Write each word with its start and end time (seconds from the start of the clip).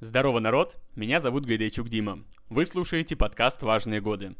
Здорово, 0.00 0.40
народ! 0.40 0.76
Меня 0.94 1.20
зовут 1.20 1.46
Гайдайчук 1.46 1.88
Дима. 1.88 2.22
Вы 2.50 2.66
слушаете 2.66 3.16
подкаст 3.16 3.62
«Важные 3.62 4.02
годы». 4.02 4.36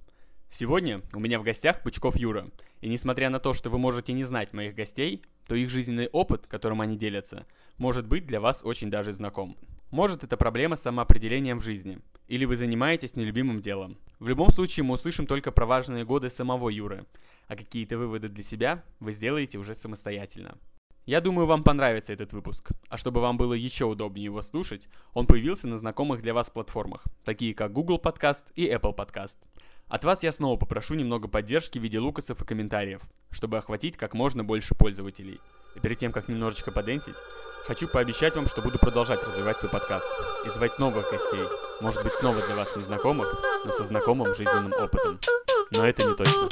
Сегодня 0.51 1.01
у 1.15 1.19
меня 1.19 1.39
в 1.39 1.45
гостях 1.45 1.83
Пучков 1.83 2.17
Юра. 2.17 2.51
И 2.83 2.91
несмотря 2.91 3.31
на 3.31 3.41
то, 3.41 3.55
что 3.55 3.71
вы 3.71 3.79
можете 3.79 4.13
не 4.13 4.25
знать 4.25 4.53
моих 4.53 4.75
гостей, 4.75 5.23
то 5.47 5.55
их 5.55 5.71
жизненный 5.71 6.09
опыт, 6.09 6.47
которым 6.47 6.83
они 6.83 6.99
делятся, 6.99 7.47
может 7.79 8.07
быть 8.07 8.27
для 8.27 8.39
вас 8.39 8.61
очень 8.65 8.91
даже 8.91 9.15
знаком. 9.15 9.57
Может 9.91 10.25
это 10.25 10.37
проблема 10.37 10.77
с 10.77 10.83
самоопределением 10.83 11.59
в 11.59 11.65
жизни, 11.65 12.01
или 12.29 12.45
вы 12.45 12.57
занимаетесь 12.57 13.17
нелюбимым 13.17 13.63
делом. 13.63 13.97
В 14.19 14.29
любом 14.29 14.51
случае 14.51 14.85
мы 14.85 14.93
услышим 14.93 15.27
только 15.27 15.53
про 15.53 15.65
важные 15.65 16.05
годы 16.05 16.29
самого 16.29 16.69
Юры, 16.69 17.07
а 17.49 17.57
какие-то 17.57 17.97
выводы 17.97 18.29
для 18.29 18.43
себя 18.43 18.85
вы 19.01 19.13
сделаете 19.13 19.57
уже 19.57 19.75
самостоятельно. 19.75 20.59
Я 21.07 21.21
думаю, 21.21 21.47
вам 21.47 21.63
понравится 21.63 22.13
этот 22.13 22.33
выпуск. 22.33 22.71
А 22.89 22.97
чтобы 22.97 23.21
вам 23.21 23.37
было 23.37 23.55
еще 23.55 23.85
удобнее 23.85 24.25
его 24.25 24.43
слушать, 24.43 24.89
он 25.15 25.29
появился 25.29 25.69
на 25.69 25.79
знакомых 25.79 26.21
для 26.21 26.35
вас 26.35 26.51
платформах, 26.51 27.05
такие 27.25 27.55
как 27.55 27.73
Google 27.73 28.01
Podcast 28.03 28.43
и 28.57 28.67
Apple 28.67 28.93
Podcast. 28.93 29.37
От 29.87 30.03
вас 30.05 30.25
я 30.25 30.33
снова 30.33 30.59
попрошу 30.59 30.97
немного 30.97 31.29
поддержки 31.29 31.79
в 31.79 31.83
виде 31.83 32.01
лукасов 32.01 32.43
и 32.43 32.45
комментариев, 32.45 33.03
чтобы 33.31 33.57
охватить 33.57 33.97
как 33.97 34.15
можно 34.15 34.43
больше 34.43 34.75
пользователей. 34.75 35.41
И 35.77 35.81
перед 35.81 35.97
тем, 35.99 36.11
как 36.11 36.27
немножечко 36.27 36.73
поденсить, 36.73 37.15
хочу 37.67 37.87
пообещать 37.87 38.35
вам, 38.35 38.49
что 38.49 38.61
буду 38.61 38.81
продолжать 38.81 39.23
развивать 39.23 39.59
свой 39.59 39.71
подкаст 39.71 40.07
и 40.45 40.51
звать 40.51 40.81
новых 40.81 41.09
гостей, 41.09 41.47
может 41.81 42.03
быть 42.03 42.15
снова 42.15 42.45
для 42.45 42.57
вас 42.57 42.75
незнакомых, 42.75 43.33
но 43.65 43.71
со 43.71 43.87
знакомым 43.87 44.35
жизненным 44.35 44.73
опытом. 44.73 45.21
Но 45.71 45.87
это 45.87 46.05
не 46.05 46.17
точно. 46.17 46.49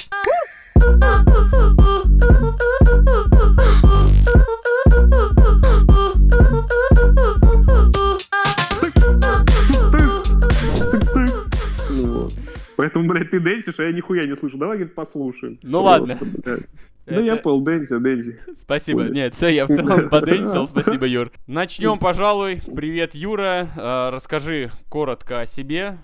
Поэтому, 12.77 13.09
блядь, 13.09 13.31
ты 13.31 13.41
дэнсишь, 13.41 13.79
а 13.79 13.85
я 13.85 13.93
нихуя 13.93 14.27
не 14.27 14.35
слышу. 14.35 14.59
Давай, 14.59 14.77
говорит, 14.79 14.95
послушаем. 14.95 15.59
Ну 15.63 15.83
Просто, 15.83 16.19
ладно. 16.21 16.29
блядь. 16.45 16.61
Да 17.07 17.21
я 17.21 17.37
пол 17.37 17.61
дэнси, 17.61 17.99
дэнси. 17.99 18.39
Спасибо. 18.59 19.03
Нет, 19.05 19.35
все, 19.35 19.49
я 19.49 19.67
в 19.67 19.69
целом 19.69 20.09
поденсил. 20.11 20.67
Спасибо, 20.67 21.07
Юр. 21.07 21.31
Начнем, 21.47 21.99
пожалуй. 22.01 22.63
Привет, 22.75 23.15
Юра. 23.15 23.69
Э, 23.77 24.11
Расскажи 24.11 24.71
коротко 24.89 25.41
о 25.41 25.47
себе, 25.47 25.99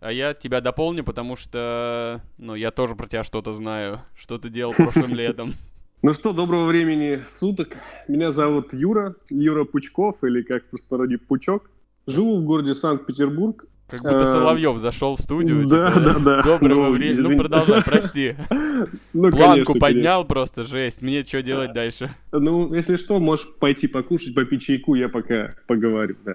а 0.00 0.10
я 0.12 0.34
тебя 0.34 0.60
дополню, 0.60 1.04
потому 1.04 1.36
что, 1.36 2.22
ну, 2.38 2.54
я 2.54 2.70
тоже 2.70 2.94
про 2.94 3.06
тебя 3.06 3.22
что-то 3.22 3.52
знаю. 3.52 4.00
Что 4.16 4.38
ты 4.38 4.48
делал 4.48 4.72
прошлым 4.76 5.14
летом. 5.14 5.52
Ну 6.02 6.12
что, 6.12 6.32
доброго 6.32 6.66
времени 6.66 7.22
суток. 7.26 7.76
Меня 8.06 8.30
зовут 8.30 8.72
Юра, 8.74 9.14
Юра 9.30 9.64
Пучков, 9.64 10.22
или 10.24 10.42
как 10.42 10.64
в 10.64 10.70
простонародье 10.70 11.18
Пучок. 11.18 11.70
Живу 12.06 12.38
в 12.40 12.44
городе 12.44 12.74
Санкт-Петербург. 12.74 13.64
Как 13.88 14.00
будто 14.00 14.22
Э, 14.22 14.26
Соловьев 14.32 14.78
зашел 14.78 15.14
в 15.16 15.20
студию. 15.20 15.66
да, 15.68 15.90
типа, 15.90 16.00
да, 16.00 16.18
да. 16.18 16.42
Доброго 16.42 16.86
Ну, 16.86 16.90
времени. 16.90 17.20
Ну, 17.20 17.36
продолжай, 17.38 17.82
прости. 17.84 18.34
Ну, 19.12 19.30
Планку 19.30 19.72
конечно, 19.72 19.74
поднял 19.80 20.24
просто, 20.26 20.64
жесть. 20.64 21.00
Мне 21.02 21.24
что 21.24 21.42
делать 21.42 21.72
дальше? 21.72 22.10
конечно. 22.30 22.50
Ну, 22.52 22.74
если 22.74 22.96
что, 22.98 23.18
можешь 23.18 23.48
пойти 23.58 23.88
покушать, 23.88 24.34
попить 24.34 24.62
чайку, 24.62 24.94
я 24.94 25.08
пока 25.08 25.54
поговорю, 25.66 26.16
да. 26.24 26.34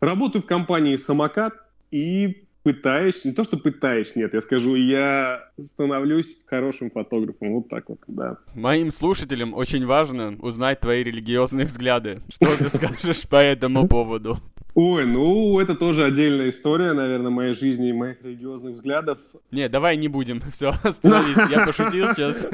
Работаю 0.00 0.42
в 0.42 0.46
компании 0.46 0.96
«Самокат» 0.96 1.52
и 1.90 2.44
пытаюсь, 2.62 3.24
не 3.24 3.32
то 3.32 3.44
что 3.44 3.58
пытаюсь, 3.58 4.16
нет, 4.16 4.32
я 4.34 4.40
скажу, 4.40 4.74
я 4.74 5.40
становлюсь 5.58 6.42
хорошим 6.46 6.90
фотографом, 6.90 7.52
вот 7.54 7.68
так 7.68 7.88
вот, 7.88 7.98
да. 8.08 8.38
Моим 8.54 8.90
слушателям 8.90 9.52
очень 9.54 9.84
важно 9.86 10.36
узнать 10.40 10.80
твои 10.80 11.02
религиозные 11.04 11.66
взгляды. 11.66 12.20
Что 12.28 12.46
ты 12.58 12.68
скажешь 12.68 13.28
по 13.28 13.36
этому 13.36 13.86
поводу? 13.86 14.38
Ой, 14.78 15.06
ну, 15.06 15.58
это 15.58 15.74
тоже 15.74 16.04
отдельная 16.04 16.50
история, 16.50 16.92
наверное, 16.92 17.30
моей 17.30 17.54
жизни 17.54 17.88
и 17.88 17.92
моих 17.94 18.22
религиозных 18.22 18.74
взглядов. 18.74 19.20
Не, 19.50 19.70
давай 19.70 19.96
не 19.96 20.08
будем. 20.08 20.42
Все, 20.52 20.74
остановись. 20.82 21.50
Я 21.50 21.64
пошутил 21.64 22.12
сейчас. 22.12 22.46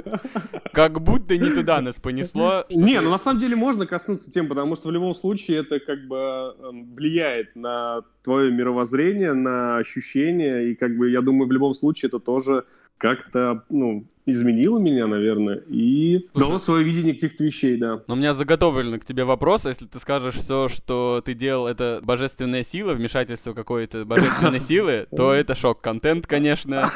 Как 0.73 1.01
будто 1.02 1.36
не 1.36 1.51
туда 1.51 1.80
нас 1.80 1.98
понесло. 1.98 2.64
Не, 2.70 3.01
ну 3.01 3.11
на 3.11 3.19
самом 3.19 3.41
деле 3.41 3.57
можно 3.57 3.89
коснуться 3.89 4.30
тем, 4.30 4.47
потому 4.47 4.77
что 4.77 4.91
в 4.91 4.92
любом 4.92 5.17
случае 5.17 5.63
это 5.63 5.80
как 5.80 6.07
бы 6.07 6.17
эм, 6.17 6.95
влияет 6.95 7.57
на 7.57 8.02
твое 8.23 8.52
мировоззрение, 8.52 9.33
на 9.33 9.79
ощущения, 9.79 10.70
и 10.70 10.77
как 10.77 10.97
бы 10.97 11.11
я 11.11 11.23
думаю, 11.23 11.48
в 11.48 11.52
любом 11.52 11.74
случае 11.74 12.07
это 12.07 12.20
тоже 12.20 12.63
как-то, 12.98 13.64
ну, 13.68 14.07
изменило 14.27 14.79
меня, 14.79 15.07
наверное, 15.07 15.63
и 15.69 16.29
Слушай. 16.33 16.47
дало 16.47 16.59
свое 16.59 16.85
видение 16.85 17.15
каких-то 17.15 17.45
вещей, 17.45 17.77
да. 17.77 18.03
Но 18.07 18.15
у 18.15 18.17
меня 18.17 18.35
заготовлен 18.35 19.01
к 19.01 19.05
тебе 19.05 19.25
вопрос. 19.25 19.65
Если 19.65 19.87
ты 19.87 19.99
скажешь 19.99 20.35
все, 20.35 20.69
что 20.69 21.21
ты 21.25 21.35
делал, 21.35 21.67
это 21.67 22.01
божественная 22.03 22.63
сила, 22.63 22.95
вмешательство 22.95 23.53
какой-то 23.53 24.05
божественной 24.05 24.61
силы, 24.73 25.07
то 25.15 25.33
это 25.33 25.55
шок-контент, 25.55 26.27
конечно. 26.27 26.87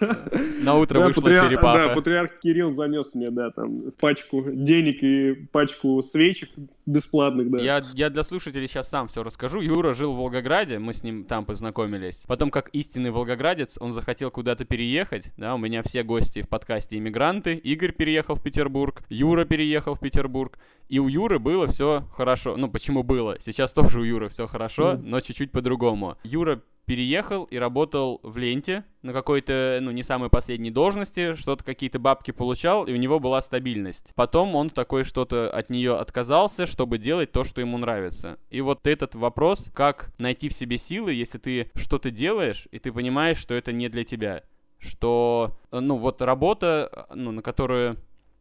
На 0.62 0.76
утро 0.76 1.00
вышла 1.00 1.20
патриар- 1.20 1.42
да, 1.42 1.48
черепаха. 1.48 1.94
патриарх 1.94 2.38
Кирилл 2.40 2.72
занес 2.72 3.14
мне, 3.14 3.30
да, 3.30 3.50
там, 3.50 3.92
пачку 3.98 4.44
денег 4.50 5.02
и 5.02 5.34
пачку 5.52 6.02
свечек 6.02 6.50
бесплатных, 6.86 7.50
да. 7.50 7.60
Я, 7.60 7.80
я 7.94 8.10
для 8.10 8.22
слушателей 8.22 8.66
сейчас 8.66 8.88
сам 8.88 9.08
все 9.08 9.22
расскажу. 9.22 9.60
Юра 9.60 9.92
жил 9.94 10.14
в 10.14 10.16
Волгограде, 10.16 10.78
мы 10.78 10.92
с 10.92 11.02
ним 11.02 11.24
там 11.24 11.44
познакомились. 11.44 12.22
Потом, 12.26 12.50
как 12.50 12.68
истинный 12.70 13.10
волгоградец, 13.10 13.76
он 13.80 13.92
захотел 13.92 14.30
куда-то 14.30 14.64
переехать. 14.64 15.32
Да, 15.36 15.54
у 15.54 15.58
меня 15.58 15.82
все 15.82 16.02
гости 16.02 16.42
в 16.42 16.48
подкасте 16.48 16.69
иммигранты. 16.98 17.54
Игорь 17.54 17.92
переехал 17.92 18.34
в 18.34 18.42
Петербург, 18.42 19.02
Юра 19.08 19.44
переехал 19.44 19.94
в 19.94 20.00
Петербург. 20.00 20.58
И 20.88 20.98
у 20.98 21.08
Юры 21.08 21.38
было 21.38 21.66
все 21.66 22.04
хорошо. 22.16 22.56
Ну, 22.56 22.68
почему 22.68 23.02
было? 23.02 23.38
Сейчас 23.40 23.72
тоже 23.72 24.00
у 24.00 24.02
Юры 24.04 24.28
все 24.28 24.46
хорошо, 24.46 24.98
но 25.00 25.20
чуть-чуть 25.20 25.52
по-другому. 25.52 26.16
Юра 26.24 26.62
переехал 26.90 27.44
и 27.44 27.56
работал 27.56 28.18
в 28.24 28.36
ленте 28.36 28.82
на 29.02 29.12
какой-то, 29.12 29.78
ну, 29.80 29.92
не 29.92 30.02
самой 30.02 30.28
последней 30.28 30.72
должности, 30.72 31.34
что-то 31.36 31.62
какие-то 31.62 32.00
бабки 32.00 32.32
получал, 32.32 32.84
и 32.84 32.92
у 32.92 32.96
него 32.96 33.20
была 33.20 33.40
стабильность. 33.42 34.12
Потом 34.16 34.56
он 34.56 34.70
такой 34.70 35.04
что-то 35.04 35.48
от 35.48 35.70
нее 35.70 35.96
отказался, 35.96 36.66
чтобы 36.66 36.98
делать 36.98 37.30
то, 37.30 37.44
что 37.44 37.60
ему 37.60 37.78
нравится. 37.78 38.38
И 38.50 38.60
вот 38.60 38.88
этот 38.88 39.14
вопрос, 39.14 39.70
как 39.72 40.12
найти 40.18 40.48
в 40.48 40.52
себе 40.52 40.78
силы, 40.78 41.14
если 41.14 41.38
ты 41.38 41.70
что-то 41.76 42.10
делаешь, 42.10 42.66
и 42.72 42.80
ты 42.80 42.92
понимаешь, 42.92 43.38
что 43.38 43.54
это 43.54 43.70
не 43.70 43.88
для 43.88 44.04
тебя. 44.04 44.42
Что, 44.80 45.56
э, 45.70 45.78
ну, 45.80 45.96
вот 45.96 46.22
работа, 46.22 46.90
э, 47.10 47.14
ну, 47.14 47.30
на 47.32 47.42
которую 47.42 47.96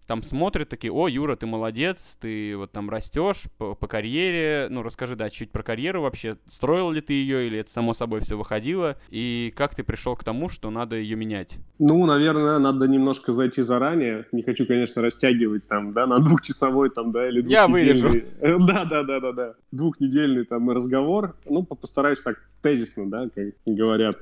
там 0.08 0.24
смотрят 0.24 0.70
такие, 0.70 0.92
о, 0.92 1.08
Юра, 1.08 1.36
ты 1.36 1.46
молодец, 1.46 2.18
ты 2.20 2.58
вот 2.58 2.72
там 2.72 2.90
растешь 2.90 3.44
по, 3.60 3.76
по 3.76 3.86
карьере, 3.88 4.66
ну, 4.72 4.82
расскажи, 4.82 5.16
да, 5.16 5.30
чуть 5.30 5.52
про 5.52 5.62
карьеру 5.62 6.02
вообще, 6.02 6.36
строил 6.48 6.90
ли 6.90 7.00
ты 7.02 7.14
ее, 7.14 7.46
или 7.46 7.60
это 7.60 7.70
само 7.72 7.94
собой 7.94 8.22
все 8.22 8.36
выходило, 8.36 8.98
и 9.12 9.54
как 9.56 9.76
ты 9.76 9.84
пришел 9.84 10.16
к 10.16 10.24
тому, 10.24 10.50
что 10.50 10.72
надо 10.72 10.96
ее 10.96 11.16
менять? 11.16 11.60
Ну, 11.78 12.04
наверное, 12.08 12.58
надо 12.58 12.88
немножко 12.88 13.34
зайти 13.34 13.62
заранее. 13.62 14.26
Не 14.32 14.42
хочу, 14.42 14.66
конечно, 14.66 15.04
растягивать 15.04 15.68
там, 15.68 15.94
да, 15.94 16.08
на 16.08 16.18
двухчасовой 16.20 16.90
там, 16.90 17.12
да, 17.12 17.28
или 17.30 17.48
Я 17.48 17.68
двухнедельный- 17.68 18.26
Э, 18.40 18.58
Да, 18.66 18.86
да, 18.86 19.04
да, 19.04 19.20
да, 19.20 19.32
да. 19.34 19.54
Двухнедельный 19.72 20.46
там 20.46 20.72
разговор. 20.72 21.36
Ну, 21.48 21.62
по- 21.64 21.76
постараюсь 21.76 22.22
так 22.22 22.42
тезисно, 22.64 23.08
да, 23.12 23.30
как 23.36 23.54
говорят. 23.68 24.18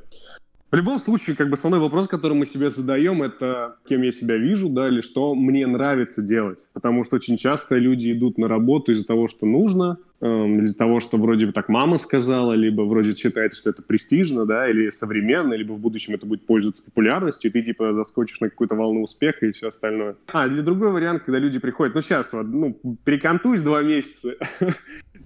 В 0.69 0.75
любом 0.75 0.99
случае, 0.99 1.37
как 1.37 1.47
бы 1.47 1.53
основной 1.53 1.79
вопрос, 1.79 2.09
который 2.09 2.33
мы 2.33 2.45
себе 2.45 2.69
задаем, 2.69 3.23
это 3.23 3.77
кем 3.87 4.01
я 4.01 4.11
себя 4.11 4.35
вижу, 4.35 4.67
да, 4.67 4.89
или 4.89 4.99
что 4.99 5.33
мне 5.33 5.65
нравится 5.65 6.21
делать. 6.21 6.67
Потому 6.73 7.05
что 7.05 7.15
очень 7.15 7.37
часто 7.37 7.77
люди 7.77 8.11
идут 8.11 8.37
на 8.37 8.49
работу 8.49 8.91
из-за 8.91 9.07
того, 9.07 9.29
что 9.29 9.45
нужно, 9.45 9.97
эм, 10.19 10.65
из-за 10.65 10.77
того, 10.77 10.99
что 10.99 11.17
вроде 11.17 11.45
бы 11.45 11.53
так 11.53 11.69
мама 11.69 11.97
сказала, 11.97 12.51
либо 12.51 12.81
вроде 12.81 13.15
считается, 13.15 13.57
что 13.57 13.69
это 13.69 13.81
престижно, 13.81 14.45
да, 14.45 14.69
или 14.69 14.89
современно, 14.89 15.53
либо 15.53 15.71
в 15.71 15.79
будущем 15.79 16.15
это 16.15 16.25
будет 16.25 16.45
пользоваться 16.45 16.83
популярностью, 16.83 17.49
и 17.49 17.53
ты 17.53 17.61
типа 17.61 17.93
заскочишь 17.93 18.41
на 18.41 18.49
какую-то 18.49 18.75
волну 18.75 19.03
успеха 19.03 19.45
и 19.45 19.53
все 19.53 19.69
остальное. 19.69 20.17
А, 20.27 20.47
или 20.47 20.59
другой 20.59 20.91
вариант, 20.91 21.23
когда 21.23 21.39
люди 21.39 21.59
приходят, 21.59 21.95
ну 21.95 22.01
сейчас 22.01 22.33
вот, 22.33 22.45
ну, 22.45 22.77
перекантуюсь 23.05 23.61
два 23.61 23.83
месяца, 23.83 24.35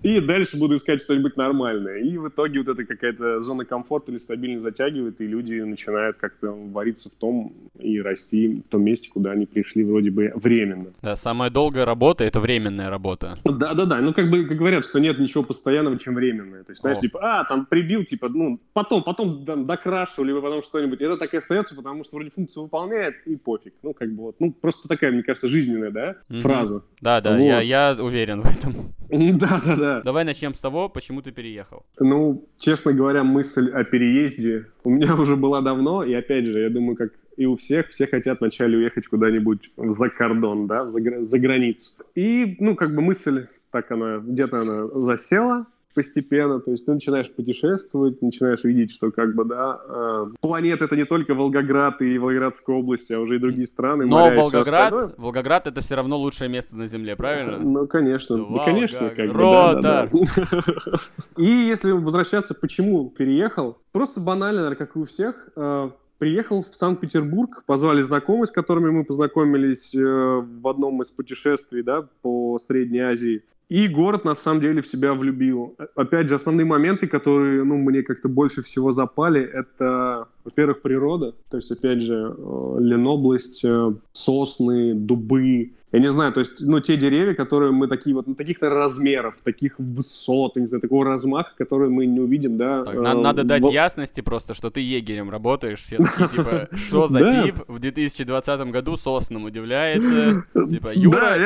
и 0.03 0.19
дальше 0.19 0.57
буду 0.57 0.75
искать 0.75 1.01
что-нибудь 1.01 1.37
нормальное. 1.37 1.97
И 1.99 2.17
в 2.17 2.27
итоге 2.29 2.59
вот 2.59 2.69
эта 2.69 2.85
какая-то 2.85 3.39
зона 3.39 3.65
комфорта 3.65 4.11
или 4.11 4.17
стабильность 4.17 4.63
затягивает, 4.63 5.21
и 5.21 5.27
люди 5.27 5.59
начинают 5.61 6.17
как-то 6.17 6.51
вариться 6.51 7.09
в 7.09 7.13
том 7.13 7.53
и 7.79 7.99
расти 8.01 8.61
в 8.67 8.69
том 8.71 8.83
месте, 8.83 9.09
куда 9.11 9.31
они 9.31 9.45
пришли 9.45 9.83
вроде 9.83 10.11
бы 10.11 10.31
временно. 10.35 10.87
Да, 11.01 11.15
самая 11.15 11.49
долгая 11.49 11.85
работа— 11.85 12.23
это 12.25 12.39
временная 12.39 12.89
работа. 12.89 13.35
Да-да-да, 13.43 13.97
ну 14.01 14.13
как 14.13 14.29
бы 14.29 14.45
как 14.45 14.57
говорят, 14.57 14.85
что 14.85 14.99
нет 14.99 15.19
ничего 15.19 15.43
постоянного, 15.43 15.97
чем 15.97 16.15
временное. 16.15 16.63
То 16.63 16.71
есть, 16.71 16.81
знаешь, 16.81 16.97
О. 16.97 17.01
типа, 17.01 17.19
а, 17.21 17.43
там 17.43 17.65
прибил, 17.65 18.03
типа, 18.03 18.29
ну, 18.29 18.59
потом, 18.73 19.03
потом 19.03 19.45
там, 19.45 19.65
докрашу, 19.65 20.23
либо 20.23 20.41
потом 20.41 20.61
что-нибудь. 20.63 21.01
Это 21.01 21.17
так 21.17 21.33
и 21.33 21.37
остается, 21.37 21.75
потому 21.75 22.03
что 22.03 22.15
вроде 22.17 22.29
функцию 22.31 22.63
выполняет, 22.63 23.15
и 23.25 23.35
пофиг. 23.35 23.73
Ну, 23.83 23.93
как 23.93 24.11
бы 24.13 24.23
вот, 24.23 24.35
ну, 24.39 24.51
просто 24.51 24.87
такая, 24.87 25.11
мне 25.11 25.23
кажется, 25.23 25.47
жизненная, 25.47 25.91
да, 25.91 26.15
Мгм. 26.29 26.41
фраза. 26.41 26.83
Да, 27.01 27.21
да, 27.21 27.35
Вот. 27.37 27.43
я, 27.43 27.61
я 27.61 27.97
уверен 27.99 28.41
в 28.41 28.45
этом. 28.57 28.75
Да-да-да. 29.37 29.90
Давай 29.99 30.23
начнем 30.23 30.53
с 30.53 30.61
того, 30.61 30.87
почему 30.87 31.21
ты 31.21 31.31
переехал. 31.31 31.83
Ну, 31.99 32.47
честно 32.57 32.93
говоря, 32.93 33.23
мысль 33.23 33.69
о 33.71 33.83
переезде 33.83 34.67
у 34.83 34.89
меня 34.89 35.15
уже 35.19 35.35
была 35.35 35.61
давно, 35.61 36.03
и 36.03 36.13
опять 36.13 36.45
же, 36.45 36.59
я 36.59 36.69
думаю, 36.69 36.95
как 36.95 37.11
и 37.37 37.45
у 37.45 37.55
всех, 37.55 37.89
все 37.89 38.07
хотят 38.07 38.39
вначале 38.39 38.77
уехать 38.77 39.07
куда-нибудь 39.07 39.71
за 39.77 40.09
кордон, 40.09 40.67
да, 40.67 40.87
за, 40.87 41.23
за 41.23 41.39
границу. 41.39 41.91
И, 42.15 42.55
ну, 42.59 42.75
как 42.75 42.93
бы 42.93 43.01
мысль, 43.01 43.47
так 43.71 43.91
она, 43.91 44.17
где-то 44.19 44.61
она 44.61 44.87
засела, 44.87 45.65
постепенно, 45.93 46.59
то 46.59 46.71
есть 46.71 46.85
ты 46.85 46.93
начинаешь 46.93 47.31
путешествовать, 47.31 48.21
начинаешь 48.21 48.63
видеть, 48.63 48.91
что 48.91 49.11
как 49.11 49.35
бы, 49.35 49.45
да, 49.45 49.79
э, 49.87 50.25
планета 50.41 50.85
это 50.85 50.95
не 50.95 51.05
только 51.05 51.33
Волгоград 51.33 52.01
и 52.01 52.17
Волгоградская 52.17 52.75
область, 52.75 53.11
а 53.11 53.19
уже 53.19 53.35
и 53.35 53.39
другие 53.39 53.65
страны. 53.65 54.05
Но 54.05 54.29
Волгоград, 54.31 55.13
Волгоград 55.17 55.67
это 55.67 55.81
все 55.81 55.95
равно 55.95 56.17
лучшее 56.17 56.49
место 56.49 56.75
на 56.75 56.87
Земле, 56.87 57.15
правильно? 57.15 57.57
Ну, 57.57 57.87
конечно, 57.87 58.37
ну, 58.37 58.63
конечно, 58.63 59.09
как 59.09 59.31
бы, 59.31 59.37
да, 59.37 59.73
да, 59.75 60.09
да. 60.11 60.97
И 61.37 61.45
если 61.45 61.91
возвращаться, 61.91 62.55
почему 62.55 63.09
переехал, 63.09 63.77
просто 63.91 64.19
банально, 64.19 64.61
наверное, 64.61 64.77
как 64.77 64.95
и 64.95 64.99
у 64.99 65.05
всех, 65.05 65.49
э, 65.55 65.89
приехал 66.21 66.61
в 66.61 66.75
Санкт-Петербург, 66.75 67.63
позвали 67.65 68.03
знакомых, 68.03 68.47
с 68.47 68.51
которыми 68.51 68.91
мы 68.91 69.03
познакомились 69.03 69.95
э, 69.95 69.99
в 69.99 70.67
одном 70.67 71.01
из 71.01 71.09
путешествий, 71.09 71.81
да, 71.81 72.07
по 72.21 72.59
Средней 72.59 72.99
Азии. 72.99 73.41
И 73.69 73.87
город, 73.87 74.23
на 74.23 74.35
самом 74.35 74.61
деле, 74.61 74.83
в 74.83 74.87
себя 74.87 75.15
влюбил. 75.15 75.75
Опять 75.95 76.29
же, 76.29 76.35
основные 76.35 76.65
моменты, 76.65 77.07
которые, 77.07 77.63
ну, 77.63 77.77
мне 77.77 78.03
как-то 78.03 78.29
больше 78.29 78.61
всего 78.61 78.91
запали, 78.91 79.41
это, 79.41 80.27
во-первых, 80.43 80.83
природа. 80.83 81.33
То 81.49 81.57
есть, 81.57 81.71
опять 81.71 82.03
же, 82.03 82.35
э, 82.37 82.77
Ленобласть, 82.79 83.65
э, 83.65 83.91
сосны, 84.11 84.93
дубы, 84.93 85.71
я 85.91 85.99
не 85.99 86.07
знаю, 86.07 86.31
то 86.31 86.39
есть, 86.39 86.61
ну, 86.65 86.79
те 86.79 86.95
деревья, 86.95 87.33
которые 87.33 87.73
мы 87.73 87.87
такие 87.87 88.15
вот, 88.15 88.25
ну, 88.25 88.33
таких 88.33 88.61
размеров, 88.61 89.35
таких 89.43 89.77
высот, 89.77 90.55
не 90.55 90.65
знаю, 90.65 90.81
такого 90.81 91.03
размаха, 91.03 91.51
которые 91.57 91.89
мы 91.89 92.05
не 92.05 92.21
увидим, 92.21 92.57
да. 92.57 92.85
Так, 92.85 92.95
э, 92.95 92.99
надо, 93.01 93.19
надо 93.19 93.43
дать 93.43 93.63
в... 93.63 93.71
ясности 93.71 94.21
просто, 94.21 94.53
что 94.53 94.69
ты 94.69 94.79
егерем 94.79 95.29
работаешь, 95.29 95.81
все 95.81 95.97
такие, 95.97 96.29
типа, 96.35 96.69
что 96.87 97.07
за 97.09 97.43
тип 97.43 97.55
в 97.67 97.79
2020 97.79 98.71
году 98.71 98.95
соснам 98.95 99.43
удивляется, 99.43 100.45
типа, 100.53 100.91
Юра, 100.95 101.37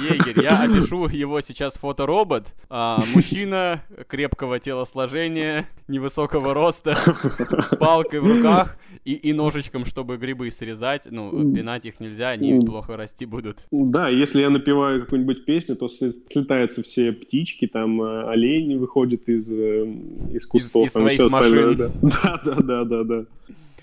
егерь, 0.00 0.42
я 0.42 0.62
опишу 0.62 1.08
его 1.08 1.40
сейчас 1.40 1.74
фоторобот, 1.76 2.48
а, 2.68 2.98
мужчина 3.14 3.82
крепкого 4.08 4.60
телосложения, 4.60 5.66
невысокого 5.88 6.52
роста, 6.52 6.94
с 6.96 7.76
палкой 7.76 8.20
в 8.20 8.26
руках 8.26 8.76
и, 9.04 9.14
и 9.14 9.32
ножичком, 9.32 9.84
чтобы 9.86 10.18
грибы 10.18 10.50
срезать, 10.50 11.06
ну, 11.10 11.30
пинать 11.54 11.86
их 11.86 12.00
нельзя, 12.00 12.30
они 12.30 12.60
плохо 12.60 12.96
расти 12.96 13.24
будут. 13.24 13.64
Да, 13.88 14.08
если 14.08 14.40
я 14.40 14.50
напеваю 14.50 15.00
какую-нибудь 15.00 15.44
песню, 15.44 15.76
то 15.76 15.88
слетаются 15.88 16.82
все 16.82 17.12
птички, 17.12 17.66
там 17.66 18.02
э, 18.02 18.28
олень 18.28 18.78
выходит 18.78 19.28
из, 19.28 19.52
э, 19.52 19.84
из 20.32 20.46
кустов. 20.46 20.86
Из, 20.86 20.88
из 20.88 20.92
своих 20.92 21.32
машин. 21.32 21.76
Да. 21.76 21.90
да, 22.02 22.40
да, 22.44 22.62
да, 22.62 22.84
да, 22.84 23.04
да. 23.04 23.24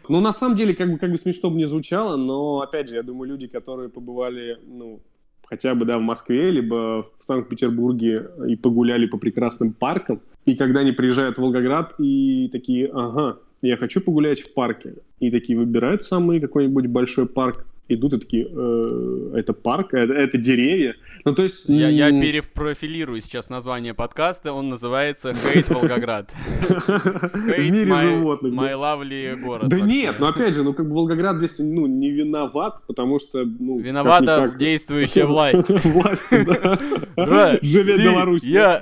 Ну, 0.09 0.19
на 0.19 0.33
самом 0.33 0.57
деле, 0.57 0.75
как 0.75 0.91
бы, 0.91 0.97
как 0.97 1.11
бы 1.11 1.17
смешно 1.17 1.49
бы 1.49 1.57
не 1.57 1.65
звучало, 1.65 2.17
но, 2.17 2.59
опять 2.59 2.89
же, 2.89 2.95
я 2.95 3.03
думаю, 3.03 3.29
люди, 3.29 3.47
которые 3.47 3.87
побывали, 3.87 4.57
ну, 4.67 4.99
хотя 5.45 5.73
бы, 5.73 5.85
да, 5.85 5.97
в 5.97 6.01
Москве, 6.01 6.51
либо 6.51 7.03
в 7.03 7.23
Санкт-Петербурге 7.23 8.27
и 8.47 8.57
погуляли 8.57 9.05
по 9.05 9.17
прекрасным 9.17 9.71
паркам, 9.71 10.19
и 10.45 10.55
когда 10.55 10.81
они 10.81 10.91
приезжают 10.91 11.37
в 11.37 11.41
Волгоград 11.41 11.93
и 11.99 12.49
такие, 12.51 12.89
ага, 12.93 13.37
я 13.61 13.77
хочу 13.77 14.01
погулять 14.01 14.41
в 14.41 14.53
парке, 14.53 14.95
и 15.21 15.31
такие 15.31 15.57
выбирают 15.57 16.03
самый 16.03 16.41
какой-нибудь 16.41 16.87
большой 16.87 17.27
парк, 17.27 17.65
идут 17.87 18.13
и 18.13 18.19
такие, 18.19 18.47
э, 18.49 19.31
это 19.35 19.53
парк, 19.53 19.93
это, 19.93 20.13
это 20.13 20.37
деревья. 20.37 20.95
Ну, 21.25 21.33
то 21.33 21.43
есть... 21.43 21.67
Я, 21.67 21.89
я 21.89 22.09
перепрофилирую 22.09 23.21
сейчас 23.21 23.49
название 23.49 23.93
подкаста, 23.93 24.53
он 24.53 24.69
называется 24.69 25.33
«Хейт 25.33 25.69
Волгоград». 25.69 26.31
В 26.61 27.59
мире 27.59 27.95
животных. 27.95 28.53
My 28.53 28.73
lovely 28.73 29.35
город. 29.41 29.69
Да 29.69 29.79
нет, 29.79 30.17
ну 30.19 30.27
опять 30.27 30.53
же, 30.53 30.63
ну 30.63 30.73
как 30.73 30.87
бы 30.87 30.95
Волгоград 30.95 31.37
здесь 31.37 31.59
ну, 31.59 31.87
не 31.87 32.11
виноват, 32.11 32.81
потому 32.87 33.19
что... 33.19 33.43
Ну, 33.43 33.79
Виновата 33.79 34.53
действующая 34.57 35.25
власть. 35.25 35.69
Власть, 35.85 36.33
да. 36.45 37.59
Живет 37.61 38.01
Беларусь. 38.01 38.43
Я. 38.43 38.81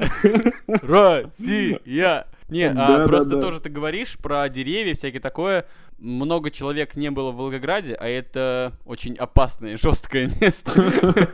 Россия. 0.68 2.26
Не, 2.52 2.70
а 2.70 3.08
просто 3.08 3.40
тоже 3.40 3.60
ты 3.60 3.70
говоришь 3.70 4.18
про 4.18 4.48
деревья, 4.50 4.94
всякие 4.94 5.22
такое 5.22 5.66
много 6.02 6.50
человек 6.50 6.96
не 6.96 7.12
было 7.12 7.32
в 7.32 7.38
Волгограде, 7.38 7.94
а 7.94 8.08
это 8.08 8.74
очень 8.86 9.16
опасное, 9.16 9.78
жесткое 9.82 10.32
место. 10.42 10.82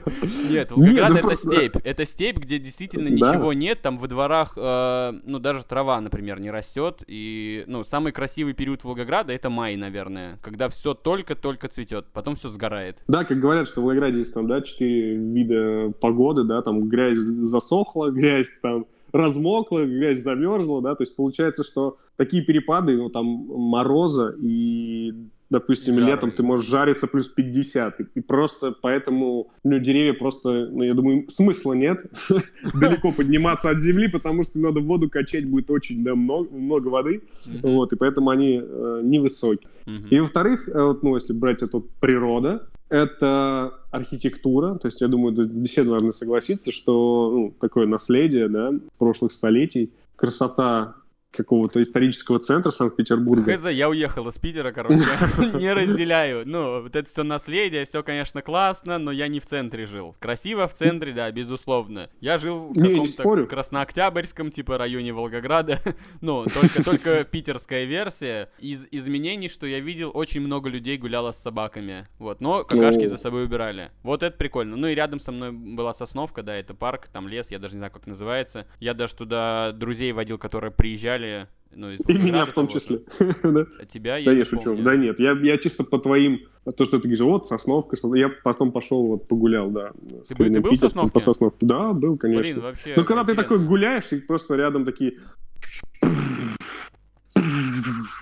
Нет, 0.49 0.71
Волгоград 0.71 1.09
ну 1.09 1.17
это 1.17 1.37
степь. 1.37 1.75
Это 1.83 2.05
степь, 2.05 2.37
где 2.37 2.59
действительно 2.59 3.07
ничего 3.07 3.53
нет. 3.53 3.81
Там 3.81 3.97
во 3.97 4.07
дворах, 4.07 4.53
э, 4.57 5.13
ну, 5.23 5.39
даже 5.39 5.63
трава, 5.63 5.99
например, 6.01 6.39
не 6.39 6.51
растет. 6.51 7.01
И, 7.07 7.63
ну, 7.67 7.83
самый 7.83 8.11
красивый 8.11 8.53
период 8.53 8.83
Волгограда 8.83 9.33
это 9.33 9.49
май, 9.49 9.75
наверное, 9.75 10.37
когда 10.41 10.67
все 10.69 10.93
только-только 10.93 11.67
цветет, 11.69 12.07
потом 12.11 12.35
все 12.35 12.49
сгорает. 12.49 12.97
Да, 13.07 13.23
как 13.23 13.39
говорят, 13.39 13.67
что 13.67 13.81
в 13.81 13.85
Волгограде 13.85 14.19
есть 14.19 14.33
там, 14.33 14.47
да, 14.47 14.61
четыре 14.61 15.15
вида 15.15 15.93
погоды, 16.01 16.43
да, 16.43 16.61
там 16.61 16.89
грязь 16.89 17.17
засохла, 17.17 18.09
грязь 18.11 18.59
там 18.61 18.85
размокла, 19.17 19.85
грязь 19.85 20.19
замерзла, 20.19 20.81
да, 20.81 20.95
то 20.95 21.03
есть 21.03 21.15
получается, 21.15 21.63
что 21.63 21.97
такие 22.15 22.43
перепады, 22.43 22.95
ну, 22.97 23.09
там, 23.09 23.25
мороза 23.25 24.35
и 24.41 25.13
допустим, 25.49 25.95
Жары. 25.95 26.07
летом 26.07 26.31
ты 26.31 26.43
можешь 26.43 26.69
жариться 26.69 27.07
плюс 27.07 27.27
50, 27.29 28.01
и, 28.01 28.05
и 28.15 28.21
просто 28.21 28.73
поэтому, 28.81 29.47
ну, 29.63 29.79
деревья 29.79 30.13
просто, 30.13 30.67
ну, 30.71 30.83
я 30.83 30.93
думаю, 30.93 31.25
смысла 31.29 31.73
нет 31.73 32.05
далеко 32.73 33.11
подниматься 33.11 33.69
от 33.69 33.79
земли, 33.79 34.07
потому 34.07 34.43
что 34.43 34.59
надо 34.59 34.81
воду 34.81 35.09
качать 35.09 35.45
будет 35.45 35.71
очень, 35.71 36.03
да, 36.03 36.15
много, 36.15 36.49
много 36.53 36.87
воды, 36.89 37.21
вот, 37.61 37.93
и 37.93 37.95
поэтому 37.95 38.29
они 38.29 38.61
э, 38.61 39.01
невысокие. 39.03 39.69
И, 40.09 40.19
во-вторых, 40.19 40.67
э, 40.67 40.81
вот, 40.81 41.03
ну, 41.03 41.15
если 41.15 41.33
брать 41.33 41.63
эту 41.63 41.85
природа, 41.99 42.67
это 42.89 43.73
архитектура, 43.91 44.75
то 44.75 44.87
есть 44.87 45.01
я 45.01 45.07
думаю, 45.07 45.65
все, 45.65 45.83
наверное, 45.83 46.11
согласиться, 46.11 46.71
что 46.71 47.31
ну, 47.33 47.53
такое 47.59 47.85
наследие 47.85 48.47
да, 48.47 48.73
прошлых 48.97 49.31
столетий, 49.31 49.91
красота 50.15 50.95
какого-то 51.31 51.81
исторического 51.81 52.39
центра 52.39 52.71
Санкт-Петербурга. 52.71 53.57
Хз, 53.57 53.69
я 53.69 53.89
уехал 53.89 54.27
из 54.27 54.37
Питера, 54.37 54.71
короче, 54.71 55.01
не 55.53 55.71
разделяю. 55.71 56.47
Ну, 56.47 56.81
вот 56.83 56.95
это 56.95 57.09
все 57.09 57.23
наследие, 57.23 57.85
все, 57.85 58.03
конечно, 58.03 58.41
классно, 58.41 58.97
но 58.97 59.11
я 59.11 59.27
не 59.27 59.39
в 59.39 59.45
центре 59.45 59.85
жил. 59.85 60.15
Красиво 60.19 60.67
в 60.67 60.73
центре, 60.73 61.13
да, 61.13 61.31
безусловно. 61.31 62.09
Я 62.19 62.37
жил 62.37 62.69
в 62.69 62.73
каком-то 62.73 63.45
краснооктябрьском, 63.45 64.51
типа, 64.51 64.77
районе 64.77 65.13
Волгограда. 65.13 65.79
ну, 66.21 66.43
только, 66.43 66.83
только 66.83 67.23
питерская 67.25 67.85
версия. 67.85 68.49
Из 68.59 68.85
изменений, 68.91 69.49
что 69.49 69.67
я 69.67 69.79
видел, 69.79 70.11
очень 70.13 70.41
много 70.41 70.69
людей 70.69 70.97
гуляло 70.97 71.31
с 71.31 71.37
собаками. 71.37 72.07
Вот, 72.17 72.41
но 72.41 72.63
какашки 72.63 73.05
за 73.05 73.17
собой 73.17 73.45
убирали. 73.45 73.91
Вот 74.03 74.23
это 74.23 74.35
прикольно. 74.35 74.75
Ну 74.75 74.87
и 74.87 74.95
рядом 74.95 75.19
со 75.19 75.31
мной 75.31 75.51
была 75.51 75.93
Сосновка, 75.93 76.41
да, 76.41 76.55
это 76.55 76.73
парк, 76.73 77.09
там 77.11 77.27
лес, 77.27 77.51
я 77.51 77.59
даже 77.59 77.75
не 77.75 77.79
знаю, 77.79 77.91
как 77.91 78.07
называется. 78.07 78.67
Я 78.79 78.93
даже 78.93 79.15
туда 79.15 79.71
друзей 79.71 80.11
водил, 80.11 80.37
которые 80.37 80.71
приезжали 80.71 81.26
далее. 81.27 81.47
Ну, 81.75 81.91
и 81.91 82.17
меня 82.17 82.45
в 82.45 82.53
том 82.53 82.67
числе. 82.67 82.99
А 83.79 83.85
тебя 83.85 84.17
я 84.17 84.25
Да 84.25 84.31
я 84.31 84.45
шучу. 84.45 84.75
Да 84.77 84.95
нет, 84.95 85.19
я, 85.19 85.33
я 85.33 85.57
чисто 85.57 85.83
по 85.83 85.99
твоим... 85.99 86.39
То, 86.75 86.85
что 86.85 86.97
ты 86.97 87.03
говоришь, 87.03 87.19
вот, 87.19 87.47
Сосновка, 87.47 87.95
я 88.15 88.29
потом 88.43 88.71
пошел, 88.71 89.05
вот, 89.05 89.27
погулял, 89.27 89.69
да. 89.69 89.91
Ты, 90.27 90.35
был, 90.35 90.53
ты 90.53 90.61
был 90.61 90.71
в 90.71 90.77
Сосновке? 90.77 91.11
По 91.11 91.19
Сосновке. 91.19 91.65
Да, 91.65 91.93
был, 91.93 92.17
конечно. 92.17 92.53
Блин, 92.53 92.61
вообще... 92.61 92.93
Ну, 92.95 93.05
когда 93.05 93.23
ты 93.23 93.35
такой 93.35 93.59
гуляешь, 93.59 94.11
и 94.11 94.19
просто 94.19 94.55
рядом 94.55 94.85
такие... 94.85 95.13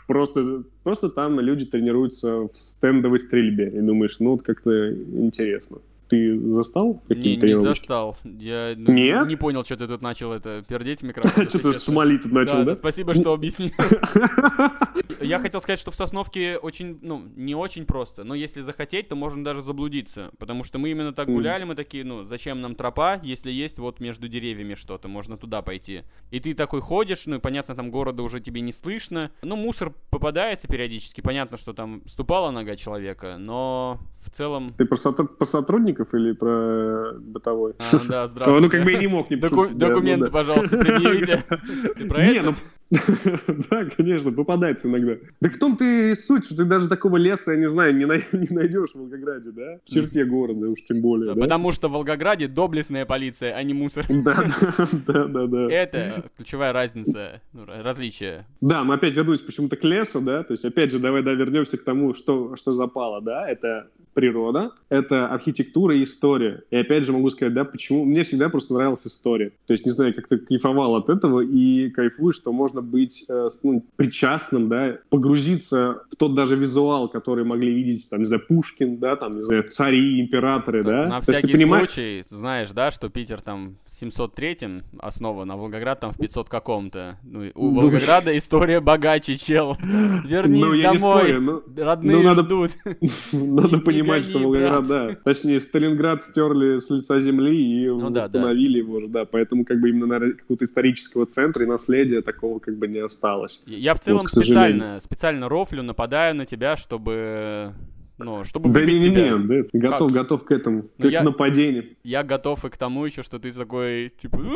Просто, 0.07 0.63
просто 0.83 1.09
там 1.09 1.39
люди 1.39 1.65
тренируются 1.65 2.47
в 2.47 2.51
стендовой 2.53 3.19
стрельбе. 3.19 3.69
И 3.69 3.81
думаешь, 3.81 4.17
ну, 4.19 4.31
вот 4.31 4.43
как-то 4.43 4.91
интересно. 4.91 5.77
Ты 6.07 6.39
застал 6.49 7.01
Не, 7.09 7.35
не 7.35 7.57
застал. 7.57 8.17
Я 8.23 8.75
Нет? 8.75 9.27
не 9.27 9.35
понял, 9.35 9.63
что 9.63 9.75
ты 9.75 9.87
тут 9.87 10.01
начал 10.01 10.31
это 10.31 10.63
пердеть 10.67 11.01
в 11.01 11.03
микрофон. 11.03 11.49
Что 11.49 11.59
ты 11.59 11.73
шумали 11.73 12.17
тут 12.17 12.31
начал, 12.31 12.63
да? 12.63 12.75
Спасибо, 12.75 13.13
что 13.13 13.33
объяснил. 13.33 13.71
Я 15.21 15.39
хотел 15.39 15.61
сказать, 15.61 15.79
что 15.79 15.91
в 15.91 15.95
Сосновке 15.95 16.57
очень, 16.57 16.99
ну, 17.01 17.23
не 17.35 17.55
очень 17.55 17.85
просто, 17.85 18.23
но 18.23 18.35
если 18.35 18.61
захотеть, 18.61 19.07
то 19.09 19.15
можно 19.15 19.43
даже 19.43 19.61
заблудиться, 19.61 20.31
потому 20.37 20.63
что 20.63 20.77
мы 20.77 20.91
именно 20.91 21.13
так 21.13 21.27
гуляли, 21.27 21.63
мы 21.63 21.75
такие, 21.75 22.03
ну, 22.03 22.23
зачем 22.23 22.61
нам 22.61 22.75
тропа, 22.75 23.19
если 23.23 23.51
есть 23.51 23.79
вот 23.79 23.99
между 23.99 24.27
деревьями 24.27 24.75
что-то, 24.75 25.07
можно 25.07 25.37
туда 25.37 25.61
пойти. 25.61 26.03
И 26.31 26.39
ты 26.39 26.53
такой 26.53 26.81
ходишь, 26.81 27.25
ну, 27.25 27.37
и 27.37 27.39
понятно, 27.39 27.75
там 27.75 27.91
города 27.91 28.23
уже 28.23 28.39
тебе 28.39 28.61
не 28.61 28.71
слышно, 28.71 29.31
ну, 29.41 29.55
мусор 29.55 29.93
попадается 30.09 30.67
периодически, 30.67 31.21
понятно, 31.21 31.57
что 31.57 31.73
там 31.73 32.01
ступала 32.07 32.51
нога 32.51 32.75
человека, 32.75 33.37
но 33.39 33.99
в 34.25 34.29
целом... 34.31 34.73
Ты 34.77 34.85
про, 34.85 34.97
про 34.97 35.45
сотрудников 35.45 35.94
или 36.13 36.33
про 36.33 37.13
бытовой? 37.19 37.73
А, 37.79 37.97
да, 38.07 38.27
здравствуйте. 38.27 38.61
Ну, 38.61 38.69
как 38.69 38.83
бы 38.83 38.91
я 38.91 38.99
не 38.99 39.07
мог 39.07 39.29
не 39.29 39.37
Доку- 39.37 39.67
Документы, 39.73 40.31
пожалуйста, 40.31 40.77
предъявите. 40.77 41.43
Это? 41.49 42.43
Ну, 42.43 42.55
Да, 43.69 43.85
конечно, 43.85 44.31
попадается 44.31 44.87
иногда. 44.87 45.15
Да 45.41 45.49
в 45.49 45.57
том 45.57 45.77
ты 45.77 46.15
суть, 46.15 46.45
что 46.45 46.55
ты 46.55 46.65
даже 46.65 46.87
такого 46.87 47.17
леса, 47.17 47.53
я 47.53 47.57
не 47.57 47.67
знаю, 47.67 47.95
не, 47.95 48.05
найдешь 48.53 48.91
в 48.91 48.95
Волгограде, 48.95 49.51
да? 49.51 49.79
В 49.85 49.91
черте 49.91 50.25
города 50.25 50.69
уж 50.69 50.83
тем 50.83 51.01
более, 51.01 51.33
да? 51.33 51.41
Потому 51.41 51.71
что 51.71 51.87
в 51.87 51.93
Волгограде 51.93 52.47
доблестная 52.47 53.05
полиция, 53.05 53.53
а 53.53 53.63
не 53.63 53.73
мусор. 53.73 54.05
Да, 54.09 54.35
да, 54.35 54.87
да, 55.07 55.25
да, 55.25 55.47
да. 55.47 55.71
Это 55.71 56.25
ключевая 56.37 56.73
разница, 56.73 57.41
ну, 57.53 57.65
различие. 57.65 58.45
Да, 58.61 58.83
но 58.83 58.93
опять 58.93 59.15
вернусь 59.15 59.41
почему-то 59.41 59.75
к 59.75 59.83
лесу, 59.83 60.21
да, 60.21 60.43
то 60.43 60.51
есть 60.51 60.65
опять 60.65 60.91
же 60.91 60.99
давай, 60.99 61.23
да, 61.23 61.33
вернемся 61.33 61.77
к 61.77 61.83
тому, 61.83 62.13
что, 62.13 62.55
что 62.55 62.71
запало, 62.71 63.21
да, 63.21 63.49
это 63.49 63.87
природа, 64.15 64.71
это 64.89 65.27
архитектура 65.27 65.95
и 65.95 66.03
история. 66.03 66.63
И 66.71 66.77
опять 66.77 67.03
же 67.03 67.11
могу 67.11 67.29
сказать, 67.29 67.53
да, 67.53 67.65
почему 67.65 68.05
мне 68.05 68.23
всегда 68.23 68.49
просто 68.49 68.73
нравилась 68.73 69.05
история. 69.05 69.51
То 69.67 69.73
есть, 69.73 69.85
не 69.85 69.91
знаю, 69.91 70.15
как 70.15 70.27
ты 70.27 70.37
кайфовал 70.37 70.95
от 70.95 71.09
этого 71.09 71.41
и 71.41 71.89
кайфую, 71.89 72.33
что 72.33 72.51
можно 72.51 72.74
быть 72.81 73.25
э, 73.29 73.49
ну, 73.63 73.85
причастным, 73.95 74.69
да, 74.69 74.97
погрузиться 75.09 76.03
в 76.11 76.15
тот 76.15 76.35
даже 76.35 76.55
визуал, 76.55 77.09
который 77.09 77.45
могли 77.45 77.73
видеть, 77.73 78.09
там, 78.09 78.19
не 78.19 78.25
знаю, 78.25 78.43
Пушкин, 78.47 78.97
да, 78.97 79.15
там, 79.15 79.37
не 79.37 79.41
знаю, 79.43 79.63
цари, 79.67 80.21
императоры, 80.21 80.83
да. 80.83 81.07
На 81.07 81.21
всякий 81.21 81.53
понимаешь... 81.53 81.89
случай, 81.89 82.25
знаешь, 82.29 82.71
да, 82.71 82.91
что 82.91 83.09
Питер 83.09 83.41
там 83.41 83.77
703-м 84.01 84.83
основан, 84.99 85.49
а 85.51 85.55
Волгоград 85.55 86.01
там 86.01 86.11
в 86.11 86.17
500 86.17 86.49
каком-то. 86.49 87.17
Ну, 87.23 87.51
у 87.55 87.71
ну, 87.71 87.81
Волгограда 87.81 88.37
история 88.37 88.81
богаче, 88.81 89.35
чел. 89.35 89.77
Вернись 89.79 90.61
ну, 90.61 90.81
домой, 90.81 90.99
спорю, 90.99 91.41
но... 91.41 91.83
родные 91.83 92.17
ну, 92.17 92.23
надо... 92.23 92.43
ждут. 92.43 92.71
Надо 93.33 93.79
понимать, 93.79 94.25
что 94.25 94.39
Волгоград, 94.39 94.87
да. 94.87 95.09
Точнее, 95.23 95.61
Сталинград 95.61 96.23
стерли 96.23 96.77
с 96.77 96.89
лица 96.89 97.19
земли 97.19 97.55
и 97.55 97.87
ну, 97.87 98.11
восстановили 98.11 98.79
его, 98.79 99.01
да. 99.07 99.25
Поэтому 99.25 99.63
как 99.63 99.79
бы 99.79 99.89
именно 99.89 100.19
какого-то 100.19 100.65
исторического 100.65 101.25
центра 101.25 101.63
и 101.63 101.67
наследия 101.67 102.21
такого 102.21 102.59
как 102.59 102.77
бы 102.77 102.87
не 102.87 102.99
осталось. 102.99 103.63
Я 103.65 103.93
в 103.93 104.01
целом 104.01 104.27
специально, 104.27 104.99
специально 104.99 105.47
рофлю, 105.47 105.83
нападаю 105.83 106.35
на 106.35 106.45
тебя, 106.45 106.75
чтобы 106.75 107.73
ну, 108.17 108.45
чтобы 108.45 108.69
да 108.69 108.85
не, 108.85 108.97
не, 108.97 109.09
не, 109.09 109.63
да, 109.73 109.89
готов, 109.89 110.07
как? 110.07 110.17
готов 110.17 110.43
к 110.45 110.51
этому, 110.51 110.85
ну, 110.97 111.09
к 111.09 111.11
я, 111.11 111.21
нападению. 111.21 111.97
Я 112.03 112.23
готов 112.23 112.63
и 112.63 112.69
к 112.69 112.77
тому 112.77 113.05
еще, 113.05 113.23
что 113.23 113.39
ты 113.39 113.51
такой, 113.51 114.13
типа, 114.21 114.37
ну 114.37 114.55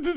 зачем 0.00 0.14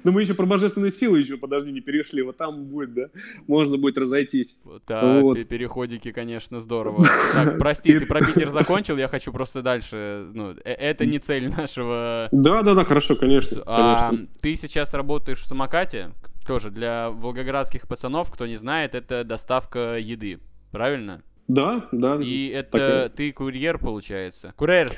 Ну 0.04 0.10
мы 0.10 0.22
еще 0.22 0.34
про 0.34 0.46
божественную 0.46 0.90
силу 0.90 1.14
еще, 1.14 1.36
подожди, 1.36 1.70
не 1.70 1.80
перешли, 1.80 2.22
вот 2.22 2.38
там 2.38 2.64
будет, 2.64 2.94
да, 2.94 3.02
можно 3.46 3.78
будет 3.78 3.98
разойтись. 3.98 4.62
Да, 4.88 5.20
вот. 5.20 5.46
переходики, 5.46 6.10
конечно, 6.10 6.60
здорово. 6.60 7.04
Так, 7.34 7.56
прости, 7.58 7.96
ты 7.96 8.06
про 8.06 8.20
Питер 8.20 8.50
закончил, 8.50 8.96
я 8.96 9.06
хочу 9.06 9.32
просто 9.32 9.62
дальше, 9.62 10.28
ну, 10.34 10.56
э, 10.64 10.72
это 10.72 11.04
не 11.04 11.20
цель 11.20 11.48
нашего... 11.48 12.28
Да, 12.32 12.62
да, 12.62 12.74
да, 12.74 12.84
хорошо, 12.84 13.14
конечно. 13.14 13.62
А, 13.64 14.12
ты 14.40 14.56
сейчас 14.56 14.92
работаешь 14.92 15.38
в 15.38 15.46
самокате, 15.46 16.10
тоже 16.44 16.70
для 16.70 17.10
волгоградских 17.10 17.86
пацанов, 17.86 18.32
кто 18.32 18.46
не 18.48 18.56
знает, 18.56 18.96
это 18.96 19.22
доставка 19.22 19.98
еды 19.98 20.40
правильно? 20.72 21.22
Да, 21.46 21.88
да. 21.92 22.18
И 22.20 22.48
это 22.48 23.04
так... 23.04 23.14
ты 23.14 23.32
курьер, 23.32 23.78
получается? 23.78 24.52
Курьер? 24.56 24.88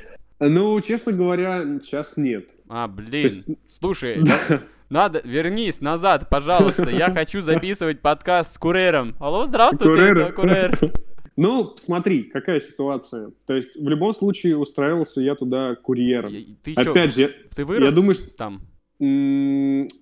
Ну, 0.41 0.81
честно 0.81 1.13
говоря, 1.13 1.63
сейчас 1.83 2.17
нет. 2.17 2.49
А, 2.69 2.89
блин. 2.89 3.23
Есть... 3.23 3.49
Слушай, 3.69 4.23
да. 4.49 4.61
надо, 4.89 5.21
вернись 5.25 5.81
назад, 5.81 6.29
пожалуйста. 6.31 6.89
Я 6.91 7.11
хочу 7.15 7.43
записывать 7.43 8.01
подкаст 8.01 8.55
с 8.55 8.59
курьером. 8.59 9.15
Алло, 9.21 9.47
здравствуйте, 9.47 9.85
курьер. 9.85 10.33
курьер. 10.33 10.79
Ну, 11.37 11.75
смотри, 11.77 12.23
какая 12.23 12.61
ситуация. 12.61 13.33
То 13.45 13.55
есть, 13.55 13.75
в 13.75 13.89
любом 13.89 14.15
случае, 14.15 14.57
устраивался 14.57 15.21
я 15.21 15.35
туда 15.35 15.75
курьером. 15.75 16.33
Ты 16.63 16.75
Опять 16.75 17.17
чё, 17.17 17.27
же, 17.27 17.35
ты 17.57 17.65
вырос 17.65 17.91
я 17.91 17.95
думаю, 17.97 18.15
что... 18.15 18.31
там? 18.37 18.63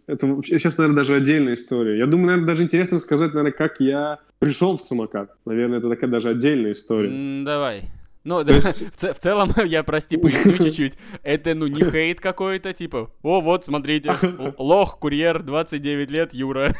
Это 0.07 0.27
сейчас, 0.45 0.79
наверное, 0.79 0.99
даже 0.99 1.15
отдельная 1.15 1.55
история. 1.55 1.99
Я 1.99 2.07
думаю, 2.07 2.27
наверное, 2.29 2.47
даже 2.47 2.63
интересно 2.63 2.99
сказать, 2.99 3.35
наверное, 3.35 3.53
как 3.53 3.81
я 3.81 4.19
пришел 4.39 4.77
в 4.77 4.83
самокат. 4.83 5.31
Наверное, 5.45 5.79
это 5.79 5.89
такая 5.89 6.11
даже 6.11 6.29
отдельная 6.31 6.73
история. 6.73 7.45
Давай. 7.45 7.85
Ну, 8.25 8.45
да, 8.45 8.55
есть... 8.55 8.97
в, 8.97 9.15
в 9.15 9.19
целом, 9.19 9.51
я, 9.65 9.83
прости, 9.83 10.17
поясню 10.17 10.53
чуть-чуть. 10.65 10.95
Это, 11.23 11.55
ну, 11.55 11.67
не 11.67 11.83
хейт 11.83 12.21
какой-то, 12.21 12.73
типа, 12.73 13.11
о, 13.23 13.41
вот, 13.41 13.65
смотрите, 13.65 14.13
лох, 14.59 14.99
курьер, 14.99 15.43
29 15.43 16.11
лет, 16.11 16.35
Юра. 16.35 16.73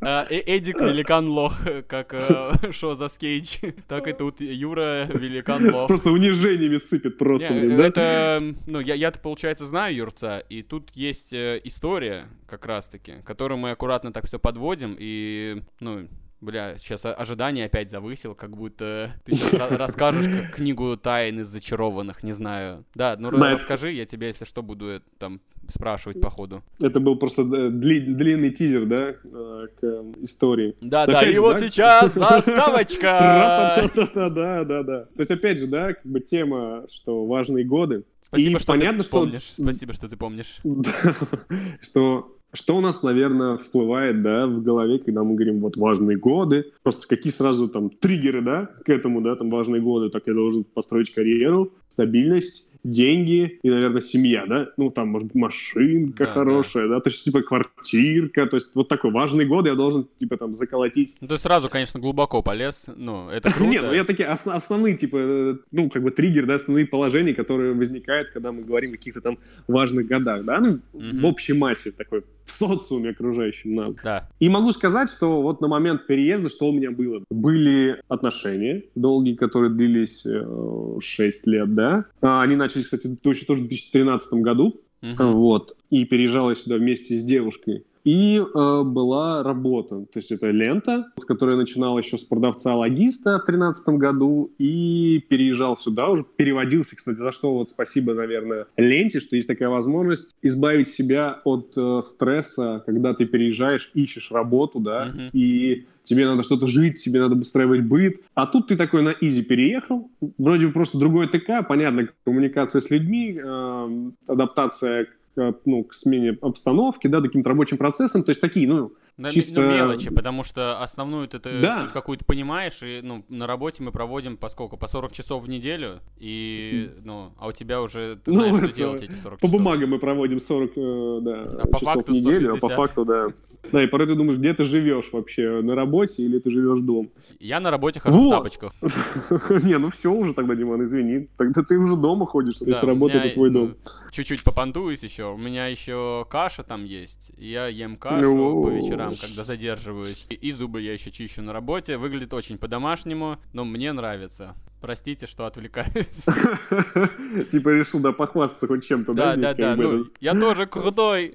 А, 0.00 0.24
э, 0.30 0.40
Эдик, 0.46 0.80
великан 0.80 1.28
лох, 1.28 1.58
как 1.88 2.14
э, 2.14 2.72
шо 2.72 2.94
за 2.94 3.08
скейч. 3.08 3.60
Так 3.88 4.06
и 4.06 4.12
тут 4.12 4.40
Юра, 4.40 5.04
великан 5.06 5.70
лох. 5.72 5.86
Просто 5.88 6.10
унижениями 6.12 6.76
сыпет 6.76 7.18
просто, 7.18 7.48
да? 7.48 7.86
Это, 7.86 8.38
ну, 8.66 8.80
я-то, 8.80 9.18
получается, 9.18 9.66
знаю 9.66 9.96
Юрца, 9.96 10.38
и 10.38 10.62
тут 10.62 10.90
есть 10.94 11.32
э, 11.32 11.60
история, 11.64 12.28
как 12.46 12.66
раз-таки, 12.66 13.14
которую 13.24 13.58
мы 13.58 13.70
аккуратно 13.70 14.12
так 14.12 14.26
все 14.26 14.38
подводим, 14.38 14.96
и, 14.98 15.62
ну, 15.80 16.06
Бля, 16.40 16.76
сейчас 16.78 17.06
ожидание 17.06 17.64
опять 17.64 17.90
завысил, 17.90 18.34
как 18.34 18.56
будто 18.56 19.14
ты 19.24 19.34
сейчас 19.34 19.70
расскажешь 19.70 20.26
как 20.26 20.56
книгу 20.56 20.96
тайн 20.96 21.40
из 21.40 21.48
зачарованных, 21.48 22.22
не 22.22 22.32
знаю. 22.32 22.84
Да, 22.94 23.16
ну 23.18 23.30
да, 23.30 23.54
расскажи, 23.54 23.92
я 23.92 24.04
тебе, 24.04 24.28
если 24.28 24.44
что, 24.44 24.62
буду 24.62 25.00
там 25.18 25.40
спрашивать 25.68 26.20
по 26.20 26.30
ходу. 26.30 26.62
Это 26.80 27.00
был 27.00 27.16
просто 27.16 27.42
э, 27.42 27.70
дли- 27.70 28.14
длинный 28.14 28.50
тизер, 28.50 28.84
да, 28.84 29.14
э, 29.24 29.66
к 29.80 29.84
истории. 30.22 30.76
Да, 30.80 31.06
да, 31.06 31.22
и 31.28 31.38
вот 31.38 31.58
сейчас 31.58 32.14
заставочка! 32.14 33.88
Да, 34.30 34.64
да, 34.64 34.82
да. 34.82 35.04
То 35.04 35.20
есть, 35.20 35.30
опять 35.30 35.58
же, 35.58 35.66
да, 35.66 35.94
как 35.94 36.06
бы 36.06 36.20
тема, 36.20 36.84
что 36.92 37.26
важные 37.26 37.64
годы. 37.64 38.04
Спасибо, 38.22 38.58
что 38.58 38.72
ты 38.76 39.02
помнишь. 39.10 39.52
Спасибо, 39.56 39.92
что 39.92 40.08
ты 40.08 40.16
помнишь. 40.16 40.60
Что 41.80 42.35
что 42.56 42.76
у 42.76 42.80
нас, 42.80 43.02
наверное, 43.02 43.56
всплывает, 43.58 44.22
да, 44.22 44.46
в 44.46 44.62
голове, 44.62 44.98
когда 44.98 45.22
мы 45.22 45.34
говорим, 45.34 45.60
вот, 45.60 45.76
важные 45.76 46.16
годы, 46.16 46.72
просто 46.82 47.06
какие 47.06 47.32
сразу 47.32 47.68
там 47.68 47.90
триггеры, 47.90 48.40
да, 48.40 48.70
к 48.84 48.88
этому, 48.88 49.20
да, 49.20 49.36
там, 49.36 49.50
важные 49.50 49.82
годы, 49.82 50.08
так 50.08 50.26
я 50.26 50.34
должен 50.34 50.64
построить 50.64 51.12
карьеру, 51.12 51.72
стабильность, 51.88 52.72
деньги 52.86 53.58
и, 53.62 53.68
наверное, 53.68 54.00
семья, 54.00 54.46
да? 54.46 54.68
Ну, 54.76 54.90
там, 54.90 55.08
может 55.08 55.28
быть, 55.28 55.34
машинка 55.34 56.24
да, 56.24 56.30
хорошая, 56.30 56.88
да. 56.88 56.94
да? 56.96 57.00
То 57.00 57.10
есть, 57.10 57.24
типа, 57.24 57.42
квартирка, 57.42 58.46
то 58.46 58.56
есть, 58.56 58.74
вот 58.74 58.88
такой 58.88 59.10
важный 59.10 59.44
год 59.44 59.66
я 59.66 59.74
должен, 59.74 60.06
типа, 60.18 60.36
там, 60.36 60.54
заколотить. 60.54 61.16
Ну, 61.20 61.28
ты 61.28 61.38
сразу, 61.38 61.68
конечно, 61.68 62.00
глубоко 62.00 62.42
полез, 62.42 62.86
ну, 62.96 63.28
это 63.28 63.50
круто. 63.54 63.70
Нет, 63.70 63.82
ну, 63.82 63.92
я 63.92 64.04
такие 64.04 64.28
основ, 64.28 64.56
основные, 64.56 64.96
типа, 64.96 65.16
э, 65.18 65.56
ну, 65.72 65.90
как 65.90 66.02
бы 66.02 66.10
триггер, 66.10 66.46
да, 66.46 66.54
основные 66.54 66.86
положения, 66.86 67.34
которые 67.34 67.74
возникают, 67.74 68.30
когда 68.30 68.52
мы 68.52 68.62
говорим 68.62 68.90
о 68.90 68.96
каких-то 68.96 69.20
там 69.20 69.38
важных 69.66 70.06
годах, 70.06 70.44
да? 70.44 70.60
Ну, 70.60 70.78
угу. 70.92 71.20
в 71.20 71.24
общей 71.26 71.52
массе 71.52 71.90
такой, 71.90 72.22
в 72.44 72.52
социуме 72.52 73.10
окружающем 73.10 73.74
нас. 73.74 73.96
Да. 74.02 74.28
И 74.38 74.48
могу 74.48 74.70
сказать, 74.72 75.10
что 75.10 75.42
вот 75.42 75.60
на 75.60 75.68
момент 75.68 76.06
переезда, 76.06 76.48
что 76.48 76.68
у 76.68 76.72
меня 76.72 76.90
было? 76.90 77.22
Были 77.30 78.00
отношения 78.08 78.84
долгие, 78.94 79.34
которые 79.34 79.70
длились 79.70 80.24
э, 80.24 80.98
6 81.00 81.46
лет, 81.46 81.74
да? 81.74 82.04
А, 82.20 82.42
они 82.42 82.56
начали 82.56 82.75
начали, 82.76 82.82
кстати, 82.82 83.16
тоже 83.46 83.62
в 83.62 83.68
2013 83.68 84.34
году. 84.34 84.80
Uh-huh. 85.02 85.32
Вот. 85.32 85.76
И 85.90 86.04
переезжал 86.04 86.50
я 86.50 86.54
сюда 86.54 86.76
вместе 86.76 87.14
с 87.14 87.24
девушкой. 87.24 87.84
И 88.04 88.36
э, 88.38 88.82
была 88.84 89.42
работа, 89.42 90.02
то 90.02 90.18
есть 90.18 90.30
это 90.30 90.50
лента, 90.52 91.06
которая 91.26 91.56
начинала 91.56 91.98
еще 91.98 92.16
с 92.16 92.22
продавца-логиста 92.22 93.40
в 93.40 93.46
2013 93.46 93.88
году 93.98 94.52
и 94.58 95.24
переезжал 95.28 95.76
сюда 95.76 96.08
уже, 96.08 96.24
переводился, 96.36 96.94
кстати, 96.94 97.16
за 97.16 97.32
что 97.32 97.52
вот 97.52 97.70
спасибо, 97.70 98.14
наверное, 98.14 98.66
ленте, 98.76 99.18
что 99.18 99.34
есть 99.34 99.48
такая 99.48 99.70
возможность 99.70 100.36
избавить 100.40 100.86
себя 100.86 101.40
от 101.42 101.72
э, 101.76 102.00
стресса, 102.04 102.80
когда 102.86 103.12
ты 103.12 103.26
переезжаешь, 103.26 103.90
ищешь 103.94 104.30
работу, 104.30 104.78
да, 104.78 105.08
uh-huh. 105.08 105.30
и 105.32 105.86
тебе 106.06 106.24
надо 106.24 106.42
что-то 106.42 106.66
жить, 106.66 106.94
тебе 106.94 107.20
надо 107.20 107.34
устраивать 107.34 107.84
быт. 107.84 108.20
А 108.34 108.46
тут 108.46 108.68
ты 108.68 108.76
такой 108.76 109.02
на 109.02 109.10
изи 109.10 109.42
переехал, 109.42 110.08
вроде 110.38 110.68
бы 110.68 110.72
просто 110.72 110.98
другой 110.98 111.28
ТК, 111.28 111.62
понятно, 111.62 112.08
коммуникация 112.24 112.80
с 112.80 112.90
людьми, 112.90 113.38
э, 113.42 114.10
адаптация 114.28 115.06
к, 115.34 115.54
ну, 115.64 115.84
к 115.84 115.92
смене 115.92 116.38
обстановки, 116.40 117.08
да, 117.08 117.20
таким 117.20 117.42
рабочим 117.42 117.76
процессом, 117.76 118.22
то 118.22 118.30
есть 118.30 118.40
такие, 118.40 118.66
ну, 118.68 118.92
на, 119.16 119.30
чисто... 119.30 119.62
Ну, 119.62 119.70
мелочи, 119.70 120.10
потому 120.10 120.44
что 120.44 120.82
основную 120.82 121.26
ты, 121.28 121.38
да. 121.38 121.88
какую-то 121.92 122.24
понимаешь, 122.24 122.82
и 122.82 123.00
ну, 123.02 123.24
на 123.28 123.46
работе 123.46 123.82
мы 123.82 123.92
проводим 123.92 124.36
по 124.36 124.48
сколько? 124.48 124.76
По 124.76 124.86
40 124.86 125.12
часов 125.12 125.44
в 125.44 125.48
неделю, 125.48 126.00
и, 126.18 126.90
ну, 127.02 127.32
а 127.38 127.48
у 127.48 127.52
тебя 127.52 127.80
уже, 127.80 128.18
ты 128.24 128.32
ну, 128.32 128.40
знаешь, 128.40 128.56
что 128.56 128.72
делать 128.72 129.02
эти 129.02 129.14
40 129.14 129.22
по 129.22 129.46
часов. 129.46 129.50
По 129.50 129.56
бумагам 129.56 129.90
мы 129.90 129.98
проводим 129.98 130.38
40 130.38 130.70
э, 130.76 131.18
да, 131.22 131.42
а 131.62 131.66
по 131.66 131.78
часов 131.78 131.94
факту 131.94 132.12
в 132.12 132.14
неделю, 132.14 132.56
160. 132.56 132.56
а 132.56 132.60
по 132.60 132.68
факту, 132.68 133.04
да. 133.04 133.26
Да, 133.72 133.82
и 133.82 133.86
порой 133.86 134.06
ты 134.06 134.14
думаешь, 134.14 134.38
где 134.38 134.52
ты 134.54 134.64
живешь 134.64 135.10
вообще, 135.12 135.62
на 135.62 135.74
работе 135.74 136.22
или 136.22 136.38
ты 136.38 136.50
живешь 136.50 136.80
дома? 136.80 137.08
Я 137.40 137.60
на 137.60 137.70
работе 137.70 138.00
хожу 138.00 138.18
вот. 138.18 138.26
в 138.26 138.30
тапочках. 138.30 138.74
Не, 139.64 139.78
ну 139.78 139.90
все 139.90 140.12
уже 140.12 140.34
тогда, 140.34 140.54
Диман, 140.54 140.82
извини. 140.82 141.28
Тогда 141.36 141.62
ты 141.62 141.78
уже 141.78 141.96
дома 141.96 142.26
ходишь, 142.26 142.60
есть 142.60 142.82
работа— 142.82 143.18
это 143.18 143.34
твой 143.34 143.50
дом. 143.50 143.76
Ну, 143.82 144.10
чуть-чуть 144.10 144.44
попандуюсь 144.44 145.02
еще, 145.02 145.32
у 145.32 145.36
меня 145.36 145.66
еще 145.66 146.26
каша 146.30 146.62
там 146.62 146.84
есть, 146.84 147.30
я 147.36 147.66
ем 147.66 147.96
кашу 147.96 148.62
по 148.62 148.68
вечерам, 148.68 149.05
когда 149.10 149.44
задерживаюсь. 149.44 150.26
И, 150.30 150.34
и 150.34 150.52
зубы 150.52 150.80
я 150.80 150.92
еще 150.92 151.10
чищу 151.10 151.42
на 151.42 151.52
работе. 151.52 151.96
Выглядит 151.96 152.32
очень 152.34 152.58
по-домашнему, 152.58 153.38
но 153.52 153.64
мне 153.64 153.92
нравится. 153.92 154.54
Простите, 154.80 155.26
что 155.26 155.46
отвлекаюсь. 155.46 156.24
Типа 157.50 157.70
решил, 157.70 158.00
да, 158.00 158.12
похвастаться 158.12 158.66
хоть 158.66 158.84
чем-то, 158.84 159.14
да? 159.14 159.34
Да, 159.34 159.54
да, 159.54 159.74
да. 159.74 159.82
Ну, 159.82 160.06
я 160.20 160.34
тоже 160.34 160.66
крутой. 160.66 161.34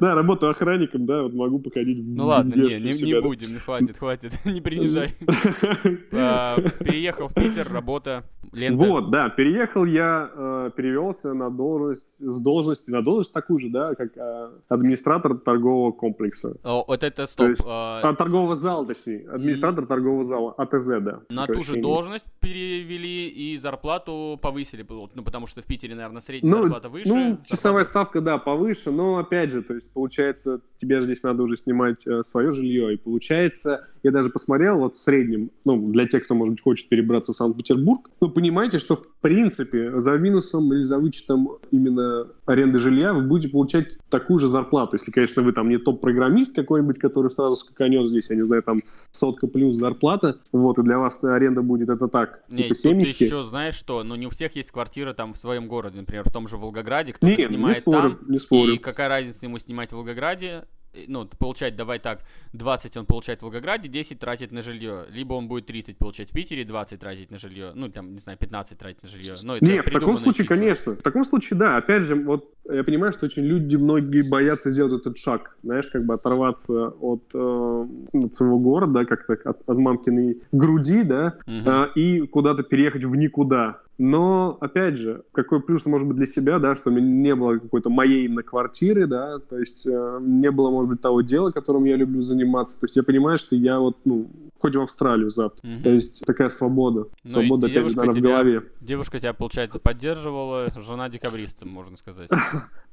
Да, 0.00 0.14
работаю 0.14 0.50
охранником, 0.50 1.06
да, 1.06 1.22
вот 1.22 1.34
могу 1.34 1.58
походить 1.58 2.02
Ну 2.04 2.26
ладно, 2.26 2.54
не, 2.54 2.78
не 2.78 3.20
будем, 3.20 3.58
хватит, 3.58 3.98
хватит, 3.98 4.32
не 4.44 4.60
принижай. 4.60 5.14
А, 6.12 6.58
переехал 6.80 7.28
в 7.28 7.34
Питер, 7.34 7.70
работа, 7.70 8.24
лента. 8.52 8.84
Вот, 8.84 9.10
да, 9.10 9.28
переехал 9.28 9.84
я, 9.84 10.30
э, 10.34 10.70
перевелся 10.76 11.34
на 11.34 11.50
должность, 11.50 12.18
с 12.18 12.40
должности 12.40 12.90
на 12.90 13.02
должность 13.02 13.32
такую 13.32 13.58
же, 13.58 13.68
да, 13.68 13.94
как 13.94 14.16
э, 14.16 14.50
администратор 14.68 15.36
торгового 15.36 15.92
комплекса. 15.92 16.56
Вот 16.62 17.02
это 17.02 17.26
стоп. 17.26 17.56
А, 17.66 18.14
торгового 18.14 18.56
зала, 18.56 18.86
точнее, 18.86 19.26
администратор 19.30 19.86
торгового 19.86 20.24
зала, 20.24 20.54
АТЗ, 20.56 20.88
да. 21.00 21.20
На 21.30 21.46
ту 21.46 21.62
же 21.62 21.81
должность 21.82 22.26
перевели 22.40 23.28
и 23.28 23.56
зарплату 23.58 24.38
повысили, 24.40 24.84
ну, 24.88 25.22
потому 25.22 25.46
что 25.46 25.62
в 25.62 25.66
Питере, 25.66 25.94
наверное, 25.94 26.20
средняя 26.20 26.54
ну, 26.54 26.62
зарплата 26.62 26.88
выше. 26.88 27.08
Ну, 27.08 27.38
часовая 27.44 27.84
ставка, 27.84 28.20
да, 28.20 28.38
повыше, 28.38 28.90
но, 28.90 29.18
опять 29.18 29.52
же, 29.52 29.62
то 29.62 29.74
есть, 29.74 29.90
получается, 29.92 30.60
тебе 30.76 31.00
здесь 31.00 31.22
надо 31.22 31.42
уже 31.42 31.56
снимать 31.56 32.06
э, 32.06 32.22
свое 32.22 32.50
жилье, 32.50 32.94
и 32.94 32.96
получается, 32.96 33.88
я 34.02 34.10
даже 34.10 34.30
посмотрел, 34.30 34.78
вот 34.78 34.96
в 34.96 34.98
среднем, 34.98 35.50
ну, 35.64 35.90
для 35.90 36.06
тех, 36.06 36.24
кто, 36.24 36.34
может 36.34 36.54
быть, 36.54 36.62
хочет 36.62 36.88
перебраться 36.88 37.32
в 37.32 37.36
Санкт-Петербург, 37.36 38.10
ну, 38.20 38.28
понимаете, 38.28 38.78
что, 38.78 38.96
в 38.96 39.06
принципе, 39.20 39.98
за 39.98 40.12
минусом 40.18 40.72
или 40.72 40.82
за 40.82 40.98
вычетом 40.98 41.58
именно 41.70 42.26
аренды 42.46 42.78
жилья 42.78 43.12
вы 43.12 43.22
будете 43.22 43.52
получать 43.52 43.98
такую 44.10 44.38
же 44.40 44.48
зарплату. 44.48 44.96
Если, 44.96 45.10
конечно, 45.10 45.42
вы 45.42 45.52
там 45.52 45.68
не 45.68 45.78
топ-программист 45.78 46.54
какой-нибудь, 46.54 46.98
который 46.98 47.30
сразу 47.30 47.56
скаканет 47.56 48.08
здесь, 48.08 48.30
я 48.30 48.36
не 48.36 48.42
знаю, 48.42 48.62
там 48.62 48.78
сотка 49.10 49.46
плюс 49.46 49.76
зарплата, 49.76 50.38
вот, 50.52 50.78
и 50.78 50.82
для 50.82 50.98
вас 50.98 51.22
аренда 51.22 51.62
будет 51.62 51.71
это 51.80 52.08
так, 52.08 52.44
не, 52.48 52.64
типа 52.64 52.74
семечки. 52.74 53.24
еще 53.24 53.44
знаешь 53.44 53.74
что, 53.74 54.02
ну, 54.04 54.14
не 54.14 54.26
у 54.26 54.30
всех 54.30 54.54
есть 54.56 54.70
квартира 54.70 55.12
там 55.14 55.34
в 55.34 55.38
своем 55.38 55.68
городе, 55.68 55.98
например, 55.98 56.24
в 56.28 56.32
том 56.32 56.48
же 56.48 56.56
Волгограде, 56.56 57.12
кто-то 57.12 57.34
снимает 57.34 57.76
не 57.76 57.80
спорю, 57.80 58.10
там, 58.16 58.30
не 58.30 58.38
спорю. 58.38 58.72
и 58.74 58.78
какая 58.78 59.08
разница 59.08 59.46
ему 59.46 59.58
снимать 59.58 59.90
в 59.90 59.96
Волгограде, 59.96 60.64
ну, 61.06 61.26
получать, 61.26 61.76
давай 61.76 61.98
так, 61.98 62.20
20 62.52 62.96
он 62.96 63.06
получает 63.06 63.40
в 63.40 63.42
Волгограде, 63.42 63.88
10 63.88 64.18
тратит 64.18 64.52
на 64.52 64.62
жилье. 64.62 65.04
Либо 65.10 65.34
он 65.34 65.48
будет 65.48 65.66
30 65.66 65.96
получать 65.96 66.30
в 66.30 66.32
Питере, 66.32 66.64
20 66.64 67.00
тратить 67.00 67.30
на 67.30 67.38
жилье. 67.38 67.72
Ну, 67.74 67.88
там, 67.88 68.12
не 68.12 68.18
знаю, 68.18 68.38
15 68.38 68.78
тратить 68.78 69.02
на 69.02 69.08
жилье. 69.08 69.34
Но 69.42 69.56
Нет, 69.58 69.86
в 69.86 69.90
таком 69.90 70.16
случае, 70.16 70.44
числа. 70.44 70.56
конечно. 70.56 70.92
В 70.92 71.02
таком 71.02 71.24
случае, 71.24 71.58
да. 71.58 71.76
Опять 71.76 72.02
же, 72.02 72.14
вот 72.16 72.52
я 72.70 72.84
понимаю, 72.84 73.12
что 73.12 73.26
очень 73.26 73.44
люди, 73.44 73.76
многие 73.76 74.28
боятся 74.28 74.70
сделать 74.70 75.00
этот 75.00 75.18
шаг. 75.18 75.56
Знаешь, 75.62 75.86
как 75.86 76.04
бы 76.04 76.14
оторваться 76.14 76.88
от, 76.88 77.22
э, 77.34 77.86
от 78.12 78.34
своего 78.34 78.58
города, 78.58 79.04
как-то 79.04 79.32
от, 79.32 79.62
от 79.66 79.78
мамкиной 79.78 80.42
груди, 80.52 81.04
да, 81.04 81.38
угу. 81.46 81.70
э, 81.70 81.88
и 81.94 82.26
куда-то 82.26 82.62
переехать 82.62 83.04
в 83.04 83.16
никуда. 83.16 83.80
Но, 83.98 84.56
опять 84.60 84.96
же, 84.96 85.22
какой 85.32 85.60
плюс 85.60 85.86
может 85.86 86.08
быть 86.08 86.16
для 86.16 86.26
себя, 86.26 86.58
да, 86.58 86.74
что 86.74 86.90
у 86.90 86.92
меня 86.92 87.06
не 87.06 87.34
было 87.34 87.58
какой-то 87.58 87.90
моей 87.90 88.24
именно 88.24 88.42
квартиры, 88.42 89.06
да, 89.06 89.38
то 89.38 89.58
есть 89.58 89.86
э, 89.86 90.18
не 90.20 90.50
было, 90.50 90.70
может 90.70 90.90
быть, 90.90 91.00
того 91.00 91.20
дела, 91.20 91.50
которым 91.50 91.84
я 91.84 91.96
люблю 91.96 92.20
заниматься. 92.22 92.80
То 92.80 92.84
есть 92.84 92.96
я 92.96 93.02
понимаю, 93.02 93.38
что 93.38 93.54
я 93.54 93.78
вот, 93.78 93.98
ну, 94.04 94.30
хоть 94.58 94.76
в 94.76 94.80
Австралию 94.80 95.30
завтра. 95.30 95.68
Угу. 95.68 95.82
То 95.82 95.90
есть 95.90 96.24
такая 96.24 96.48
свобода. 96.48 97.08
Ну, 97.24 97.30
свобода, 97.30 97.66
опять 97.66 97.88
же, 97.88 97.96
наверное, 97.96 98.20
в 98.20 98.22
голове. 98.22 98.62
Девушка 98.80 99.18
тебя, 99.18 99.32
получается, 99.32 99.78
поддерживала, 99.78 100.68
жена 100.80 101.08
декабриста, 101.08 101.66
можно 101.66 101.96
сказать. 101.96 102.30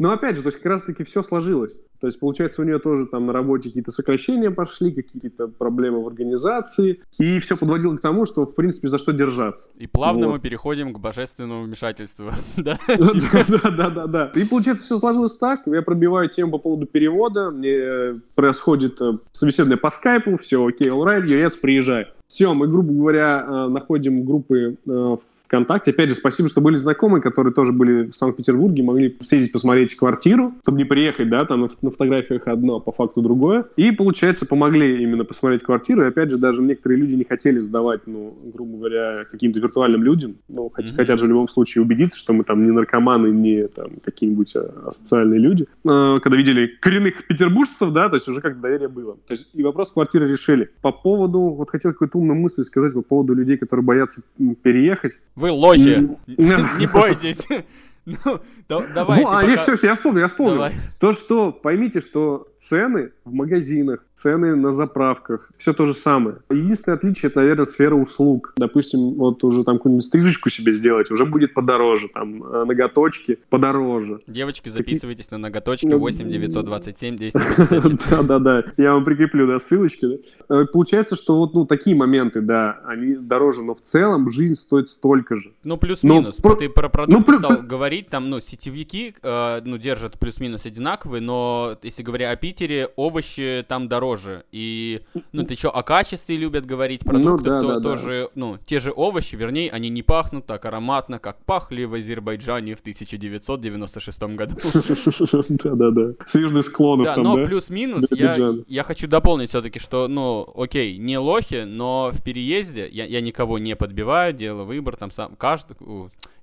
Ну, 0.02 0.12
опять 0.12 0.38
же, 0.38 0.44
то 0.44 0.48
есть 0.48 0.60
как 0.60 0.68
раз-таки 0.68 1.04
все 1.04 1.22
сложилось. 1.22 1.84
То 2.00 2.08
есть, 2.08 2.22
получается, 2.22 2.62
у 2.62 2.66
нее 2.66 2.80
тоже 2.80 3.06
там 3.06 3.26
на 3.26 3.34
работе 3.34 3.68
какие-то 3.68 3.92
сокращения 3.92 4.50
пошли, 4.50 4.94
какие-то 4.94 5.50
проблемы 5.50 6.02
в 6.02 6.08
организации. 6.08 7.02
И 7.20 7.40
все 7.40 7.58
подводило 7.58 7.98
к 7.98 8.02
тому, 8.02 8.26
что, 8.26 8.46
в 8.46 8.56
принципе, 8.56 8.88
за 8.88 8.98
что 8.98 9.12
держаться. 9.12 9.72
И 9.76 9.88
плавно 9.88 10.30
мы 10.30 10.40
переходим 10.40 10.89
к 10.94 11.00
божественному 11.00 11.64
вмешательству. 11.64 12.32
Да, 12.58 12.78
да, 12.88 13.90
да, 13.90 14.08
да. 14.08 14.32
И, 14.36 14.44
получается, 14.44 14.84
все 14.84 14.98
сложилось 14.98 15.36
так. 15.38 15.62
Я 15.66 15.82
пробиваю 15.82 16.30
тему 16.30 16.52
по 16.52 16.58
поводу 16.58 16.86
перевода. 16.86 17.52
Мне 17.52 18.20
происходит 18.36 19.02
э, 19.02 19.14
собеседование 19.32 19.78
по 19.78 19.90
скайпу. 19.90 20.38
Все 20.38 20.66
окей, 20.66 20.90
all 20.90 21.06
right, 21.06 21.28
юрец, 21.28 21.56
приезжай. 21.56 22.08
Все, 22.30 22.54
мы, 22.54 22.68
грубо 22.68 22.94
говоря, 22.94 23.44
э, 23.44 23.68
находим 23.70 24.24
группы 24.24 24.78
э, 24.88 25.18
ВКонтакте. 25.46 25.90
Опять 25.90 26.10
же, 26.10 26.16
спасибо, 26.16 26.48
что 26.48 26.62
были 26.62 26.76
знакомые, 26.76 27.24
которые 27.24 27.52
тоже 27.52 27.72
были 27.72 28.04
в 28.04 28.16
Санкт-Петербурге, 28.16 28.84
могли 28.84 29.18
съездить 29.20 29.52
посмотреть 29.52 29.96
квартиру, 29.96 30.54
чтобы 30.62 30.78
не 30.78 30.84
приехать, 30.84 31.28
да, 31.28 31.44
там 31.46 31.68
на 31.82 31.90
фотографиях 31.90 32.48
одно, 32.48 32.76
а 32.76 32.80
по 32.80 32.92
факту 32.92 33.22
другое. 33.22 33.66
И, 33.78 33.90
получается, 33.90 34.46
помогли 34.46 35.02
именно 35.02 35.26
посмотреть 35.26 35.64
квартиру. 35.64 36.04
И, 36.04 36.08
опять 36.08 36.30
же, 36.30 36.38
даже 36.38 36.62
некоторые 36.62 37.00
люди 37.00 37.16
не 37.16 37.24
хотели 37.24 37.58
сдавать, 37.58 38.02
ну, 38.06 38.38
грубо 38.54 38.78
говоря, 38.78 39.26
каким-то 39.30 39.60
виртуальным 39.60 40.04
людям. 40.04 40.36
Ну, 40.50 40.68
mm-hmm. 40.68 40.96
хотят 40.96 41.20
же 41.20 41.26
в 41.26 41.30
любом 41.30 41.48
случае 41.48 41.82
убедиться, 41.82 42.20
что 42.20 42.34
мы 42.34 42.44
там 42.44 42.64
не 42.64 42.72
наркоманы, 42.72 43.30
не 43.30 43.68
там 43.68 43.94
какие-нибудь 44.04 44.56
а, 44.56 44.84
асоциальные 44.86 45.40
люди. 45.40 45.66
Когда 45.84 46.38
видели 46.38 46.68
коренных 46.80 47.26
петербуржцев, 47.26 47.92
да, 47.92 48.08
то 48.10 48.16
есть 48.18 48.28
уже 48.28 48.40
как 48.40 48.62
доверие 48.62 48.88
было. 48.88 49.16
То 49.28 49.32
есть 49.34 49.50
и 49.56 49.64
вопрос 49.64 49.92
квартиры 49.92 50.28
решили. 50.28 50.70
По 50.84 50.92
поводу, 50.92 51.40
вот 51.40 51.72
хотел 51.72 51.92
какую-то 51.92 52.19
умную 52.20 52.40
мысль 52.40 52.64
сказать 52.64 52.94
по 52.94 53.02
поводу 53.02 53.34
людей, 53.34 53.58
которые 53.58 53.84
боятся 53.84 54.22
переехать. 54.62 55.20
Вы 55.36 55.52
лохи, 55.52 56.10
не 56.28 56.88
бойтесь. 56.88 57.48
Ну, 58.06 58.40
давай. 58.68 59.24
А, 59.28 59.44
нет, 59.44 59.60
все, 59.60 59.76
я 59.86 59.94
вспомнил, 59.94 60.22
я 60.22 60.28
вспомнил. 60.28 60.72
То, 61.00 61.14
что, 61.14 61.52
поймите, 61.52 62.02
что 62.02 62.49
цены 62.60 63.12
в 63.24 63.34
магазинах, 63.34 64.04
цены 64.14 64.56
на 64.56 64.72
заправках, 64.72 65.50
все 65.58 65.74
то 65.74 65.86
же 65.86 65.94
самое. 65.94 66.38
Единственное 66.50 66.98
отличие, 66.98 67.30
это, 67.30 67.40
наверное, 67.40 67.66
сфера 67.66 67.96
услуг. 67.96 68.54
Допустим, 68.58 69.14
вот 69.16 69.44
уже 69.44 69.64
там 69.64 69.78
какую-нибудь 69.78 70.06
стрижечку 70.06 70.50
себе 70.50 70.76
сделать, 70.76 71.10
уже 71.10 71.26
будет 71.26 71.54
подороже, 71.54 72.10
там, 72.10 72.44
э, 72.44 72.66
ноготочки 72.66 73.40
подороже. 73.50 74.20
Девочки, 74.28 74.70
записывайтесь 74.70 75.32
на 75.32 75.38
ноготочки 75.38 75.88
8 75.88 76.30
927 76.30 77.16
254. 77.16 77.98
Да-да-да, 78.10 78.64
я 78.78 78.94
вам 78.94 79.06
прикреплю, 79.06 79.48
да, 79.48 79.58
ссылочки. 79.60 80.20
Э, 80.50 80.66
получается, 80.72 81.16
что 81.16 81.38
вот, 81.38 81.54
ну, 81.54 81.66
такие 81.66 81.96
моменты, 81.96 82.42
да, 82.42 82.82
они 82.86 83.16
дороже, 83.16 83.64
но 83.64 83.74
в 83.74 83.82
целом 83.82 84.30
жизнь 84.30 84.56
стоит 84.56 84.90
столько 84.90 85.38
же. 85.38 85.54
Ну, 85.64 85.78
плюс-минус. 85.78 86.38
Ты 86.60 86.68
про 86.68 86.90
продукт 86.90 87.28
ну, 87.28 87.38
стал 87.38 87.62
говорить, 87.64 88.08
там, 88.08 88.30
ну, 88.30 88.42
сетевики, 88.42 89.16
э, 89.22 89.62
ну, 89.64 89.78
держат 89.78 90.20
плюс-минус 90.20 90.66
одинаковые, 90.66 91.22
но 91.22 91.78
если 91.84 92.04
говоря 92.04 92.32
о 92.32 92.36
Питере 92.50 92.90
овощи 92.96 93.64
там 93.68 93.88
дороже. 93.88 94.44
И, 94.52 95.02
ну, 95.34 95.44
ты 95.44 95.54
еще 95.54 95.70
о 95.70 95.84
качестве 95.84 96.36
любят 96.36 96.66
говорить 96.66 97.02
продуктов, 97.02 97.46
ну, 97.46 97.54
да, 97.54 97.62
то 97.62 97.68
да, 97.76 97.80
тоже, 97.80 98.12
да. 98.24 98.28
ну, 98.34 98.58
те 98.66 98.80
же 98.80 98.92
овощи, 98.92 99.36
вернее, 99.36 99.70
они 99.70 99.90
не 99.90 100.02
пахнут 100.02 100.48
так 100.48 100.66
ароматно, 100.66 101.20
как 101.20 101.46
пахли 101.46 101.84
в 101.84 101.94
Азербайджане 101.94 102.74
в 102.74 102.80
1996 102.80 104.24
году. 104.24 104.56
Да-да-да. 105.64 106.26
С 106.26 106.40
южных 106.40 106.66
склонов 106.66 107.06
да, 107.06 107.18
но 107.18 107.36
плюс-минус, 107.46 108.06
я, 108.10 108.56
я 108.68 108.84
хочу 108.84 109.08
дополнить 109.08 109.50
все-таки, 109.50 109.78
что, 109.78 110.08
ну, 110.08 110.52
окей, 110.56 110.98
не 110.98 111.20
лохи, 111.20 111.66
но 111.68 112.10
в 112.12 112.24
переезде 112.24 112.90
я, 112.92 113.06
я 113.06 113.22
никого 113.22 113.60
не 113.60 113.76
подбиваю, 113.76 114.34
делаю 114.34 114.66
выбор, 114.66 114.96
там 114.96 115.12
сам, 115.12 115.36
каждый, 115.36 115.78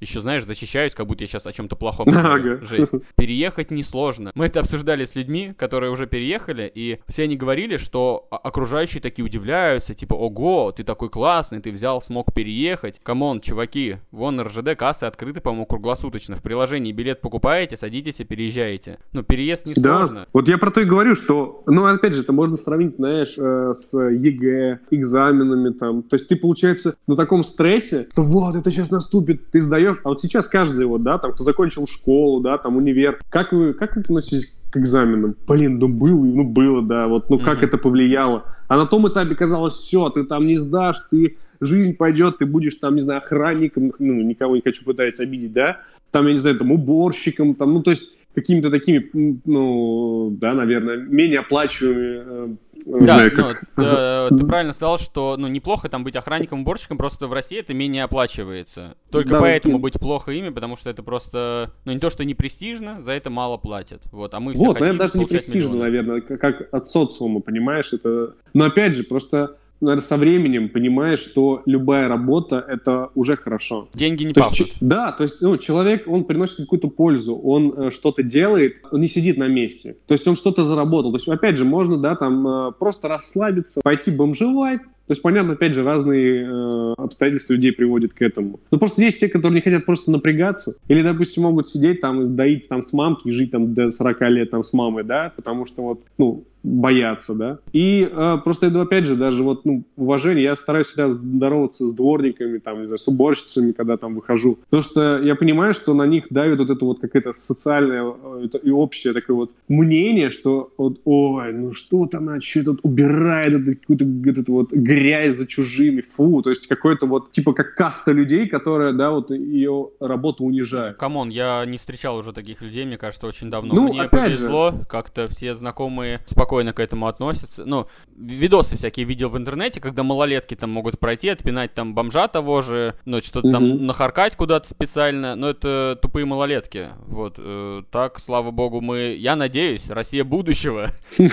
еще, 0.01 0.21
знаешь, 0.21 0.45
защищаюсь, 0.45 0.95
как 0.95 1.07
будто 1.07 1.25
я 1.25 1.29
сейчас 1.29 1.47
о 1.47 1.53
чем-то 1.53 1.77
плохом 1.77 2.09
говорю. 2.11 2.65
Жесть. 2.65 2.93
Переехать 3.17 3.71
несложно. 3.71 4.33
Мы 4.35 4.47
это 4.47 4.61
обсуждали 4.61 5.05
с 5.05 5.15
людьми, 5.15 5.55
которые 5.57 5.91
уже 5.91 6.07
переехали, 6.07 6.71
и 6.73 7.01
все 7.07 7.25
они 7.25 7.37
говорили, 7.37 7.77
что 7.77 8.27
окружающие 8.31 9.01
такие 9.01 9.25
удивляются, 9.25 9.95
типа, 9.95 10.15
ого, 10.15 10.73
ты 10.73 10.85
такой 10.85 11.09
классный, 11.09 11.61
ты 11.61 11.71
взял, 11.71 12.01
смог 12.01 12.33
переехать. 12.35 13.01
Come 13.03 13.24
on, 13.24 13.41
чуваки, 13.41 13.97
вон 14.11 14.41
РЖД 14.41 14.77
кассы 14.77 15.05
открыты, 15.05 15.41
по-моему, 15.41 15.67
круглосуточно. 15.67 16.37
В 16.37 16.43
приложении 16.43 16.93
билет 16.93 17.21
покупаете, 17.21 17.77
садитесь 17.77 18.21
и 18.21 18.25
переезжаете. 18.25 18.99
Ну, 19.13 19.23
переезд 19.23 19.67
несложно. 19.67 20.17
Да, 20.17 20.27
вот 20.33 20.49
я 20.49 20.59
про 20.59 20.71
то 20.71 20.81
и 20.81 20.85
говорю, 20.85 21.15
что, 21.15 21.63
ну, 21.67 21.85
опять 21.87 22.15
же, 22.15 22.23
это 22.23 22.33
можно 22.33 22.55
сравнить, 22.55 22.97
знаешь, 22.97 23.35
э, 23.39 23.73
с 23.73 23.97
ЕГЭ, 23.97 24.81
экзаменами 24.91 25.73
там. 25.73 26.03
То 26.03 26.17
есть 26.17 26.29
ты, 26.29 26.37
получается, 26.37 26.97
на 27.07 27.17
таком 27.17 27.43
стрессе, 27.43 28.07
что 28.13 28.23
вот, 28.23 28.57
это 28.57 28.71
сейчас 28.71 28.91
наступит, 28.91 29.51
ты 29.51 29.61
сдаешь 29.61 29.86
узнаешь, 29.87 30.01
а 30.05 30.09
вот 30.09 30.21
сейчас 30.21 30.49
каждый 30.49 30.87
вот, 30.87 31.03
да, 31.03 31.19
там, 31.19 31.33
кто 31.33 31.45
закончил 31.45 31.87
школу, 31.87 32.41
да, 32.41 32.59
там, 32.59 32.77
универ, 32.77 33.19
как 33.31 33.53
вы, 33.53 33.73
как 33.73 33.97
вы 33.97 34.03
относитесь 34.03 34.57
к 34.71 34.77
экзаменам? 34.77 35.37
Блин, 35.47 35.79
ну 35.79 35.89
было, 35.89 36.25
ну 36.25 36.45
было, 36.45 36.83
да, 36.83 37.09
вот, 37.09 37.31
ну 37.31 37.37
mm-hmm. 37.37 37.45
как 37.45 37.63
это 37.63 37.79
повлияло? 37.79 38.45
А 38.69 38.77
на 38.77 38.87
том 38.87 39.09
этапе 39.09 39.35
казалось, 39.35 39.75
все, 39.75 40.09
ты 40.11 40.25
там 40.25 40.47
не 40.47 40.57
сдашь, 40.57 41.01
ты, 41.11 41.37
жизнь 41.61 41.97
пойдет, 41.97 42.39
ты 42.39 42.47
будешь 42.47 42.77
там, 42.77 42.95
не 42.95 43.01
знаю, 43.01 43.19
охранником, 43.19 43.93
ну, 43.99 44.23
никого 44.23 44.57
не 44.57 44.63
хочу 44.63 44.85
пытаясь 44.85 45.21
обидеть, 45.21 45.53
да, 45.53 45.81
там, 46.11 46.27
я 46.27 46.33
не 46.33 46.39
знаю, 46.39 46.57
там, 46.59 46.73
уборщиком, 46.73 47.55
там, 47.55 47.73
ну, 47.75 47.83
то 47.83 47.91
есть 47.91 48.17
какими-то 48.35 48.71
такими, 48.71 49.09
ну, 49.45 50.37
да, 50.39 50.53
наверное, 50.53 50.97
менее 50.97 51.41
оплачиваемыми 51.41 52.59
э, 52.87 53.01
да, 53.01 53.07
знаю, 53.07 53.33
ну, 53.37 53.43
как... 53.43 54.31
ты, 54.31 54.37
ты 54.39 54.47
правильно 54.47 54.73
сказал, 54.73 54.99
что 54.99 55.37
ну 55.39 55.49
неплохо 55.49 55.89
там 55.89 56.05
быть 56.05 56.17
охранником, 56.17 56.61
уборщиком, 56.61 56.97
просто 56.99 57.27
в 57.27 57.33
России 57.33 57.59
это 57.59 57.75
менее 57.75 58.05
оплачивается. 58.05 58.97
Только 59.11 59.31
да, 59.31 59.41
поэтому 59.41 59.79
быть 59.79 59.99
плохо 59.99 60.33
ими, 60.33 60.51
потому 60.51 60.77
что 60.77 60.91
это 60.91 61.03
просто, 61.03 61.73
ну 61.85 61.93
не 61.93 61.99
то, 61.99 62.11
что 62.11 62.25
не 62.25 62.35
престижно, 62.35 63.03
за 63.03 63.13
это 63.13 63.31
мало 63.31 63.57
платят. 63.57 64.03
Вот, 64.13 64.35
а 64.35 64.41
мы 64.41 64.55
все 64.55 64.65
Вот, 64.65 64.81
наверное, 64.81 65.01
даже 65.01 65.19
не 65.19 65.27
престижно, 65.27 65.75
миллионы. 65.75 65.79
наверное, 65.79 66.21
как 66.21 66.73
от 66.73 66.87
социума, 66.87 67.41
понимаешь, 67.41 67.93
это... 67.93 68.35
Но 68.55 68.65
опять 68.65 68.97
же, 68.97 69.05
просто 69.05 69.57
наверное, 69.81 70.03
со 70.03 70.17
временем 70.17 70.69
понимаешь, 70.69 71.21
что 71.21 71.63
любая 71.67 72.09
работа— 72.09 72.65
это 72.69 73.11
уже 73.15 73.37
хорошо. 73.37 73.89
Деньги 73.95 74.25
не 74.25 74.33
То 74.33 74.41
пахнут. 74.41 74.59
есть, 74.59 74.77
да, 74.81 75.13
то 75.13 75.25
есть 75.25 75.41
ну, 75.43 75.57
человек, 75.59 76.05
он 76.07 76.25
приносит 76.25 76.57
какую-то 76.59 76.89
пользу, 76.89 77.37
он 77.37 77.75
э, 77.77 77.91
что-то 77.91 78.23
делает, 78.23 78.81
он 78.91 79.01
не 79.01 79.09
сидит 79.09 79.37
на 79.37 79.49
месте. 79.49 79.97
То 80.07 80.13
есть 80.13 80.27
он 80.27 80.37
что-то 80.37 80.65
заработал. 80.65 81.11
То 81.13 81.17
есть, 81.17 81.29
опять 81.29 81.57
же, 81.57 81.65
можно, 81.65 81.97
да, 81.99 82.17
там 82.17 82.47
э, 82.47 82.73
просто 82.79 83.09
расслабиться, 83.09 83.81
пойти 83.83 84.11
бомжевать, 84.11 84.81
то 85.07 85.13
есть, 85.13 85.23
понятно, 85.23 85.53
опять 85.53 85.73
же, 85.73 85.85
разные 85.85 86.45
э, 86.45 86.95
обстоятельства 86.99 87.53
людей 87.53 87.71
приводят 87.71 88.13
к 88.13 88.23
этому. 88.23 88.59
Но 88.73 88.79
просто 88.79 89.03
есть 89.03 89.21
те, 89.21 89.29
которые 89.29 89.57
не 89.57 89.61
хотят 89.61 89.87
просто 89.87 90.11
напрягаться. 90.11 90.75
Или, 90.89 91.03
допустим, 91.03 91.45
могут 91.45 91.69
сидеть 91.69 92.01
там, 92.01 92.35
доить 92.35 92.69
там 92.69 92.83
с 92.83 92.93
мамки 92.93 93.29
и 93.29 93.31
жить 93.31 93.53
там 93.53 93.73
до 93.73 93.93
40 93.93 94.21
лет 94.23 94.51
там 94.51 94.65
с 94.65 94.73
мамой, 94.73 95.05
да, 95.05 95.33
потому 95.37 95.65
что 95.65 95.83
вот, 95.83 96.01
ну, 96.19 96.45
боятся, 96.67 97.35
да. 97.35 97.59
И 97.73 98.09
э, 98.11 98.39
просто, 98.43 98.67
это, 98.67 98.83
опять 98.83 99.07
же, 99.07 99.17
даже 99.17 99.43
вот, 99.43 99.65
ну, 99.65 99.85
уважение, 99.97 100.45
я 100.45 100.57
стараюсь 100.57 100.89
всегда 100.89 101.11
здороваться 101.11 101.87
с 101.87 101.93
дворниками, 101.93 102.59
там, 102.59 102.81
не 102.81 102.87
знаю, 102.87 102.99
с 102.99 103.09
уборщицами, 103.09 103.73
когда 103.73 103.97
там 103.97 104.15
выхожу. 104.15 104.59
Потому 104.69 104.83
что 104.83 105.19
я 105.19 105.37
понимаю, 105.37 105.75
что 105.75 105.95
на 105.95 106.05
них 106.07 106.27
давит 106.31 106.59
вот 106.59 106.71
это 106.71 106.85
вот 106.85 107.01
какое-то 107.01 107.33
социальное 107.33 108.05
э, 108.05 108.43
это 108.45 108.59
и 108.59 108.71
общее 108.71 109.13
такое 109.13 109.37
вот 109.37 109.53
мнение, 109.69 110.31
что 110.31 110.73
вот, 110.77 111.01
ой, 111.05 111.53
ну 111.53 111.73
что-то 111.73 112.19
она 112.19 112.41
что 112.41 112.65
тут 112.65 112.81
убирает, 112.83 113.55
это 113.55 113.75
какую-то 113.75 114.05
вот 114.05 114.39
эту 114.39 114.53
вот 114.53 114.73
грязь 114.73 115.35
за 115.35 115.47
чужими, 115.47 116.01
фу, 116.01 116.43
то 116.43 116.51
есть 116.51 116.67
какой-то 116.67 117.07
вот, 117.07 117.31
типа 117.31 117.53
как 117.53 117.75
каста 117.75 118.13
людей, 118.13 118.49
которая, 118.49 118.93
да, 118.93 119.13
вот 119.13 119.31
ее 119.31 119.91
работу 120.01 120.45
унижает. 120.45 120.97
Come 120.97 121.15
on, 121.15 121.29
я 121.29 121.65
не 121.65 121.79
встречал 121.79 122.17
уже 122.17 122.33
таких 122.33 122.61
людей, 122.61 122.85
мне 122.85 122.99
кажется, 122.99 123.27
очень 123.27 123.51
давно. 123.51 123.75
Ну, 123.75 123.89
Мне 123.89 124.03
опять 124.03 124.33
же. 124.33 124.47
повезло, 124.47 124.75
как-то 124.89 125.29
все 125.29 125.55
знакомые 125.55 126.21
спокойно 126.27 126.56
к 126.65 126.81
этому 126.81 127.07
относятся. 127.07 127.65
Ну, 127.65 127.87
видосы 128.17 128.77
всякие 128.77 129.07
видел 129.07 129.29
в 129.29 129.37
интернете, 129.37 129.81
когда 129.81 130.03
малолетки 130.03 130.55
там 130.55 130.71
могут 130.71 130.99
пройти, 130.99 131.29
отпинать 131.29 131.75
там 131.75 131.95
бомжа 131.95 132.29
того 132.29 132.63
же, 132.63 132.95
ну, 133.05 133.21
что-то 133.21 133.51
там 133.53 133.67
Мгм. 133.69 133.87
нахаркать 133.87 134.37
куда-то 134.37 134.69
специально, 134.69 135.35
но 135.37 135.51
это 135.51 135.99
тупые 136.01 136.27
малолетки. 136.27 136.89
Вот, 137.07 137.35
э, 137.39 137.83
так, 137.91 138.19
слава 138.19 138.51
богу, 138.51 138.81
мы, 138.81 139.15
я 139.19 139.37
надеюсь, 139.37 139.91
Россия 139.91 140.25
будущего, 140.25 140.91
но 141.19 141.25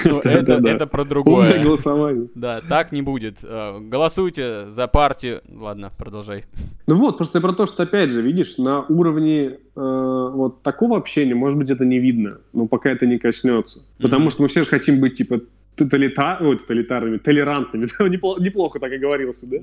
это, 0.69 0.87
про 0.87 1.05
другое. 1.05 1.63
голосование. 1.63 2.27
Да, 2.35 2.59
так 2.67 2.91
не 2.91 3.01
будет. 3.01 3.37
Э, 3.43 3.79
Голосуйте 3.79 4.69
за 4.71 4.87
партию. 4.87 5.41
Ладно, 5.49 5.91
продолжай. 5.97 6.45
Ну 6.87 6.95
вот, 6.95 7.17
просто 7.17 7.39
про 7.41 7.53
то, 7.53 7.65
что, 7.67 7.83
опять 7.83 8.11
же, 8.11 8.21
видишь, 8.21 8.57
на 8.57 8.81
уровне 8.81 9.57
э, 9.75 10.29
вот 10.33 10.61
такого 10.63 10.97
общения, 10.97 11.35
может 11.35 11.57
быть, 11.57 11.69
это 11.69 11.85
не 11.85 11.99
видно, 11.99 12.39
но 12.53 12.67
пока 12.67 12.89
это 12.91 13.05
не 13.05 13.17
коснется. 13.17 13.81
Потому 13.99 14.29
что 14.29 14.41
мы 14.43 14.47
все 14.49 14.63
же 14.63 14.69
хотим 14.69 14.99
быть, 14.99 15.12
типа, 15.13 15.41
тоталита... 15.75 16.37
ой, 16.41 16.57
тоталитарными, 16.57 17.17
толерантными. 17.17 17.85
Непло- 18.09 18.39
Неплохо 18.41 18.79
так 18.79 18.91
оговорился, 18.91 19.49
да? 19.49 19.57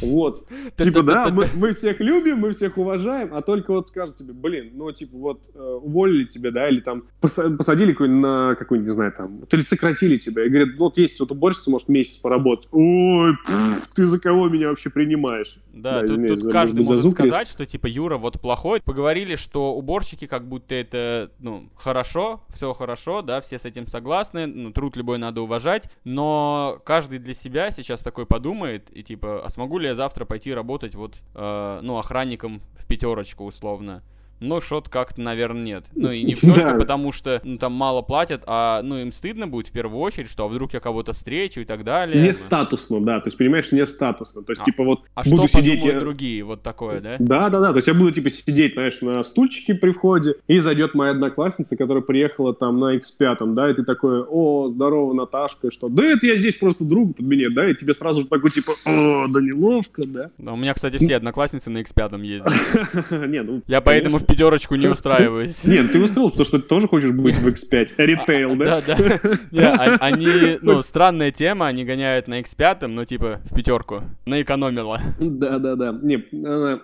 Вот. 0.00 0.48
Типа, 0.76 1.02
да, 1.02 1.28
мы, 1.30 1.46
мы 1.54 1.72
всех 1.72 2.00
любим, 2.00 2.38
мы 2.38 2.52
всех 2.52 2.78
уважаем, 2.78 3.34
а 3.34 3.42
только 3.42 3.72
вот 3.72 3.88
скажут 3.88 4.16
тебе, 4.16 4.32
блин, 4.32 4.70
ну, 4.74 4.90
типа, 4.92 5.16
вот, 5.16 5.40
э, 5.54 5.78
уволили 5.82 6.24
тебя, 6.24 6.50
да, 6.50 6.68
или 6.68 6.80
там 6.80 7.04
поса- 7.20 7.56
посадили 7.56 7.92
какой-нибудь 7.92 8.22
на 8.22 8.54
какой-нибудь, 8.56 8.88
не 8.88 8.94
знаю, 8.94 9.12
там, 9.16 9.40
или 9.50 9.60
сократили 9.60 10.16
тебя, 10.18 10.44
и 10.44 10.48
говорят, 10.48 10.70
вот 10.78 10.98
есть 10.98 11.20
вот 11.20 11.30
уборщица, 11.30 11.70
может, 11.70 11.88
месяц 11.88 12.16
поработать. 12.16 12.68
Ой, 12.72 13.34
ты 13.94 14.04
за 14.04 14.18
кого 14.18 14.48
меня 14.48 14.68
вообще 14.68 14.90
принимаешь? 14.90 15.58
Да, 15.72 16.02
Да, 16.02 16.06
тут, 16.28 16.50
каждый 16.52 16.84
может 16.84 17.10
сказать, 17.12 17.48
что 17.48 17.64
типа 17.66 17.86
Юра 17.86 18.16
вот 18.16 18.40
плохой. 18.40 18.80
Поговорили, 18.82 19.36
что 19.36 19.74
уборщики 19.74 20.26
как 20.26 20.46
будто 20.48 20.74
это, 20.74 21.30
ну, 21.38 21.68
хорошо, 21.76 22.42
все 22.52 22.72
хорошо, 22.72 23.22
да, 23.22 23.40
все 23.40 23.58
с 23.58 23.64
этим 23.64 23.86
согласны, 23.86 24.46
ну, 24.46 24.72
труд 24.72 24.96
любой 24.96 25.18
надо 25.18 25.40
уважать, 25.42 25.51
но 26.04 26.80
каждый 26.84 27.18
для 27.18 27.34
себя 27.34 27.70
сейчас 27.70 28.00
такой 28.00 28.26
подумает 28.26 28.94
и 28.96 29.02
типа, 29.02 29.44
а 29.44 29.48
смогу 29.48 29.78
ли 29.78 29.88
я 29.88 29.94
завтра 29.94 30.24
пойти 30.24 30.52
работать 30.52 30.94
вот, 30.94 31.22
э, 31.34 31.80
ну, 31.82 31.98
охранником 31.98 32.62
в 32.76 32.86
пятерочку 32.86 33.44
условно? 33.44 34.02
Ну, 34.42 34.60
что-то 34.60 34.90
как-то, 34.90 35.20
наверное, 35.20 35.62
нет. 35.62 35.84
Ну, 35.94 36.10
и 36.10 36.22
не 36.22 36.34
только 36.54 36.74
потому, 36.74 37.12
что 37.12 37.40
ну, 37.44 37.58
там 37.58 37.72
мало 37.72 38.02
платят, 38.02 38.42
а, 38.46 38.82
ну, 38.82 38.98
им 38.98 39.12
стыдно 39.12 39.46
будет 39.46 39.68
в 39.68 39.72
первую 39.72 40.00
очередь, 40.00 40.28
что 40.30 40.44
а 40.44 40.48
вдруг 40.48 40.74
я 40.74 40.80
кого-то 40.80 41.12
встречу 41.12 41.60
и 41.60 41.64
так 41.64 41.84
далее. 41.84 42.22
Не 42.22 42.32
статусно, 42.32 43.00
да, 43.00 43.20
то 43.20 43.28
есть, 43.28 43.38
понимаешь, 43.38 43.72
не 43.72 43.86
статусно. 43.86 44.42
То 44.42 44.52
есть, 44.52 44.62
А- 44.62 44.64
типа, 44.64 44.84
вот 44.84 45.00
А 45.14 45.22
буду 45.24 45.48
что 45.48 45.58
сидеть... 45.58 45.84
я- 45.84 46.00
другие? 46.00 46.42
Вот 46.42 46.62
такое, 46.62 47.00
да? 47.00 47.16
Да, 47.18 47.48
да, 47.48 47.60
да. 47.60 47.70
То 47.72 47.78
есть 47.78 47.88
я 47.88 47.94
буду 47.94 48.10
типа 48.10 48.30
сидеть, 48.30 48.74
знаешь, 48.74 49.00
на 49.00 49.22
стульчике 49.22 49.74
при 49.74 49.92
входе, 49.92 50.34
и 50.48 50.58
зайдет 50.58 50.94
моя 50.94 51.12
одноклассница, 51.12 51.76
которая 51.76 52.02
приехала 52.02 52.54
там 52.54 52.80
на 52.80 52.94
X5, 52.96 53.54
да, 53.54 53.70
и 53.70 53.74
ты 53.74 53.84
такой, 53.84 54.22
о, 54.22 54.68
здорово, 54.68 55.12
Наташка, 55.12 55.70
что? 55.70 55.88
Да 55.88 56.04
это 56.04 56.26
я 56.26 56.36
здесь 56.36 56.56
просто 56.56 56.84
друг 56.84 57.16
под 57.16 57.26
меня, 57.26 57.48
да, 57.50 57.70
и 57.70 57.74
тебе 57.74 57.94
сразу 57.94 58.22
же 58.22 58.26
такой 58.26 58.50
типа, 58.50 58.72
о, 58.86 59.26
да 59.28 59.40
неловко, 59.40 60.02
да. 60.06 60.30
Да, 60.38 60.52
У 60.52 60.56
меня, 60.56 60.74
кстати, 60.74 60.96
все 60.96 61.16
одноклассницы 61.16 61.70
на 61.70 61.78
X5 61.78 62.24
ездят. 62.24 62.52
Не, 63.28 63.42
ну, 63.42 63.62
Я 63.66 63.80
поэтому 63.80 64.18
в. 64.18 64.24
Пятерочку 64.32 64.74
не 64.76 64.88
устраиваюсь. 64.88 65.64
Нет, 65.64 65.92
ты 65.92 66.02
устроил, 66.02 66.30
потому 66.30 66.44
что 66.44 66.58
ты 66.58 66.64
тоже 66.68 66.88
хочешь 66.88 67.10
быть 67.10 67.36
в 67.38 67.46
X5. 67.46 67.86
Ритейл, 67.98 68.56
да? 68.56 68.80
Да, 68.86 68.96
да. 69.50 69.74
А- 69.74 69.96
Они, 70.06 70.58
ну, 70.62 70.82
странная 70.82 71.30
тема, 71.30 71.66
они 71.66 71.84
гоняют 71.84 72.28
на 72.28 72.40
X5, 72.40 72.86
ну, 72.86 73.04
типа, 73.04 73.40
в 73.44 73.54
пятерку. 73.54 74.02
Наэкономила. 74.26 75.00
Да, 75.20 75.58
да, 75.58 75.76
да. 75.76 75.92
Не, 76.02 76.24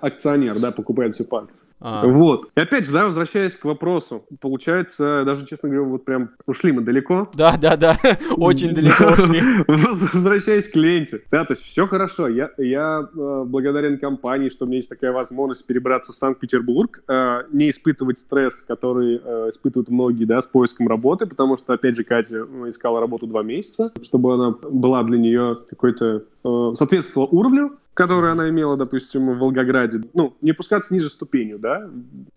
акционер, 0.01 0.59
да, 0.59 0.71
покупает 0.71 1.15
все 1.15 1.25
по 1.25 1.39
акции. 1.43 1.69
А, 1.81 2.07
Вот. 2.07 2.49
И 2.57 2.61
опять 2.61 2.87
же, 2.87 2.93
да, 2.93 3.07
возвращаясь 3.07 3.57
к 3.57 3.65
вопросу, 3.65 4.25
получается, 4.41 5.23
даже, 5.25 5.47
честно 5.47 5.69
говоря, 5.69 5.85
вот 5.89 6.05
прям 6.05 6.31
ушли 6.47 6.73
мы 6.73 6.83
далеко. 6.83 7.31
Да, 7.35 7.57
да, 7.57 7.77
да. 7.77 7.97
Очень 8.37 8.75
далеко 8.75 9.05
ушли. 9.13 9.43
Воз- 9.67 10.13
Возвращаясь 10.13 10.69
к 10.71 10.77
ленте. 10.77 11.19
Да, 11.31 11.45
то 11.45 11.53
есть 11.53 11.63
все 11.63 11.87
хорошо. 11.87 12.29
Я, 12.29 12.51
я 12.59 13.09
э, 13.15 13.45
благодарен 13.47 13.99
компании, 13.99 14.49
что 14.49 14.65
у 14.65 14.69
меня 14.69 14.77
есть 14.77 14.89
такая 14.89 15.13
возможность 15.13 15.67
перебраться 15.67 16.13
в 16.13 16.17
Санкт-Петербург, 16.17 17.03
э, 17.09 17.38
не 17.51 17.71
испытывать 17.71 18.19
стресс, 18.19 18.61
который 18.61 19.21
э, 19.23 19.51
испытывают 19.51 19.89
многие, 19.89 20.25
да, 20.25 20.41
с 20.41 20.47
поиском 20.47 20.89
работы, 20.89 21.27
потому 21.27 21.57
что, 21.57 21.73
опять 21.73 21.97
же, 21.97 22.05
Катя 22.05 22.47
искала 22.67 23.01
работу 23.01 23.27
два 23.27 23.43
месяца, 23.43 23.93
чтобы 24.03 24.35
она 24.35 24.51
была 24.51 25.03
для 25.05 25.19
нее 25.19 25.59
какой-то 25.69 26.25
э, 26.45 26.73
соответствовала 26.77 27.29
уровню, 27.29 27.79
который 27.95 28.31
она 28.31 28.49
имела, 28.49 28.77
допустим, 28.77 29.35
в 29.35 29.39
Волгограде. 29.39 30.05
Ну, 30.15 30.37
не 30.41 30.53
пускаться 30.53 30.95
ниже 30.95 31.11
ступенью, 31.11 31.59
да, 31.59 31.91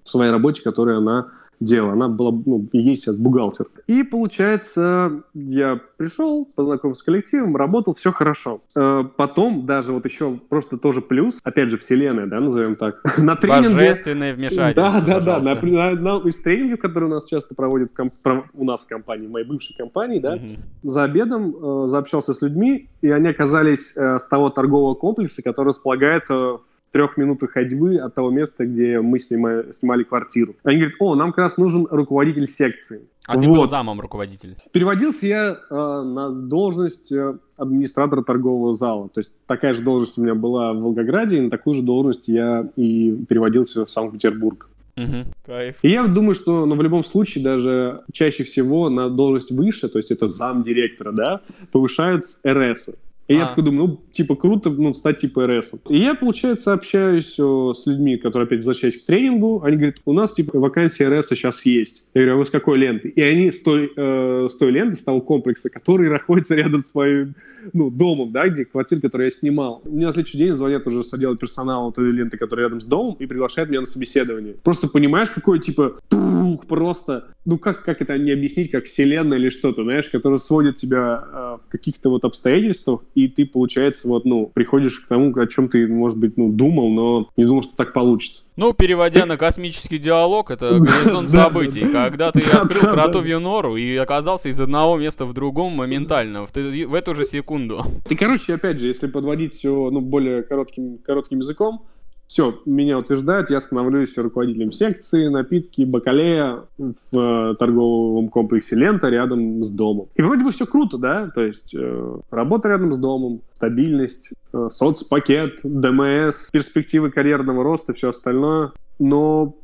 в 0.04 0.10
своей 0.10 0.32
работе, 0.32 0.62
которую 0.64 0.98
она 0.98 1.28
делала. 1.62 1.94
Она 1.94 2.08
была, 2.10 2.32
ну, 2.46 2.68
есть 2.74 3.04
сейчас 3.04 3.16
бухгалтер. 3.16 3.68
И, 3.88 4.04
получается, 4.04 5.22
я 5.34 5.80
пришел, 5.98 6.46
познакомился 6.46 7.02
с 7.02 7.04
коллективом, 7.06 7.56
работал, 7.56 7.94
все 7.94 8.12
хорошо. 8.12 8.62
Э, 8.76 9.04
Потом, 9.16 9.66
даже 9.66 9.92
вот 9.94 10.04
еще 10.06 10.38
просто 10.50 10.78
тоже 10.78 11.02
плюс, 11.02 11.40
опять 11.44 11.70
же, 11.70 11.78
вселенная, 11.78 12.26
да, 12.26 12.40
назовем 12.40 12.76
так, 12.76 13.02
на 13.18 13.36
тренинге... 13.36 13.76
Божественное 13.76 14.34
вмешательство, 14.34 14.92
Да, 15.06 15.20
да, 15.20 15.40
да. 15.40 15.56
На, 15.56 15.62
на- 15.62 15.96
на- 16.20 16.28
из 16.28 16.42
тренингов, 16.42 16.80
которые 16.80 17.10
у 17.10 17.14
нас 17.14 17.26
часто 17.26 17.54
проводят 17.56 17.92
в 17.92 17.94
комп- 17.96 18.14
у 18.54 18.64
нас 18.66 18.84
в 18.84 18.88
компании, 18.88 19.28
в 19.28 19.32
моей 19.32 19.46
бывшей 19.46 19.76
компании, 19.76 20.20
да, 20.20 20.36
Мгм. 20.36 20.48
за 20.82 21.04
обедом 21.04 21.56
э, 21.56 21.88
заобщался 21.88 22.34
с 22.34 22.42
людьми, 22.42 22.90
и 23.02 23.10
они 23.12 23.28
оказались 23.30 23.96
э, 23.96 24.18
с 24.20 24.28
того 24.28 24.50
торгового 24.50 24.96
комплекса, 24.96 25.44
который 25.44 25.68
располагается 25.70 26.34
в 26.36 26.62
трех 26.92 27.18
минутах 27.18 27.52
ходьбы 27.52 27.98
от 27.98 28.14
того 28.16 28.32
места, 28.32 28.66
где 28.66 29.00
мы 29.02 29.20
снимали, 29.20 29.72
снимали 29.72 30.04
квартиру. 30.04 30.56
Они 30.64 30.78
говорят, 30.78 30.96
о, 31.00 31.16
нам 31.16 31.30
как 31.32 31.38
раз 31.40 31.51
нужен 31.58 31.88
руководитель 31.90 32.48
секции. 32.48 33.08
А 33.28 33.40
ты 33.40 33.48
был 33.48 33.56
Вот. 33.58 33.70
замом 33.70 34.02
руководителя. 34.02 34.56
Переводился 34.72 35.28
я 35.28 35.52
э, 35.70 35.76
на 35.76 36.32
должность 36.32 37.12
э, 37.12 37.38
администратора 37.56 38.24
торгового 38.24 38.74
зала. 38.74 39.10
То 39.10 39.20
есть 39.20 39.32
такая 39.46 39.74
же 39.74 39.84
должность 39.84 40.18
у 40.18 40.24
меня 40.24 40.36
была 40.36 40.74
в 40.74 40.80
Волгограде, 40.80 41.38
и 41.38 41.42
на 41.42 41.50
такую 41.50 41.76
же 41.76 41.82
должность 41.82 42.28
я 42.28 42.68
и 42.76 43.12
переводился 43.30 43.86
в 43.86 43.92
Санкт-Петербург. 43.92 44.70
Мгм. 44.98 45.28
Кайф. 45.46 45.76
И 45.84 45.90
я 45.90 46.06
думаю, 46.08 46.34
что 46.34 46.66
ну, 46.66 46.76
в 46.76 46.82
любом 46.82 47.04
случае 47.04 47.44
даже 47.44 48.02
чаще 48.12 48.44
всего 48.44 48.90
на 48.90 49.10
должность 49.10 49.52
выше, 49.52 49.88
то 49.88 49.98
есть 49.98 50.12
это 50.12 50.28
зам 50.28 50.64
директора, 50.64 51.12
да, 51.12 51.42
повышают 51.72 52.26
с 52.26 52.42
РС. 52.46 53.00
И 53.32 53.36
я 53.36 53.46
А. 53.46 53.48
такой 53.48 53.64
думаю, 53.64 53.88
ну, 53.88 54.00
типа, 54.12 54.36
круто, 54.36 54.70
ну, 54.70 54.94
стать 54.94 55.20
типа 55.20 55.48
РС. 55.48 55.74
И 55.88 55.98
я, 55.98 56.16
получается, 56.16 56.74
общаюсь 56.74 57.40
о, 57.40 57.74
с 57.74 57.88
людьми, 57.88 58.18
которые, 58.18 58.46
опять, 58.46 58.60
возвращаясь 58.60 58.98
к 58.98 59.06
тренингу, 59.06 59.62
они 59.64 59.78
говорят, 59.78 59.96
у 60.06 60.12
нас, 60.12 60.34
типа, 60.34 60.60
вакансия 60.60 61.08
РС 61.08 61.30
сейчас 61.30 61.66
есть. 61.66 62.10
Я 62.14 62.22
говорю, 62.22 62.36
а 62.36 62.40
вы 62.40 62.46
с 62.46 62.50
какой 62.50 62.78
ленты? 62.78 63.08
И 63.08 63.22
они 63.22 63.50
с 63.52 63.62
той, 63.62 63.92
э, 63.96 64.48
с 64.50 64.58
той 64.58 64.72
ленты, 64.72 64.98
с 64.98 65.04
того 65.04 65.22
комплекса, 65.22 65.70
который 65.70 66.10
находится 66.10 66.56
рядом 66.56 66.82
с 66.82 66.94
моим, 66.94 67.36
ну, 67.74 67.90
домом, 67.90 68.32
да, 68.32 68.50
где 68.50 68.66
квартира, 68.66 69.00
которую 69.00 69.28
я 69.28 69.32
снимал. 69.32 69.82
Мне 69.86 70.08
на 70.08 70.14
следующий 70.14 70.38
день 70.38 70.54
звонят 70.54 70.86
уже 70.88 71.04
с 71.04 71.14
отдела 71.14 71.38
персонала 71.38 71.92
той 71.94 72.12
ленты, 72.12 72.38
которая 72.38 72.66
рядом 72.66 72.82
с 72.82 72.86
домом, 72.86 73.16
и 73.20 73.26
приглашают 73.28 73.70
меня 73.70 73.82
на 73.82 73.86
собеседование. 73.88 74.56
Просто 74.64 74.88
понимаешь, 74.88 75.30
какой, 75.30 75.60
типа, 75.60 76.00
тух, 76.10 76.66
просто, 76.68 77.28
ну, 77.46 77.58
как, 77.58 77.86
как 77.86 78.02
это 78.02 78.18
не 78.18 78.32
объяснить, 78.32 78.72
как 78.72 78.86
вселенная 78.86 79.38
или 79.38 79.50
что-то, 79.50 79.84
знаешь, 79.84 80.10
которая 80.10 80.38
сводит 80.40 80.76
тебя 80.76 81.24
э, 81.24 81.58
в 81.66 81.72
каких-то 81.72 82.10
вот 82.10 82.26
обстоятельствах, 82.26 83.04
и 83.16 83.21
и 83.26 83.28
ты, 83.28 83.46
получается, 83.46 84.08
вот, 84.08 84.26
ну, 84.26 84.52
приходишь 84.54 85.00
к 85.00 85.08
тому, 85.08 85.38
о 85.38 85.48
чем 85.48 85.70
ты, 85.70 85.88
может 85.88 86.18
быть, 86.18 86.38
ну, 86.38 86.52
думал, 86.52 86.90
но 86.90 87.30
не 87.38 87.46
думал, 87.46 87.64
что 87.64 87.76
так 87.76 87.94
получится. 87.94 88.44
Ну, 88.56 88.74
переводя 88.74 89.26
на 89.26 89.38
космический 89.38 89.98
диалог, 89.98 90.52
это 90.52 90.80
горизонт 90.80 91.30
событий, 91.30 91.86
когда 91.92 92.32
ты 92.32 92.42
открыл 92.54 92.92
кротовью 92.92 93.40
нору 93.40 93.76
и 93.76 93.96
оказался 93.96 94.50
из 94.50 94.60
одного 94.60 94.98
места 94.98 95.26
в 95.26 95.34
другом 95.34 95.74
моментально, 95.74 96.46
в 96.46 96.96
эту 96.96 97.16
же 97.16 97.26
секунду. 97.26 97.86
И, 98.10 98.16
короче, 98.16 98.56
опять 98.56 98.80
же, 98.80 98.88
если 98.88 99.08
подводить 99.08 99.54
все, 99.54 99.90
ну, 99.90 100.02
более 100.02 100.44
коротким, 100.44 100.98
коротким 101.00 101.40
языком, 101.40 101.86
все, 102.32 102.62
меня 102.66 102.98
утверждают, 102.98 103.50
я 103.50 103.60
становлюсь 103.60 104.18
руководителем 104.18 104.72
секции, 104.72 105.28
напитки, 105.28 105.82
бакалея 105.82 106.64
в 106.78 107.20
э, 107.20 107.56
торговом 107.56 108.30
комплексе 108.30 108.78
«Лента» 108.78 109.10
рядом 109.10 109.62
с 109.66 109.70
домом. 109.70 110.08
И 110.16 110.22
вроде 110.22 110.46
бы 110.46 110.52
все 110.52 110.66
круто, 110.66 110.98
да? 110.98 111.30
То 111.36 111.42
есть 111.42 111.76
э, 111.76 112.20
работа 112.30 112.70
рядом 112.70 112.94
с 112.94 112.98
домом, 112.98 113.42
стабильность, 113.52 114.32
э, 114.54 114.68
соцпакет, 114.70 115.60
ДМС, 115.66 116.52
перспективы 116.52 117.12
карьерного 117.12 117.66
роста, 117.66 117.94
все 117.94 118.08
остальное. 118.08 118.72
Но 118.98 119.58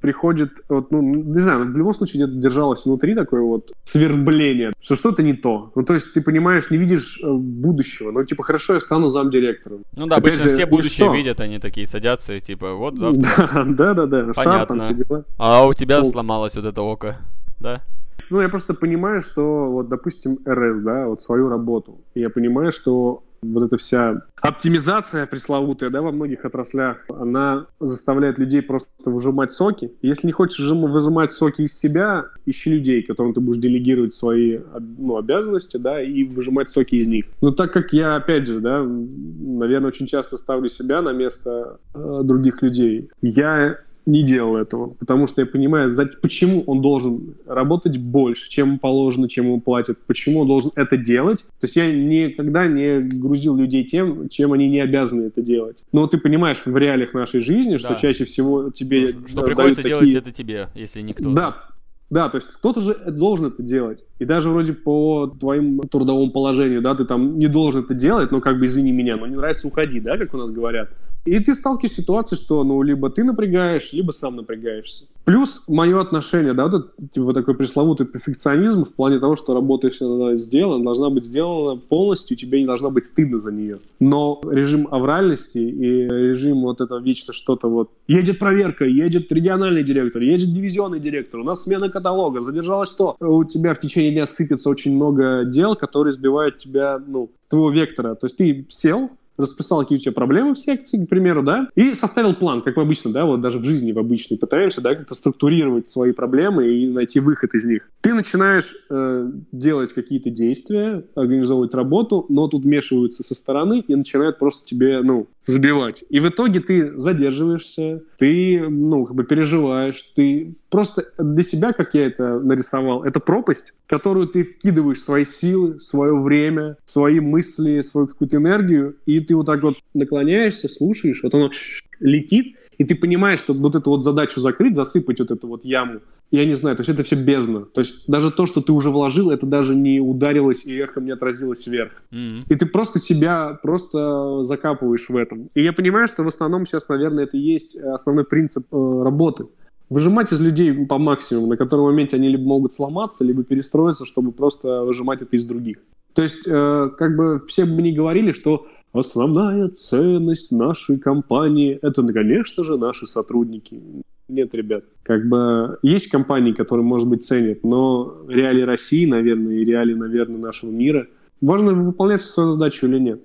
приходит, 0.00 0.50
вот, 0.68 0.90
ну, 0.90 1.02
не 1.02 1.40
знаю, 1.40 1.72
в 1.72 1.76
любом 1.76 1.94
случае 1.94 2.24
где-то 2.24 2.40
держалось 2.40 2.84
внутри 2.84 3.14
такое 3.14 3.42
вот 3.42 3.72
свербление, 3.84 4.72
что 4.80 4.96
что-то 4.96 5.22
не 5.22 5.34
то. 5.34 5.72
Ну, 5.74 5.84
то 5.84 5.94
есть 5.94 6.14
ты 6.14 6.20
понимаешь, 6.20 6.70
не 6.70 6.78
видишь 6.78 7.20
э, 7.22 7.30
будущего. 7.30 8.10
Ну, 8.10 8.24
типа, 8.24 8.42
хорошо, 8.42 8.74
я 8.74 8.80
стану 8.80 9.10
замдиректором. 9.10 9.84
Ну 9.96 10.06
да, 10.06 10.16
Опять 10.16 10.34
обычно 10.34 10.50
же, 10.50 10.56
все 10.56 10.66
будущее 10.66 11.12
видят, 11.12 11.40
они 11.40 11.58
такие 11.58 11.86
садятся 11.86 12.34
и 12.34 12.40
типа, 12.40 12.74
вот 12.74 12.98
завтра. 12.98 13.64
Да, 13.66 13.94
да, 13.94 14.06
да, 14.06 14.34
шар 14.34 14.66
там 14.66 14.80
все 14.80 14.94
дела. 14.94 15.24
А 15.38 15.66
у 15.66 15.74
тебя 15.74 16.02
сломалось 16.04 16.56
вот 16.56 16.64
это 16.64 16.82
око, 16.82 17.16
да? 17.60 17.82
Ну, 18.30 18.40
я 18.40 18.48
просто 18.48 18.74
понимаю, 18.74 19.22
что, 19.22 19.70
вот, 19.70 19.88
допустим, 19.88 20.38
РС, 20.46 20.80
да, 20.80 21.06
вот 21.06 21.22
свою 21.22 21.48
работу. 21.48 22.00
Я 22.14 22.28
понимаю, 22.30 22.72
что 22.72 23.22
вот 23.42 23.64
эта 23.64 23.76
вся 23.76 24.22
оптимизация 24.40 25.26
пресловутая, 25.26 25.90
да, 25.90 26.02
во 26.02 26.12
многих 26.12 26.44
отраслях, 26.44 26.98
она 27.08 27.66
заставляет 27.80 28.38
людей 28.38 28.62
просто 28.62 28.90
выжимать 29.10 29.52
соки. 29.52 29.92
Если 30.02 30.26
не 30.26 30.32
хочешь 30.32 30.68
выжимать 30.70 31.32
соки 31.32 31.62
из 31.62 31.78
себя, 31.78 32.26
ищи 32.46 32.70
людей, 32.70 33.02
которым 33.02 33.34
ты 33.34 33.40
будешь 33.40 33.60
делегировать 33.60 34.14
свои 34.14 34.58
ну, 34.98 35.16
обязанности, 35.16 35.76
да, 35.76 36.02
и 36.02 36.24
выжимать 36.24 36.68
соки 36.68 36.96
из 36.96 37.06
них. 37.06 37.26
Но 37.40 37.50
так 37.50 37.72
как 37.72 37.92
я, 37.92 38.16
опять 38.16 38.46
же, 38.46 38.60
да, 38.60 38.82
наверное, 38.82 39.88
очень 39.88 40.06
часто 40.06 40.36
ставлю 40.36 40.68
себя 40.68 41.02
на 41.02 41.12
место 41.12 41.78
э, 41.94 42.20
других 42.22 42.62
людей, 42.62 43.10
я 43.22 43.78
не 44.08 44.22
делал 44.22 44.56
этого, 44.56 44.94
потому 44.98 45.26
что 45.26 45.42
я 45.42 45.46
понимаю, 45.46 45.90
за, 45.90 46.06
почему 46.06 46.62
он 46.66 46.80
должен 46.80 47.34
работать 47.46 47.98
больше, 47.98 48.48
чем 48.48 48.78
положено, 48.78 49.28
чем 49.28 49.44
ему 49.46 49.60
платят, 49.60 49.98
почему 50.06 50.40
он 50.40 50.48
должен 50.48 50.72
это 50.74 50.96
делать. 50.96 51.44
То 51.60 51.66
есть 51.66 51.76
я 51.76 51.92
никогда 51.92 52.66
не 52.66 53.00
грузил 53.00 53.54
людей 53.54 53.84
тем, 53.84 54.28
чем 54.30 54.54
они 54.54 54.68
не 54.68 54.80
обязаны 54.80 55.24
это 55.24 55.42
делать. 55.42 55.84
Но 55.92 56.06
ты 56.06 56.18
понимаешь 56.18 56.62
в 56.64 56.74
реалиях 56.76 57.12
нашей 57.12 57.40
жизни, 57.40 57.76
что 57.76 57.90
да. 57.90 57.94
чаще 57.96 58.24
всего 58.24 58.70
тебе 58.70 59.08
Что, 59.08 59.28
что 59.28 59.42
приходится 59.42 59.82
такие... 59.82 59.98
делать 59.98 60.16
это 60.16 60.32
тебе, 60.32 60.68
если 60.74 61.02
никто. 61.02 61.30
Да, 61.34 61.68
да, 62.10 62.30
то 62.30 62.36
есть 62.36 62.48
кто-то 62.54 62.80
же 62.80 62.94
должен 62.94 63.46
это 63.46 63.62
делать. 63.62 64.04
И 64.18 64.24
даже 64.24 64.48
вроде 64.48 64.72
по 64.72 65.26
твоему 65.26 65.82
трудовому 65.82 66.30
положению, 66.30 66.80
да, 66.80 66.94
ты 66.94 67.04
там 67.04 67.38
не 67.38 67.48
должен 67.48 67.84
это 67.84 67.92
делать, 67.92 68.30
но 68.30 68.40
как 68.40 68.58
бы 68.58 68.64
извини 68.64 68.92
меня, 68.92 69.16
но 69.16 69.26
не 69.26 69.36
нравится, 69.36 69.68
уходи, 69.68 70.00
да, 70.00 70.16
как 70.16 70.32
у 70.32 70.38
нас 70.38 70.50
говорят. 70.50 70.88
И 71.24 71.38
ты 71.40 71.54
сталкиваешься 71.54 71.96
с 71.96 72.02
ситуацией, 72.02 72.40
что 72.40 72.64
ну 72.64 72.82
либо 72.82 73.10
ты 73.10 73.24
напрягаешь, 73.24 73.92
либо 73.92 74.12
сам 74.12 74.36
напрягаешься. 74.36 75.06
Плюс 75.24 75.64
мое 75.68 76.00
отношение, 76.00 76.54
да, 76.54 76.66
вот 76.68 76.74
этот, 76.74 77.12
типа 77.12 77.34
такой 77.34 77.54
пресловутый 77.54 78.06
перфекционизм 78.06 78.84
в 78.84 78.94
плане 78.94 79.18
того, 79.18 79.36
что 79.36 79.52
работа 79.52 79.90
все 79.90 80.36
сделана, 80.36 80.82
должна 80.82 81.10
быть 81.10 81.26
сделана 81.26 81.76
полностью, 81.76 82.36
тебе 82.36 82.60
не 82.60 82.66
должна 82.66 82.88
быть 82.88 83.04
стыдно 83.04 83.38
за 83.38 83.52
нее. 83.52 83.78
Но 84.00 84.40
режим 84.50 84.88
авральности 84.90 85.58
и 85.58 86.08
режим 86.08 86.62
вот 86.62 86.80
это 86.80 86.96
вечно 86.96 87.34
что-то 87.34 87.68
вот 87.68 87.90
едет 88.06 88.38
проверка, 88.38 88.86
едет 88.86 89.30
региональный 89.30 89.82
директор, 89.82 90.22
едет 90.22 90.52
дивизионный 90.54 90.98
директор, 90.98 91.40
у 91.40 91.44
нас 91.44 91.64
смена 91.64 91.90
каталога, 91.90 92.40
задержалось 92.40 92.92
то. 92.92 93.16
У 93.20 93.44
тебя 93.44 93.74
в 93.74 93.78
течение 93.78 94.12
дня 94.12 94.24
сыпется 94.24 94.70
очень 94.70 94.94
много 94.94 95.44
дел, 95.44 95.76
которые 95.76 96.12
сбивают 96.12 96.56
тебя, 96.56 97.02
ну, 97.06 97.30
твоего 97.50 97.70
вектора. 97.70 98.14
То 98.14 98.26
есть 98.26 98.38
ты 98.38 98.66
сел, 98.68 99.10
расписал, 99.38 99.80
какие 99.80 99.98
у 99.98 100.00
тебя 100.00 100.12
проблемы 100.12 100.54
в 100.54 100.58
секции, 100.58 101.04
к 101.04 101.08
примеру, 101.08 101.42
да, 101.42 101.68
и 101.74 101.94
составил 101.94 102.34
план, 102.34 102.62
как 102.62 102.76
мы 102.76 102.82
обычно, 102.82 103.12
да, 103.12 103.24
вот 103.24 103.40
даже 103.40 103.58
в 103.58 103.64
жизни 103.64 103.92
в 103.92 103.98
обычной 103.98 104.36
пытаемся, 104.36 104.80
да, 104.80 104.94
как-то 104.94 105.14
структурировать 105.14 105.88
свои 105.88 106.12
проблемы 106.12 106.68
и 106.68 106.88
найти 106.88 107.20
выход 107.20 107.54
из 107.54 107.64
них. 107.66 107.88
Ты 108.00 108.14
начинаешь 108.14 108.74
э, 108.90 109.30
делать 109.52 109.92
какие-то 109.92 110.30
действия, 110.30 111.04
организовывать 111.14 111.74
работу, 111.74 112.26
но 112.28 112.48
тут 112.48 112.64
вмешиваются 112.64 113.22
со 113.22 113.34
стороны 113.34 113.84
и 113.86 113.94
начинают 113.94 114.38
просто 114.38 114.66
тебе, 114.66 115.00
ну, 115.02 115.28
забивать. 115.48 116.04
И 116.10 116.20
в 116.20 116.28
итоге 116.28 116.60
ты 116.60 117.00
задерживаешься, 117.00 118.02
ты, 118.18 118.68
ну, 118.68 119.06
как 119.06 119.16
бы 119.16 119.24
переживаешь, 119.24 120.12
ты 120.14 120.54
просто 120.68 121.06
для 121.18 121.42
себя, 121.42 121.72
как 121.72 121.94
я 121.94 122.06
это 122.06 122.38
нарисовал, 122.38 123.02
это 123.02 123.18
пропасть, 123.18 123.72
которую 123.86 124.28
ты 124.28 124.44
вкидываешь 124.44 125.00
свои 125.00 125.24
силы, 125.24 125.80
свое 125.80 126.14
время, 126.14 126.76
свои 126.84 127.20
мысли, 127.20 127.80
свою 127.80 128.08
какую-то 128.08 128.36
энергию, 128.36 128.96
и 129.06 129.20
ты 129.20 129.34
вот 129.34 129.46
так 129.46 129.62
вот 129.62 129.78
наклоняешься, 129.94 130.68
слушаешь, 130.68 131.22
вот 131.22 131.34
оно 131.34 131.50
летит, 131.98 132.56
и 132.78 132.84
ты 132.84 132.94
понимаешь, 132.94 133.40
что 133.40 133.52
вот 133.52 133.74
эту 133.74 133.90
вот 133.90 134.04
задачу 134.04 134.40
закрыть, 134.40 134.76
засыпать 134.76 135.18
вот 135.18 135.30
эту 135.30 135.48
вот 135.48 135.64
яму, 135.64 136.00
я 136.30 136.44
не 136.44 136.54
знаю, 136.54 136.76
то 136.76 136.82
есть 136.82 136.90
это 136.90 137.02
все 137.02 137.16
бездна. 137.16 137.60
То 137.60 137.80
есть 137.80 138.04
даже 138.06 138.30
то, 138.30 138.46
что 138.46 138.60
ты 138.60 138.72
уже 138.72 138.90
вложил, 138.90 139.30
это 139.30 139.46
даже 139.46 139.74
не 139.74 139.98
ударилось 139.98 140.66
и 140.66 140.78
эхом 140.78 141.06
не 141.06 141.10
отразилось 141.10 141.66
вверх. 141.66 142.02
Mm-hmm. 142.12 142.44
И 142.48 142.54
ты 142.54 142.66
просто 142.66 142.98
себя 142.98 143.58
просто 143.62 144.42
закапываешь 144.42 145.08
в 145.08 145.16
этом. 145.16 145.48
И 145.54 145.62
я 145.62 145.72
понимаю, 145.72 146.06
что 146.06 146.22
в 146.22 146.28
основном 146.28 146.66
сейчас, 146.66 146.88
наверное, 146.88 147.24
это 147.24 147.36
и 147.36 147.40
есть 147.40 147.76
основной 147.76 148.24
принцип 148.24 148.66
э, 148.72 149.02
работы. 149.02 149.46
Выжимать 149.88 150.32
из 150.32 150.40
людей 150.40 150.86
по 150.86 150.98
максимуму, 150.98 151.46
на 151.46 151.56
котором 151.56 151.84
моменте 151.84 152.16
они 152.16 152.28
либо 152.28 152.44
могут 152.44 152.72
сломаться, 152.72 153.24
либо 153.24 153.42
перестроиться, 153.42 154.04
чтобы 154.04 154.32
просто 154.32 154.82
выжимать 154.82 155.22
это 155.22 155.34
из 155.34 155.46
других. 155.46 155.78
То 156.12 156.22
есть, 156.22 156.46
э, 156.46 156.90
как 156.98 157.16
бы 157.16 157.42
все 157.48 157.64
бы 157.64 157.80
не 157.80 157.92
говорили, 157.92 158.32
что 158.32 158.66
основная 158.92 159.68
ценность 159.68 160.52
нашей 160.52 160.98
компании– 160.98 161.78
это, 161.82 162.02
конечно 162.02 162.64
же, 162.64 162.76
наши 162.76 163.06
сотрудники. 163.06 163.80
Нет, 164.28 164.54
ребят. 164.54 164.84
Как 165.02 165.26
бы 165.26 165.78
есть 165.82 166.10
компании, 166.10 166.52
которые, 166.52 166.84
может 166.84 167.08
быть, 167.08 167.24
ценят, 167.24 167.64
но 167.64 168.18
реалии 168.28 168.62
России, 168.62 169.06
наверное, 169.06 169.54
и 169.54 169.64
реалии, 169.64 169.94
наверное, 169.94 170.38
нашего 170.38 170.70
мира, 170.70 171.06
можно 171.40 171.72
выполнять 171.72 172.22
свою 172.22 172.52
задачу 172.52 172.86
или 172.86 172.98
нет. 172.98 173.22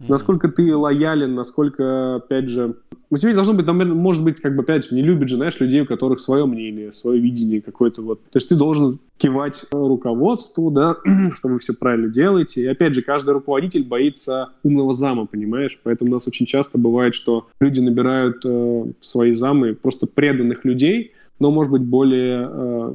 Mm-hmm. 0.00 0.06
Насколько 0.08 0.48
ты 0.48 0.74
лоялен, 0.74 1.34
насколько, 1.34 2.16
опять 2.16 2.48
же, 2.48 2.74
у 3.10 3.16
тебя 3.16 3.32
должно 3.32 3.54
быть, 3.54 3.66
наверное, 3.66 3.94
может 3.94 4.24
быть, 4.24 4.40
как 4.40 4.56
бы, 4.56 4.62
опять 4.62 4.86
же, 4.86 4.96
не 4.96 5.02
любит 5.02 5.28
же, 5.28 5.36
знаешь, 5.36 5.60
людей, 5.60 5.82
у 5.82 5.86
которых 5.86 6.20
свое 6.20 6.46
мнение, 6.46 6.90
свое 6.90 7.20
видение 7.20 7.62
какое-то 7.62 8.02
вот. 8.02 8.20
То 8.24 8.38
есть 8.38 8.48
ты 8.48 8.56
должен 8.56 8.98
кивать 9.18 9.66
руководству, 9.70 10.70
да, 10.72 10.96
что 11.32 11.48
вы 11.48 11.60
все 11.60 11.74
правильно 11.74 12.08
делаете. 12.08 12.62
И 12.62 12.66
опять 12.66 12.94
же, 12.94 13.02
каждый 13.02 13.34
руководитель 13.34 13.86
боится 13.86 14.50
умного 14.64 14.92
зама, 14.92 15.26
понимаешь? 15.26 15.78
Поэтому 15.84 16.10
у 16.10 16.14
нас 16.14 16.26
очень 16.26 16.46
часто 16.46 16.76
бывает, 16.76 17.14
что 17.14 17.46
люди 17.60 17.78
набирают 17.78 18.42
э, 18.44 18.86
свои 19.00 19.30
замы 19.32 19.74
просто 19.74 20.08
преданных 20.08 20.64
людей, 20.64 21.12
но, 21.38 21.52
может 21.52 21.70
быть, 21.70 21.82
более, 21.82 22.48
э, 22.50 22.92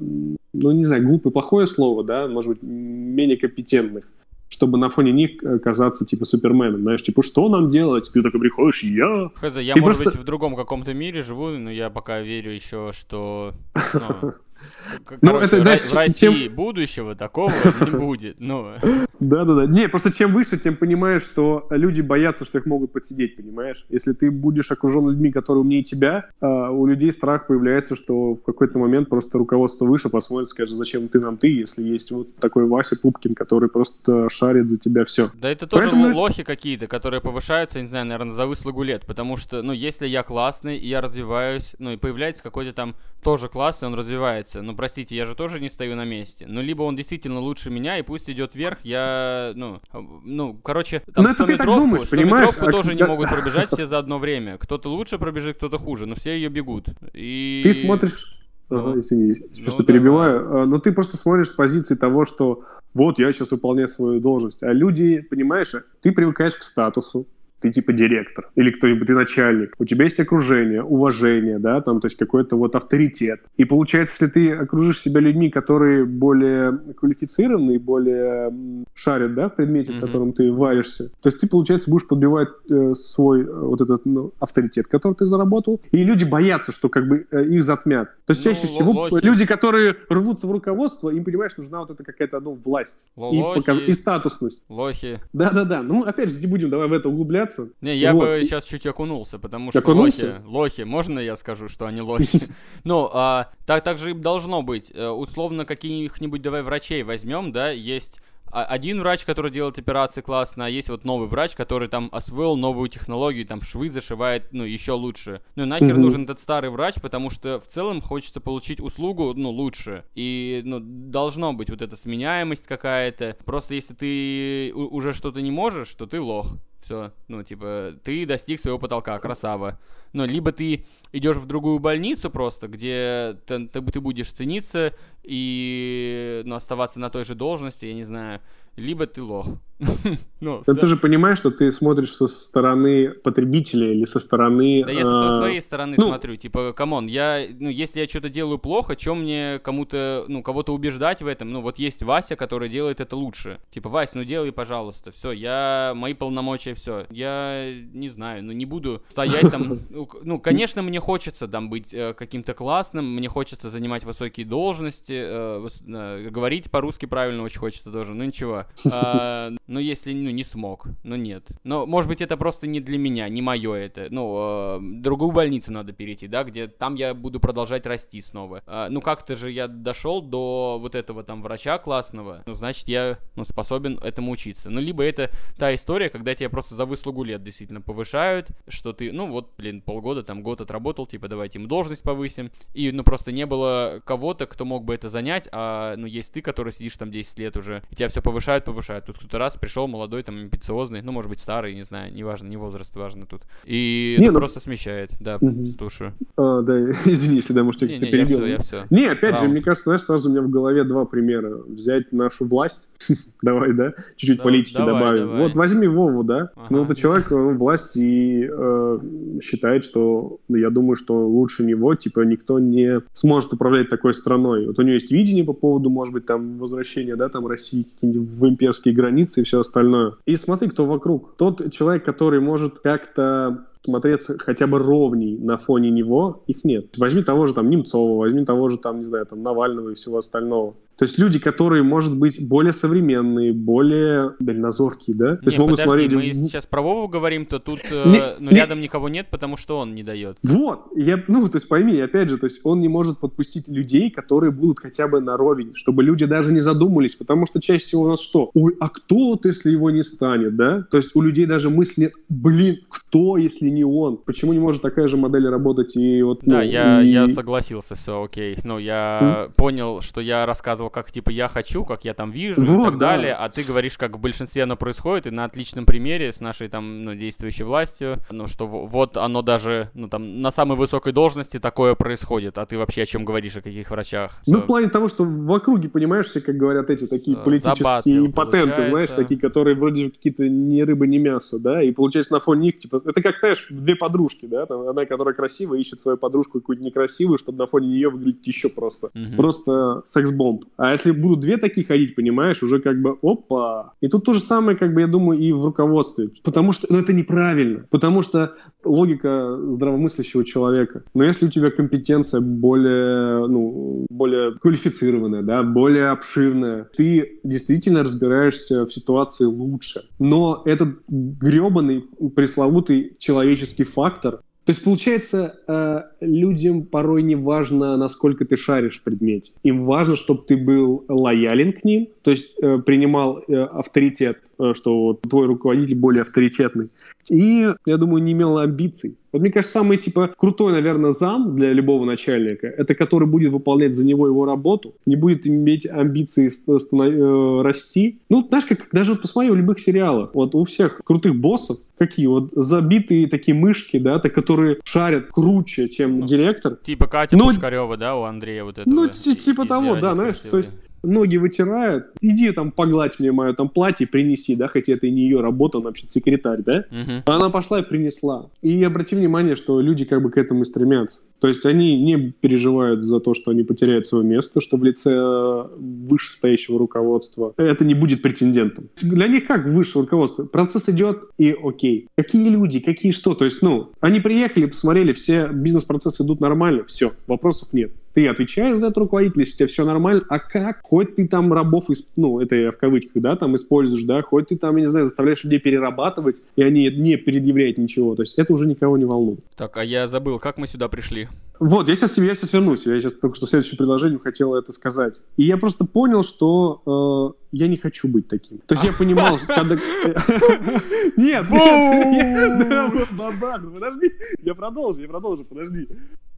ну, 0.54 0.72
не 0.72 0.84
знаю, 0.84 1.06
глупое, 1.06 1.32
плохое 1.32 1.66
слово, 1.66 2.04
да, 2.04 2.28
может 2.28 2.50
быть, 2.50 2.64
менее 2.64 3.38
компетентных 3.38 4.06
чтобы 4.50 4.78
на 4.78 4.90
фоне 4.90 5.12
них 5.12 5.44
э, 5.44 5.60
казаться, 5.60 6.06
типа, 6.06 6.26
суперменом, 6.26 6.82
знаешь, 6.82 7.04
типа, 7.04 7.24
что 7.24 7.50
нам 7.50 7.70
делать? 7.70 8.10
Ты 8.12 8.22
такой 8.22 8.40
приходишь, 8.40 8.84
я... 8.84 9.30
Хз, 9.40 9.58
я, 9.58 9.74
и 9.74 9.80
может 9.80 10.02
просто... 10.02 10.12
быть, 10.12 10.16
в 10.16 10.24
другом 10.26 10.56
каком-то 10.56 10.94
мире 10.94 11.22
живу, 11.22 11.50
но 11.50 11.72
я 11.72 11.90
пока 11.90 12.20
верю 12.22 12.52
еще, 12.52 12.92
что... 12.92 13.54
Ну, 13.94 14.34
ну 15.22 15.38
это, 15.38 15.60
знаешь, 15.60 15.82
в 15.82 15.94
России 15.96 16.48
будущего 16.48 17.16
такого 17.16 17.54
не 17.82 17.92
будет, 17.98 18.40
ну... 18.40 18.72
Да-да-да. 19.20 19.66
Не, 19.66 19.90
просто 19.90 20.14
чем 20.14 20.32
выше, 20.32 20.58
тем 20.58 20.76
понимаешь, 20.76 21.24
что 21.24 21.68
люди 21.70 22.02
боятся, 22.02 22.46
что 22.46 22.58
их 22.58 22.66
могут 22.66 22.94
подсидеть, 22.94 23.36
понимаешь? 23.36 23.86
Если 23.90 24.14
ты 24.14 24.32
будешь 24.32 24.72
окружен 24.72 25.10
людьми, 25.10 25.32
которые 25.32 25.62
умнее 25.62 25.84
тебя, 25.84 26.30
а, 26.40 26.72
у 26.72 26.86
людей 26.86 27.12
страх 27.12 27.48
появляется, 27.48 27.96
что 27.96 28.36
в 28.36 28.44
какой-то 28.44 28.80
момент 28.80 29.10
просто 29.10 29.38
руководство 29.38 29.86
выше 29.86 30.10
посмотрит, 30.10 30.50
скажет, 30.50 30.76
зачем 30.76 31.08
ты 31.10 31.20
нам 31.20 31.38
ты, 31.38 31.50
если 31.50 31.84
есть 31.84 32.12
вот 32.12 32.34
такой 32.36 32.66
Вася 32.66 32.98
Пупкин, 33.00 33.34
который 33.34 33.70
просто 33.70 34.30
шарит 34.40 34.70
за 34.70 34.80
тебя 34.80 35.06
все. 35.06 35.30
Да 35.34 35.50
это 35.50 35.68
тоже 35.68 35.92
Поэтому... 35.92 36.16
лохи 36.16 36.44
какие-то, 36.44 36.88
которые 36.88 37.22
повышаются, 37.22 37.82
не 37.82 37.88
знаю, 37.88 38.06
наверное, 38.06 38.34
за 38.34 38.46
выслугу 38.46 38.84
лет, 38.84 39.06
потому 39.06 39.38
что, 39.38 39.62
ну, 39.62 39.74
если 39.74 40.08
я 40.08 40.24
классный, 40.24 40.78
и 40.78 40.88
я 40.88 41.02
развиваюсь, 41.02 41.76
ну, 41.80 41.92
и 41.92 41.98
появляется 41.98 42.44
какой-то 42.44 42.74
там 42.74 42.96
тоже 43.24 43.50
классный, 43.50 43.88
он 43.88 43.96
развивается, 43.96 44.62
ну, 44.62 44.76
простите, 44.76 45.16
я 45.16 45.26
же 45.26 45.36
тоже 45.36 45.60
не 45.60 45.70
стою 45.70 45.96
на 45.96 46.06
месте, 46.06 46.46
ну, 46.48 46.62
либо 46.62 46.84
он 46.84 46.96
действительно 46.96 47.40
лучше 47.40 47.70
меня, 47.70 47.98
и 47.98 48.02
пусть 48.02 48.30
идет 48.30 48.56
вверх, 48.56 48.80
я, 48.84 49.52
ну, 49.56 49.82
ну, 50.24 50.54
короче, 50.64 51.02
там 51.14 51.26
но 51.26 51.32
это 51.32 51.46
ты 51.46 51.58
так 51.58 51.68
думаешь, 51.68 52.10
понимаешь? 52.10 52.50
А, 52.60 52.72
тоже 52.72 52.96
не 52.96 53.04
могут 53.04 53.30
пробежать 53.34 53.70
все 53.70 53.86
за 53.86 53.98
одно 53.98 54.20
время, 54.20 54.58
кто-то 54.58 54.90
лучше 54.90 55.18
пробежит, 55.18 55.58
кто-то 55.58 55.78
хуже, 55.78 56.06
но 56.06 56.16
все 56.16 56.32
ее 56.32 56.50
бегут, 56.50 56.88
и... 57.14 57.62
Ты 57.64 57.74
смотришь... 57.74 58.36
Ну, 58.70 58.78
ага, 58.78 59.00
извини, 59.00 59.34
ну, 59.40 59.64
просто 59.64 59.82
да, 59.82 59.88
перебиваю. 59.88 60.68
Но 60.68 60.78
ты 60.78 60.92
просто 60.92 61.18
смотришь 61.18 61.50
с 61.50 61.54
позиции 61.54 61.96
того, 61.96 62.26
что 62.26 62.66
вот 62.94 63.20
я 63.20 63.32
сейчас 63.32 63.52
выполняю 63.52 63.88
свою 63.88 64.20
должность. 64.20 64.64
А 64.64 64.72
люди, 64.72 65.22
понимаешь, 65.22 65.74
ты 66.02 66.12
привыкаешь 66.12 66.56
к 66.56 66.64
статусу, 66.64 67.28
ты 67.62 67.70
типа 67.72 67.94
директор 67.94 68.50
или 68.56 68.70
кто-нибудь, 68.72 69.08
ты 69.08 69.14
начальник, 69.14 69.76
у 69.80 69.86
тебя 69.86 70.06
есть 70.06 70.20
окружение, 70.20 70.84
уважение, 70.84 71.60
да, 71.60 71.82
там, 71.82 72.00
то 72.00 72.08
есть 72.08 72.18
какой-то 72.18 72.56
вот 72.56 72.76
авторитет. 72.76 73.42
И 73.58 73.66
получается, 73.66 74.16
если 74.20 74.34
ты 74.34 74.52
окружишь 74.54 75.00
себя 75.00 75.20
людьми, 75.20 75.50
которые 75.50 76.06
более 76.06 76.78
квалифицированные, 76.96 77.80
более 77.80 78.54
шарят, 78.94 79.36
да, 79.36 79.50
в 79.50 79.56
предмете, 79.56 79.92
mm-hmm. 79.92 79.98
в 79.98 80.02
котором 80.02 80.34
ты 80.34 80.52
варишься, 80.52 81.10
то 81.22 81.30
есть 81.30 81.40
ты, 81.40 81.48
получается, 81.48 81.90
будешь 81.90 82.08
подбивать 82.08 82.50
э, 82.70 82.94
свой 82.94 83.42
э, 83.42 83.46
вот 83.46 83.82
этот 83.82 84.06
ну, 84.06 84.34
авторитет, 84.40 84.88
который 84.88 85.14
ты 85.14 85.26
заработал, 85.26 85.82
и 85.92 86.04
люди 86.04 86.24
боятся, 86.24 86.72
что 86.72 86.90
как 86.90 87.08
бы 87.08 87.26
э, 87.32 87.46
их 87.46 87.64
затмят. 87.64 88.10
То 88.26 88.32
есть 88.32 88.46
ну, 88.46 88.52
чаще 88.52 88.68
всего 88.68 88.92
лохи. 88.92 89.26
люди, 89.26 89.46
которые 89.46 89.96
рвутся 90.10 90.48
в 90.48 90.52
руководство, 90.52 91.10
им, 91.10 91.24
понимаешь, 91.24 91.58
нужна 91.58 91.80
вот 91.80 91.92
эта 91.92 92.04
какая-то, 92.04 92.40
ну, 92.40 92.54
власть 92.64 93.12
и, 93.16 93.42
показ... 93.56 93.80
и 93.80 93.94
статусность. 93.94 94.66
Лохи. 94.70 95.20
Да-да-да. 95.34 95.82
Ну, 95.82 96.04
опять 96.04 96.32
же, 96.32 96.40
не 96.40 96.48
будем 96.48 96.70
давай 96.70 96.88
в 96.88 96.94
это 96.94 97.10
углубляться, 97.10 97.49
общаться. 97.50 97.74
Не, 97.82 97.96
я 97.96 98.14
вот. 98.14 98.20
бы 98.20 98.44
сейчас 98.44 98.66
чуть 98.66 98.86
окунулся, 98.86 99.40
потому 99.40 99.72
что 99.72 99.80
окунулся? 99.80 100.42
лохи, 100.46 100.46
лохи, 100.46 100.82
можно 100.84 101.20
я 101.20 101.36
скажу, 101.36 101.68
что 101.68 101.86
они 101.86 102.02
лохи? 102.02 102.40
Ну, 102.84 103.10
а, 103.14 103.52
так, 103.66 103.84
так 103.84 103.98
же 103.98 104.12
и 104.12 104.14
должно 104.14 104.62
быть. 104.62 104.92
Э, 104.94 105.10
условно, 105.10 105.66
каких-нибудь, 105.66 106.42
давай, 106.42 106.62
врачей 106.62 107.04
возьмем, 107.04 107.52
да, 107.52 107.72
есть 107.72 108.20
один 108.52 109.02
врач, 109.02 109.26
который 109.26 109.52
делает 109.52 109.78
операции 109.78 110.22
классно, 110.22 110.66
а 110.66 110.70
есть 110.70 110.90
вот 110.90 111.04
новый 111.04 111.28
врач, 111.28 111.56
который 111.56 111.88
там 111.88 112.10
освоил 112.12 112.56
новую 112.56 112.90
технологию, 112.90 113.46
там 113.46 113.62
швы 113.62 113.90
зашивает, 113.90 114.48
ну, 114.52 114.64
еще 114.64 114.94
лучше. 114.94 115.42
Ну, 115.56 115.66
нахер 115.66 115.94
угу. 115.94 116.02
нужен 116.02 116.24
этот 116.24 116.40
старый 116.40 116.72
врач, 116.72 116.96
потому 116.96 117.30
что 117.30 117.60
в 117.60 117.68
целом 117.68 118.02
хочется 118.02 118.42
получить 118.42 118.80
услугу, 118.80 119.34
ну, 119.36 119.50
лучше. 119.52 120.04
И, 120.16 120.62
ну, 120.66 120.80
должно 120.82 121.54
быть 121.54 121.70
вот 121.70 121.82
эта 121.82 121.96
сменяемость 121.96 122.68
какая-то. 122.68 123.38
Просто 123.46 123.76
если 123.76 123.94
ты 123.94 124.74
уже 124.74 125.14
что-то 125.14 125.42
не 125.42 125.52
можешь, 125.52 125.94
то 125.94 126.08
ты 126.08 126.20
лох. 126.20 126.56
Все, 126.80 127.12
ну, 127.28 127.44
типа, 127.44 127.96
ты 128.04 128.26
достиг 128.26 128.60
своего 128.60 128.80
потолка, 128.80 129.18
красава. 129.20 129.78
Но 130.14 130.26
либо 130.26 130.52
ты 130.52 130.86
идешь 131.12 131.38
в 131.38 131.46
другую 131.46 131.80
больницу 131.80 132.30
просто, 132.30 132.68
где 132.68 133.38
ты, 133.46 133.68
ты, 133.68 133.82
ты 133.82 134.00
будешь 134.00 134.32
цениться 134.32 134.94
и 135.24 136.42
ну, 136.46 136.56
оставаться 136.56 137.00
на 137.00 137.10
той 137.10 137.26
же 137.26 137.36
должности, 137.36 137.86
я 137.86 137.94
не 137.94 138.06
знаю, 138.06 138.42
либо 138.80 139.06
ты 139.08 139.22
лох. 139.22 139.48
ну, 140.42 140.62
ты 140.66 140.88
же 140.88 140.98
понимаешь, 140.98 141.40
что 141.40 141.52
ты 141.52 141.72
смотришь 141.72 142.14
со 142.14 142.28
стороны 142.28 143.12
потребителя 143.12 143.94
или 143.94 144.04
со 144.04 144.20
стороны... 144.20 144.84
Да 144.86 144.92
я 144.92 145.06
со 145.06 145.38
а, 145.38 145.38
своей 145.40 145.62
стороны 145.62 145.96
ну, 145.98 146.08
смотрю, 146.08 146.36
типа, 146.36 146.74
come 146.74 146.93
on, 146.93 147.08
я, 147.08 147.46
ну, 147.60 147.70
если 147.70 148.02
я 148.02 148.08
что-то 148.08 148.28
делаю 148.28 148.58
плохо, 148.58 148.98
чем 148.98 149.22
мне 149.22 149.60
кому-то, 149.64 150.26
ну, 150.28 150.44
кого-то 150.44 150.74
убеждать 150.74 151.22
в 151.22 151.28
этом? 151.28 151.52
Ну, 151.54 151.62
вот 151.62 151.80
есть 151.80 152.04
Вася, 152.04 152.36
который 152.36 152.68
делает 152.68 153.00
это 153.00 153.16
лучше. 153.16 153.60
Типа, 153.72 153.88
Вась, 153.88 154.16
ну, 154.16 154.26
делай, 154.26 154.52
пожалуйста, 154.52 155.12
все, 155.12 155.32
я, 155.32 155.94
мои 155.96 156.14
полномочия, 156.14 156.74
все. 156.74 157.06
Я 157.10 157.74
не 157.94 158.10
знаю, 158.10 158.44
ну, 158.44 158.52
не 158.52 158.66
буду 158.66 159.02
стоять 159.10 159.50
там... 159.50 159.80
Ну, 159.90 160.08
ну, 160.24 160.40
конечно, 160.40 160.82
мне 160.82 161.00
хочется 161.00 161.48
там 161.48 161.70
быть 161.70 161.94
э, 161.94 162.14
каким-то 162.14 162.54
классным, 162.54 163.16
мне 163.16 163.28
хочется 163.28 163.70
занимать 163.70 164.04
высокие 164.04 164.46
должности, 164.46 165.14
э, 165.14 165.68
э, 165.88 166.30
говорить 166.30 166.70
по-русски 166.70 167.06
правильно 167.06 167.44
очень 167.44 167.60
хочется 167.60 167.92
тоже, 167.92 168.14
ну, 168.14 168.24
ничего. 168.24 168.66
А, 168.92 169.52
ну, 169.68 169.80
если, 169.80 170.14
ну, 170.14 170.30
не 170.30 170.44
смог, 170.44 170.88
ну, 171.04 171.16
нет. 171.16 171.48
Но, 171.64 171.86
может 171.86 172.10
быть, 172.10 172.22
это 172.22 172.38
просто 172.38 172.68
не 172.68 172.80
для 172.80 172.98
меня, 172.98 173.28
не 173.30 173.42
мое 173.42 173.74
это. 173.74 174.08
Ну, 174.10 174.34
а, 174.36 174.80
другую 174.82 175.32
больницу 175.32 175.72
надо 175.72 175.94
перейти, 175.94 176.28
да, 176.28 176.44
где 176.44 176.68
там 176.68 176.96
я 176.96 177.14
буду 177.14 177.40
продолжать 177.40 177.86
расти 177.86 178.22
снова. 178.22 178.64
А, 178.66 178.90
ну, 178.90 179.02
как-то 179.02 179.36
же 179.36 179.52
я 179.52 179.68
дошел 179.68 180.22
до 180.22 180.78
вот 180.82 180.96
этого 180.96 181.24
там 181.24 181.42
врача 181.42 181.78
классного, 181.78 182.44
ну, 182.46 182.54
значит, 182.54 182.88
я, 182.88 183.20
ну, 183.36 183.44
способен 183.44 184.00
этому 184.00 184.32
учиться. 184.32 184.70
Ну, 184.70 184.80
либо 184.80 185.04
это 185.04 185.32
та 185.58 185.74
история, 185.74 186.10
когда 186.10 186.36
тебя 186.36 186.50
просто 186.50 186.76
за 186.76 186.86
выслугу 186.86 187.24
лет 187.24 187.44
действительно 187.44 187.82
повышают, 187.82 188.48
что 188.68 188.94
ты, 188.94 189.12
ну, 189.12 189.28
вот, 189.28 189.52
блин, 189.58 189.82
полгода, 189.82 190.24
там, 190.24 190.42
год 190.44 190.62
отработал, 190.62 191.06
типа, 191.06 191.28
давайте 191.28 191.60
им 191.60 191.68
должность 191.68 192.04
повысим. 192.04 192.52
И, 192.74 192.92
ну, 192.92 193.04
просто 193.04 193.32
не 193.32 193.46
было 193.46 194.02
кого-то, 194.06 194.46
кто 194.48 194.66
мог 194.66 194.86
бы 194.86 194.94
это 194.94 195.10
занять, 195.10 195.48
а, 195.52 195.96
ну, 195.98 196.06
есть 196.06 196.34
ты, 196.34 196.42
который 196.42 196.72
сидишь 196.72 196.98
там 196.98 197.12
10 197.12 197.40
лет 197.40 197.58
уже, 197.58 197.84
и 197.90 197.96
тебя 197.96 198.08
все 198.08 198.22
повышают, 198.22 198.59
повышают. 198.66 199.06
Тут 199.06 199.18
кто-то 199.18 199.38
раз 199.38 199.58
пришел 199.58 199.88
молодой, 199.88 200.24
там, 200.24 200.36
амбициозный, 200.36 201.02
ну, 201.02 201.12
может 201.12 201.30
быть, 201.30 201.40
старый, 201.40 201.76
не 201.76 201.84
знаю, 201.84 202.14
неважно, 202.14 202.48
не 202.48 202.58
возраст 202.58 202.96
важно 202.96 203.26
тут. 203.26 203.42
И 203.66 204.16
не, 204.20 204.28
ну, 204.28 204.34
ну... 204.34 204.40
просто 204.40 204.60
смещает, 204.60 205.12
да, 205.20 205.38
угу. 205.38 205.66
слушаю. 205.66 206.14
А, 206.38 206.62
да, 206.62 206.90
извини, 206.90 207.38
если, 207.38 207.54
да, 207.54 207.64
может, 207.64 207.82
я 207.82 207.88
не, 207.88 207.94
не, 207.96 208.00
перебил. 208.00 208.46
Я 208.46 208.60
все, 208.60 208.78
я 208.78 208.84
все. 208.84 208.88
Не, 208.90 209.06
опять 209.06 209.36
Раунд. 209.36 209.48
же, 209.48 209.48
мне 209.50 209.62
кажется, 209.62 209.90
знаешь, 209.90 210.04
сразу 210.04 210.30
у 210.30 210.32
меня 210.32 210.42
в 210.42 210.50
голове 210.50 210.84
два 210.84 211.06
примера. 211.06 211.58
Взять 211.68 212.12
нашу 212.12 212.48
власть, 212.48 212.90
давай, 213.42 213.74
да, 213.74 213.94
чуть-чуть 214.16 214.38
да, 214.38 214.44
политики 214.44 214.78
давай, 214.78 214.94
добавим. 214.94 215.28
Давай. 215.28 215.42
Вот 215.44 215.56
возьми 215.56 215.88
Вову, 215.88 216.24
да, 216.24 216.52
ага. 216.56 216.68
ну, 216.70 216.84
это 216.84 216.96
человек, 216.96 217.32
он 217.32 217.58
власть 217.58 217.96
и 217.96 218.48
э, 218.50 219.00
считает, 219.42 219.84
что, 219.84 220.40
ну, 220.48 220.56
я 220.56 220.70
думаю, 220.70 220.96
что 220.96 221.28
лучше 221.28 221.64
него, 221.64 221.96
типа, 221.96 222.22
никто 222.22 222.60
не 222.60 223.02
сможет 223.14 223.54
управлять 223.54 223.90
такой 223.90 224.14
страной. 224.14 224.68
Вот 224.68 224.80
у 224.80 224.82
него 224.82 224.94
есть 224.94 225.12
видение 225.12 225.44
по 225.44 225.54
поводу, 225.54 225.90
может 225.90 226.14
быть, 226.14 226.26
там, 226.26 226.58
возвращения, 226.58 227.16
да, 227.16 227.30
там, 227.30 227.48
России 227.48 227.84
какие-нибудь 227.84 228.30
в 228.40 228.48
имперские 228.48 228.94
границы 228.94 229.42
и 229.42 229.44
все 229.44 229.60
остальное. 229.60 230.14
И 230.26 230.36
смотри, 230.36 230.70
кто 230.70 230.86
вокруг. 230.86 231.36
Тот 231.38 231.72
человек, 231.72 232.04
который 232.06 232.40
может 232.40 232.80
как-то 232.80 233.66
смотреться 233.82 234.38
хотя 234.38 234.68
бы 234.68 234.80
ровней 234.80 235.38
на 235.38 235.58
фоне 235.58 235.90
него, 235.90 236.44
их 236.48 236.64
нет. 236.64 236.98
Возьми 236.98 237.24
того 237.24 237.48
же 237.48 237.54
там 237.54 237.70
Немцова, 237.70 238.18
возьми 238.18 238.46
того 238.46 238.70
же 238.70 238.78
там, 238.78 239.00
не 239.00 239.06
знаю, 239.06 239.26
там 239.26 239.42
Навального 239.42 239.90
и 239.90 239.96
всего 239.96 240.18
остального. 240.18 240.76
То 241.00 241.06
есть 241.06 241.18
люди, 241.18 241.40
которые, 241.40 241.82
может 241.82 242.18
быть, 242.18 242.46
более 242.46 242.74
современные, 242.74 243.54
более 243.54 244.34
дальнозоркие, 244.40 245.16
да? 245.16 245.38
То 245.38 245.46
есть 245.46 245.58
не, 245.58 245.62
могут 245.64 245.80
подожди, 245.80 246.10
смотреть... 246.10 246.36
мы 246.36 246.48
сейчас 246.50 246.66
про 246.66 246.82
Вову 246.82 247.08
говорим, 247.08 247.46
то 247.46 247.60
тут 247.60 247.80
не, 247.90 248.18
э, 248.18 248.36
ну, 248.38 248.52
не... 248.52 248.58
рядом 248.58 248.82
никого 248.82 249.08
нет, 249.08 249.28
потому 249.32 249.56
что 249.56 249.80
он 249.80 249.96
не 249.96 250.04
дает. 250.04 250.38
Вот, 250.44 250.88
я, 250.98 251.24
ну, 251.30 251.48
то 251.48 251.56
есть 251.56 251.70
пойми, 251.70 251.98
опять 252.02 252.30
же, 252.30 252.38
то 252.38 252.48
есть 252.48 252.60
он 252.66 252.82
не 252.82 252.90
может 252.90 253.20
подпустить 253.20 253.70
людей, 253.70 254.12
которые 254.12 254.52
будут 254.52 254.80
хотя 254.80 255.08
бы 255.08 255.22
на 255.22 255.38
ровень, 255.38 255.74
чтобы 255.74 256.04
люди 256.04 256.26
даже 256.26 256.52
не 256.52 256.60
задумались, 256.60 257.16
потому 257.16 257.46
что 257.46 257.62
чаще 257.62 257.86
всего 257.86 258.02
у 258.02 258.10
нас 258.10 258.20
что? 258.20 258.52
Ой, 258.54 258.76
а 258.82 258.90
кто 258.90 259.30
вот, 259.30 259.46
если 259.46 259.72
его 259.72 259.92
не 259.92 260.04
станет, 260.04 260.58
да? 260.58 260.82
То 260.92 260.98
есть 260.98 261.16
у 261.16 261.22
людей 261.22 261.46
даже 261.46 261.70
мысли, 261.70 262.12
блин, 262.28 262.80
кто, 262.90 263.38
если 263.38 263.70
не 263.70 263.86
он? 263.86 264.18
Почему 264.18 264.52
не 264.52 264.60
может 264.60 264.82
такая 264.82 265.08
же 265.08 265.16
модель 265.16 265.48
работать 265.48 265.96
и 265.96 266.22
вот... 266.24 266.42
Да, 266.42 266.58
ну, 266.58 266.62
я, 266.62 267.02
и... 267.02 267.08
я 267.08 267.28
согласился, 267.30 267.96
все 267.96 268.22
окей. 268.22 268.58
Ну, 268.66 268.80
я 268.80 269.48
mm. 269.48 269.56
понял, 269.56 270.02
что 270.02 270.20
я 270.20 270.46
рассказывал 270.46 270.89
как 270.90 271.12
типа 271.12 271.30
я 271.32 271.48
хочу, 271.48 271.84
как 271.84 272.06
я 272.06 272.14
там 272.14 272.32
вижу 272.32 272.64
вот, 272.64 272.82
и 272.82 272.86
так 272.86 272.98
да. 272.98 273.08
далее, 273.12 273.34
а 273.34 273.50
ты 273.50 273.64
говоришь, 273.64 273.98
как 273.98 274.16
в 274.16 274.20
большинстве 274.20 274.64
оно 274.64 274.78
происходит, 274.78 275.28
и 275.28 275.32
на 275.32 275.46
отличном 275.46 275.86
примере 275.86 276.32
с 276.32 276.40
нашей 276.40 276.70
там 276.70 277.04
ну, 277.04 277.16
действующей 277.16 277.66
властью, 277.66 278.18
ну 278.32 278.48
что 278.48 278.68
вот 278.68 279.18
оно 279.18 279.42
даже 279.42 279.90
ну 279.94 280.08
там 280.08 280.42
на 280.42 280.52
самой 280.52 280.78
высокой 280.78 281.12
должности 281.12 281.60
такое 281.60 281.96
происходит, 281.96 282.58
а 282.58 282.66
ты 282.66 282.78
вообще 282.78 283.04
о 283.04 283.06
чем 283.06 283.26
говоришь, 283.26 283.58
о 283.58 283.62
каких 283.62 283.90
врачах? 283.92 284.40
Ну 284.48 284.58
Все. 284.58 284.64
в 284.64 284.68
плане 284.68 284.90
того, 284.90 285.10
что 285.10 285.24
в 285.24 285.52
округе, 285.52 285.90
понимаешь, 285.90 286.28
все, 286.28 286.42
как 286.42 286.56
говорят 286.56 286.90
эти 286.90 287.08
такие 287.08 287.38
э, 287.38 287.44
политические 287.44 288.28
импотенты, 288.28 288.84
знаешь, 288.84 289.10
такие, 289.10 289.40
которые 289.40 289.76
вроде 289.76 290.12
какие-то 290.12 290.48
ни 290.48 290.82
рыба, 290.82 291.08
ни 291.08 291.18
мясо, 291.18 291.60
да, 291.60 291.82
и 291.82 291.92
получается 291.92 292.34
на 292.34 292.40
фоне 292.40 292.60
них, 292.60 292.80
типа, 292.80 293.02
это 293.06 293.22
как, 293.22 293.40
знаешь, 293.40 293.68
две 293.70 293.96
подружки, 293.96 294.46
да, 294.46 294.66
там 294.66 294.88
одна, 294.88 295.06
которая 295.06 295.34
красивая, 295.34 295.80
ищет 295.80 296.00
свою 296.00 296.18
подружку 296.18 296.60
какую-то 296.60 296.84
некрасивую, 296.84 297.38
чтобы 297.38 297.58
на 297.58 297.66
фоне 297.66 297.88
нее 297.88 298.10
выглядеть 298.10 298.46
еще 298.46 298.70
просто. 298.70 299.08
Угу. 299.08 299.36
Просто 299.36 300.02
секс-бомб. 300.06 300.66
А 300.80 300.94
если 300.94 301.12
будут 301.12 301.42
две 301.42 301.58
такие 301.58 301.86
ходить, 301.86 302.16
понимаешь, 302.16 302.64
уже 302.64 302.80
как 302.80 303.02
бы 303.02 303.18
опа. 303.22 303.92
И 304.00 304.08
тут 304.08 304.24
то 304.24 304.34
же 304.34 304.40
самое, 304.40 304.78
как 304.78 304.94
бы, 304.94 305.02
я 305.02 305.08
думаю, 305.08 305.38
и 305.38 305.52
в 305.52 305.66
руководстве. 305.66 306.30
Потому 306.42 306.72
что, 306.72 306.88
ну, 306.90 306.98
это 306.98 307.12
неправильно. 307.12 307.86
Потому 307.90 308.22
что 308.22 308.56
логика 308.86 309.58
здравомыслящего 309.72 310.46
человека. 310.46 311.04
Но 311.14 311.26
если 311.26 311.48
у 311.48 311.50
тебя 311.50 311.70
компетенция 311.70 312.40
более, 312.40 313.46
ну, 313.48 314.06
более 314.10 314.54
квалифицированная, 314.54 315.42
да, 315.42 315.64
более 315.64 316.12
обширная, 316.12 316.88
ты 316.96 317.40
действительно 317.44 318.04
разбираешься 318.04 318.86
в 318.86 318.94
ситуации 318.94 319.44
лучше. 319.44 320.04
Но 320.18 320.62
этот 320.64 321.00
гребаный 321.10 322.06
пресловутый 322.34 323.18
человеческий 323.20 323.84
фактор 323.84 324.40
то 324.70 324.72
есть, 324.72 324.84
получается, 324.84 325.56
э, 325.68 326.02
людям 326.22 326.84
порой 326.84 327.24
не 327.24 327.34
важно, 327.34 327.98
насколько 327.98 328.46
ты 328.46 328.56
шаришь 328.56 329.02
предмете. 329.02 329.54
Им 329.64 329.84
важно, 329.84 330.16
чтобы 330.16 330.44
ты 330.44 330.58
был 330.58 331.06
лоялен 331.08 331.74
к 331.74 331.84
ним, 331.84 332.10
то 332.22 332.30
есть 332.30 332.54
э, 332.62 332.78
принимал 332.78 333.40
э, 333.48 333.64
авторитет, 333.64 334.38
что 334.74 335.04
вот 335.04 335.22
твой 335.22 335.48
руководитель 335.48 335.96
более 335.96 336.22
авторитетный. 336.22 336.90
И, 337.30 337.68
я 337.86 337.98
думаю, 337.98 338.24
не 338.24 338.34
имел 338.34 338.58
амбиций. 338.58 339.18
Вот 339.32 339.42
мне 339.42 339.52
кажется, 339.52 339.74
самый, 339.74 339.98
типа, 339.98 340.32
крутой, 340.36 340.74
наверное, 340.74 341.12
зам 341.12 341.56
для 341.56 341.72
любого 341.72 342.06
начальника, 342.06 342.68
это 342.68 342.96
который 342.96 343.28
будет 343.28 343.52
выполнять 343.52 343.96
за 343.96 344.06
него 344.06 344.26
его 344.26 344.46
работу, 344.46 344.96
не 345.06 345.16
будет 345.16 345.46
иметь 345.46 345.86
амбиции 345.86 346.50
э, 346.50 347.62
расти. 347.62 348.20
Ну, 348.30 348.46
знаешь, 348.48 348.66
как 348.66 348.88
даже 348.92 349.12
вот 349.12 349.22
посмотри 349.22 349.52
в 349.52 349.56
любых 349.56 349.80
сериалах, 349.80 350.32
вот 350.34 350.56
у 350.56 350.64
всех 350.64 351.02
крутых 351.04 351.36
боссов, 351.36 351.78
какие 352.00 352.26
вот 352.26 352.50
забитые 352.54 353.28
такие 353.28 353.56
мышки, 353.56 353.98
да, 354.00 354.18
то, 354.20 354.30
которые 354.30 354.80
шарят 354.84 355.28
круче, 355.32 355.90
чем 355.90 356.22
ну, 356.22 356.26
директор. 356.26 356.76
Типа 356.76 357.08
Катя 357.08 357.38
ну, 357.38 357.50
Пушкарева, 357.50 357.98
да, 357.98 358.16
у 358.16 358.24
Андрея 358.24 358.64
вот 358.64 358.80
это. 358.80 358.90
Ну, 358.90 359.08
типа 359.08 359.68
того, 359.68 359.98
да, 359.98 360.14
знаешь, 360.16 360.38
то 360.38 360.58
есть 360.58 360.72
ноги 361.04 361.38
вытирают, 361.38 362.08
иди 362.22 362.52
там 362.52 362.72
погладь 362.72 363.20
мне 363.20 363.32
мое 363.32 363.54
там 363.54 363.70
платье, 363.70 364.08
принеси, 364.08 364.56
да, 364.56 364.68
хотя 364.68 364.94
это 364.94 365.08
и 365.08 365.12
не 365.12 365.22
ее 365.22 365.42
работа, 365.42 365.78
она 365.78 365.88
вообще 365.88 366.08
секретарь, 366.08 366.62
да? 366.64 366.86
Мгм. 366.92 367.24
Она 367.26 367.50
пошла 367.50 367.80
и 367.80 367.84
принесла. 367.84 368.50
И 368.62 368.84
обрати 368.84 369.16
внимание, 369.16 369.56
что 369.56 369.80
люди 369.82 370.06
как 370.06 370.22
бы 370.22 370.32
к 370.32 370.38
этому 370.38 370.64
и 370.64 370.66
стремятся. 370.66 371.22
То 371.40 371.48
есть 371.48 371.66
они 371.66 372.02
не 372.04 372.32
переживают 372.32 373.04
за 373.04 373.20
то, 373.20 373.34
что 373.34 373.52
они 373.52 373.64
потеряют 373.64 374.06
свое 374.06 374.26
место, 374.26 374.62
что 374.62 374.78
в 374.78 374.84
лице 374.84 375.12
э, 375.16 375.68
вышестоящего 375.78 376.78
руководства 376.78 377.54
это 377.58 377.86
не 377.86 377.94
будет 377.94 378.22
претендентом. 378.22 378.90
Для 379.02 379.28
них 379.28 379.48
как 379.48 379.66
высшее 379.68 380.04
руководство? 380.04 380.46
Процесс 380.46 380.90
идет 380.90 381.30
и 381.38 381.56
окей. 381.62 382.08
Какие 382.18 382.50
люди, 382.50 382.80
какие 382.80 383.12
что? 383.12 383.36
То 383.36 383.46
есть, 383.46 383.62
ну, 383.62 383.92
они 384.02 384.20
приехали, 384.20 384.66
посмотрели, 384.66 385.14
все 385.14 385.48
бизнес-процессы 385.48 386.24
идут 386.24 386.42
нормально, 386.42 386.84
все, 386.86 387.12
вопросов 387.28 387.74
нет. 387.74 387.92
Ты 388.14 388.28
отвечаешь 388.28 388.78
за 388.78 388.88
это 388.88 389.00
руководитель, 389.00 389.42
если 389.42 389.54
у 389.54 389.58
тебя 389.58 389.68
все 389.68 389.86
нормально, 389.86 390.24
а 390.30 390.40
как? 390.40 390.80
Хоть 390.84 391.16
ты 391.16 391.28
там 391.28 391.52
рабов, 391.54 391.90
исп- 391.90 392.08
ну, 392.16 392.40
это 392.40 392.56
я 392.56 392.72
в 392.72 392.78
кавычках, 392.78 393.22
да, 393.22 393.36
там 393.36 393.56
используешь, 393.56 394.04
да, 394.04 394.22
хоть 394.22 394.48
ты 394.48 394.58
там, 394.58 394.76
я 394.78 394.82
не 394.82 394.88
знаю, 394.88 395.06
заставляешь 395.06 395.44
людей 395.44 395.60
перерабатывать, 395.60 396.44
и 396.56 396.64
они 396.64 396.90
не 396.90 397.18
предъявляют 397.18 397.78
ничего, 397.78 398.16
то 398.16 398.24
есть 398.24 398.38
это 398.38 398.54
уже 398.54 398.66
никого 398.66 398.98
не 398.98 399.06
волнует. 399.06 399.40
Так, 399.56 399.78
а 399.78 399.84
я 399.84 400.08
забыл, 400.08 400.40
как 400.40 400.58
мы 400.58 400.68
сюда 400.68 400.88
пришли? 400.88 401.28
Вот, 401.60 401.90
я 401.90 401.96
сейчас, 401.96 402.18
я 402.18 402.34
сейчас 402.36 402.54
вернусь, 402.54 402.86
я 402.86 403.00
сейчас 403.02 403.14
только 403.14 403.36
что 403.36 403.46
в 403.46 403.50
следующем 403.50 403.78
предложении 403.78 404.18
хотел 404.18 404.56
это 404.56 404.72
сказать. 404.72 405.26
И 405.36 405.44
я 405.44 405.58
просто 405.58 405.84
понял, 405.84 406.24
что 406.24 407.36
э, 407.52 407.58
я 407.58 407.68
не 407.68 407.76
хочу 407.76 408.08
быть 408.08 408.30
таким. 408.30 408.60
То 408.60 408.76
есть 408.76 408.86
я 408.86 408.94
понимал, 408.94 409.38
что 409.38 409.48
когда... 409.48 409.76
Нет, 411.18 411.46
нет, 411.50 413.10
подожди, 413.74 414.12
я 414.42 414.56
продолжу, 414.56 415.02
я 415.02 415.08
продолжу, 415.10 415.44
подожди. 415.44 415.90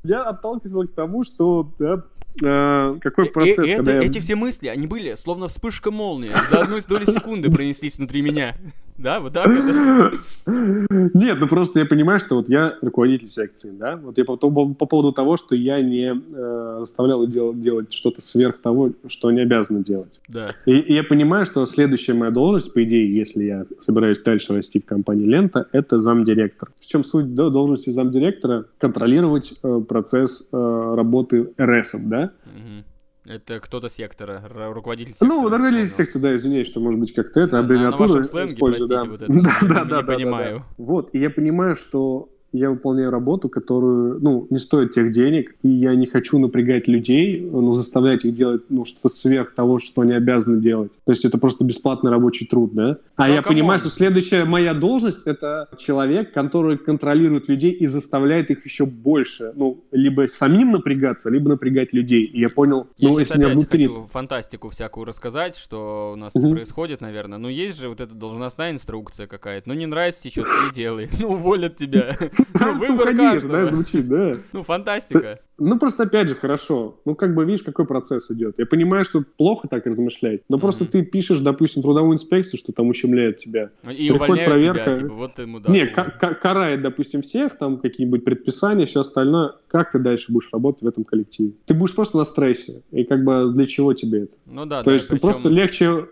Я 0.04 0.24
отталкивался 0.24 0.92
к 0.92 0.96
тому, 0.96 1.24
что, 1.24 1.72
да, 1.78 2.04
э, 2.42 3.00
какой 3.02 3.26
процесс, 3.30 3.60
э, 3.70 3.76
когда 3.76 3.92
это- 3.94 4.02
я... 4.02 4.08
Эти 4.10 4.20
все 4.20 4.36
мысли, 4.36 4.68
они 4.68 4.88
были 4.88 5.14
словно 5.16 5.48
вспышка 5.48 5.92
молнии. 5.92 6.30
За 6.50 6.62
одной 6.62 6.82
доли 6.82 7.06
секунды 7.06 7.52
пронеслись 7.52 7.98
внутри 7.98 8.22
меня. 8.24 8.56
Да, 9.02 9.20
вот 9.20 9.34
так 9.34 9.48
вот? 9.48 10.14
Нет, 11.14 11.38
ну 11.40 11.48
просто 11.48 11.80
я 11.80 11.86
понимаю, 11.86 12.20
что 12.20 12.36
вот 12.36 12.50
я 12.50 12.76
руководитель 12.82 13.28
секции, 13.28 13.72
да, 13.72 13.96
вот 13.96 14.18
я 14.18 14.26
по, 14.26 14.38
по- 14.38 14.74
по 14.74 14.86
поводу 14.86 15.12
того, 15.12 15.38
что 15.38 15.56
я 15.56 15.82
не 15.82 16.14
э, 16.14 16.76
заставлял 16.80 17.26
дел- 17.26 17.54
делать 17.54 17.92
что-то 17.94 18.22
сверх 18.22 18.60
того, 18.60 18.92
что 19.08 19.30
они 19.30 19.42
обязаны 19.42 19.84
делать. 19.84 20.20
Да. 20.28 20.54
И, 20.66 20.74
и 20.74 20.94
я 20.94 21.04
понимаю, 21.04 21.46
что 21.46 21.66
следующая 21.66 22.14
моя 22.14 22.32
должность, 22.32 22.74
по 22.74 22.84
идее, 22.84 23.16
если 23.16 23.44
я 23.44 23.66
собираюсь 23.80 24.20
дальше 24.22 24.54
расти 24.54 24.80
в 24.80 24.86
компании 24.86 25.26
Лента, 25.26 25.68
это 25.72 25.98
замдиректор. 25.98 26.70
В 26.80 26.86
чем 26.86 27.04
суть 27.04 27.34
да, 27.34 27.50
должности 27.50 27.90
замдиректора? 27.90 28.66
Контролировать 28.78 29.54
э, 29.64 29.82
процесс 29.88 30.50
э, 30.54 30.94
работы 30.96 31.50
РС, 31.60 31.96
да? 32.06 32.32
Это 33.32 33.60
кто-то 33.62 33.90
сектора, 33.90 34.44
руководитель 34.74 35.14
сектора. 35.14 35.30
Ну, 35.30 35.50
понял. 35.90 35.96
секция, 35.96 36.22
да, 36.22 36.36
извиняюсь, 36.36 36.68
что, 36.68 36.80
может 36.82 37.00
быть, 37.00 37.14
как-то 37.14 37.40
это, 37.40 37.62
На- 37.62 37.68
на- 37.68 37.92
на 37.92 37.98
вашем 37.98 38.26
сленге, 38.26 38.54
использую, 38.54 38.90
да. 38.90 39.02
простите, 39.06 39.30
вот 39.30 39.42
это. 39.42 39.42
Да, 39.44 39.52
да, 39.62 39.68
да, 39.68 39.86
да, 39.86 40.02
да, 40.02 40.14
понимаю. 40.16 40.58
да. 40.58 40.84
Вот, 40.84 41.10
и 41.14 41.20
я 41.20 41.30
понимаю, 41.30 41.76
что 41.76 42.30
я 42.54 42.70
выполняю 42.70 43.12
работу, 43.12 43.50
которую, 43.50 44.20
ну, 44.22 44.48
не 44.50 44.58
стоит 44.58 44.92
тех 44.92 45.12
денег, 45.12 45.56
и 45.64 45.70
я 45.70 45.96
не 45.96 46.06
хочу 46.06 46.38
напрягать 46.40 46.88
людей, 46.88 47.40
ну, 47.42 47.74
заставлять 47.74 48.26
их 48.26 48.34
делать, 48.34 48.64
ну, 48.70 48.86
что-то 48.86 49.10
сверх 49.10 49.52
того, 49.54 49.80
что 49.80 50.02
они 50.02 50.14
обязаны 50.14 50.62
делать. 50.62 50.92
То 51.06 51.12
есть 51.12 51.26
это 51.26 51.38
просто 51.38 51.64
бесплатный 51.64 52.12
рабочий 52.12 52.46
труд, 52.46 52.74
да? 52.74 52.98
А 53.16 53.28
Ну, 53.28 53.34
я 53.36 53.42
come 53.42 53.50
on. 53.50 53.56
понимаю, 53.56 53.80
что 53.80 53.90
следующая 53.90 54.46
моя 54.46 54.74
должность— 54.74 55.22
это 55.28 55.68
человек, 55.78 56.34
который 56.34 56.78
контролирует 56.78 57.48
людей 57.50 57.72
и 57.72 57.88
заставляет 57.88 58.52
их 58.52 58.66
еще 58.66 58.86
больше, 58.86 59.54
ну, 59.56 59.84
либо 59.92 60.28
самим 60.28 60.72
напрягаться, 60.72 61.30
либо 61.30 61.50
напрягать 61.50 61.94
людей. 61.94 62.24
И 62.24 62.40
я 62.40 62.50
понял, 62.50 62.88
Я 62.98 63.10
ну, 63.10 63.20
если 63.20 63.42
опять 63.42 63.54
внутри... 63.54 63.88
хочу 63.88 64.06
фантастику 64.12 64.70
всякую 64.70 65.06
рассказать, 65.06 65.56
что 65.56 66.12
у 66.14 66.16
нас 66.18 66.34
тут 66.34 66.52
происходит, 66.52 67.02
наверное. 67.02 67.38
Ну, 67.38 67.48
есть 67.50 67.80
же 67.80 67.90
вот 67.90 68.02
эта 68.02 68.14
должностная 68.14 68.72
инструкция 68.72 69.28
какая-то. 69.28 69.70
Ну, 69.70 69.76
не 69.76 69.86
нравится 69.86 70.24
тебе, 70.24 70.32
что 70.32 70.44
ты 70.44 70.76
делай. 70.76 71.10
Ну, 71.22 71.34
уволят 71.34 71.78
тебя. 71.78 72.18
Выбор 72.54 73.10
уходи, 73.10 73.40
знаешь, 73.40 73.70
звучит, 73.70 74.08
да. 74.08 74.36
Ну, 74.54 74.64
фантастика. 74.64 75.40
Ну, 75.64 75.78
просто 75.78 76.04
опять 76.04 76.28
же, 76.28 76.34
хорошо. 76.34 77.00
Ну, 77.06 77.14
как 77.14 77.36
бы, 77.36 77.46
видишь, 77.46 77.62
какой 77.64 77.86
процесс 77.86 78.32
идет. 78.32 78.56
Я 78.58 78.66
понимаю, 78.66 79.06
что 79.06 79.20
плохо 79.38 79.68
так 79.68 79.86
размышлять, 79.86 80.42
но 80.50 80.58
просто 80.58 80.86
ты 80.86 81.04
пишешь, 81.04 81.40
допустим, 81.40 81.84
трудовую 81.84 82.16
инспекцию, 82.16 82.58
что 82.58 82.72
там 82.72 82.88
ущемляет 82.90 83.38
тебя. 83.38 83.70
И 83.84 84.10
Приходит 84.10 84.48
увольняют 84.48 84.62
тебя, 84.84 84.96
типа, 84.96 85.14
вот 85.14 85.36
ты 85.36 85.46
мудак. 85.46 85.72
Не, 85.72 85.86
ка- 85.86 86.10
ка- 86.20 86.34
карает, 86.34 86.82
допустим, 86.82 87.22
всех, 87.22 87.60
там 87.60 87.78
какие-нибудь 87.78 88.24
предписания, 88.24 88.88
все 88.88 89.02
остальное. 89.02 89.52
Как 89.68 89.92
ты 89.92 90.00
дальше 90.00 90.32
будешь 90.32 90.50
работать 90.52 90.82
в 90.82 90.88
этом 90.88 91.04
коллективе? 91.04 91.54
Ты 91.66 91.76
будешь 91.76 91.94
просто 91.94 92.18
на 92.18 92.24
стрессе. 92.24 92.82
И 92.92 93.04
как 93.04 93.24
бы 93.24 93.52
для 93.54 93.66
чего 93.66 93.94
тебе 93.94 94.24
это? 94.24 94.34
Ну 94.48 94.66
да, 94.66 94.80
То 94.80 94.86
да, 94.90 94.94
есть 94.96 95.08
причем- 95.10 95.22
просто 95.28 95.50
легче. 95.50 96.06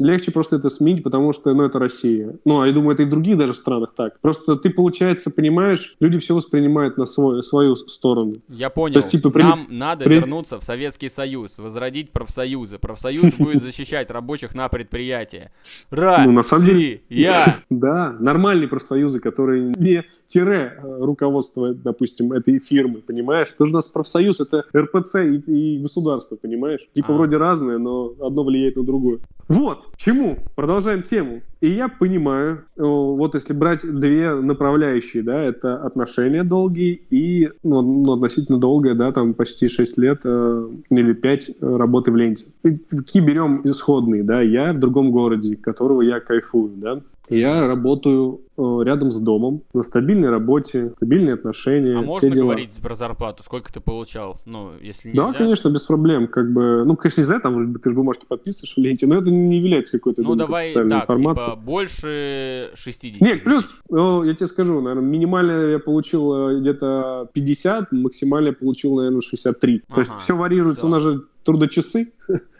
Легче 0.00 0.32
просто 0.32 0.56
это 0.56 0.68
сменить, 0.68 1.04
потому 1.04 1.32
что, 1.32 1.54
ну, 1.54 1.62
это 1.64 1.78
Россия. 1.78 2.34
Ну, 2.44 2.60
а 2.60 2.66
я 2.66 2.72
думаю, 2.72 2.94
это 2.94 3.04
и 3.04 3.06
в 3.06 3.10
других 3.10 3.38
даже 3.38 3.54
странах 3.54 3.92
так. 3.96 4.18
Просто 4.20 4.56
ты, 4.56 4.68
получается, 4.70 5.30
понимаешь, 5.30 5.75
люди 6.00 6.18
все 6.18 6.34
воспринимают 6.34 6.98
на 6.98 7.06
свой, 7.06 7.42
свою 7.42 7.76
сторону. 7.76 8.34
Я 8.48 8.70
понял. 8.70 8.94
То 8.94 8.98
есть, 8.98 9.10
типа, 9.12 9.30
при- 9.30 9.42
Нам 9.42 9.66
надо 9.70 10.04
при- 10.04 10.14
вернуться 10.16 10.58
в 10.58 10.64
Советский 10.64 11.08
Союз, 11.08 11.58
возродить 11.58 12.10
профсоюзы. 12.12 12.78
Профсоюз 12.78 13.34
будет 13.38 13.62
защищать 13.62 14.10
рабочих 14.10 14.54
на 14.54 14.68
предприятии. 14.68 15.50
Ну, 15.90 16.32
на 16.32 16.42
самом 16.42 16.64
деле- 16.66 17.02
Я. 17.08 17.56
Да, 17.70 18.16
нормальные 18.20 18.68
профсоюзы, 18.68 19.20
которые 19.20 19.62
не 19.76 20.04
тире 20.26 20.74
э, 20.76 20.98
руководство, 21.00 21.74
допустим, 21.74 22.32
этой 22.32 22.58
фирмы, 22.58 22.98
понимаешь? 23.06 23.52
Тоже 23.52 23.72
у 23.72 23.74
нас 23.74 23.88
профсоюз, 23.88 24.40
это 24.40 24.64
РПЦ 24.76 25.16
и, 25.16 25.36
и 25.36 25.78
государство, 25.78 26.36
понимаешь? 26.36 26.80
Типа 26.94 27.12
А. 27.12 27.16
вроде 27.16 27.36
разные, 27.36 27.78
но 27.78 28.12
одно 28.20 28.44
влияет 28.44 28.76
на 28.76 28.84
другое. 28.84 29.20
Вот, 29.48 29.84
чему? 29.96 30.38
Продолжаем 30.56 31.02
тему. 31.02 31.40
И 31.60 31.68
я 31.68 31.88
понимаю, 31.88 32.64
о, 32.76 33.14
вот 33.16 33.34
если 33.34 33.54
брать 33.54 33.82
две 33.82 34.34
направляющие, 34.34 35.22
да, 35.22 35.42
это 35.42 35.76
отношения 35.76 36.42
долгие 36.42 37.00
и, 37.10 37.50
ну, 37.62 37.80
ну, 37.80 38.14
относительно 38.14 38.58
долгое, 38.58 38.94
да, 38.94 39.12
там 39.12 39.34
почти 39.34 39.68
6 39.68 39.98
лет 39.98 40.20
э, 40.24 40.68
или 40.90 41.12
5 41.12 41.50
работы 41.60 42.10
в 42.10 42.16
ленте. 42.16 42.44
И 42.64 42.76
Какие 42.76 43.22
берем 43.22 43.60
исходные, 43.64 44.22
да, 44.22 44.42
я 44.42 44.72
в 44.72 44.78
другом 44.78 45.12
городе, 45.12 45.56
которого 45.56 46.02
я 46.02 46.20
кайфую, 46.20 46.72
да. 46.76 47.00
Я 47.28 47.66
работаю 47.66 48.40
э, 48.56 48.62
рядом 48.84 49.10
с 49.10 49.18
домом, 49.20 49.62
на 49.74 49.82
стабильной 49.82 50.30
работе, 50.30 50.92
стабильные 50.96 51.34
отношения, 51.34 51.96
А 51.98 52.00
все 52.00 52.06
можно 52.06 52.30
дела. 52.30 52.44
говорить 52.44 52.76
про 52.82 52.94
зарплату? 52.94 53.42
Сколько 53.42 53.72
ты 53.72 53.80
получал? 53.80 54.40
Ну, 54.44 54.70
если 54.80 55.12
Да, 55.12 55.26
нельзя. 55.26 55.38
конечно, 55.38 55.68
без 55.70 55.84
проблем. 55.84 56.28
Как 56.28 56.52
бы, 56.52 56.84
ну, 56.84 56.96
конечно, 56.96 57.20
не 57.20 57.24
знаю, 57.24 57.40
там 57.42 57.74
ты 57.74 57.90
же 57.90 57.96
бумажки 57.96 58.24
подписываешь 58.28 58.74
в 58.74 58.78
ленте, 58.78 59.06
но 59.06 59.16
это 59.18 59.30
не 59.30 59.58
является 59.58 59.98
какой-то 59.98 60.22
Ну, 60.22 60.30
думаю, 60.30 60.38
давай 60.46 60.66
официальной 60.66 60.90
так, 60.90 61.02
информацией. 61.04 61.50
типа, 61.50 61.60
больше 61.62 62.70
60 62.74 63.20
Нет, 63.20 63.44
плюс, 63.44 63.64
о, 63.90 64.24
я 64.24 64.34
тебе 64.34 64.46
скажу, 64.46 64.80
наверное, 64.80 65.08
минимально 65.08 65.52
я 65.72 65.78
получил 65.78 66.32
э, 66.50 66.60
где-то 66.60 67.28
50, 67.32 67.92
максимально 67.92 68.48
я 68.48 68.52
получил, 68.52 68.94
наверное, 68.96 69.20
63. 69.20 69.82
То 69.92 70.00
есть 70.00 70.10
Ага, 70.12 70.20
все 70.20 70.36
варьируется, 70.36 70.80
всё. 70.82 70.86
у 70.86 70.90
нас 70.90 71.02
же 71.02 71.22
трудочасы, 71.46 72.12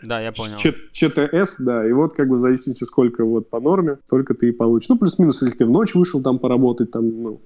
Да, 0.03 0.20
я 0.20 0.32
понял. 0.32 0.57
ЧТС, 0.93 1.61
да, 1.61 1.87
и 1.87 1.93
вот 1.93 2.14
как 2.14 2.28
бы 2.28 2.37
в 2.37 2.41
зависимости 2.41 2.84
сколько 2.84 3.24
вот 3.24 3.51
по 3.51 3.61
норме, 3.61 3.99
только 4.09 4.32
ты 4.34 4.49
и 4.49 4.53
получишь. 4.53 4.89
Ну, 4.89 4.97
плюс-минус, 4.97 5.43
если 5.43 5.57
ты 5.59 5.66
в 5.66 5.70
ночь 5.70 5.95
вышел 5.95 6.22
там 6.22 6.39
поработать, 6.39 6.91
там, 6.93 7.22
ну, 7.22 7.41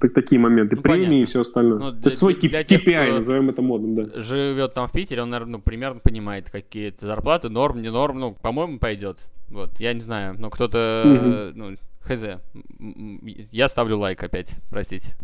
так, 0.00 0.12
такие 0.12 0.40
моменты, 0.40 0.76
Ну, 0.76 0.82
премии 0.82 0.98
понятно. 1.04 1.22
и 1.22 1.24
все 1.24 1.40
остальное. 1.40 1.78
Ну, 1.78 1.90
То 1.90 1.96
для- 1.96 2.04
есть 2.04 2.18
свой 2.18 2.34
для 2.34 2.62
тех, 2.62 2.86
KPI, 2.86 3.06
кто- 3.06 3.16
назовем 3.16 3.50
это 3.50 3.62
модным, 3.62 3.94
да. 3.94 4.20
Живет 4.20 4.74
там 4.74 4.86
в 4.86 4.92
Питере, 4.92 5.22
он, 5.22 5.30
наверное, 5.30 5.52
ну, 5.56 5.60
примерно 5.62 6.00
понимает, 6.00 6.50
какие 6.50 6.88
это 6.88 7.06
зарплаты, 7.06 7.48
норм, 7.48 7.80
не 7.82 7.90
норм, 7.90 8.20
ну, 8.20 8.36
по-моему, 8.40 8.78
пойдет. 8.78 9.26
Вот, 9.48 9.70
я 9.80 9.92
не 9.94 10.00
знаю, 10.00 10.34
но 10.38 10.50
кто-то, 10.50 11.02
э, 11.04 11.52
ну, 11.54 11.76
хз. 12.04 12.22
Я 13.52 13.68
ставлю 13.68 13.98
лайк 13.98 14.22
опять, 14.22 14.56
простите. 14.70 15.14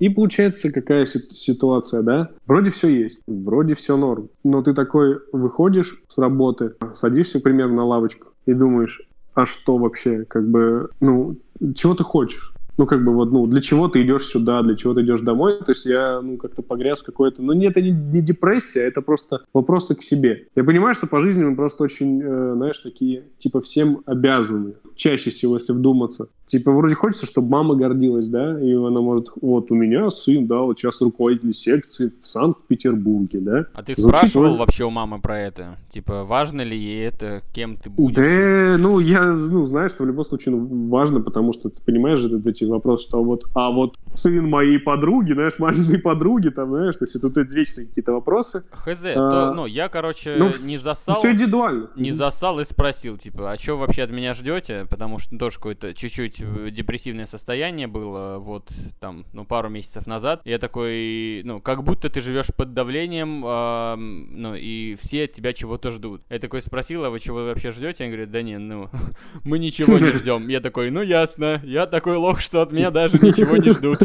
И 0.00 0.08
получается 0.08 0.70
какая 0.72 1.06
си- 1.06 1.34
ситуация, 1.34 2.02
да? 2.02 2.30
Вроде 2.46 2.70
все 2.70 2.88
есть, 2.88 3.22
вроде 3.26 3.74
все 3.74 3.96
норм, 3.96 4.28
но 4.44 4.62
ты 4.62 4.74
такой 4.74 5.18
выходишь 5.32 6.02
с 6.08 6.18
работы, 6.18 6.72
садишься, 6.94 7.40
к 7.40 7.42
примеру, 7.42 7.72
на 7.74 7.84
лавочку 7.84 8.28
и 8.46 8.54
думаешь, 8.54 9.02
а 9.34 9.44
что 9.44 9.76
вообще, 9.78 10.24
как 10.24 10.48
бы, 10.48 10.88
ну, 11.00 11.36
чего 11.74 11.94
ты 11.94 12.04
хочешь? 12.04 12.52
Ну, 12.80 12.86
как 12.86 13.04
бы 13.04 13.12
вот, 13.12 13.30
ну, 13.30 13.46
для 13.46 13.60
чего 13.60 13.88
ты 13.88 14.00
идешь 14.00 14.24
сюда, 14.24 14.62
для 14.62 14.74
чего 14.74 14.94
ты 14.94 15.02
идешь 15.02 15.20
домой? 15.20 15.58
То 15.58 15.72
есть 15.72 15.84
я, 15.84 16.22
ну, 16.22 16.38
как-то 16.38 16.62
погряз 16.62 17.00
в 17.00 17.04
какой-то... 17.04 17.42
Ну, 17.42 17.52
нет, 17.52 17.72
это 17.72 17.82
не, 17.82 17.90
не 17.90 18.22
депрессия, 18.22 18.80
это 18.80 19.02
просто 19.02 19.42
вопросы 19.52 19.94
к 19.94 20.02
себе. 20.02 20.46
Я 20.56 20.64
понимаю, 20.64 20.94
что 20.94 21.06
по 21.06 21.20
жизни 21.20 21.44
мы 21.44 21.54
просто 21.56 21.84
очень, 21.84 22.22
э, 22.22 22.54
знаешь, 22.56 22.78
такие, 22.78 23.24
типа, 23.36 23.60
всем 23.60 24.00
обязаны. 24.06 24.76
Чаще 24.96 25.28
всего, 25.28 25.56
если 25.56 25.74
вдуматься. 25.74 26.30
Типа, 26.50 26.72
вроде 26.72 26.96
хочется, 26.96 27.26
чтобы 27.26 27.48
мама 27.48 27.76
гордилась, 27.76 28.26
да, 28.26 28.60
и 28.60 28.74
она 28.74 29.00
может, 29.00 29.28
вот 29.40 29.70
у 29.70 29.76
меня 29.76 30.10
сын, 30.10 30.48
да, 30.48 30.58
вот 30.58 30.80
сейчас 30.80 31.00
руководитель 31.00 31.54
секции 31.54 32.12
в 32.20 32.26
Санкт-Петербурге, 32.26 33.38
да. 33.38 33.66
А 33.72 33.84
ты 33.84 33.94
Звучит 33.94 34.16
спрашивал 34.16 34.46
вроде... 34.46 34.58
вообще 34.58 34.84
у 34.84 34.90
мамы 34.90 35.20
про 35.20 35.38
это? 35.38 35.78
Типа, 35.90 36.24
важно 36.24 36.62
ли 36.62 36.76
ей 36.76 37.06
это, 37.06 37.42
кем 37.54 37.76
ты 37.76 37.88
будешь? 37.88 38.16
Да, 38.16 38.82
ну, 38.82 38.98
я, 38.98 39.26
ну, 39.26 39.62
знаешь, 39.62 39.92
что 39.92 40.02
в 40.02 40.08
любом 40.08 40.24
случае 40.24 40.56
ну, 40.56 40.88
важно, 40.88 41.20
потому 41.20 41.52
что 41.52 41.70
ты 41.70 41.80
понимаешь 41.82 42.18
же 42.18 42.42
эти 42.44 42.64
вопросы, 42.64 43.06
что 43.06 43.22
вот, 43.22 43.44
а 43.54 43.70
вот 43.70 43.96
сын 44.14 44.50
моей 44.50 44.80
подруги, 44.80 45.34
знаешь, 45.34 45.56
маминой 45.60 46.00
подруги, 46.00 46.48
там, 46.48 46.70
знаешь, 46.70 46.96
то 46.96 47.04
есть 47.04 47.14
это 47.14 47.30
тут 47.30 47.54
вечные 47.54 47.86
какие-то 47.86 48.12
вопросы. 48.12 48.64
Хз, 48.72 49.04
а, 49.04 49.14
то, 49.14 49.54
ну, 49.54 49.66
я, 49.66 49.88
короче, 49.88 50.34
ну, 50.36 50.50
не 50.66 50.78
засал. 50.78 51.14
Все 51.14 51.30
индивидуально. 51.30 51.90
Не 51.94 52.10
засал 52.10 52.58
и 52.58 52.64
спросил, 52.64 53.18
типа, 53.18 53.52
а 53.52 53.56
что 53.56 53.76
вообще 53.76 54.02
от 54.02 54.10
меня 54.10 54.34
ждете? 54.34 54.88
Потому 54.90 55.20
что 55.20 55.38
тоже 55.38 55.54
какое-то 55.54 55.94
чуть-чуть 55.94 56.39
депрессивное 56.40 57.26
состояние 57.26 57.86
было 57.86 58.38
вот 58.38 58.70
там, 58.98 59.24
ну, 59.32 59.44
пару 59.44 59.68
месяцев 59.68 60.06
назад. 60.06 60.42
Я 60.44 60.58
такой, 60.58 61.42
ну, 61.44 61.60
как 61.60 61.82
будто 61.82 62.10
ты 62.10 62.20
живешь 62.20 62.48
под 62.56 62.74
давлением, 62.74 63.44
э, 63.44 63.96
ну, 63.96 64.54
и 64.54 64.96
все 64.96 65.24
от 65.24 65.32
тебя 65.32 65.52
чего-то 65.52 65.90
ждут. 65.90 66.22
Я 66.28 66.38
такой 66.38 66.62
спросил, 66.62 67.04
а 67.04 67.10
вы 67.10 67.20
чего 67.20 67.44
вообще 67.44 67.70
ждете? 67.70 68.04
Они 68.04 68.12
говорят, 68.12 68.30
да 68.30 68.42
не, 68.42 68.58
ну, 68.58 68.88
мы 69.44 69.58
ничего 69.58 69.98
не 69.98 70.12
ждем. 70.12 70.48
Я 70.48 70.60
такой, 70.60 70.90
ну, 70.90 71.02
ясно, 71.02 71.60
я 71.64 71.86
такой 71.86 72.16
лох, 72.16 72.40
что 72.40 72.62
от 72.62 72.72
меня 72.72 72.90
даже 72.90 73.16
ничего 73.16 73.56
не 73.56 73.70
ждут. 73.70 74.02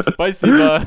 Спасибо. 0.12 0.82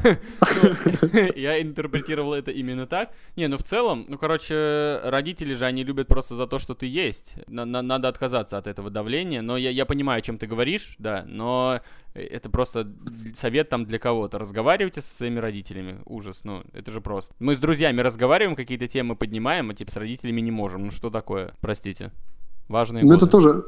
Я 1.36 1.62
интерпретировал 1.62 2.34
это 2.34 2.52
именно 2.52 2.88
так. 2.88 3.12
Не, 3.36 3.48
ну, 3.48 3.58
в 3.58 3.64
целом, 3.64 4.06
ну, 4.08 4.18
короче, 4.18 5.00
родители 5.04 5.54
же, 5.54 5.66
они 5.66 5.84
любят 5.84 6.08
просто 6.08 6.36
за 6.36 6.48
то, 6.48 6.60
что 6.60 6.74
ты 6.76 6.86
есть. 6.86 7.36
Надо 7.48 8.08
отказаться 8.08 8.58
от 8.58 8.68
этого 8.68 8.90
давления, 8.90 9.42
но 9.42 9.58
я 9.58 9.86
понимаю, 9.86 10.20
о 10.20 10.22
чем 10.22 10.38
ты 10.38 10.48
говоришь, 10.48 10.83
говоришь, 10.84 10.96
да, 11.00 11.24
но 11.28 11.82
это 12.14 12.50
просто 12.50 12.92
совет 13.34 13.70
там 13.70 13.86
для 13.86 14.00
кого-то. 14.00 14.40
Разговаривайте 14.40 15.02
со 15.02 15.14
своими 15.14 15.40
родителями. 15.40 16.02
Ужас, 16.06 16.42
ну, 16.44 16.64
это 16.74 16.92
же 16.92 17.02
просто. 17.02 17.34
Мы 17.40 17.56
с 17.56 17.60
друзьями 17.60 18.02
разговариваем, 18.02 18.56
какие-то 18.56 18.88
темы 18.88 19.16
поднимаем, 19.16 19.70
а 19.70 19.74
типа 19.74 19.92
с 19.92 19.98
родителями 19.98 20.42
не 20.42 20.52
можем. 20.52 20.86
Ну 20.86 20.92
что 20.92 21.10
такое? 21.10 21.54
Простите. 21.62 22.12
Важные 22.68 23.04
Ну 23.04 23.14
это 23.14 23.28
тоже 23.28 23.66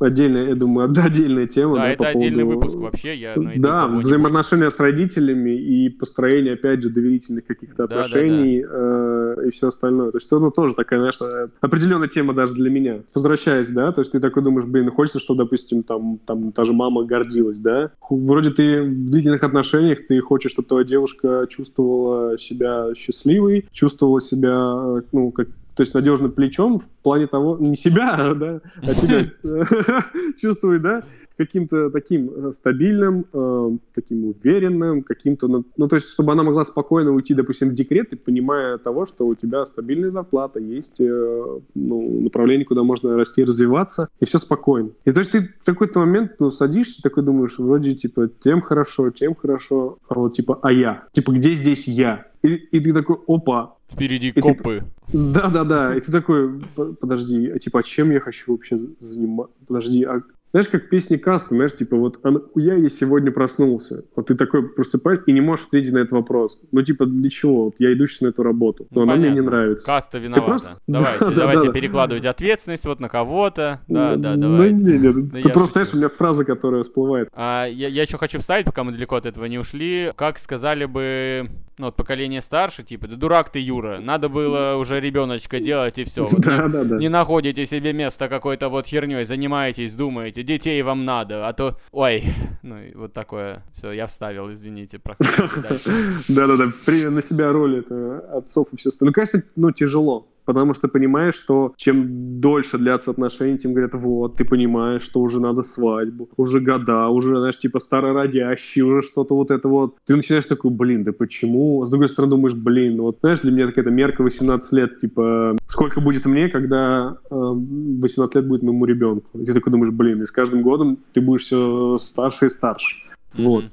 отдельная, 0.00 0.48
я 0.48 0.54
думаю, 0.54 0.90
отдельная 1.04 1.46
тема. 1.46 1.76
Да, 1.76 1.80
да 1.80 1.88
это 1.90 2.08
отдельный 2.08 2.44
поводу... 2.44 2.60
выпуск 2.60 2.76
вообще. 2.76 3.16
Я 3.16 3.34
да, 3.56 3.86
взаимоотношения 3.86 4.70
с 4.70 4.80
родителями 4.80 5.50
и 5.50 5.88
построение, 5.88 6.54
опять 6.54 6.82
же, 6.82 6.90
доверительных 6.90 7.46
каких-то 7.46 7.86
да, 7.86 8.00
отношений 8.00 8.62
да, 8.62 8.68
да. 8.68 9.34
Э, 9.42 9.46
и 9.46 9.50
все 9.50 9.68
остальное. 9.68 10.10
То 10.10 10.16
есть 10.16 10.26
это 10.26 10.38
ну, 10.38 10.50
тоже 10.50 10.74
такая, 10.74 11.00
знаешь, 11.00 11.50
определенная 11.60 12.08
тема 12.08 12.34
даже 12.34 12.54
для 12.54 12.70
меня. 12.70 13.00
Возвращаясь, 13.14 13.70
да, 13.70 13.92
то 13.92 14.00
есть 14.00 14.12
ты 14.12 14.20
такой 14.20 14.42
думаешь, 14.42 14.66
блин, 14.66 14.90
хочется, 14.90 15.18
что, 15.18 15.34
допустим, 15.34 15.82
там, 15.82 16.18
там 16.24 16.52
та 16.52 16.64
же 16.64 16.72
мама 16.72 17.04
гордилась, 17.04 17.60
да. 17.60 17.90
Вроде 18.08 18.50
ты 18.50 18.82
в 18.82 19.10
длительных 19.10 19.44
отношениях, 19.44 20.06
ты 20.06 20.20
хочешь, 20.20 20.52
чтобы 20.52 20.68
твоя 20.68 20.84
девушка 20.84 21.46
чувствовала 21.48 22.38
себя 22.38 22.94
счастливой, 22.96 23.66
чувствовала 23.72 24.20
себя, 24.20 25.02
ну, 25.12 25.30
как 25.30 25.48
то 25.80 25.82
есть 25.82 25.94
надежным 25.94 26.30
плечом 26.30 26.78
в 26.78 26.86
плане 27.02 27.26
того, 27.26 27.56
не 27.58 27.74
себя, 27.74 28.34
да, 28.34 28.60
а 28.82 28.94
тебя 28.94 29.32
чувствует, 30.38 30.82
да, 30.82 31.04
каким-то 31.38 31.88
таким 31.88 32.48
э, 32.48 32.52
стабильным, 32.52 33.24
э, 33.32 33.70
таким 33.94 34.26
уверенным, 34.26 35.02
каким-то, 35.02 35.48
ну, 35.48 35.64
ну, 35.78 35.88
то 35.88 35.96
есть, 35.96 36.08
чтобы 36.10 36.32
она 36.32 36.42
могла 36.42 36.64
спокойно 36.64 37.12
уйти, 37.12 37.32
допустим, 37.32 37.70
в 37.70 37.74
декрет, 37.74 38.10
понимая 38.24 38.76
того, 38.76 39.06
что 39.06 39.26
у 39.26 39.34
тебя 39.34 39.64
стабильная 39.64 40.10
зарплата, 40.10 40.60
есть 40.60 41.00
э, 41.00 41.60
ну, 41.74 42.20
направление, 42.20 42.66
куда 42.66 42.82
можно 42.82 43.16
расти, 43.16 43.42
развиваться, 43.42 44.10
и 44.20 44.26
все 44.26 44.36
спокойно. 44.36 44.90
И 45.06 45.12
то 45.12 45.20
есть 45.20 45.32
ты 45.32 45.48
в 45.60 45.64
какой-то 45.64 46.00
момент, 46.00 46.32
ну, 46.40 46.50
садишься, 46.50 47.00
такой 47.02 47.22
думаешь, 47.22 47.58
вроде, 47.58 47.92
типа, 47.92 48.28
тем 48.38 48.60
хорошо, 48.60 49.08
тем 49.10 49.34
хорошо, 49.34 49.96
а 50.10 50.14
вот, 50.14 50.34
типа, 50.34 50.58
а 50.60 50.72
я? 50.72 51.04
Типа, 51.12 51.32
где 51.32 51.54
здесь 51.54 51.88
я? 51.88 52.26
И, 52.42 52.48
и 52.48 52.80
ты 52.80 52.92
такой, 52.92 53.16
опа. 53.26 53.76
Впереди 53.90 54.28
и 54.28 54.40
копы. 54.40 54.84
Да-да-да. 55.12 55.96
И 55.96 56.00
ты 56.00 56.12
такой, 56.12 56.62
подожди, 57.00 57.48
а 57.50 57.58
типа, 57.58 57.80
а 57.80 57.82
чем 57.82 58.10
я 58.10 58.20
хочу 58.20 58.52
вообще 58.52 58.78
заниматься? 59.00 59.54
Подожди, 59.66 60.04
а 60.04 60.22
знаешь, 60.52 60.68
как 60.68 60.88
песни 60.88 61.16
Каста, 61.16 61.54
знаешь, 61.54 61.74
типа 61.74 61.96
вот 61.96 62.20
я 62.56 62.74
и 62.74 62.88
сегодня 62.88 63.30
проснулся. 63.30 64.04
Вот 64.16 64.26
ты 64.26 64.34
такой 64.34 64.68
просыпаешь 64.68 65.20
и 65.26 65.32
не 65.32 65.40
можешь 65.40 65.66
ответить 65.66 65.92
на 65.92 65.98
этот 65.98 66.12
вопрос. 66.12 66.60
Ну, 66.72 66.82
типа, 66.82 67.06
для 67.06 67.30
чего? 67.30 67.66
Вот 67.66 67.74
я 67.78 67.92
иду 67.92 68.06
сейчас 68.06 68.22
на 68.22 68.28
эту 68.28 68.42
работу, 68.42 68.86
но 68.90 69.04
ну, 69.04 69.12
она 69.12 69.16
мне 69.16 69.30
не 69.30 69.40
нравится. 69.40 69.86
Каста 69.86 70.18
виновата. 70.18 70.46
Просто... 70.46 70.68
Давайте, 70.86 71.24
да, 71.24 71.30
давайте 71.30 71.66
да, 71.68 71.72
перекладывать 71.72 72.22
да. 72.24 72.30
ответственность 72.30 72.84
вот 72.84 73.00
на 73.00 73.08
кого-то. 73.08 73.80
Да, 73.88 74.16
да, 74.16 74.34
ну, 74.36 74.42
давайте. 74.42 74.74
Ну, 74.74 74.98
нет, 74.98 75.16
нет, 75.16 75.34
это 75.34 75.48
просто, 75.50 75.80
знаешь, 75.80 75.94
у 75.94 75.98
меня 75.98 76.08
фраза, 76.08 76.44
которая 76.44 76.82
всплывает. 76.82 77.28
А, 77.32 77.66
я, 77.66 77.88
я 77.88 78.02
еще 78.02 78.18
хочу 78.18 78.40
вставить, 78.40 78.66
пока 78.66 78.82
мы 78.84 78.92
далеко 78.92 79.16
от 79.16 79.26
этого 79.26 79.44
не 79.44 79.58
ушли. 79.58 80.12
Как 80.16 80.38
сказали 80.38 80.84
бы 80.84 81.48
ну, 81.80 81.86
вот 81.86 81.96
поколение 81.96 82.42
старше, 82.42 82.82
типа, 82.82 83.08
да 83.08 83.16
дурак 83.16 83.48
ты, 83.48 83.58
Юра, 83.58 84.00
надо 84.00 84.28
было 84.28 84.76
уже 84.76 85.00
ребеночка 85.00 85.60
делать 85.60 85.98
и 85.98 86.04
все. 86.04 86.26
Вот 86.26 86.40
да, 86.44 86.68
да, 86.68 86.84
да. 86.84 86.98
не 86.98 87.08
находите 87.08 87.64
себе 87.64 87.94
место 87.94 88.28
какой-то 88.28 88.68
вот 88.68 88.86
херней, 88.86 89.24
занимаетесь, 89.24 89.94
думаете, 89.94 90.39
детей 90.42 90.82
вам 90.82 91.04
надо, 91.04 91.48
а 91.48 91.52
то, 91.52 91.78
ой, 91.92 92.24
ну, 92.62 92.76
вот 92.94 93.12
такое, 93.12 93.64
все, 93.74 93.92
я 93.92 94.06
вставил, 94.06 94.52
извините. 94.52 95.00
Да-да-да, 96.28 96.72
на 97.10 97.22
себя 97.22 97.52
роль 97.52 97.80
это 97.80 98.18
отцов 98.36 98.68
и 98.72 98.76
все 98.76 98.90
остальное. 98.90 99.10
Ну, 99.10 99.14
конечно, 99.14 99.42
ну, 99.56 99.72
тяжело, 99.72 100.28
потому 100.52 100.74
что 100.74 100.88
понимаешь, 100.88 101.34
что 101.34 101.74
чем 101.76 102.40
дольше 102.40 102.76
длятся 102.76 103.12
отношения, 103.12 103.56
тем 103.56 103.72
говорят, 103.72 103.94
вот, 103.94 104.34
ты 104.36 104.44
понимаешь, 104.44 105.02
что 105.02 105.20
уже 105.20 105.40
надо 105.40 105.62
свадьбу, 105.62 106.28
уже 106.36 106.58
года, 106.58 107.06
уже, 107.06 107.38
знаешь, 107.38 107.56
типа 107.58 107.78
старородящий, 107.78 108.82
уже 108.82 109.02
что-то 109.02 109.36
вот 109.36 109.52
это 109.52 109.68
вот. 109.68 109.94
Ты 110.04 110.16
начинаешь 110.16 110.46
такой, 110.46 110.72
блин, 110.72 111.04
да 111.04 111.12
почему? 111.12 111.86
С 111.86 111.90
другой 111.90 112.08
стороны 112.08 112.30
думаешь, 112.30 112.54
блин, 112.54 112.96
ну 112.96 113.02
вот, 113.04 113.18
знаешь, 113.20 113.38
для 113.40 113.52
меня 113.52 113.66
какая-то 113.66 113.90
мерка 113.90 114.22
18 114.22 114.72
лет, 114.72 114.98
типа, 114.98 115.56
сколько 115.66 116.00
будет 116.00 116.26
мне, 116.26 116.48
когда 116.48 117.16
э, 117.30 117.34
18 117.34 118.34
лет 118.34 118.48
будет 118.48 118.62
моему 118.62 118.84
ребенку? 118.86 119.38
И 119.38 119.44
ты 119.44 119.54
такой 119.54 119.70
думаешь, 119.70 119.92
блин, 119.92 120.22
и 120.22 120.26
с 120.26 120.32
каждым 120.32 120.62
годом 120.62 120.98
ты 121.12 121.20
будешь 121.20 121.42
все 121.42 121.96
старше 121.98 122.46
и 122.46 122.48
старше. 122.48 122.96
Mm-hmm. 123.34 123.44
Вот. 123.44 123.64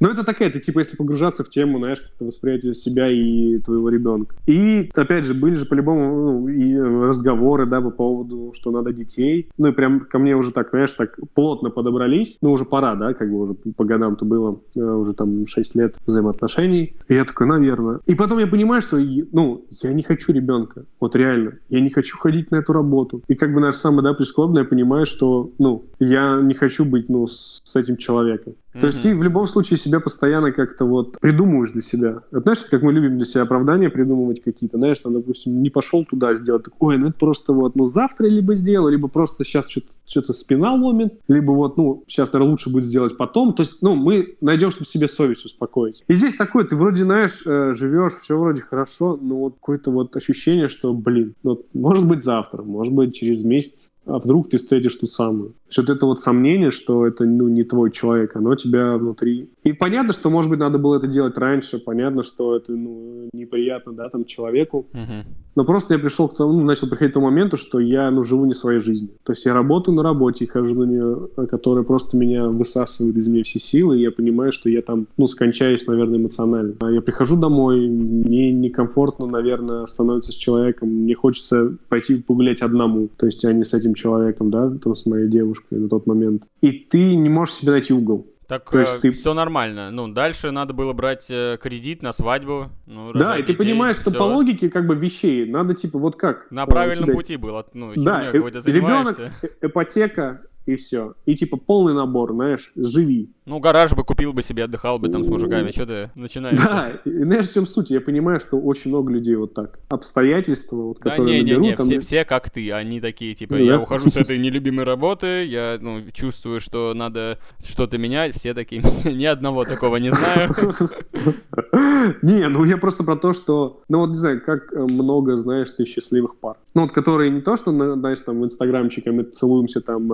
Ну, 0.00 0.10
это 0.10 0.24
такая, 0.24 0.48
это 0.48 0.60
типа, 0.60 0.80
если 0.80 0.96
погружаться 0.96 1.44
в 1.44 1.48
тему, 1.48 1.78
знаешь, 1.78 2.00
как-то 2.00 2.24
восприятие 2.24 2.74
себя 2.74 3.08
и 3.08 3.58
твоего 3.58 3.88
ребенка. 3.88 4.36
И, 4.46 4.90
опять 4.94 5.24
же, 5.24 5.34
были 5.34 5.54
же 5.54 5.66
по-любому 5.66 6.40
ну, 6.40 6.48
и 6.48 6.78
разговоры, 6.78 7.66
да, 7.66 7.80
по 7.80 7.90
поводу, 7.90 8.52
что 8.54 8.70
надо 8.70 8.92
детей. 8.92 9.48
Ну, 9.58 9.68
и 9.68 9.72
прям 9.72 10.00
ко 10.00 10.18
мне 10.18 10.36
уже 10.36 10.52
так, 10.52 10.70
знаешь, 10.70 10.92
так 10.92 11.18
плотно 11.34 11.70
подобрались. 11.70 12.38
Ну, 12.42 12.52
уже 12.52 12.64
пора, 12.64 12.94
да, 12.94 13.14
как 13.14 13.30
бы 13.30 13.40
уже 13.40 13.54
по 13.54 13.84
годам-то 13.84 14.24
было 14.24 14.60
э, 14.74 14.80
уже 14.80 15.14
там 15.14 15.46
6 15.46 15.74
лет 15.76 15.96
взаимоотношений. 16.06 16.96
И 17.08 17.14
я 17.14 17.24
такой, 17.24 17.46
наверное. 17.46 18.00
И 18.06 18.14
потом 18.14 18.38
я 18.38 18.46
понимаю, 18.46 18.82
что, 18.82 18.98
ну, 18.98 19.64
я 19.82 19.92
не 19.92 20.02
хочу 20.02 20.32
ребенка. 20.32 20.84
Вот 21.00 21.16
реально. 21.16 21.58
Я 21.68 21.80
не 21.80 21.90
хочу 21.90 22.18
ходить 22.18 22.50
на 22.50 22.56
эту 22.56 22.72
работу. 22.72 23.22
И 23.28 23.34
как 23.34 23.52
бы, 23.54 23.60
наш 23.60 23.76
самое, 23.76 24.02
да, 24.02 24.14
прискорбное, 24.14 24.62
я 24.62 24.68
понимаю, 24.68 25.06
что, 25.06 25.50
ну, 25.58 25.84
я 25.98 26.40
не 26.42 26.54
хочу 26.54 26.84
быть, 26.84 27.08
ну, 27.08 27.26
с 27.26 27.76
этим 27.76 27.96
человеком. 27.96 28.54
Mm-hmm. 28.76 28.80
То 28.80 28.86
есть 28.86 29.02
ты 29.02 29.14
в 29.14 29.22
любом 29.22 29.46
случае 29.46 29.78
себя 29.78 30.00
постоянно 30.00 30.52
как-то 30.52 30.84
вот 30.84 31.18
придумываешь 31.20 31.70
для 31.70 31.80
себя. 31.80 32.22
Вот, 32.30 32.42
знаешь, 32.42 32.60
как 32.70 32.82
мы 32.82 32.92
любим 32.92 33.16
для 33.16 33.24
себя 33.24 33.42
оправдания 33.42 33.88
придумывать 33.88 34.42
какие-то, 34.42 34.76
знаешь, 34.76 35.00
там, 35.00 35.14
допустим, 35.14 35.62
не 35.62 35.70
пошел 35.70 36.04
туда 36.04 36.34
сделать, 36.34 36.64
так, 36.64 36.74
ой, 36.78 36.98
ну 36.98 37.08
это 37.08 37.18
просто 37.18 37.52
вот, 37.52 37.76
ну 37.76 37.86
завтра 37.86 38.26
либо 38.26 38.54
сделаю, 38.54 38.92
либо 38.92 39.08
просто 39.08 39.44
сейчас 39.44 39.68
что-то 39.68 39.88
что 40.06 40.32
спина 40.32 40.72
ломит, 40.74 41.14
либо 41.28 41.52
вот, 41.52 41.76
ну, 41.76 42.04
сейчас, 42.06 42.32
наверное, 42.32 42.52
лучше 42.52 42.70
будет 42.70 42.84
сделать 42.84 43.16
потом. 43.16 43.52
То 43.52 43.62
есть, 43.62 43.82
ну, 43.82 43.94
мы 43.94 44.36
найдем, 44.40 44.70
чтобы 44.70 44.86
себе 44.86 45.08
совесть 45.08 45.44
успокоить. 45.44 46.04
И 46.06 46.14
здесь 46.14 46.36
такое, 46.36 46.64
ты 46.64 46.76
вроде, 46.76 47.02
знаешь, 47.04 47.42
э, 47.44 47.74
живешь, 47.74 48.12
все 48.12 48.38
вроде 48.38 48.62
хорошо, 48.62 49.18
но 49.20 49.36
вот 49.36 49.54
какое-то 49.54 49.90
вот 49.90 50.14
ощущение, 50.16 50.68
что, 50.68 50.92
блин, 50.94 51.34
ну, 51.42 51.62
может 51.74 52.06
быть 52.06 52.22
завтра, 52.22 52.62
может 52.62 52.92
быть 52.92 53.14
через 53.14 53.44
месяц, 53.44 53.90
а 54.06 54.18
вдруг 54.18 54.48
ты 54.48 54.56
встретишь 54.56 54.96
ту 54.96 55.06
самую. 55.06 55.50
То 55.50 55.68
есть 55.68 55.78
вот 55.78 55.96
это 55.96 56.06
вот 56.06 56.20
сомнение, 56.20 56.70
что 56.70 57.06
это 57.06 57.24
ну, 57.24 57.48
не 57.48 57.64
твой 57.64 57.90
человек, 57.90 58.36
оно 58.36 58.54
тебя 58.54 58.96
внутри. 58.96 59.50
И 59.64 59.72
понятно, 59.72 60.12
что, 60.12 60.30
может 60.30 60.48
быть, 60.48 60.60
надо 60.60 60.78
было 60.78 60.96
это 60.96 61.08
делать 61.08 61.36
раньше, 61.36 61.78
понятно, 61.78 62.22
что 62.22 62.56
это 62.56 62.72
ну, 62.72 63.28
неприятно, 63.32 63.92
да, 63.92 64.08
там, 64.08 64.24
человеку. 64.24 64.86
Uh-huh. 64.92 65.24
Но 65.56 65.64
просто 65.64 65.94
я 65.94 65.98
пришел 65.98 66.28
к 66.28 66.36
тому, 66.36 66.52
ну, 66.52 66.62
начал 66.62 66.86
приходить 66.88 67.12
к 67.12 67.14
тому 67.14 67.26
моменту, 67.26 67.56
что 67.56 67.80
я, 67.80 68.10
ну, 68.10 68.22
живу 68.22 68.46
не 68.46 68.54
своей 68.54 68.78
жизнью. 68.78 69.10
То 69.24 69.32
есть 69.32 69.44
я 69.44 69.54
работаю 69.54 69.96
на 69.96 70.02
работе 70.02 70.44
и 70.44 70.46
хожу 70.46 70.74
на 70.74 70.84
нее, 70.84 71.28
которая 71.48 71.82
просто 71.82 72.16
меня 72.16 72.46
высасывает 72.46 73.16
из 73.16 73.26
меня 73.26 73.42
все 73.42 73.58
силы, 73.58 73.98
и 73.98 74.02
я 74.02 74.12
понимаю, 74.12 74.52
что 74.52 74.70
я 74.70 74.82
там, 74.82 75.08
ну, 75.16 75.26
скончаюсь, 75.26 75.86
наверное, 75.86 76.18
эмоционально. 76.18 76.74
А 76.80 76.90
я 76.92 77.00
прихожу 77.00 77.40
домой, 77.40 77.88
мне 77.88 78.52
некомфортно, 78.52 79.26
наверное, 79.26 79.86
становится 79.86 80.30
с 80.30 80.36
человеком, 80.36 80.90
мне 80.90 81.14
хочется 81.14 81.76
пойти 81.88 82.22
погулять 82.22 82.62
одному, 82.62 83.08
то 83.16 83.26
есть, 83.26 83.44
а 83.44 83.52
не 83.52 83.64
с 83.64 83.74
этим 83.74 83.95
человеком, 83.96 84.50
да, 84.50 84.70
там, 84.70 84.94
с 84.94 85.06
моей 85.06 85.28
девушкой 85.28 85.78
на 85.80 85.88
тот 85.88 86.06
момент. 86.06 86.44
И 86.60 86.70
ты 86.70 87.16
не 87.16 87.28
можешь 87.28 87.56
себе 87.56 87.72
найти 87.72 87.92
угол. 87.92 88.26
Так 88.46 88.70
То 88.70 88.78
есть 88.78 88.98
э, 88.98 89.00
ты... 89.00 89.10
все 89.10 89.34
нормально. 89.34 89.90
Ну, 89.90 90.08
дальше 90.08 90.52
надо 90.52 90.72
было 90.72 90.92
брать 90.92 91.26
э, 91.30 91.58
кредит 91.60 92.02
на 92.02 92.12
свадьбу. 92.12 92.70
Ну, 92.86 93.12
да, 93.12 93.36
и 93.36 93.42
ты 93.42 93.54
понимаешь, 93.54 93.96
что 93.96 94.12
по 94.12 94.22
логике 94.22 94.70
как 94.70 94.86
бы 94.86 94.94
вещей 94.94 95.50
надо 95.50 95.74
типа 95.74 95.98
вот 95.98 96.16
как. 96.16 96.48
На 96.50 96.66
правильном 96.66 97.06
тебя... 97.06 97.14
пути 97.14 97.36
было. 97.36 97.66
Ну, 97.72 97.92
да, 97.96 98.30
э- 98.30 98.32
ребенок, 98.32 99.18
ипотека, 99.60 100.42
и 100.66 100.74
все. 100.74 101.14
И 101.24 101.34
типа 101.34 101.56
полный 101.56 101.94
набор, 101.94 102.32
знаешь, 102.32 102.72
живи. 102.76 103.30
Ну, 103.46 103.60
гараж 103.60 103.92
бы 103.92 104.02
купил 104.02 104.32
бы 104.32 104.42
себе, 104.42 104.64
отдыхал 104.64 104.98
бы 104.98 105.08
там 105.08 105.22
с 105.22 105.28
мужиками, 105.28 105.70
что 105.70 105.86
ты 105.86 106.10
начинаешь? 106.16 106.60
Да, 106.60 107.00
и 107.04 107.22
знаешь, 107.22 107.48
в 107.48 107.54
чем 107.54 107.66
суть? 107.66 107.90
Я 107.90 108.00
понимаю, 108.00 108.40
что 108.40 108.56
очень 108.56 108.90
много 108.90 109.12
людей 109.12 109.36
вот 109.36 109.54
так. 109.54 109.78
Обстоятельства, 109.88 110.76
вот, 110.76 110.98
Да 110.98 111.10
которые 111.10 111.44
не, 111.44 111.52
не, 111.52 111.56
не, 111.56 111.68
берут, 111.68 111.76
там, 111.76 111.86
все, 111.86 112.00
все 112.00 112.24
как 112.24 112.50
ты, 112.50 112.72
они 112.72 113.00
такие, 113.00 113.34
типа, 113.36 113.54
Ну 113.54 113.64
я 113.64 113.76
да. 113.76 113.82
ухожу 113.82 114.10
с 114.10 114.16
этой 114.16 114.38
нелюбимой 114.38 114.84
работы, 114.84 115.44
я, 115.44 115.78
ну, 115.80 116.02
чувствую, 116.12 116.58
что 116.58 116.92
надо 116.94 117.38
что-то 117.64 117.98
менять, 117.98 118.34
все 118.34 118.52
такие, 118.52 118.82
ни 119.04 119.24
одного 119.24 119.64
такого 119.64 119.96
не 119.98 120.12
знаю. 120.12 120.50
Не, 122.22 122.48
ну 122.48 122.64
я 122.64 122.76
просто 122.76 123.04
про 123.04 123.16
то, 123.16 123.32
что, 123.32 123.82
ну 123.88 123.98
вот 124.00 124.10
не 124.10 124.18
знаю, 124.18 124.40
как 124.44 124.72
э, 124.72 124.78
много 124.78 125.36
знаешь 125.36 125.70
ты 125.70 125.84
счастливых 125.84 126.36
пар. 126.36 126.56
Ну 126.74 126.82
вот 126.82 126.92
которые 126.92 127.30
не 127.30 127.40
то, 127.40 127.56
что, 127.56 127.72
на- 127.72 127.94
знаешь, 127.94 128.20
там 128.20 128.40
в 128.40 128.44
инстаграмчике 128.44 129.10
мы 129.10 129.24
целуемся 129.24 129.80
там 129.80 130.10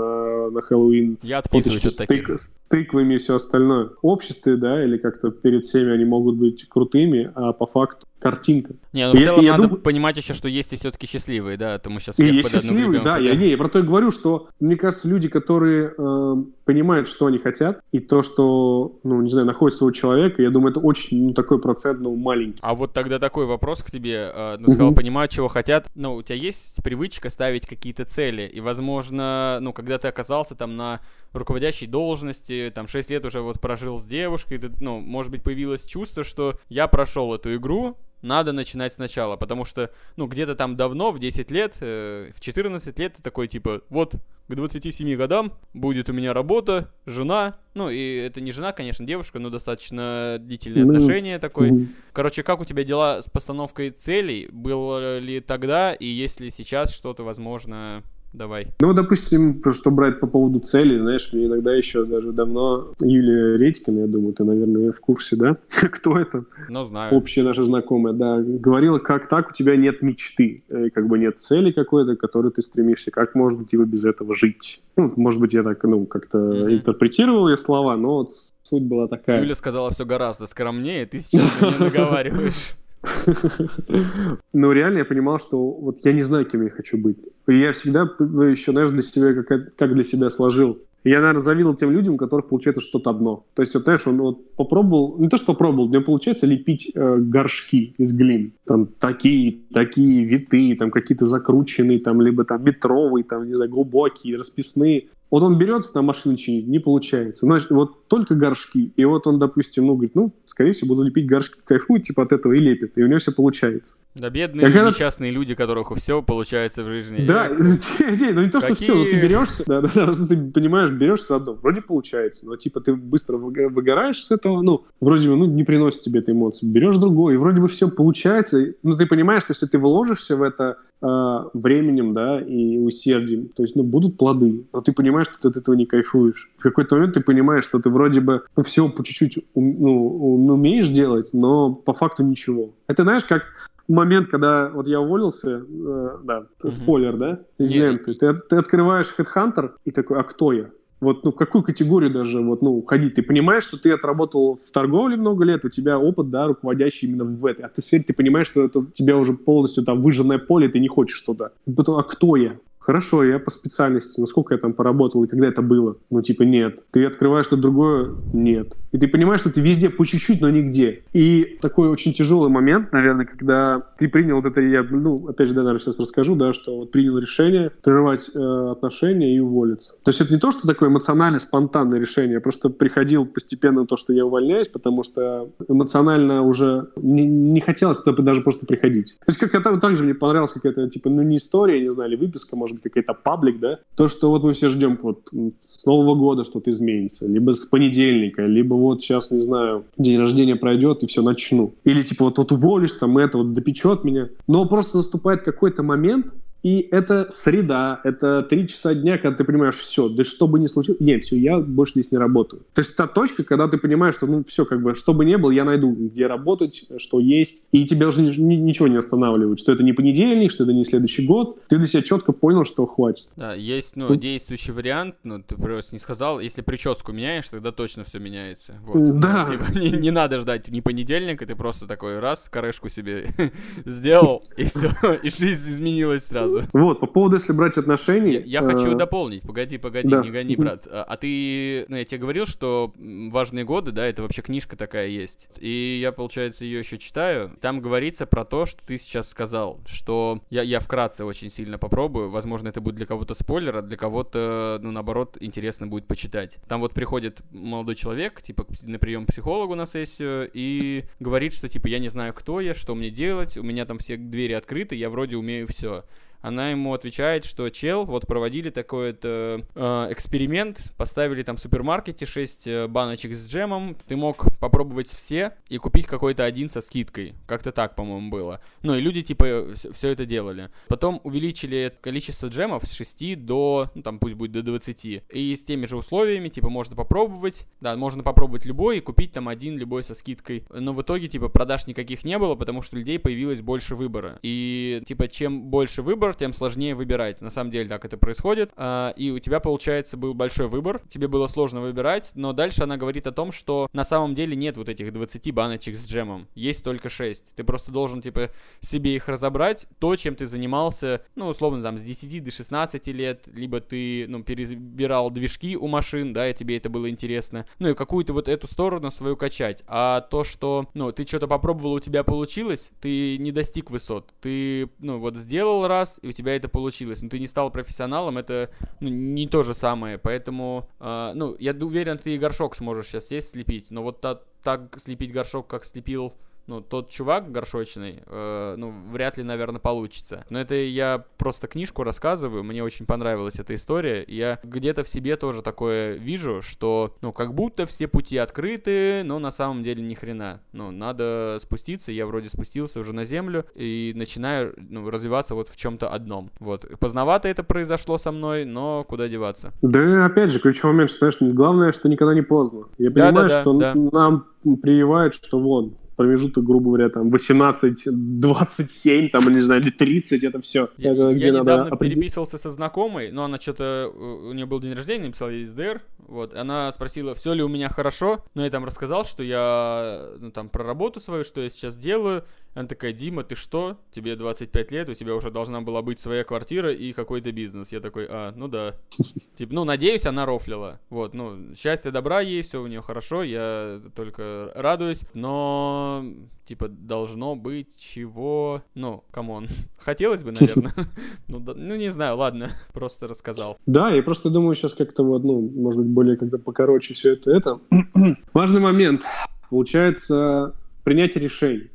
э, 0.48 0.50
на 0.50 0.60
Хэллоуин, 0.62 1.18
Я 1.22 1.38
отписываюсь 1.38 1.84
от 1.86 2.06
таких. 2.06 2.28
тык- 2.30 2.36
с 2.36 2.60
тыквами 2.68 3.14
и 3.14 3.18
все 3.18 3.34
остальное. 3.36 3.90
В 4.02 4.06
обществе, 4.06 4.56
да, 4.56 4.84
или 4.84 4.96
как-то 4.98 5.30
перед 5.30 5.64
всеми 5.64 5.92
они 5.92 6.04
могут 6.04 6.36
быть 6.36 6.66
крутыми, 6.68 7.30
а 7.34 7.52
по 7.52 7.66
факту 7.66 8.06
картинка. 8.22 8.74
Не, 8.92 9.06
ну 9.08 9.14
в 9.14 9.16
Я- 9.18 9.24
целом 9.24 9.44
я 9.44 9.52
надо 9.52 9.62
думаю- 9.64 9.82
понимать 9.82 10.16
еще, 10.16 10.32
что 10.34 10.48
есть 10.48 10.72
и 10.72 10.76
все-таки 10.76 11.06
счастливые, 11.06 11.56
да, 11.56 11.74
а 11.74 11.78
то 11.78 11.90
мы 11.90 12.00
сейчас 12.00 12.18
И 12.18 12.24
есть 12.26 12.50
счастливые, 12.50 13.02
да, 13.02 13.18
я, 13.18 13.34
не, 13.34 13.48
я 13.50 13.56
про 13.58 13.68
то 13.68 13.80
и 13.80 13.82
говорю, 13.82 14.10
что, 14.12 14.48
мне 14.60 14.76
кажется, 14.76 15.08
люди, 15.08 15.28
которые 15.28 15.92
э, 15.98 16.34
понимают, 16.64 17.08
что 17.08 17.26
они 17.26 17.38
хотят, 17.38 17.80
и 17.92 17.98
то, 17.98 18.22
что, 18.22 18.94
ну, 19.02 19.20
не 19.22 19.30
знаю, 19.30 19.46
находят 19.46 19.76
своего 19.76 19.92
человека, 19.92 20.40
я 20.42 20.50
думаю, 20.50 20.70
это 20.70 20.80
очень, 20.80 21.26
ну, 21.26 21.34
такой 21.34 21.60
процент, 21.60 22.00
ну, 22.00 22.14
маленький. 22.16 22.58
А 22.62 22.74
вот 22.74 22.92
тогда 22.92 23.18
такой 23.18 23.46
вопрос 23.46 23.82
к 23.82 23.90
тебе. 23.90 24.30
э, 24.34 24.56
Ну, 24.58 24.68
сказал, 24.68 24.86
Мгм. 24.88 24.94
понимают, 24.96 25.30
чего 25.32 25.48
хотят. 25.48 25.88
Ну, 25.94 26.14
у 26.14 26.22
тебя 26.22 26.36
есть 26.36 26.82
привычка 26.84 27.30
ставить 27.30 27.66
какие-то 27.66 28.04
цели. 28.04 28.42
И, 28.42 28.60
возможно, 28.60 29.58
ну, 29.60 29.72
когда 29.72 29.98
ты 29.98 30.08
оказался 30.08 30.54
там 30.54 30.76
на 30.76 31.00
руководящей 31.32 31.86
должности, 31.86 32.70
там 32.74 32.86
6 32.86 33.10
лет 33.10 33.24
уже 33.24 33.40
вот 33.40 33.60
прожил 33.60 33.98
с 33.98 34.04
девушкой, 34.04 34.58
ты, 34.58 34.70
ну, 34.80 35.00
может 35.00 35.30
быть, 35.32 35.42
появилось 35.42 35.84
чувство, 35.86 36.22
что 36.24 36.58
я 36.68 36.86
прошел 36.86 37.34
эту 37.34 37.54
игру, 37.54 37.96
надо 38.22 38.52
начинать 38.52 38.92
сначала, 38.92 39.36
потому 39.36 39.64
что, 39.64 39.90
ну, 40.16 40.26
где-то 40.26 40.54
там 40.54 40.76
давно, 40.76 41.10
в 41.10 41.18
10 41.18 41.50
лет, 41.50 41.76
э, 41.80 42.30
в 42.34 42.40
14 42.40 42.98
лет 42.98 43.14
ты 43.14 43.22
такой, 43.22 43.48
типа, 43.48 43.82
вот, 43.88 44.14
к 44.48 44.54
27 44.54 45.16
годам 45.16 45.52
будет 45.72 46.08
у 46.08 46.12
меня 46.12 46.32
работа, 46.32 46.92
жена, 47.06 47.56
ну, 47.74 47.90
и 47.90 48.16
это 48.16 48.40
не 48.40 48.52
жена, 48.52 48.72
конечно, 48.72 49.06
девушка, 49.06 49.38
но 49.38 49.50
достаточно 49.50 50.36
длительные 50.40 50.84
Ну, 50.84 50.92
отношения 50.92 51.38
такой. 51.38 51.88
Короче, 52.12 52.42
как 52.42 52.60
у 52.60 52.64
тебя 52.64 52.84
дела 52.84 53.22
с 53.22 53.26
постановкой 53.30 53.90
целей? 53.90 54.48
Было 54.50 55.18
ли 55.18 55.40
тогда 55.40 55.94
и 55.94 56.06
есть 56.06 56.40
ли 56.40 56.50
сейчас 56.50 56.92
что-то, 56.94 57.22
возможно, 57.24 58.02
давай? 58.32 58.68
Ну, 58.80 58.92
допустим, 58.92 59.60
про 59.60 59.72
что 59.72 59.90
брать 59.90 60.20
по 60.20 60.26
поводу 60.26 60.60
целей, 60.60 60.98
знаешь, 60.98 61.30
мне 61.32 61.46
иногда 61.46 61.74
еще 61.74 62.04
даже 62.04 62.32
давно 62.32 62.92
Юлия 63.00 63.56
Редькина, 63.56 64.00
я 64.00 64.06
думаю, 64.06 64.32
ты, 64.34 64.44
наверное, 64.44 64.92
в 64.92 65.00
курсе, 65.00 65.36
да? 65.36 65.56
Кто 65.68 66.18
это? 66.18 66.44
Ну, 66.68 66.84
знаю. 66.84 67.14
Общая 67.14 67.42
наша 67.42 67.64
знакомая, 67.64 68.14
да, 68.14 68.38
говорила, 68.40 68.98
как 68.98 69.28
так 69.28 69.50
у 69.50 69.52
тебя 69.52 69.76
нет 69.76 70.02
мечты, 70.02 70.64
э, 70.68 70.90
как 70.90 71.08
бы 71.08 71.18
нет 71.18 71.40
цели 71.40 71.70
какой-то, 71.72 72.16
к 72.16 72.20
которой 72.20 72.50
ты 72.52 72.62
стремишься, 72.62 73.10
как 73.10 73.34
можно 73.34 73.64
типа 73.64 73.82
без 73.82 74.04
этого 74.04 74.34
жить? 74.34 74.82
Ну, 74.96 75.12
может 75.16 75.40
быть, 75.40 75.52
я 75.54 75.62
так, 75.62 75.82
ну, 75.84 76.06
как-то 76.06 76.38
Мгм. 76.38 76.72
интерпретировал 76.72 77.48
ее 77.48 77.56
слова, 77.56 77.96
но 77.96 78.16
вот 78.18 78.30
суть 78.62 78.82
была 78.82 79.08
такая. 79.08 79.40
Юля 79.40 79.54
сказала 79.54 79.90
все 79.90 80.04
гораздо 80.04 80.46
скромнее, 80.46 81.06
ты 81.06 81.18
сейчас 81.20 81.60
на 81.60 81.66
неё 81.66 81.78
наговариваешь. 81.84 82.76
Но 84.52 84.72
реально 84.72 84.98
я 84.98 85.04
понимал, 85.04 85.38
что 85.38 85.58
вот 85.58 85.98
я 86.04 86.12
не 86.12 86.22
знаю, 86.22 86.46
кем 86.46 86.62
я 86.62 86.70
хочу 86.70 86.98
быть. 86.98 87.18
И 87.48 87.58
я 87.58 87.72
всегда 87.72 88.02
еще, 88.48 88.72
знаешь, 88.72 88.90
для 88.90 89.02
себя, 89.02 89.42
как, 89.42 89.74
как 89.74 89.94
для 89.94 90.04
себя 90.04 90.30
сложил. 90.30 90.78
Я, 91.04 91.20
наверное, 91.20 91.42
завидовал 91.42 91.74
тем 91.74 91.90
людям, 91.90 92.14
у 92.14 92.16
которых 92.16 92.48
получается 92.48 92.80
что-то 92.80 93.10
одно. 93.10 93.44
То 93.54 93.62
есть, 93.62 93.74
вот, 93.74 93.82
знаешь, 93.82 94.06
он 94.06 94.18
вот 94.18 94.54
попробовал, 94.54 95.18
не 95.18 95.28
то, 95.28 95.36
что 95.36 95.46
попробовал, 95.46 95.88
у 95.88 95.92
него 95.92 96.04
получается 96.04 96.46
лепить 96.46 96.92
э, 96.94 97.16
горшки 97.18 97.94
из 97.98 98.16
глин. 98.16 98.52
Там 98.64 98.86
такие, 98.86 99.58
такие 99.72 100.24
витые, 100.24 100.76
там 100.76 100.92
какие-то 100.92 101.26
закрученные, 101.26 101.98
там, 101.98 102.20
либо 102.20 102.44
там 102.44 102.62
метровые, 102.62 103.24
там, 103.24 103.44
не 103.46 103.52
знаю, 103.52 103.70
глубокие, 103.70 104.36
расписные. 104.36 105.08
Вот 105.32 105.42
он 105.42 105.56
берется 105.58 105.92
на 105.96 106.02
машину 106.02 106.36
чинить, 106.36 106.68
не 106.68 106.78
получается. 106.78 107.46
Значит, 107.46 107.70
вот 107.70 108.06
только 108.06 108.34
горшки. 108.34 108.92
И 108.96 109.04
вот 109.06 109.26
он, 109.26 109.38
допустим, 109.38 109.86
ну, 109.86 109.94
говорит, 109.94 110.14
ну, 110.14 110.32
скорее 110.44 110.72
всего, 110.72 110.88
буду 110.94 111.02
лепить 111.04 111.26
горшки, 111.26 111.58
кайфует, 111.64 112.02
типа, 112.04 112.22
от 112.24 112.32
этого 112.32 112.52
и 112.52 112.58
лепит. 112.60 112.92
И 112.96 113.02
у 113.02 113.06
него 113.06 113.18
все 113.18 113.32
получается. 113.32 113.96
Да 114.14 114.28
бедные 114.28 114.66
Я 114.66 114.72
когда- 114.72 114.90
несчастные 114.90 115.30
люди, 115.30 115.54
у 115.54 115.56
которых 115.56 115.90
все 115.96 116.22
получается 116.22 116.84
в 116.84 116.88
жизни. 116.88 117.24
Да, 117.26 117.48
не, 117.48 118.32
ну 118.34 118.42
не 118.42 118.50
то, 118.50 118.60
что 118.60 118.74
все, 118.74 118.94
но 118.94 119.04
ты 119.04 119.20
берешься, 119.22 119.64
да, 119.66 119.80
да, 119.80 119.88
да, 119.94 120.14
что 120.14 120.28
ты 120.28 120.36
понимаешь, 120.36 120.90
берешься 120.90 121.36
одно, 121.36 121.54
вроде 121.54 121.80
получается, 121.80 122.44
но 122.46 122.56
типа 122.56 122.82
ты 122.82 122.94
быстро 122.94 123.38
выго- 123.38 123.70
выгораешь 123.70 124.22
с 124.22 124.30
этого, 124.30 124.60
ну, 124.60 124.84
вроде 125.00 125.30
бы, 125.30 125.36
ну, 125.36 125.46
не 125.46 125.64
приносит 125.64 126.02
тебе 126.02 126.20
это 126.20 126.32
эмоции, 126.32 126.66
берешь 126.66 126.98
другое, 126.98 127.34
и 127.34 127.38
вроде 127.38 127.62
бы 127.62 127.68
все 127.68 127.88
получается, 127.90 128.58
и, 128.58 128.74
ну, 128.82 128.98
ты 128.98 129.06
понимаешь, 129.06 129.44
что 129.44 129.52
если 129.54 129.64
ты 129.64 129.78
вложишься 129.78 130.36
в 130.36 130.42
это 130.42 130.76
временем, 131.02 132.14
да, 132.14 132.40
и 132.40 132.78
усердием, 132.78 133.48
то 133.48 133.62
есть, 133.62 133.76
ну, 133.76 133.82
будут 133.82 134.16
плоды, 134.16 134.64
но 134.72 134.80
ты 134.80 134.92
понимаешь, 134.92 135.26
что 135.26 135.38
ты 135.40 135.48
от 135.48 135.56
этого 135.56 135.74
не 135.74 135.86
кайфуешь. 135.86 136.50
В 136.58 136.62
какой-то 136.62 136.94
момент 136.96 137.14
ты 137.14 137.20
понимаешь, 137.20 137.64
что 137.64 137.78
ты 137.80 137.90
вроде 137.90 138.20
бы 138.20 138.42
ну, 138.56 138.62
все 138.62 138.88
по 138.88 139.02
чуть-чуть 139.04 139.44
ну, 139.54 140.06
ум- 140.06 140.50
умеешь 140.50 140.88
делать, 140.88 141.30
но 141.32 141.72
по 141.74 141.92
факту 141.92 142.22
ничего. 142.22 142.70
Это 142.86 143.02
знаешь, 143.02 143.24
как 143.24 143.42
момент, 143.88 144.28
когда 144.28 144.68
вот 144.70 144.86
я 144.88 145.00
уволился, 145.00 145.64
э, 145.68 146.18
да, 146.24 146.46
Мгм. 146.62 146.70
спойлер, 146.70 147.16
да, 147.16 147.40
из 147.58 147.74
ленты. 147.74 148.14
Ты, 148.14 148.34
ты 148.34 148.56
открываешь 148.56 149.12
Headhunter 149.18 149.70
и 149.84 149.90
такой, 149.90 150.20
а 150.20 150.22
кто 150.22 150.52
я? 150.52 150.70
Вот, 151.02 151.24
ну, 151.24 151.32
какую 151.32 151.64
категорию 151.64 152.12
даже, 152.12 152.40
вот, 152.40 152.62
ну, 152.62 152.76
уходить? 152.76 153.14
Ты 153.14 153.22
понимаешь, 153.22 153.64
что 153.64 153.76
ты 153.76 153.90
отработал 153.90 154.56
в 154.56 154.70
торговле 154.70 155.16
много 155.16 155.44
лет, 155.44 155.64
у 155.64 155.68
тебя 155.68 155.98
опыт, 155.98 156.30
да, 156.30 156.46
руководящий 156.46 157.08
именно 157.08 157.24
в 157.24 157.44
этой. 157.44 157.64
А 157.64 157.68
ты, 157.68 157.82
сфере, 157.82 158.04
ты 158.04 158.14
понимаешь, 158.14 158.46
что 158.46 158.62
это 158.62 158.78
у 158.78 158.86
тебя 158.86 159.16
уже 159.16 159.32
полностью 159.32 159.82
там 159.82 160.00
выжженное 160.00 160.38
поле, 160.38 160.68
ты 160.68 160.78
не 160.78 160.86
хочешь 160.86 161.20
туда. 161.22 161.50
Потом, 161.76 161.96
а 161.98 162.04
кто 162.04 162.36
я? 162.36 162.56
Хорошо, 162.78 163.24
я 163.24 163.40
по 163.40 163.50
специальности, 163.50 164.20
ну 164.20 164.26
сколько 164.26 164.54
я 164.54 164.60
там 164.60 164.74
поработал 164.74 165.24
и 165.24 165.26
когда 165.28 165.48
это 165.48 165.60
было? 165.62 165.96
Ну 166.10 166.22
типа 166.22 166.42
нет. 166.42 166.84
Ты 166.92 167.04
открываешь 167.04 167.46
что-то 167.46 167.62
другое? 167.62 168.14
Нет. 168.32 168.74
И 168.92 168.98
ты 168.98 169.08
понимаешь, 169.08 169.40
что 169.40 169.50
ты 169.50 169.60
везде 169.60 169.90
по 169.90 170.04
чуть-чуть, 170.04 170.40
но 170.40 170.50
нигде. 170.50 171.02
И 171.12 171.58
такой 171.60 171.88
очень 171.88 172.12
тяжелый 172.12 172.50
момент, 172.50 172.92
наверное, 172.92 173.24
когда 173.24 173.82
ты 173.98 174.08
принял 174.08 174.36
вот 174.36 174.46
это, 174.46 174.60
я, 174.60 174.82
ну, 174.82 175.28
опять 175.28 175.48
же, 175.48 175.54
да, 175.54 175.62
наверное, 175.62 175.80
сейчас 175.80 175.98
расскажу, 175.98 176.36
да, 176.36 176.52
что 176.52 176.76
вот 176.76 176.90
принял 176.90 177.18
решение 177.18 177.70
прерывать 177.82 178.30
э, 178.34 178.68
отношения 178.70 179.34
и 179.34 179.38
уволиться. 179.40 179.94
То 180.02 180.10
есть 180.10 180.20
это 180.20 180.32
не 180.34 180.38
то, 180.38 180.50
что 180.50 180.66
такое 180.66 180.90
эмоционально 180.90 181.38
спонтанное 181.38 181.98
решение, 181.98 182.34
я 182.34 182.40
просто 182.40 182.68
приходил 182.68 183.24
постепенно 183.24 183.86
то, 183.86 183.96
что 183.96 184.12
я 184.12 184.26
увольняюсь, 184.26 184.68
потому 184.68 185.02
что 185.02 185.50
эмоционально 185.68 186.42
уже 186.42 186.88
не, 186.96 187.24
не 187.26 187.60
хотелось 187.60 187.98
туда 187.98 188.22
даже 188.22 188.42
просто 188.42 188.66
приходить. 188.66 189.16
То 189.20 189.24
есть 189.28 189.38
как-то 189.38 189.60
там 189.60 189.80
также 189.80 190.04
мне 190.04 190.14
понравилась 190.14 190.52
какая-то, 190.52 190.88
типа, 190.88 191.08
ну 191.08 191.22
не 191.22 191.36
история, 191.36 191.80
не 191.80 191.90
знаю, 191.90 192.10
или 192.10 192.16
выписка, 192.16 192.56
может 192.56 192.76
быть, 192.76 192.84
какая-то 192.84 193.14
паблик, 193.14 193.58
да, 193.58 193.78
то, 193.96 194.08
что 194.08 194.30
вот 194.30 194.42
мы 194.42 194.52
все 194.52 194.68
ждем 194.68 194.98
вот 195.02 195.28
с 195.68 195.86
Нового 195.86 196.14
года 196.14 196.44
что-то 196.44 196.70
изменится, 196.70 197.26
либо 197.26 197.54
с 197.54 197.64
понедельника, 197.64 198.42
либо 198.42 198.74
вот 198.82 199.02
сейчас, 199.02 199.30
не 199.30 199.40
знаю, 199.40 199.84
день 199.96 200.18
рождения 200.18 200.56
пройдет 200.56 201.02
и 201.02 201.06
все, 201.06 201.22
начну. 201.22 201.74
Или 201.84 202.02
типа 202.02 202.26
вот, 202.26 202.38
вот 202.38 202.52
уволишь, 202.52 202.92
там 202.92 203.18
это 203.18 203.38
вот 203.38 203.52
допечет 203.52 204.04
меня. 204.04 204.28
Но 204.46 204.66
просто 204.66 204.98
наступает 204.98 205.42
какой-то 205.42 205.82
момент, 205.82 206.26
и 206.62 206.88
это 206.90 207.26
среда, 207.30 208.00
это 208.04 208.42
три 208.42 208.68
часа 208.68 208.94
дня, 208.94 209.18
когда 209.18 209.36
ты 209.36 209.44
понимаешь, 209.44 209.74
все, 209.76 210.08
да 210.08 210.24
что 210.24 210.46
бы 210.48 210.58
ни 210.58 210.66
случилось, 210.66 211.00
нет, 211.00 211.22
все, 211.24 211.36
я 211.36 211.58
больше 211.58 211.94
здесь 211.94 212.12
не 212.12 212.18
работаю. 212.18 212.62
То 212.74 212.80
есть 212.82 212.96
та 212.96 213.06
точка, 213.06 213.44
когда 213.44 213.68
ты 213.68 213.78
понимаешь, 213.78 214.14
что, 214.14 214.26
ну, 214.26 214.44
все, 214.46 214.64
как 214.64 214.82
бы, 214.82 214.94
что 214.94 215.12
бы 215.14 215.24
ни 215.24 215.36
было, 215.36 215.50
я 215.50 215.64
найду, 215.64 215.92
где 215.92 216.26
работать, 216.26 216.84
что 216.98 217.20
есть, 217.20 217.66
и 217.72 217.84
тебя 217.84 218.06
уже 218.08 218.22
ни- 218.22 218.36
ни- 218.36 218.54
ничего 218.56 218.88
не 218.88 218.96
останавливает, 218.96 219.58
что 219.58 219.72
это 219.72 219.82
не 219.82 219.92
понедельник, 219.92 220.50
что 220.52 220.64
это 220.64 220.72
не 220.72 220.84
следующий 220.84 221.26
год, 221.26 221.60
ты 221.68 221.76
для 221.78 221.86
себя 221.86 222.02
четко 222.02 222.32
понял, 222.32 222.64
что 222.64 222.86
хватит. 222.86 223.28
Да, 223.36 223.54
есть, 223.54 223.96
ну, 223.96 224.08
Ну. 224.08 224.16
действующий 224.16 224.72
вариант, 224.72 225.16
ну, 225.24 225.42
ты 225.42 225.56
просто 225.56 225.94
не 225.94 225.98
сказал, 225.98 226.38
если 226.40 226.62
прическу 226.62 227.12
меняешь, 227.12 227.48
тогда 227.48 227.72
точно 227.72 228.04
все 228.04 228.18
меняется. 228.18 228.74
Вот. 228.86 229.18
Да. 229.18 229.48
Типа, 229.50 229.78
не, 229.78 229.90
не 229.90 230.10
надо 230.10 230.40
ждать 230.40 230.68
ни 230.68 230.80
понедельника, 230.80 231.44
ты 231.46 231.56
просто 231.56 231.86
такой 231.86 232.18
раз, 232.20 232.46
корешку 232.50 232.88
себе 232.88 233.26
сделал, 233.84 234.42
и 234.56 234.64
все, 234.64 234.90
и 235.22 235.30
жизнь 235.30 235.70
изменилась 235.70 236.24
сразу. 236.26 236.51
Вот, 236.72 237.00
по 237.00 237.06
поводу, 237.06 237.36
если 237.36 237.52
брать 237.52 237.78
отношения... 237.78 238.40
Я, 238.40 238.60
я 238.60 238.62
хочу 238.62 238.92
э, 238.92 238.94
дополнить, 238.94 239.42
погоди, 239.42 239.78
погоди, 239.78 240.08
да. 240.08 240.22
не 240.22 240.30
гони, 240.30 240.56
брат. 240.56 240.86
А, 240.90 241.04
а 241.04 241.16
ты, 241.16 241.84
ну, 241.88 241.96
я 241.96 242.04
тебе 242.04 242.18
говорил, 242.18 242.46
что 242.46 242.92
важные 242.96 243.64
годы, 243.64 243.92
да, 243.92 244.06
это 244.06 244.22
вообще 244.22 244.42
книжка 244.42 244.76
такая 244.76 245.08
есть. 245.08 245.48
И 245.58 245.98
я, 246.00 246.12
получается, 246.12 246.64
ее 246.64 246.80
еще 246.80 246.98
читаю. 246.98 247.56
Там 247.60 247.80
говорится 247.80 248.26
про 248.26 248.44
то, 248.44 248.66
что 248.66 248.84
ты 248.84 248.98
сейчас 248.98 249.28
сказал, 249.28 249.80
что 249.86 250.40
я, 250.50 250.62
я 250.62 250.80
вкратце 250.80 251.24
очень 251.24 251.50
сильно 251.50 251.78
попробую. 251.78 252.30
Возможно, 252.30 252.68
это 252.68 252.80
будет 252.80 252.96
для 252.96 253.06
кого-то 253.06 253.34
спойлер, 253.34 253.76
а 253.76 253.82
для 253.82 253.96
кого-то, 253.96 254.78
ну, 254.82 254.90
наоборот, 254.90 255.36
интересно 255.40 255.86
будет 255.86 256.06
почитать. 256.06 256.58
Там 256.68 256.80
вот 256.80 256.94
приходит 256.94 257.42
молодой 257.50 257.94
человек, 257.94 258.42
типа, 258.42 258.66
на 258.82 258.98
прием 258.98 259.26
к 259.26 259.28
психологу 259.28 259.74
на 259.74 259.86
сессию, 259.86 260.50
и 260.52 261.04
говорит, 261.20 261.54
что, 261.54 261.68
типа, 261.68 261.86
я 261.88 261.98
не 261.98 262.08
знаю, 262.08 262.34
кто 262.34 262.60
я, 262.60 262.74
что 262.74 262.94
мне 262.94 263.10
делать, 263.10 263.56
у 263.56 263.62
меня 263.62 263.84
там 263.86 263.98
все 263.98 264.16
двери 264.16 264.52
открыты, 264.52 264.94
я 264.96 265.10
вроде 265.10 265.36
умею 265.36 265.66
все. 265.66 266.04
Она 266.42 266.70
ему 266.70 266.92
отвечает, 266.92 267.44
что 267.44 267.70
чел, 267.70 268.04
вот 268.04 268.26
проводили 268.26 268.70
такой-то 268.70 269.64
э, 269.74 270.08
эксперимент, 270.10 270.92
поставили 270.96 271.42
там 271.42 271.56
в 271.56 271.60
супермаркете 271.60 272.26
6 272.26 272.66
э, 272.66 272.88
баночек 272.88 273.32
с 273.32 273.48
джемом, 273.48 273.96
ты 274.06 274.16
мог 274.16 274.46
попробовать 274.58 275.08
все 275.08 275.54
и 275.68 275.78
купить 275.78 276.06
какой-то 276.06 276.44
один 276.44 276.68
со 276.68 276.80
скидкой. 276.80 277.34
Как-то 277.46 277.72
так, 277.72 277.94
по-моему, 277.94 278.30
было. 278.30 278.60
Ну 278.82 278.94
и 278.94 279.00
люди 279.00 279.22
типа 279.22 279.68
все 279.74 280.08
это 280.08 280.26
делали. 280.26 280.70
Потом 280.88 281.20
увеличили 281.24 281.92
количество 282.00 282.48
джемов 282.48 282.84
с 282.84 282.92
6 282.92 283.44
до, 283.44 283.90
ну 283.94 284.02
там 284.02 284.18
пусть 284.18 284.34
будет 284.34 284.52
до 284.52 284.62
20. 284.62 285.22
И 285.30 285.56
с 285.56 285.62
теми 285.62 285.86
же 285.86 285.96
условиями, 285.96 286.48
типа 286.48 286.68
можно 286.68 286.96
попробовать, 286.96 287.68
да, 287.80 287.96
можно 287.96 288.24
попробовать 288.24 288.66
любой 288.66 288.98
и 288.98 289.00
купить 289.00 289.32
там 289.32 289.48
один 289.48 289.76
любой 289.76 290.02
со 290.02 290.14
скидкой. 290.14 290.64
Но 290.70 290.92
в 290.92 291.02
итоге 291.02 291.28
типа 291.28 291.48
продаж 291.48 291.86
никаких 291.86 292.24
не 292.24 292.36
было, 292.38 292.56
потому 292.56 292.82
что 292.82 292.96
у 292.96 292.98
людей 292.98 293.18
появилось 293.18 293.60
больше 293.60 293.94
выбора. 293.94 294.40
И 294.42 295.02
типа 295.06 295.28
чем 295.28 295.62
больше 295.70 296.02
выбор, 296.32 296.36
тем 296.36 296.52
сложнее 296.52 296.94
выбирать. 296.94 297.40
На 297.40 297.50
самом 297.50 297.70
деле 297.70 297.88
так 297.88 298.04
это 298.04 298.16
происходит. 298.16 298.72
А, 298.76 299.12
и 299.16 299.30
у 299.30 299.38
тебя 299.38 299.60
получается 299.60 300.16
был 300.16 300.34
большой 300.34 300.68
выбор, 300.68 301.00
тебе 301.08 301.28
было 301.28 301.46
сложно 301.46 301.80
выбирать, 301.80 302.32
но 302.34 302.52
дальше 302.52 302.84
она 302.84 302.96
говорит 302.96 303.26
о 303.26 303.32
том, 303.32 303.52
что 303.52 303.88
на 303.92 304.04
самом 304.04 304.34
деле 304.34 304.56
нет 304.56 304.76
вот 304.76 304.88
этих 304.88 305.12
20 305.12 305.52
баночек 305.52 305.96
с 305.96 306.08
джемом, 306.08 306.48
есть 306.54 306.84
только 306.84 307.08
6. 307.08 307.54
Ты 307.54 307.64
просто 307.64 307.92
должен 307.92 308.20
типа 308.20 308.50
себе 308.80 309.14
их 309.14 309.28
разобрать, 309.28 309.86
то, 309.98 310.16
чем 310.16 310.34
ты 310.34 310.46
занимался, 310.46 311.22
ну 311.34 311.48
условно 311.48 311.82
там 311.82 311.98
с 311.98 312.02
10 312.02 312.44
до 312.44 312.50
16 312.50 313.06
лет, 313.08 313.48
либо 313.54 313.80
ты 313.80 314.26
ну 314.28 314.42
перебирал 314.42 315.30
движки 315.30 315.76
у 315.76 315.88
машин, 315.88 316.32
да, 316.32 316.48
и 316.48 316.54
тебе 316.54 316.76
это 316.76 316.88
было 316.88 317.08
интересно, 317.08 317.66
ну 317.78 317.90
и 317.90 317.94
какую-то 317.94 318.32
вот 318.32 318.48
эту 318.48 318.66
сторону 318.66 319.10
свою 319.10 319.36
качать. 319.36 319.82
А 319.86 320.20
то, 320.20 320.44
что 320.44 320.88
ну 320.94 321.12
ты 321.12 321.26
что-то 321.26 321.46
попробовал, 321.46 321.92
у 321.92 322.00
тебя 322.00 322.24
получилось, 322.24 322.90
ты 323.00 323.36
не 323.38 323.52
достиг 323.52 323.90
высот, 323.90 324.32
ты 324.40 324.88
ну 324.98 325.18
вот 325.18 325.36
сделал 325.36 325.86
раз 325.86 326.18
и 326.22 326.28
у 326.28 326.32
тебя 326.32 326.56
это 326.56 326.68
получилось, 326.68 327.20
но 327.20 327.28
ты 327.28 327.38
не 327.38 327.46
стал 327.46 327.70
профессионалом, 327.70 328.38
это 328.38 328.70
ну, 329.00 329.08
не 329.08 329.46
то 329.46 329.62
же 329.62 329.74
самое, 329.74 330.18
поэтому, 330.18 330.88
э, 331.00 331.32
ну, 331.34 331.56
я 331.58 331.72
уверен, 331.72 332.16
ты 332.16 332.34
и 332.34 332.38
горшок 332.38 332.76
сможешь 332.76 333.08
сейчас 333.08 333.26
сесть 333.26 333.50
слепить, 333.50 333.90
но 333.90 334.02
вот 334.02 334.20
та, 334.20 334.40
так 334.62 334.98
слепить 334.98 335.32
горшок, 335.32 335.66
как 335.66 335.84
слепил 335.84 336.32
ну, 336.66 336.80
тот 336.80 337.10
чувак 337.10 337.50
горшочный, 337.50 338.22
э, 338.26 338.74
ну, 338.76 338.92
вряд 339.10 339.36
ли, 339.38 339.44
наверное, 339.44 339.80
получится. 339.80 340.44
Но 340.48 340.60
это 340.60 340.74
я 340.74 341.24
просто 341.38 341.66
книжку 341.66 342.04
рассказываю, 342.04 342.62
мне 342.62 342.82
очень 342.82 343.06
понравилась 343.06 343.58
эта 343.58 343.74
история. 343.74 344.24
Я 344.26 344.58
где-то 344.62 345.04
в 345.04 345.08
себе 345.08 345.36
тоже 345.36 345.62
такое 345.62 346.14
вижу, 346.14 346.62
что, 346.62 347.16
ну, 347.20 347.32
как 347.32 347.54
будто 347.54 347.86
все 347.86 348.08
пути 348.08 348.38
открыты, 348.38 349.22
но 349.24 349.38
на 349.38 349.50
самом 349.50 349.82
деле 349.82 350.02
ни 350.02 350.14
хрена. 350.14 350.60
Ну, 350.72 350.90
надо 350.90 351.58
спуститься, 351.60 352.12
я 352.12 352.26
вроде 352.26 352.48
спустился 352.48 353.00
уже 353.00 353.12
на 353.12 353.24
землю 353.24 353.66
и 353.74 354.12
начинаю, 354.14 354.74
ну, 354.76 355.08
развиваться 355.10 355.54
вот 355.54 355.68
в 355.68 355.76
чем-то 355.76 356.08
одном. 356.08 356.50
Вот. 356.58 356.86
Поздновато 356.98 357.48
это 357.48 357.64
произошло 357.64 358.18
со 358.18 358.32
мной, 358.32 358.64
но 358.64 359.04
куда 359.08 359.28
деваться? 359.28 359.72
Да, 359.82 360.26
опять 360.26 360.50
же, 360.50 360.60
ключевой 360.60 360.92
момент, 360.92 361.10
что, 361.10 361.30
знаешь, 361.30 361.54
главное, 361.54 361.92
что 361.92 362.08
никогда 362.08 362.34
не 362.34 362.42
поздно. 362.42 362.84
Я 362.98 363.10
понимаю, 363.10 363.34
да, 363.34 363.42
да, 363.42 363.60
что 363.60 363.72
да. 363.78 363.94
нам 363.94 364.46
прививают, 364.62 365.34
что 365.34 365.58
вон, 365.58 365.96
промежуток, 366.22 366.64
грубо 366.64 366.86
говоря, 366.86 367.08
там 367.08 367.30
18, 367.30 368.08
27, 368.40 369.28
там, 369.28 369.48
не 369.52 369.60
знаю, 369.60 369.82
или 369.82 369.90
30, 369.90 370.44
это 370.44 370.60
все. 370.60 370.88
Я, 370.96 371.12
это, 371.12 371.32
где 371.32 371.46
я 371.46 371.52
надо 371.52 371.64
недавно 371.64 371.94
определ... 371.94 372.14
переписывался 372.14 372.58
со 372.58 372.70
знакомой, 372.70 373.32
но 373.32 373.44
она 373.44 373.58
что-то, 373.58 374.10
у 374.14 374.52
нее 374.52 374.66
был 374.66 374.80
день 374.80 374.94
рождения, 374.94 375.26
написала 375.26 375.50
ей 375.50 375.66
СДР, 375.66 376.02
вот, 376.18 376.54
она 376.54 376.90
спросила, 376.92 377.34
все 377.34 377.52
ли 377.52 377.62
у 377.62 377.68
меня 377.68 377.88
хорошо, 377.88 378.44
но 378.54 378.64
я 378.64 378.70
там 378.70 378.84
рассказал, 378.84 379.24
что 379.24 379.42
я, 379.42 380.30
ну, 380.38 380.50
там, 380.50 380.68
про 380.68 380.84
работу 380.84 381.20
свою, 381.20 381.44
что 381.44 381.60
я 381.60 381.68
сейчас 381.68 381.96
делаю, 381.96 382.44
она 382.74 382.88
такая, 382.88 383.12
Дима, 383.12 383.44
ты 383.44 383.54
что? 383.54 383.98
Тебе 384.12 384.34
25 384.34 384.92
лет, 384.92 385.08
у 385.08 385.14
тебя 385.14 385.34
уже 385.34 385.50
должна 385.50 385.82
была 385.82 386.00
быть 386.00 386.18
своя 386.18 386.42
квартира 386.42 386.92
и 386.92 387.12
какой-то 387.12 387.52
бизнес. 387.52 387.92
Я 387.92 388.00
такой, 388.00 388.26
а, 388.28 388.52
ну 388.56 388.66
да. 388.66 388.94
Типа, 389.56 389.74
ну, 389.74 389.84
надеюсь, 389.84 390.26
она 390.26 390.46
рофлила. 390.46 391.00
Вот, 391.10 391.34
ну, 391.34 391.74
счастья, 391.76 392.10
добра 392.10 392.40
ей, 392.40 392.62
все 392.62 392.80
у 392.80 392.86
нее 392.86 393.02
хорошо, 393.02 393.42
я 393.42 394.00
только 394.14 394.72
радуюсь. 394.74 395.24
Но, 395.34 396.24
типа, 396.64 396.88
должно 396.88 397.56
быть 397.56 397.98
чего... 398.00 398.82
Ну, 398.94 399.22
come 399.30 399.52
on. 399.52 399.68
Хотелось 399.98 400.42
бы, 400.42 400.52
наверное. 400.52 400.94
ну, 401.48 401.60
да, 401.60 401.74
ну, 401.76 401.96
не 401.96 402.08
знаю, 402.08 402.36
ладно, 402.36 402.70
просто 402.94 403.28
рассказал. 403.28 403.76
Да, 403.84 404.10
я 404.10 404.22
просто 404.22 404.48
думаю 404.48 404.74
сейчас 404.76 404.94
как-то 404.94 405.24
вот, 405.24 405.44
ну, 405.44 405.60
может 405.60 406.00
быть, 406.00 406.08
более 406.08 406.36
как-то 406.38 406.58
покороче 406.58 407.12
все 407.12 407.34
это. 407.34 407.50
Это 407.50 407.80
важный 408.54 408.80
момент. 408.80 409.24
Получается, 409.68 410.74
принятие 411.04 411.44
решений. 411.44 411.90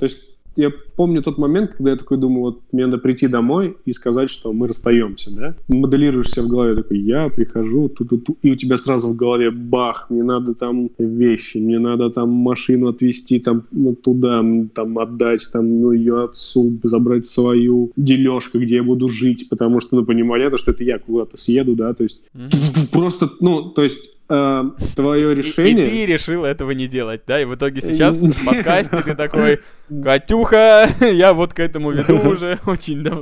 То 0.00 0.04
есть 0.04 0.22
я 0.56 0.70
помню 0.96 1.22
тот 1.22 1.38
момент, 1.38 1.74
когда 1.74 1.90
я 1.90 1.96
такой 1.96 2.16
думаю, 2.16 2.40
вот 2.40 2.60
мне 2.72 2.86
надо 2.86 2.98
прийти 2.98 3.28
домой 3.28 3.76
и 3.84 3.92
сказать, 3.92 4.30
что 4.30 4.52
мы 4.52 4.66
расстаемся, 4.66 5.36
да? 5.36 5.54
Моделируешь 5.68 6.30
себя 6.30 6.44
в 6.44 6.48
голове, 6.48 6.74
такой, 6.74 6.98
я 7.00 7.28
прихожу, 7.28 7.88
ту 7.88 8.04
-ту 8.04 8.16
-ту, 8.16 8.36
и 8.42 8.50
у 8.50 8.54
тебя 8.54 8.76
сразу 8.76 9.08
в 9.08 9.16
голове 9.16 9.50
бах, 9.50 10.10
мне 10.10 10.22
надо 10.22 10.54
там 10.54 10.90
вещи, 10.98 11.58
мне 11.58 11.78
надо 11.78 12.10
там 12.10 12.30
машину 12.30 12.88
отвезти 12.88 13.40
там 13.40 13.62
ну, 13.72 13.94
туда, 13.94 14.42
там 14.74 14.98
отдать 14.98 15.46
там, 15.52 15.80
ну, 15.80 15.92
ее 15.92 16.24
отцу, 16.24 16.78
забрать 16.82 17.26
свою 17.26 17.90
дележку, 17.96 18.58
где 18.58 18.76
я 18.76 18.82
буду 18.82 19.08
жить, 19.08 19.48
потому 19.50 19.80
что, 19.80 19.96
ну, 19.96 20.04
понятно, 20.04 20.58
что 20.58 20.70
это 20.70 20.84
я 20.84 20.98
куда-то 20.98 21.36
съеду, 21.36 21.74
да, 21.74 21.92
то 21.92 22.02
есть 22.02 22.22
mm-hmm. 22.34 22.92
просто, 22.92 23.28
ну, 23.40 23.70
то 23.70 23.82
есть 23.82 24.19
э, 24.30 24.62
твое 24.94 25.34
решение... 25.34 25.84
И, 25.84 25.88
и 25.88 26.06
ты 26.06 26.12
решил 26.12 26.44
этого 26.44 26.70
не 26.70 26.86
делать, 26.86 27.22
да? 27.26 27.40
И 27.40 27.44
в 27.44 27.54
итоге 27.54 27.80
сейчас 27.80 28.22
в 28.22 28.44
подкасте 28.44 29.02
ты 29.02 29.14
такой, 29.14 29.60
Катюха, 30.02 30.88
я 31.00 31.34
вот 31.34 31.52
к 31.52 31.58
этому 31.58 31.90
веду 31.90 32.16
уже 32.30 32.60
очень 32.66 33.02
давно. 33.02 33.20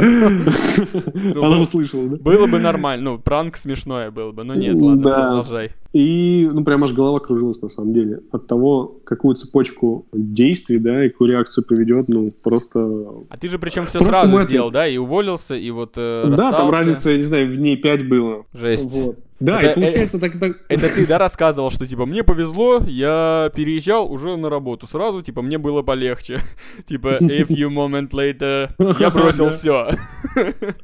Ну, 1.15 1.45
Она 1.45 1.61
услышала, 1.61 2.09
да? 2.09 2.17
Было 2.17 2.47
бы 2.47 2.59
нормально, 2.59 3.13
ну, 3.13 3.19
пранк 3.19 3.57
смешное 3.57 4.11
было 4.11 4.33
бы, 4.33 4.45
но 4.45 4.55
нет, 4.55 4.75
ладно, 4.75 5.03
продолжай. 5.03 5.71
И, 5.95 6.47
ну, 6.53 6.63
прям 6.65 6.85
аж 6.85 6.93
голова 6.93 7.21
кружилась, 7.21 7.63
на 7.63 7.71
самом 7.71 7.95
деле, 7.95 8.21
от 8.31 8.47
того, 8.47 9.01
какую 9.05 9.35
цепочку 9.35 10.07
действий, 10.13 10.79
да, 10.79 11.07
и 11.07 11.09
какую 11.09 11.31
реакцию 11.31 11.65
поведет, 11.65 12.09
ну, 12.09 12.29
просто... 12.45 12.81
А 13.31 13.39
ты 13.39 13.49
же 13.49 13.59
причем 13.59 13.87
все 13.87 14.03
сразу 14.03 14.39
сделал, 14.41 14.71
да, 14.71 14.87
и 14.87 14.99
уволился, 14.99 15.55
и 15.55 15.71
вот 15.71 15.95
э, 15.97 16.25
Да, 16.37 16.53
там 16.53 16.71
разница, 16.71 17.11
я 17.11 17.17
не 17.17 17.23
знаю, 17.23 17.51
в 17.51 17.57
дней 17.57 17.79
пять 17.79 18.07
было. 18.07 18.45
Жесть. 18.53 18.93
Вот. 18.93 19.19
Да, 19.41 19.61
это, 19.61 19.71
и 19.71 19.75
получается 19.75 20.17
э, 20.17 20.21
так, 20.21 20.39
так... 20.39 20.59
Это 20.69 20.95
ты, 20.95 21.07
да, 21.07 21.19
рассказывал, 21.19 21.71
что, 21.71 21.87
типа, 21.87 22.07
мне 22.07 22.25
повезло, 22.25 22.83
я 22.87 23.51
переезжал 23.55 24.11
уже 24.11 24.37
на 24.37 24.51
работу 24.51 24.87
сразу, 24.87 25.23
типа, 25.23 25.43
мне 25.43 25.59
было 25.59 25.83
полегче. 25.83 26.41
Типа, 26.87 27.19
a 27.21 27.43
few 27.43 27.69
moment 27.69 28.11
later, 28.11 28.71
я 28.99 29.11
бросил 29.11 29.51
все. 29.51 29.91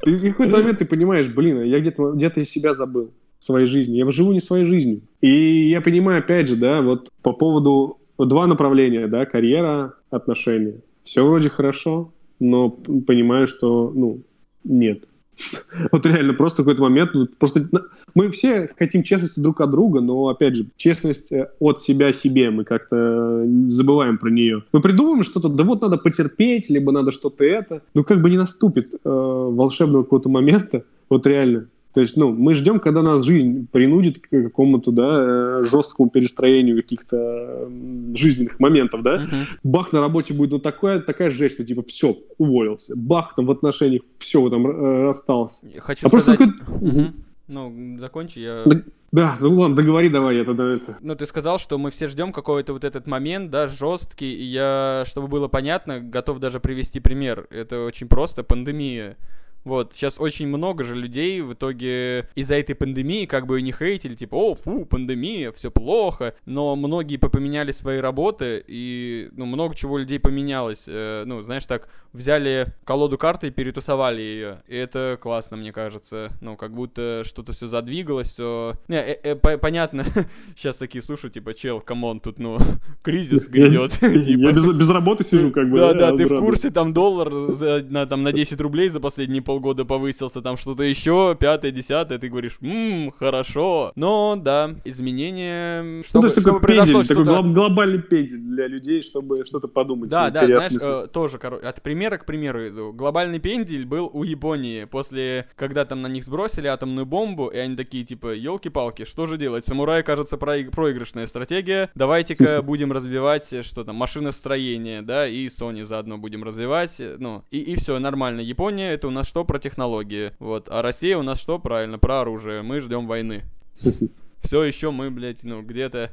Ты 0.02 0.16
в 0.16 0.30
какой-то 0.30 0.56
момент 0.58 0.78
ты 0.78 0.84
понимаешь, 0.84 1.28
блин, 1.28 1.62
я 1.62 1.80
где-то 1.80 2.12
где 2.12 2.44
себя 2.44 2.72
забыл 2.72 3.12
своей 3.38 3.66
жизни. 3.66 3.96
Я 3.96 4.10
живу 4.10 4.32
не 4.32 4.40
своей 4.40 4.64
жизнью. 4.64 5.02
И 5.20 5.68
я 5.68 5.80
понимаю, 5.80 6.20
опять 6.20 6.48
же, 6.48 6.56
да, 6.56 6.80
вот 6.80 7.10
по 7.22 7.32
поводу 7.32 7.98
два 8.18 8.46
направления, 8.46 9.06
да, 9.06 9.26
карьера, 9.26 9.94
отношения. 10.10 10.80
Все 11.02 11.26
вроде 11.26 11.50
хорошо, 11.50 12.12
но 12.40 12.70
понимаю, 12.70 13.46
что, 13.46 13.90
ну, 13.94 14.22
нет. 14.64 15.04
Вот 15.92 16.06
реально, 16.06 16.34
просто 16.34 16.62
какой-то 16.62 16.82
момент, 16.82 17.10
ну, 17.14 17.26
просто 17.26 17.68
мы 18.14 18.30
все 18.30 18.70
хотим 18.78 19.02
честности 19.02 19.40
друг 19.40 19.60
от 19.60 19.70
друга, 19.70 20.00
но, 20.00 20.28
опять 20.28 20.56
же, 20.56 20.66
честность 20.76 21.32
э, 21.32 21.50
от 21.58 21.80
себя 21.80 22.12
себе, 22.12 22.50
мы 22.50 22.64
как-то 22.64 23.44
забываем 23.68 24.18
про 24.18 24.30
нее. 24.30 24.64
Мы 24.72 24.80
придумываем 24.80 25.22
что-то, 25.22 25.48
да 25.48 25.64
вот 25.64 25.82
надо 25.82 25.96
потерпеть, 25.96 26.70
либо 26.70 26.92
надо 26.92 27.10
что-то 27.10 27.44
это, 27.44 27.82
но 27.94 28.04
как 28.04 28.22
бы 28.22 28.30
не 28.30 28.38
наступит 28.38 28.94
э, 28.94 28.98
волшебного 29.04 30.04
какого-то 30.04 30.28
момента, 30.28 30.84
вот 31.08 31.26
реально. 31.26 31.68
То 31.94 32.00
есть, 32.00 32.16
ну, 32.16 32.32
мы 32.32 32.54
ждем, 32.54 32.80
когда 32.80 33.02
нас 33.02 33.24
жизнь 33.24 33.68
принудит 33.70 34.18
к 34.18 34.28
какому-то, 34.28 34.90
да, 34.90 35.60
э, 35.60 35.62
жесткому 35.62 36.10
перестроению 36.10 36.76
каких-то 36.76 37.70
жизненных 38.14 38.58
моментов, 38.58 39.02
да. 39.02 39.24
Uh-huh. 39.24 39.44
Бах 39.62 39.92
на 39.92 40.00
работе 40.00 40.34
будет, 40.34 40.50
ну, 40.50 40.58
такая, 40.58 41.00
такая 41.00 41.30
жесть, 41.30 41.54
что, 41.54 41.64
типа, 41.64 41.84
все, 41.84 42.16
уволился. 42.36 42.94
Бах 42.96 43.36
там 43.36 43.46
в 43.46 43.50
отношениях, 43.52 44.02
все, 44.18 44.50
там, 44.50 44.66
э, 44.66 45.02
расстался. 45.04 45.64
Хочу 45.78 46.08
а 46.08 46.18
сказать... 46.18 46.38
Просто 46.38 46.54
uh-huh. 46.80 47.12
Ну, 47.46 47.96
закончи, 47.98 48.40
я... 48.40 48.62
Да, 48.64 48.82
да, 49.12 49.36
ну 49.38 49.60
ладно, 49.60 49.76
договори 49.76 50.08
давай, 50.08 50.36
я 50.36 50.44
тогда 50.44 50.64
это... 50.72 50.96
Ну, 51.00 51.14
ты 51.14 51.26
сказал, 51.26 51.60
что 51.60 51.78
мы 51.78 51.90
все 51.90 52.08
ждем 52.08 52.32
какой-то 52.32 52.72
вот 52.72 52.82
этот 52.82 53.06
момент, 53.06 53.50
да, 53.50 53.68
жесткий, 53.68 54.32
и 54.32 54.44
я, 54.44 55.04
чтобы 55.06 55.28
было 55.28 55.46
понятно, 55.46 56.00
готов 56.00 56.40
даже 56.40 56.58
привести 56.58 56.98
пример. 56.98 57.46
Это 57.50 57.84
очень 57.84 58.08
просто, 58.08 58.42
пандемия. 58.42 59.16
Вот, 59.64 59.94
сейчас 59.94 60.20
очень 60.20 60.46
много 60.46 60.84
же 60.84 60.94
людей 60.94 61.40
в 61.40 61.54
итоге 61.54 62.28
из-за 62.34 62.56
этой 62.56 62.74
пандемии 62.74 63.24
как 63.24 63.46
бы 63.46 63.62
не 63.62 63.72
хейтили, 63.72 64.14
типа, 64.14 64.34
о, 64.34 64.54
фу, 64.54 64.84
пандемия, 64.84 65.52
все 65.52 65.70
плохо, 65.70 66.34
но 66.44 66.76
многие 66.76 67.16
поменяли 67.16 67.72
свои 67.72 67.98
работы, 67.98 68.62
и, 68.66 69.30
ну, 69.32 69.46
много 69.46 69.74
чего 69.74 69.96
людей 69.96 70.20
поменялось. 70.20 70.84
Э, 70.86 71.24
ну, 71.24 71.42
знаешь, 71.42 71.64
так, 71.64 71.88
взяли 72.12 72.74
колоду 72.84 73.16
карты 73.16 73.48
и 73.48 73.50
перетусовали 73.50 74.20
ее, 74.20 74.62
и 74.68 74.76
это 74.76 75.18
классно, 75.20 75.56
мне 75.56 75.72
кажется. 75.72 76.30
Ну, 76.42 76.56
как 76.56 76.74
будто 76.74 77.22
что-то 77.24 77.52
все 77.52 77.66
задвигалось, 77.66 78.28
все... 78.28 78.74
Не, 78.88 78.98
э, 78.98 79.18
э, 79.22 79.34
по 79.34 79.56
понятно, 79.56 80.04
сейчас 80.56 80.76
такие 80.76 81.00
слушают, 81.00 81.32
типа, 81.32 81.54
чел, 81.54 81.80
come 81.80 82.03
on, 82.03 82.20
тут, 82.20 82.38
ну, 82.38 82.58
кризис 83.02 83.48
грядет. 83.48 83.98
Я 84.02 84.20
типа. 84.20 84.52
без 84.52 84.90
работы 84.90 85.24
сижу, 85.24 85.50
как 85.50 85.70
бы. 85.70 85.78
Да, 85.78 85.94
да, 85.94 86.14
ты 86.14 86.26
в 86.26 86.38
курсе, 86.38 86.70
там, 86.70 86.92
доллар 86.92 87.30
на 87.30 88.32
10 88.32 88.60
рублей 88.60 88.90
за 88.90 89.00
последние 89.00 89.40
пол 89.40 89.53
полгода 89.54 89.84
повысился, 89.84 90.42
там 90.42 90.56
что-то 90.56 90.82
еще, 90.82 91.36
пятое, 91.38 91.70
десятое, 91.70 92.18
ты 92.18 92.28
говоришь, 92.28 92.56
ммм, 92.60 93.12
хорошо. 93.12 93.92
Но, 93.94 94.34
да, 94.36 94.74
изменения... 94.84 96.02
Чтобы, 96.02 96.14
ну, 96.14 96.20
то 96.22 96.26
есть 96.26 96.40
чтобы 96.40 96.60
такой 96.60 96.76
пендель, 96.76 97.06
такой 97.06 97.24
глоб- 97.24 97.52
глобальный 97.52 98.02
пендель 98.02 98.40
для 98.40 98.66
людей, 98.66 99.02
чтобы 99.02 99.44
что-то 99.44 99.68
подумать. 99.68 100.10
Да, 100.10 100.30
да, 100.30 100.46
знаешь, 100.46 100.72
э, 100.82 101.06
тоже, 101.06 101.38
короче, 101.38 101.66
от 101.66 101.80
примера 101.82 102.18
к 102.18 102.26
примеру 102.26 102.68
иду. 102.68 102.92
Глобальный 102.92 103.38
пендель 103.38 103.86
был 103.86 104.10
у 104.12 104.24
Японии 104.24 104.84
после, 104.86 105.46
когда 105.54 105.84
там 105.84 106.02
на 106.02 106.08
них 106.08 106.24
сбросили 106.24 106.66
атомную 106.66 107.06
бомбу, 107.06 107.46
и 107.46 107.58
они 107.58 107.76
такие, 107.76 108.04
типа, 108.04 108.34
елки-палки, 108.34 109.04
что 109.04 109.26
же 109.26 109.36
делать? 109.36 109.64
Самурай, 109.64 110.02
кажется, 110.02 110.36
проиг- 110.36 110.72
проигрышная 110.72 111.28
стратегия, 111.28 111.90
давайте-ка 111.94 112.60
будем 112.62 112.90
развивать, 112.90 113.52
э, 113.52 113.62
что 113.62 113.84
там, 113.84 113.94
машиностроение, 113.94 115.02
да, 115.02 115.28
и 115.28 115.46
Sony 115.46 115.84
заодно 115.84 116.18
будем 116.18 116.42
развивать, 116.42 116.98
э, 116.98 117.14
ну, 117.20 117.44
и, 117.52 117.60
и 117.60 117.76
все, 117.76 118.00
нормально. 118.00 118.40
Япония 118.40 118.92
это 118.92 119.06
у 119.06 119.10
нас 119.10 119.28
что 119.28 119.43
про 119.44 119.58
технологии, 119.58 120.32
вот, 120.38 120.68
а 120.70 120.82
Россия 120.82 121.16
у 121.16 121.22
нас 121.22 121.40
что, 121.40 121.58
правильно, 121.58 121.98
про 121.98 122.20
оружие, 122.20 122.62
мы 122.62 122.80
ждем 122.80 123.06
войны. 123.06 123.44
Все 124.40 124.62
еще 124.62 124.90
мы, 124.90 125.10
блядь, 125.10 125.44
ну, 125.44 125.62
где-то 125.62 126.12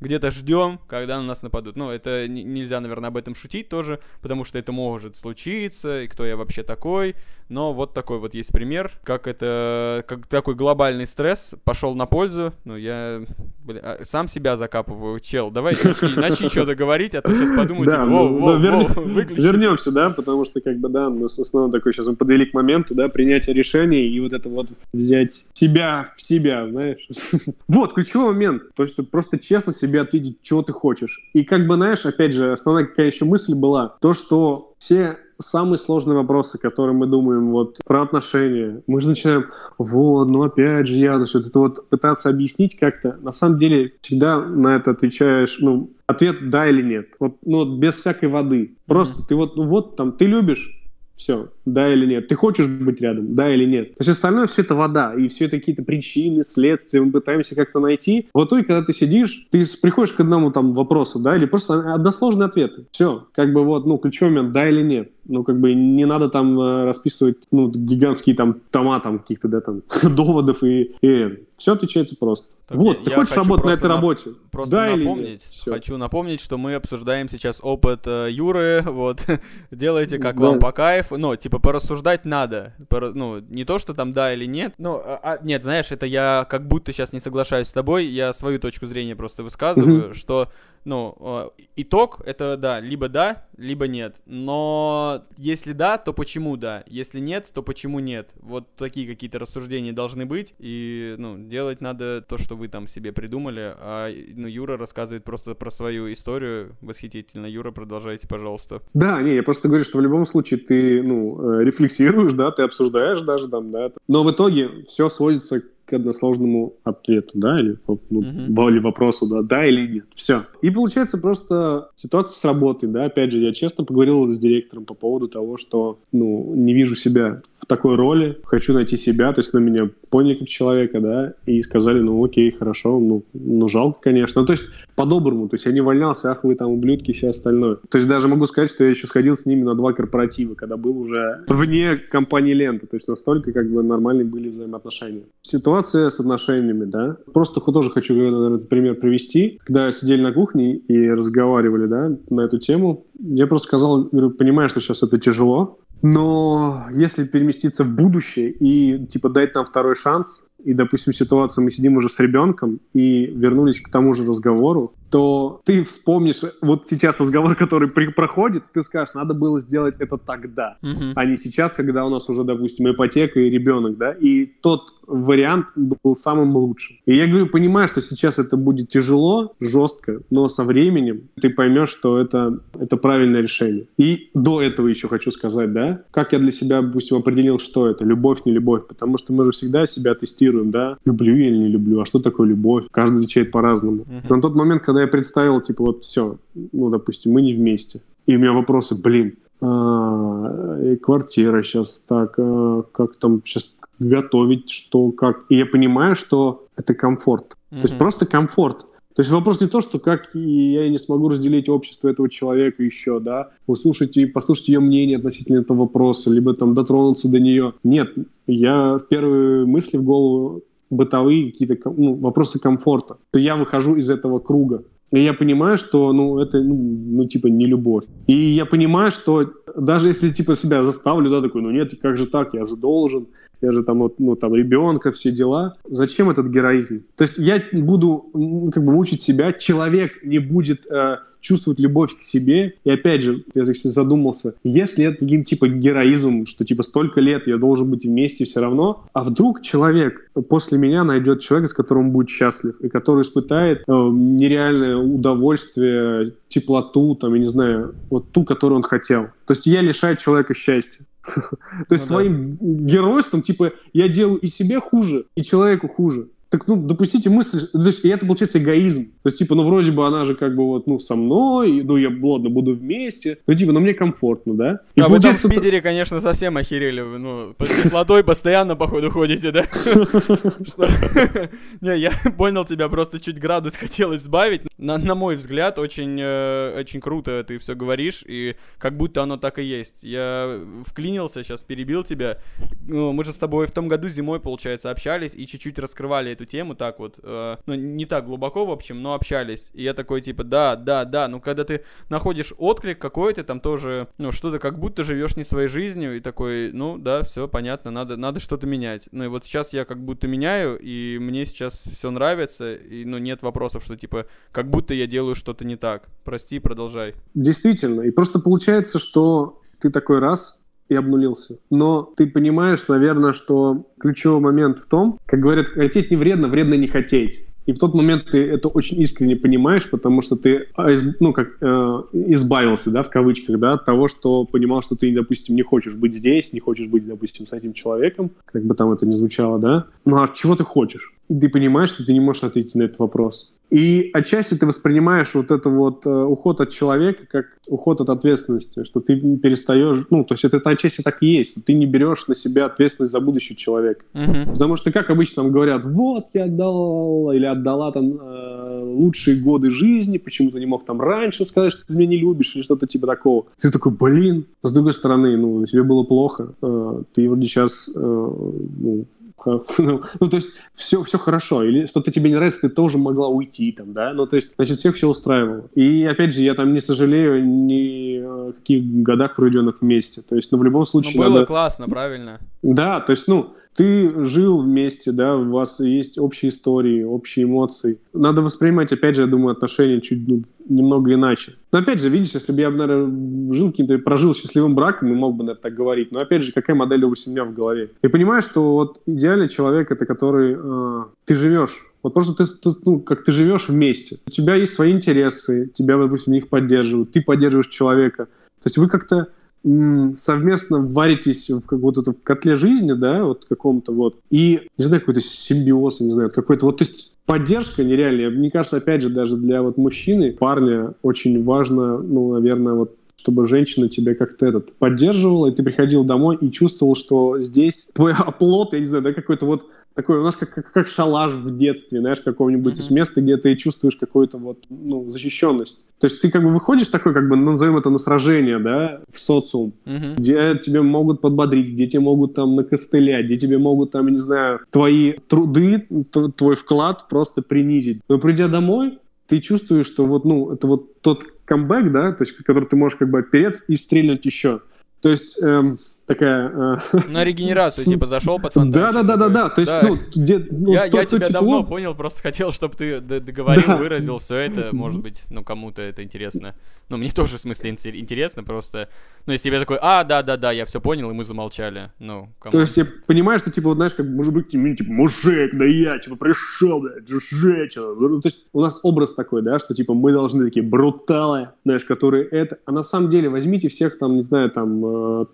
где-то 0.00 0.30
ждем, 0.30 0.80
когда 0.86 1.16
на 1.18 1.22
нас 1.22 1.42
нападут. 1.42 1.76
Ну, 1.76 1.90
это 1.90 2.28
нельзя, 2.28 2.80
наверное, 2.80 3.08
об 3.08 3.16
этом 3.16 3.34
шутить 3.34 3.68
тоже, 3.68 4.00
потому 4.20 4.44
что 4.44 4.58
это 4.58 4.72
может 4.72 5.16
случиться, 5.16 6.02
и 6.02 6.08
кто 6.08 6.24
я 6.24 6.36
вообще 6.36 6.62
такой. 6.62 7.14
Но 7.48 7.72
вот 7.72 7.94
такой 7.94 8.18
вот 8.18 8.34
есть 8.34 8.50
пример, 8.50 8.90
как 9.04 9.28
это, 9.28 10.04
как 10.08 10.26
такой 10.26 10.56
глобальный 10.56 11.06
стресс 11.06 11.54
пошел 11.62 11.94
на 11.94 12.06
пользу. 12.06 12.52
Ну, 12.64 12.76
я 12.76 13.22
бля, 13.64 13.80
а, 13.82 14.04
сам 14.04 14.26
себя 14.26 14.56
закапываю, 14.56 15.20
чел. 15.20 15.52
Давай 15.52 15.74
начни, 16.16 16.48
что-то 16.48 16.74
говорить, 16.74 17.14
а 17.14 17.22
то 17.22 17.32
сейчас 17.32 17.56
подумаю, 17.56 17.86
да, 17.86 17.92
типа, 17.92 18.06
воу, 18.06 18.58
ну, 18.58 18.86
воу. 18.86 19.10
Вернемся, 19.10 19.92
да, 19.94 20.10
потому 20.10 20.44
что, 20.44 20.60
как 20.60 20.78
бы, 20.78 20.88
да, 20.88 21.08
ну, 21.08 21.26
основном 21.26 21.70
такой 21.70 21.92
сейчас 21.92 22.08
мы 22.08 22.16
подвели 22.16 22.46
к 22.46 22.54
моменту, 22.54 22.94
да, 22.96 23.08
принятия 23.08 23.52
решений 23.52 24.08
и 24.08 24.18
вот 24.18 24.32
это 24.32 24.48
вот 24.48 24.68
взять 24.92 25.46
себя 25.52 26.12
в 26.16 26.22
себя, 26.22 26.66
знаешь. 26.66 27.08
вот, 27.68 27.92
ключевой 27.92 28.32
момент. 28.32 28.74
То, 28.74 28.82
есть 28.82 28.96
просто 29.10 29.38
честно 29.38 29.72
себя 29.72 29.85
себе 29.86 30.00
ответить, 30.00 30.42
чего 30.42 30.62
ты 30.62 30.72
хочешь. 30.72 31.28
И 31.32 31.44
как 31.44 31.66
бы, 31.66 31.76
знаешь, 31.76 32.04
опять 32.04 32.32
же, 32.32 32.52
основная 32.52 32.84
какая 32.84 33.06
еще 33.06 33.24
мысль 33.24 33.54
была, 33.54 33.96
то, 34.00 34.12
что 34.12 34.74
все 34.78 35.18
самые 35.38 35.78
сложные 35.78 36.16
вопросы, 36.16 36.58
которые 36.58 36.94
мы 36.94 37.06
думаем 37.06 37.50
вот 37.50 37.78
про 37.84 38.02
отношения, 38.02 38.82
мы 38.86 39.00
же 39.00 39.08
начинаем, 39.08 39.46
вот, 39.78 40.26
ну 40.26 40.42
опять 40.42 40.86
же 40.86 40.94
я, 40.94 41.14
то 41.14 41.20
есть 41.20 41.34
вот 41.34 41.46
это 41.46 41.58
вот 41.58 41.88
пытаться 41.88 42.28
объяснить 42.30 42.78
как-то, 42.78 43.18
на 43.20 43.32
самом 43.32 43.58
деле 43.58 43.92
всегда 44.00 44.40
на 44.40 44.76
это 44.76 44.92
отвечаешь, 44.92 45.58
ну, 45.60 45.90
ответ 46.06 46.50
да 46.50 46.66
или 46.66 46.82
нет, 46.82 47.08
вот, 47.18 47.36
ну, 47.44 47.58
вот 47.58 47.78
без 47.78 47.94
всякой 47.96 48.28
воды. 48.28 48.76
Просто 48.86 49.22
mm-hmm. 49.22 49.28
ты 49.28 49.34
вот, 49.34 49.56
ну 49.56 49.64
вот 49.64 49.96
там, 49.96 50.12
ты 50.12 50.26
любишь, 50.26 50.70
все, 51.16 51.48
да 51.66 51.92
или 51.92 52.06
нет. 52.06 52.28
Ты 52.28 52.36
хочешь 52.36 52.68
быть 52.68 53.00
рядом, 53.00 53.34
да 53.34 53.52
или 53.52 53.66
нет. 53.66 53.90
То 53.96 54.00
есть 54.00 54.10
остальное 54.10 54.46
все 54.46 54.62
это 54.62 54.74
вода, 54.74 55.12
и 55.14 55.28
все 55.28 55.46
это 55.46 55.58
какие-то 55.58 55.82
причины, 55.82 56.42
следствия, 56.42 57.02
мы 57.02 57.10
пытаемся 57.10 57.54
как-то 57.54 57.80
найти. 57.80 58.28
В 58.32 58.44
итоге, 58.44 58.62
когда 58.64 58.82
ты 58.82 58.92
сидишь, 58.92 59.48
ты 59.50 59.64
приходишь 59.82 60.12
к 60.12 60.20
одному 60.20 60.50
там 60.50 60.72
вопросу, 60.72 61.18
да, 61.18 61.36
или 61.36 61.44
просто 61.44 61.92
односложные 61.94 62.46
ответы. 62.46 62.86
Все, 62.92 63.26
как 63.34 63.52
бы 63.52 63.64
вот, 63.64 63.84
ну, 63.84 63.98
ключевой 63.98 64.32
момент, 64.32 64.52
да 64.52 64.68
или 64.68 64.82
нет. 64.82 65.10
Ну, 65.28 65.42
как 65.42 65.58
бы 65.58 65.74
не 65.74 66.04
надо 66.04 66.28
там 66.28 66.58
э, 66.60 66.84
расписывать, 66.84 67.38
ну, 67.50 67.68
гигантские 67.68 68.36
там 68.36 68.60
тома 68.70 69.00
там 69.00 69.18
каких-то, 69.18 69.48
да, 69.48 69.60
там, 69.60 69.82
доводов 70.14 70.62
и, 70.62 70.94
и 71.02 71.46
все 71.56 71.72
отвечается 71.72 72.16
просто. 72.16 72.48
Так 72.66 72.78
вот, 72.78 72.98
я, 72.98 73.04
ты 73.04 73.10
я 73.10 73.16
хочешь 73.16 73.36
работать 73.36 73.64
на 73.64 73.70
этой 73.70 73.88
на... 73.88 73.94
работе? 73.94 74.30
Просто 74.50 74.76
да 74.76 74.96
напомнить, 74.96 75.26
или 75.26 75.30
нет? 75.30 75.42
хочу 75.64 75.96
напомнить, 75.96 76.40
что 76.40 76.58
мы 76.58 76.74
обсуждаем 76.74 77.28
сейчас 77.28 77.60
опыт 77.62 78.06
э, 78.06 78.28
Юры, 78.30 78.82
вот, 78.86 79.24
делайте 79.70 80.18
как 80.18 80.36
да. 80.36 80.46
вам 80.46 80.58
по 80.58 80.72
кайфу, 80.72 81.16
ну, 81.16 81.34
типа, 81.36 81.55
порассуждать 81.58 82.24
надо, 82.24 82.74
Пора, 82.88 83.10
ну, 83.14 83.40
не 83.40 83.64
то, 83.64 83.78
что 83.78 83.94
там 83.94 84.10
да 84.10 84.32
или 84.32 84.46
нет, 84.46 84.74
ну, 84.78 84.96
а, 84.96 85.20
а, 85.22 85.38
нет, 85.42 85.62
знаешь, 85.62 85.90
это 85.90 86.06
я 86.06 86.46
как 86.48 86.66
будто 86.66 86.92
сейчас 86.92 87.12
не 87.12 87.20
соглашаюсь 87.20 87.68
с 87.68 87.72
тобой, 87.72 88.06
я 88.06 88.32
свою 88.32 88.58
точку 88.58 88.86
зрения 88.86 89.16
просто 89.16 89.42
высказываю, 89.42 90.14
что 90.14 90.50
ну, 90.86 91.16
э, 91.20 91.62
итог 91.74 92.22
это 92.24 92.56
да, 92.56 92.80
либо 92.80 93.08
да, 93.08 93.44
либо 93.56 93.88
нет. 93.88 94.16
Но 94.24 95.24
если 95.36 95.72
да, 95.72 95.98
то 95.98 96.12
почему 96.12 96.56
да? 96.56 96.84
Если 96.86 97.18
нет, 97.18 97.50
то 97.52 97.62
почему 97.62 97.98
нет? 97.98 98.30
Вот 98.40 98.74
такие 98.76 99.06
какие-то 99.06 99.38
рассуждения 99.38 99.92
должны 99.92 100.26
быть. 100.26 100.54
И, 100.58 101.16
ну, 101.18 101.36
делать 101.38 101.80
надо 101.80 102.22
то, 102.22 102.38
что 102.38 102.54
вы 102.54 102.68
там 102.68 102.86
себе 102.86 103.12
придумали. 103.12 103.74
А, 103.78 104.08
ну, 104.34 104.46
Юра 104.46 104.78
рассказывает 104.78 105.24
просто 105.24 105.54
про 105.54 105.70
свою 105.70 106.12
историю. 106.12 106.76
Восхитительно. 106.80 107.46
Юра, 107.46 107.72
продолжайте, 107.72 108.28
пожалуйста. 108.28 108.80
Да, 108.94 109.20
не, 109.22 109.34
я 109.34 109.42
просто 109.42 109.68
говорю, 109.68 109.84
что 109.84 109.98
в 109.98 110.02
любом 110.02 110.24
случае 110.24 110.60
ты, 110.60 111.02
ну, 111.02 111.60
э, 111.60 111.64
рефлексируешь, 111.64 112.32
да, 112.32 112.52
ты 112.52 112.62
обсуждаешь 112.62 113.20
даже 113.22 113.48
там, 113.48 113.72
да. 113.72 113.90
Но 114.06 114.22
в 114.22 114.30
итоге 114.30 114.84
все 114.86 115.08
сводится 115.08 115.60
к 115.60 115.75
односложному 115.92 116.74
ответу, 116.84 117.32
да, 117.34 117.58
или, 117.58 117.76
ну, 117.86 118.20
uh-huh. 118.20 118.70
или 118.70 118.78
вопросу, 118.78 119.26
да, 119.26 119.42
да 119.42 119.66
или 119.66 119.86
нет. 119.86 120.04
Все. 120.14 120.42
И 120.62 120.70
получается 120.70 121.18
просто 121.18 121.90
ситуация 121.94 122.34
с 122.34 122.44
работой, 122.44 122.88
да, 122.88 123.04
опять 123.04 123.32
же, 123.32 123.38
я 123.38 123.52
честно 123.52 123.84
поговорил 123.84 124.26
с 124.26 124.38
директором 124.38 124.84
по 124.84 124.94
поводу 124.94 125.28
того, 125.28 125.56
что, 125.56 125.98
ну, 126.12 126.52
не 126.54 126.74
вижу 126.74 126.96
себя 126.96 127.42
в 127.58 127.66
такой 127.66 127.96
роли, 127.96 128.38
хочу 128.44 128.72
найти 128.72 128.96
себя, 128.96 129.32
то 129.32 129.40
есть 129.40 129.52
на 129.52 129.58
меня 129.58 129.90
поняли 130.10 130.34
как 130.34 130.48
человека, 130.48 131.00
да, 131.00 131.34
и 131.46 131.62
сказали, 131.62 132.00
ну, 132.00 132.24
окей, 132.24 132.50
хорошо, 132.50 132.98
ну, 132.98 133.22
ну 133.32 133.68
жалко, 133.68 134.00
конечно. 134.02 134.40
Ну, 134.40 134.46
то 134.46 134.52
есть 134.52 134.70
по-доброму, 134.96 135.48
то 135.48 135.54
есть 135.54 135.66
я 135.66 135.72
не 135.72 135.80
увольнялся, 135.80 136.32
ах, 136.32 136.42
вы 136.42 136.54
там 136.54 136.70
ублюдки 136.70 137.12
все 137.12 137.28
остальное. 137.28 137.76
То 137.88 137.98
есть 137.98 138.08
даже 138.08 138.28
могу 138.28 138.46
сказать, 138.46 138.70
что 138.70 138.84
я 138.84 138.90
еще 138.90 139.06
сходил 139.06 139.36
с 139.36 139.46
ними 139.46 139.62
на 139.62 139.74
два 139.74 139.92
корпоратива, 139.92 140.54
когда 140.54 140.76
был 140.76 140.98
уже 140.98 141.42
вне 141.46 141.96
компании 141.96 142.54
Лента, 142.54 142.86
то 142.86 142.96
есть 142.96 143.06
настолько 143.06 143.52
как 143.52 143.70
бы 143.70 143.82
нормальные 143.82 144.24
были 144.24 144.48
взаимоотношения. 144.48 145.24
Ситуация 145.42 146.10
с 146.10 146.18
отношениями, 146.18 146.84
да. 146.84 147.16
Просто 147.32 147.60
тоже 147.60 147.90
хочу 147.90 148.14
наверное, 148.14 148.58
пример 148.58 148.94
привести. 148.94 149.60
Когда 149.64 149.92
сидели 149.92 150.22
на 150.22 150.32
кухне 150.32 150.76
и 150.76 151.10
разговаривали, 151.10 151.86
да, 151.86 152.16
на 152.30 152.40
эту 152.42 152.58
тему, 152.58 153.04
я 153.18 153.46
просто 153.46 153.68
сказал, 153.68 154.04
говорю, 154.04 154.30
понимаю, 154.30 154.68
что 154.70 154.80
сейчас 154.80 155.02
это 155.02 155.18
тяжело, 155.18 155.78
но 156.02 156.86
если 156.92 157.24
переместиться 157.24 157.84
в 157.84 157.94
будущее 157.94 158.50
и, 158.50 159.06
типа, 159.06 159.28
дать 159.28 159.54
нам 159.54 159.64
второй 159.64 159.94
шанс, 159.94 160.44
и, 160.62 160.72
допустим, 160.72 161.12
ситуация, 161.12 161.62
мы 161.62 161.70
сидим 161.70 161.96
уже 161.96 162.08
с 162.08 162.18
ребенком 162.18 162.80
и 162.92 163.26
вернулись 163.26 163.80
к 163.80 163.90
тому 163.90 164.14
же 164.14 164.26
разговору, 164.26 164.94
то 165.10 165.60
ты 165.64 165.82
вспомнишь, 165.84 166.40
вот 166.60 166.86
сейчас 166.86 167.20
разговор, 167.20 167.54
который 167.54 167.88
при, 167.88 168.08
проходит, 168.08 168.64
ты 168.72 168.82
скажешь, 168.82 169.14
надо 169.14 169.34
было 169.34 169.60
сделать 169.60 169.96
это 169.98 170.16
тогда, 170.16 170.76
mm-hmm. 170.82 171.12
а 171.14 171.24
не 171.24 171.36
сейчас, 171.36 171.72
когда 171.72 172.04
у 172.04 172.10
нас 172.10 172.28
уже, 172.28 172.44
допустим, 172.44 172.90
ипотека 172.90 173.40
и 173.40 173.50
ребенок, 173.50 173.96
да, 173.96 174.12
и 174.12 174.46
тот 174.46 174.96
вариант 175.06 175.66
был 175.76 176.16
самым 176.16 176.56
лучшим. 176.56 176.96
И 177.06 177.14
я 177.14 177.26
говорю, 177.26 177.46
понимаю, 177.46 177.88
что 177.88 178.00
сейчас 178.00 178.38
это 178.38 178.56
будет 178.56 178.88
тяжело, 178.88 179.54
жестко, 179.60 180.20
но 180.30 180.48
со 180.48 180.64
временем 180.64 181.28
ты 181.40 181.50
поймешь, 181.50 181.90
что 181.90 182.18
это, 182.18 182.60
это 182.74 182.96
правильное 182.96 183.40
решение. 183.40 183.86
И 183.96 184.30
до 184.34 184.60
этого 184.60 184.88
еще 184.88 185.08
хочу 185.08 185.30
сказать, 185.30 185.72
да, 185.72 186.02
как 186.10 186.32
я 186.32 186.38
для 186.38 186.50
себя, 186.50 186.82
допустим, 186.82 187.18
определил, 187.18 187.58
что 187.58 187.88
это, 187.88 188.04
любовь, 188.04 188.40
не 188.44 188.52
любовь, 188.52 188.86
потому 188.86 189.18
что 189.18 189.32
мы 189.32 189.44
же 189.44 189.52
всегда 189.52 189.86
себя 189.86 190.14
тестируем, 190.14 190.70
да, 190.70 190.98
люблю 191.04 191.36
или 191.36 191.56
не 191.56 191.68
люблю, 191.68 192.00
а 192.00 192.04
что 192.04 192.18
такое 192.18 192.48
любовь? 192.48 192.86
Каждый 192.90 193.18
отвечает 193.18 193.50
по-разному. 193.50 194.02
Uh-huh. 194.02 194.34
На 194.34 194.42
тот 194.42 194.54
момент, 194.54 194.82
когда 194.82 194.95
я 195.00 195.06
представил, 195.06 195.60
типа, 195.60 195.84
вот 195.84 196.04
все, 196.04 196.38
ну, 196.54 196.90
допустим, 196.90 197.32
мы 197.32 197.42
не 197.42 197.54
вместе, 197.54 198.00
и 198.26 198.36
у 198.36 198.38
меня 198.38 198.52
вопросы, 198.52 198.94
блин, 198.94 199.34
а, 199.60 200.78
и 200.82 200.96
квартира 200.96 201.62
сейчас 201.62 202.00
так, 202.00 202.34
а, 202.38 202.82
как 202.92 203.16
там 203.16 203.42
сейчас 203.44 203.76
готовить, 203.98 204.70
что, 204.70 205.10
как. 205.12 205.44
И 205.48 205.56
я 205.56 205.66
понимаю, 205.66 206.16
что 206.16 206.66
это 206.76 206.94
комфорт. 206.94 207.56
Mm-hmm. 207.70 207.76
То 207.76 207.82
есть 207.82 207.98
просто 207.98 208.26
комфорт. 208.26 208.86
То 209.16 209.20
есть 209.20 209.30
вопрос 209.30 209.62
не 209.62 209.66
то, 209.66 209.80
что 209.80 209.98
как 209.98 210.28
я 210.34 210.90
не 210.90 210.98
смогу 210.98 211.30
разделить 211.30 211.70
общество 211.70 212.10
этого 212.10 212.28
человека 212.28 212.82
еще, 212.82 213.18
да, 213.18 213.48
услышать 213.66 214.14
и 214.18 214.26
послушать 214.26 214.68
ее 214.68 214.80
мнение 214.80 215.16
относительно 215.16 215.60
этого 215.60 215.78
вопроса, 215.78 216.30
либо 216.30 216.52
там 216.52 216.74
дотронуться 216.74 217.30
до 217.30 217.40
нее. 217.40 217.72
Нет, 217.82 218.12
я 218.46 218.98
в 218.98 219.08
первые 219.08 219.64
мысли 219.64 219.96
в 219.96 220.02
голову 220.02 220.62
бытовые 220.90 221.50
какие-то 221.50 221.76
ну, 221.96 222.14
вопросы 222.14 222.60
комфорта. 222.60 223.16
То 223.30 223.38
я 223.38 223.56
выхожу 223.56 223.96
из 223.96 224.10
этого 224.10 224.38
круга. 224.38 224.82
И 225.12 225.20
я 225.20 225.34
понимаю, 225.34 225.76
что, 225.76 226.12
ну, 226.12 226.40
это, 226.40 226.60
ну, 226.60 226.74
ну, 226.74 227.24
типа, 227.24 227.46
не 227.46 227.66
любовь. 227.66 228.04
И 228.26 228.54
я 228.54 228.66
понимаю, 228.66 229.10
что 229.10 229.52
даже 229.76 230.08
если, 230.08 230.30
типа, 230.30 230.56
себя 230.56 230.82
заставлю, 230.82 231.30
да, 231.30 231.40
такой, 231.40 231.62
ну, 231.62 231.70
нет, 231.70 231.92
как 232.02 232.16
же 232.16 232.26
так, 232.26 232.54
я 232.54 232.66
же 232.66 232.76
должен, 232.76 233.26
я 233.60 233.72
же 233.72 233.82
там, 233.82 234.00
вот, 234.00 234.18
ну, 234.18 234.36
там, 234.36 234.54
ребенка, 234.54 235.12
все 235.12 235.30
дела. 235.30 235.76
Зачем 235.88 236.30
этот 236.30 236.48
героизм? 236.48 237.04
То 237.16 237.24
есть 237.24 237.38
я 237.38 237.62
буду, 237.72 238.70
как 238.72 238.84
бы, 238.84 238.92
мучить 238.92 239.22
себя, 239.22 239.52
человек 239.52 240.24
не 240.24 240.38
будет 240.38 240.86
э, 240.90 241.18
чувствовать 241.46 241.78
любовь 241.78 242.16
к 242.16 242.22
себе. 242.22 242.74
И 242.84 242.90
опять 242.90 243.22
же, 243.22 243.44
я 243.54 243.64
так 243.64 243.76
задумался, 243.76 244.56
если 244.64 245.04
это 245.04 245.18
таким 245.20 245.44
типа 245.44 245.68
героизм, 245.68 246.44
что 246.46 246.64
типа 246.64 246.82
столько 246.82 247.20
лет 247.20 247.46
я 247.46 247.56
должен 247.56 247.88
быть 247.88 248.04
вместе 248.04 248.44
все 248.44 248.60
равно, 248.60 249.04
а 249.12 249.22
вдруг 249.22 249.62
человек 249.62 250.28
после 250.48 250.78
меня 250.78 251.04
найдет 251.04 251.40
человека, 251.40 251.70
с 251.70 251.74
которым 251.74 252.06
он 252.06 252.12
будет 252.12 252.28
счастлив, 252.28 252.80
и 252.80 252.88
который 252.88 253.22
испытает 253.22 253.80
э, 253.80 253.82
нереальное 253.86 254.96
удовольствие, 254.96 256.32
теплоту, 256.48 257.14
там, 257.14 257.34
я 257.34 257.40
не 257.40 257.46
знаю, 257.46 257.94
вот 258.10 258.32
ту, 258.32 258.44
которую 258.44 258.78
он 258.78 258.82
хотел. 258.82 259.26
То 259.46 259.52
есть 259.52 259.66
я 259.66 259.82
лишаю 259.82 260.16
человека 260.16 260.54
счастья. 260.54 261.04
То 261.88 261.94
есть 261.94 262.08
Ну 262.10 262.16
своим 262.16 262.56
геройством, 262.60 263.42
типа, 263.42 263.72
я 263.92 264.08
делаю 264.08 264.38
и 264.38 264.46
себе 264.46 264.80
хуже, 264.80 265.26
и 265.34 265.42
человеку 265.42 265.88
хуже. 265.88 266.28
Так, 266.48 266.68
ну, 266.68 266.76
допустите 266.76 267.28
мысль, 267.28 267.66
то 267.72 267.84
есть, 267.84 268.04
и 268.04 268.08
это 268.08 268.24
получается 268.24 268.58
эгоизм. 268.58 269.06
То 269.22 269.28
есть, 269.28 269.38
типа, 269.38 269.56
ну, 269.56 269.66
вроде 269.66 269.90
бы 269.90 270.06
она 270.06 270.24
же 270.24 270.36
как 270.36 270.54
бы 270.54 270.64
вот, 270.64 270.86
ну, 270.86 271.00
со 271.00 271.16
мной, 271.16 271.82
ну, 271.82 271.96
я, 271.96 272.08
ладно, 272.08 272.50
буду 272.50 272.76
вместе, 272.76 273.38
ну, 273.46 273.54
типа, 273.54 273.72
ну, 273.72 273.80
мне 273.80 273.94
комфортно, 273.94 274.54
да? 274.54 274.80
И 274.94 275.00
А 275.00 275.08
вы 275.08 275.18
там 275.18 275.34
в 275.34 275.42
получается, 275.42 275.48
Питере, 275.48 275.82
конечно, 275.82 276.20
совсем 276.20 276.56
охерели. 276.56 277.00
Ну, 277.00 277.52
под 277.58 277.68
кислотой 277.68 278.22
постоянно, 278.22 278.76
походу, 278.76 279.10
ходите, 279.10 279.50
да? 279.50 279.64
Не, 281.80 281.98
я 281.98 282.12
понял 282.38 282.64
тебя, 282.64 282.88
просто 282.88 283.20
чуть 283.20 283.40
градус 283.40 283.76
хотелось 283.76 284.22
сбавить. 284.22 284.62
На, 284.78 284.98
на 284.98 285.14
мой 285.14 285.36
взгляд, 285.36 285.78
очень, 285.78 286.18
э, 286.20 286.78
очень 286.78 287.00
круто 287.00 287.44
ты 287.46 287.58
все 287.58 287.74
говоришь, 287.74 288.22
и 288.26 288.56
как 288.78 288.96
будто 288.96 289.22
оно 289.22 289.36
так 289.36 289.58
и 289.58 289.64
есть. 289.64 290.02
Я 290.02 290.60
вклинился, 290.84 291.42
сейчас 291.42 291.62
перебил 291.62 292.04
тебя. 292.04 292.38
Ну, 292.86 293.12
мы 293.12 293.24
же 293.24 293.32
с 293.32 293.38
тобой 293.38 293.66
в 293.66 293.72
том 293.72 293.88
году 293.88 294.08
зимой, 294.08 294.40
получается, 294.40 294.90
общались 294.90 295.34
и 295.34 295.46
чуть-чуть 295.46 295.78
раскрывали 295.78 296.34
эту 296.36 296.44
тему 296.44 296.74
так 296.74 296.98
вот. 296.98 297.18
э, 297.22 297.56
ну, 297.66 297.74
не 297.74 298.06
так 298.06 298.26
глубоко, 298.26 298.64
в 298.66 298.70
общем, 298.70 299.02
но 299.02 299.14
общались. 299.14 299.70
И 299.74 299.82
я 299.82 299.94
такой, 299.94 300.20
типа, 300.20 300.44
да, 300.44 300.76
да, 300.76 301.04
да. 301.04 301.28
Ну, 301.28 301.40
когда 301.40 301.64
ты 301.64 301.84
находишь 302.08 302.52
отклик 302.58 302.98
какой-то, 302.98 303.42
там 303.44 303.60
тоже, 303.60 304.08
ну, 304.18 304.32
что-то 304.32 304.58
как 304.58 304.78
будто 304.78 305.04
живешь 305.04 305.36
не 305.36 305.44
своей 305.44 305.68
жизнью, 305.68 306.16
и 306.16 306.20
такой, 306.20 306.72
ну, 306.72 306.98
да, 306.98 307.22
все 307.22 307.48
понятно, 307.48 307.90
надо, 307.90 308.16
надо 308.16 308.40
что-то 308.40 308.66
менять. 308.66 309.08
Ну, 309.12 309.24
и 309.24 309.28
вот 309.28 309.44
сейчас 309.44 309.72
я 309.72 309.84
как 309.84 310.02
будто 310.02 310.28
меняю, 310.28 310.78
и 310.78 311.18
мне 311.20 311.44
сейчас 311.46 311.82
все 311.92 312.10
нравится, 312.10 312.74
и, 312.74 313.04
ну, 313.04 313.18
нет 313.18 313.42
вопросов, 313.42 313.84
что, 313.84 313.96
типа, 313.96 314.26
как 314.52 314.70
будто 314.70 314.94
я 314.94 315.06
делаю 315.06 315.34
что-то 315.34 315.64
не 315.64 315.76
так. 315.76 316.08
Прости, 316.24 316.58
продолжай. 316.58 317.14
Действительно. 317.34 318.02
И 318.02 318.10
просто 318.10 318.38
получается, 318.38 318.98
что 318.98 319.62
ты 319.80 319.90
такой 319.90 320.18
раз 320.18 320.65
и 320.88 320.94
обнулился. 320.94 321.58
Но 321.70 322.02
ты 322.16 322.26
понимаешь, 322.26 322.86
наверное, 322.88 323.32
что 323.32 323.86
ключевой 323.98 324.40
момент 324.40 324.78
в 324.78 324.86
том, 324.86 325.18
как 325.26 325.40
говорят, 325.40 325.68
хотеть 325.68 326.10
не 326.10 326.16
вредно, 326.16 326.48
вредно 326.48 326.74
не 326.74 326.88
хотеть. 326.88 327.46
И 327.66 327.72
в 327.72 327.78
тот 327.78 327.94
момент 327.94 328.30
ты 328.30 328.38
это 328.46 328.68
очень 328.68 329.00
искренне 329.02 329.34
понимаешь, 329.34 329.90
потому 329.90 330.22
что 330.22 330.36
ты, 330.36 330.68
а, 330.76 330.88
ну, 331.18 331.32
как, 331.32 331.48
э, 331.60 332.02
избавился, 332.12 332.92
да, 332.92 333.02
в 333.02 333.10
кавычках, 333.10 333.58
да, 333.58 333.72
от 333.72 333.84
того, 333.84 334.06
что 334.06 334.44
понимал, 334.44 334.82
что 334.82 334.94
ты, 334.94 335.12
допустим, 335.12 335.56
не 335.56 335.62
хочешь 335.62 335.94
быть 335.94 336.14
здесь, 336.14 336.52
не 336.52 336.60
хочешь 336.60 336.86
быть, 336.86 337.06
допустим, 337.06 337.46
с 337.46 337.52
этим 337.52 337.72
человеком, 337.72 338.30
как 338.44 338.64
бы 338.64 338.74
там 338.76 338.92
это 338.92 339.04
ни 339.04 339.10
звучало, 339.10 339.58
да. 339.58 339.86
Ну, 340.04 340.22
а 340.22 340.28
чего 340.28 340.54
ты 340.54 340.62
хочешь? 340.62 341.12
И 341.28 341.34
ты 341.34 341.48
понимаешь, 341.48 341.90
что 341.90 342.06
ты 342.06 342.12
не 342.12 342.20
можешь 342.20 342.44
ответить 342.44 342.76
на 342.76 342.84
этот 342.84 343.00
вопрос. 343.00 343.52
И 343.70 344.10
отчасти 344.12 344.54
ты 344.54 344.66
воспринимаешь 344.66 345.34
вот 345.34 345.50
это 345.50 345.68
вот 345.68 346.06
э, 346.06 346.10
уход 346.10 346.60
от 346.60 346.70
человека 346.70 347.24
как 347.28 347.46
уход 347.68 348.00
от 348.00 348.10
ответственности, 348.10 348.84
что 348.84 349.00
ты 349.00 349.16
перестаешь, 349.38 350.06
ну, 350.10 350.24
то 350.24 350.34
есть 350.34 350.44
это, 350.44 350.58
это 350.58 350.70
отчасти 350.70 351.02
так 351.02 351.18
и 351.20 351.26
есть, 351.26 351.64
ты 351.64 351.74
не 351.74 351.86
берешь 351.86 352.28
на 352.28 352.36
себя 352.36 352.66
ответственность 352.66 353.12
за 353.12 353.20
будущего 353.20 353.56
человека. 353.56 354.04
Мгм. 354.12 354.52
Потому 354.52 354.76
что, 354.76 354.92
как 354.92 355.10
обычно 355.10 355.42
там 355.42 355.52
говорят, 355.52 355.84
вот, 355.84 356.26
я 356.32 356.44
отдал 356.44 357.32
или 357.32 357.44
отдала 357.44 357.90
там 357.90 358.18
э, 358.20 358.82
лучшие 358.84 359.42
годы 359.42 359.70
жизни, 359.70 360.18
почему 360.18 360.50
ты 360.50 360.60
не 360.60 360.66
мог 360.66 360.84
там 360.84 361.00
раньше 361.00 361.44
сказать, 361.44 361.72
что 361.72 361.86
ты 361.86 361.94
меня 361.94 362.10
не 362.10 362.18
любишь 362.18 362.54
или 362.54 362.62
что-то 362.62 362.86
типа 362.86 363.06
такого. 363.06 363.46
Ты 363.60 363.70
такой, 363.70 363.92
блин. 363.92 364.46
Но 364.62 364.68
с 364.68 364.72
другой 364.72 364.92
стороны, 364.92 365.36
ну, 365.36 365.64
тебе 365.66 365.82
было 365.82 366.04
плохо, 366.04 366.54
э, 366.62 367.02
ты 367.14 367.28
вроде 367.28 367.46
сейчас, 367.46 367.90
э, 367.94 367.98
ну, 367.98 369.06
ну, 369.78 370.02
ну, 370.20 370.28
то 370.28 370.36
есть 370.36 370.54
все, 370.74 371.02
все 371.02 371.18
хорошо, 371.18 371.62
или 371.62 371.86
что-то 371.86 372.10
тебе 372.10 372.30
не 372.30 372.36
нравится, 372.36 372.62
ты 372.62 372.68
тоже 372.68 372.98
могла 372.98 373.28
уйти 373.28 373.72
там, 373.72 373.92
да, 373.92 374.12
ну, 374.12 374.26
то 374.26 374.36
есть, 374.36 374.54
значит, 374.56 374.78
всех 374.78 374.96
все 374.96 375.08
устраивало. 375.08 375.68
И, 375.74 376.04
опять 376.04 376.34
же, 376.34 376.42
я 376.42 376.54
там 376.54 376.74
не 376.74 376.80
сожалею 376.80 377.44
ни 377.46 378.18
о 378.18 378.52
каких 378.52 378.84
годах, 379.02 379.36
проведенных 379.36 379.80
вместе, 379.80 380.22
то 380.22 380.36
есть, 380.36 380.50
ну, 380.52 380.58
в 380.58 380.64
любом 380.64 380.80
Ну, 380.80 380.86
случае 380.86 381.18
было 381.18 381.28
надо... 381.30 381.46
классно, 381.46 381.88
правильно? 381.88 382.40
Да, 382.62 383.00
то 383.00 383.12
есть, 383.12 383.28
ну, 383.28 383.54
ты 383.76 384.10
жил 384.22 384.62
вместе, 384.62 385.12
да, 385.12 385.36
у 385.36 385.50
вас 385.50 385.80
есть 385.80 386.18
общие 386.18 386.50
истории, 386.50 387.02
общие 387.02 387.44
эмоции. 387.44 387.98
Надо 388.14 388.40
воспринимать, 388.40 388.92
опять 388.92 389.16
же, 389.16 389.22
я 389.22 389.26
думаю, 389.26 389.52
отношения 389.52 390.00
чуть 390.00 390.26
ну, 390.26 390.42
немного 390.68 391.12
иначе. 391.12 391.52
Но 391.72 391.80
опять 391.80 392.00
же, 392.00 392.08
видишь, 392.08 392.32
если 392.32 392.52
бы 392.52 392.60
я, 392.60 392.70
наверное, 392.70 393.54
жил 393.54 393.70
каким-то, 393.70 393.98
прожил 393.98 394.34
счастливым 394.34 394.74
браком, 394.74 395.12
и 395.12 395.14
мог 395.14 395.34
бы, 395.36 395.44
наверное, 395.44 395.62
так 395.62 395.74
говорить. 395.74 396.10
Но 396.10 396.20
опять 396.20 396.42
же, 396.42 396.52
какая 396.52 396.74
модель 396.74 397.04
у 397.04 397.10
меня 397.10 397.44
в 397.44 397.52
голове? 397.52 397.90
И 398.02 398.08
понимаешь, 398.08 398.44
что 398.44 398.74
вот 398.74 399.00
идеальный 399.06 399.48
человек 399.48 399.90
это 399.90 400.06
который 400.06 400.56
э, 400.58 401.04
ты 401.26 401.34
живешь. 401.34 401.86
Вот 402.02 402.14
просто 402.14 402.44
ты, 402.44 402.70
ну, 402.84 403.00
как 403.00 403.24
ты 403.24 403.32
живешь 403.32 403.68
вместе. 403.68 404.16
У 404.26 404.30
тебя 404.30 404.54
есть 404.54 404.72
свои 404.72 404.92
интересы, 404.92 405.70
тебя, 405.74 405.98
допустим, 405.98 406.32
в 406.32 406.34
них 406.34 406.48
поддерживают, 406.48 407.10
ты 407.10 407.20
поддерживаешь 407.20 407.68
человека. 407.68 408.26
То 408.26 408.68
есть 408.68 408.78
вы 408.78 408.88
как-то 408.88 409.28
совместно 409.64 410.80
варитесь 410.80 411.50
в 411.50 411.66
как 411.66 411.80
вот 411.80 411.98
это 411.98 412.12
в 412.12 412.22
котле 412.22 412.56
жизни, 412.56 412.92
да, 412.92 413.24
вот 413.24 413.46
каком-то 413.46 413.92
вот, 413.92 414.16
и, 414.30 414.62
не 414.78 414.84
знаю, 414.84 415.00
какой-то 415.00 415.20
симбиоз, 415.20 416.00
не 416.00 416.10
знаю, 416.10 416.30
какой-то 416.30 416.66
вот, 416.66 416.78
то 416.78 416.84
есть 416.84 417.12
поддержка 417.26 417.82
нереальная. 417.84 418.30
Мне 418.30 418.50
кажется, 418.50 418.76
опять 418.76 419.02
же, 419.02 419.10
даже 419.10 419.36
для 419.36 419.62
вот 419.62 419.76
мужчины, 419.76 420.32
парня 420.32 420.94
очень 421.02 421.42
важно, 421.42 421.98
ну, 421.98 422.32
наверное, 422.32 422.74
вот 422.74 422.94
чтобы 423.18 423.48
женщина 423.48 423.88
тебя 423.88 424.14
как-то 424.14 424.46
этот 424.46 424.72
поддерживала, 424.74 425.48
и 425.48 425.54
ты 425.54 425.64
приходил 425.64 426.04
домой 426.04 426.38
и 426.40 426.50
чувствовал, 426.52 426.94
что 426.94 427.40
здесь 427.40 427.90
твой 427.92 428.12
оплот, 428.16 428.72
я 428.72 428.78
не 428.78 428.86
знаю, 428.86 429.02
да, 429.02 429.12
какой-то 429.12 429.46
вот 429.46 429.66
такой, 429.96 430.18
у 430.18 430.22
нас 430.22 430.36
как, 430.36 430.50
как, 430.54 430.72
как 430.72 430.88
шалаш 430.88 431.32
в 431.32 431.56
детстве, 431.56 432.00
знаешь, 432.00 432.20
какого-нибудь 432.20 432.74
Мгм. 432.74 432.82
из 432.82 432.90
места, 432.90 433.20
где 433.22 433.38
ты 433.38 433.56
чувствуешь 433.56 433.96
какую-то 433.96 434.36
вот, 434.36 434.58
ну, 434.68 435.10
защищенность. 435.10 435.84
То 435.98 436.06
есть 436.06 436.20
ты 436.20 436.30
как 436.30 436.42
бы 436.42 436.50
выходишь 436.50 436.88
такой, 436.88 437.14
как 437.14 437.28
бы, 437.28 437.36
назовем 437.36 437.78
это 437.78 437.88
на 437.88 437.96
сражение, 437.96 438.58
да, 438.58 439.00
в 439.12 439.18
социум, 439.18 439.72
Мгм. 439.86 440.16
где 440.16 440.54
тебе 440.62 440.82
могут 440.82 441.22
подбодрить, 441.22 441.72
где 441.72 441.86
тебе 441.86 442.00
могут 442.00 442.34
там 442.34 442.56
накостылять, 442.56 443.24
где 443.24 443.36
тебе 443.36 443.56
могут 443.56 443.92
там, 443.92 444.06
я 444.06 444.12
не 444.12 444.18
знаю, 444.18 444.60
твои 444.70 445.14
труды, 445.28 445.88
твой 446.36 446.56
вклад 446.56 447.08
просто 447.08 447.40
принизить. 447.40 448.02
Но 448.08 448.18
придя 448.18 448.48
домой, 448.48 448.98
ты 449.26 449.40
чувствуешь, 449.40 449.86
что 449.86 450.04
вот, 450.04 450.26
ну, 450.26 450.52
это 450.52 450.66
вот 450.66 451.00
тот 451.00 451.24
камбэк, 451.46 451.90
да, 451.90 452.12
то 452.12 452.22
есть, 452.22 452.36
который 452.36 452.66
ты 452.68 452.76
можешь 452.76 452.98
как 452.98 453.08
бы 453.10 453.20
опереться 453.20 453.64
и 453.68 453.76
стрельнуть 453.76 454.26
еще. 454.26 454.60
То 455.00 455.08
есть 455.08 455.42
эм, 455.42 455.78
такая... 456.06 456.50
э, 456.92 456.98
На 457.08 457.24
регенерацию, 457.24 457.84
типа, 457.84 458.06
зашел 458.06 458.38
под 458.38 458.52
фонтанчик. 458.54 458.92
Да, 458.94 459.02
да, 459.02 459.16
да, 459.16 459.28
да, 459.28 459.28
такой. 459.28 459.34
да. 459.34 459.48
То 459.50 459.60
есть, 459.60 459.82
ну, 459.82 460.22
где, 460.22 460.38
ну, 460.50 460.72
я, 460.72 460.88
то- 460.88 460.96
я 460.98 461.04
то 461.04 461.16
тебя 461.18 461.26
тепло- 461.26 461.32
давно 461.32 461.64
понял, 461.64 461.94
просто 461.94 462.22
хотел, 462.22 462.52
чтобы 462.52 462.74
ты 462.76 463.00
договорил, 463.00 463.64
Да. 463.66 463.76
выразил 463.76 464.18
все 464.18 464.36
это. 464.36 464.68
Может 464.74 465.02
быть, 465.02 465.22
ну, 465.30 465.44
кому-то 465.44 465.82
это 465.82 466.02
интересно. 466.02 466.54
Ну, 466.88 466.96
мне 466.98 467.10
тоже, 467.10 467.36
в 467.38 467.40
смысле, 467.40 467.70
инте- 467.72 467.96
интересно, 467.98 468.44
просто... 468.44 468.88
Ну, 469.26 469.32
если 469.32 469.50
я 469.50 469.58
такой, 469.58 469.78
а, 469.82 470.04
да-да-да, 470.04 470.52
я 470.52 470.64
все 470.64 470.80
понял, 470.80 471.10
и 471.10 471.14
мы 471.14 471.24
замолчали. 471.24 471.90
Ну, 471.98 472.28
То 472.52 472.60
есть 472.60 472.76
я 472.76 472.86
понимаю, 473.06 473.40
что, 473.40 473.50
типа, 473.50 473.68
вот, 473.70 473.74
знаешь, 473.74 473.92
как 473.94 474.06
может 474.06 474.32
быть, 474.32 474.46
ну, 474.52 474.74
типа, 474.74 474.92
мужик, 474.92 475.50
да 475.54 475.64
я, 475.64 475.98
типа, 475.98 476.14
пришел, 476.14 476.80
блядь, 476.80 477.08
же 477.08 477.18
женщина. 477.20 477.92
Ну, 477.94 478.20
То 478.20 478.28
есть 478.28 478.46
у 478.52 478.60
нас 478.60 478.80
образ 478.84 479.14
такой, 479.14 479.42
да, 479.42 479.58
что, 479.58 479.74
типа, 479.74 479.94
мы 479.94 480.12
должны 480.12 480.44
такие 480.44 480.64
бруталы, 480.64 481.48
знаешь, 481.64 481.84
которые 481.84 482.24
это... 482.28 482.58
А 482.66 482.70
на 482.72 482.82
самом 482.82 483.10
деле 483.10 483.28
возьмите 483.28 483.68
всех 483.68 483.98
там, 483.98 484.14
не 484.16 484.22
знаю, 484.22 484.50
там, 484.52 485.22
э, 485.22 485.24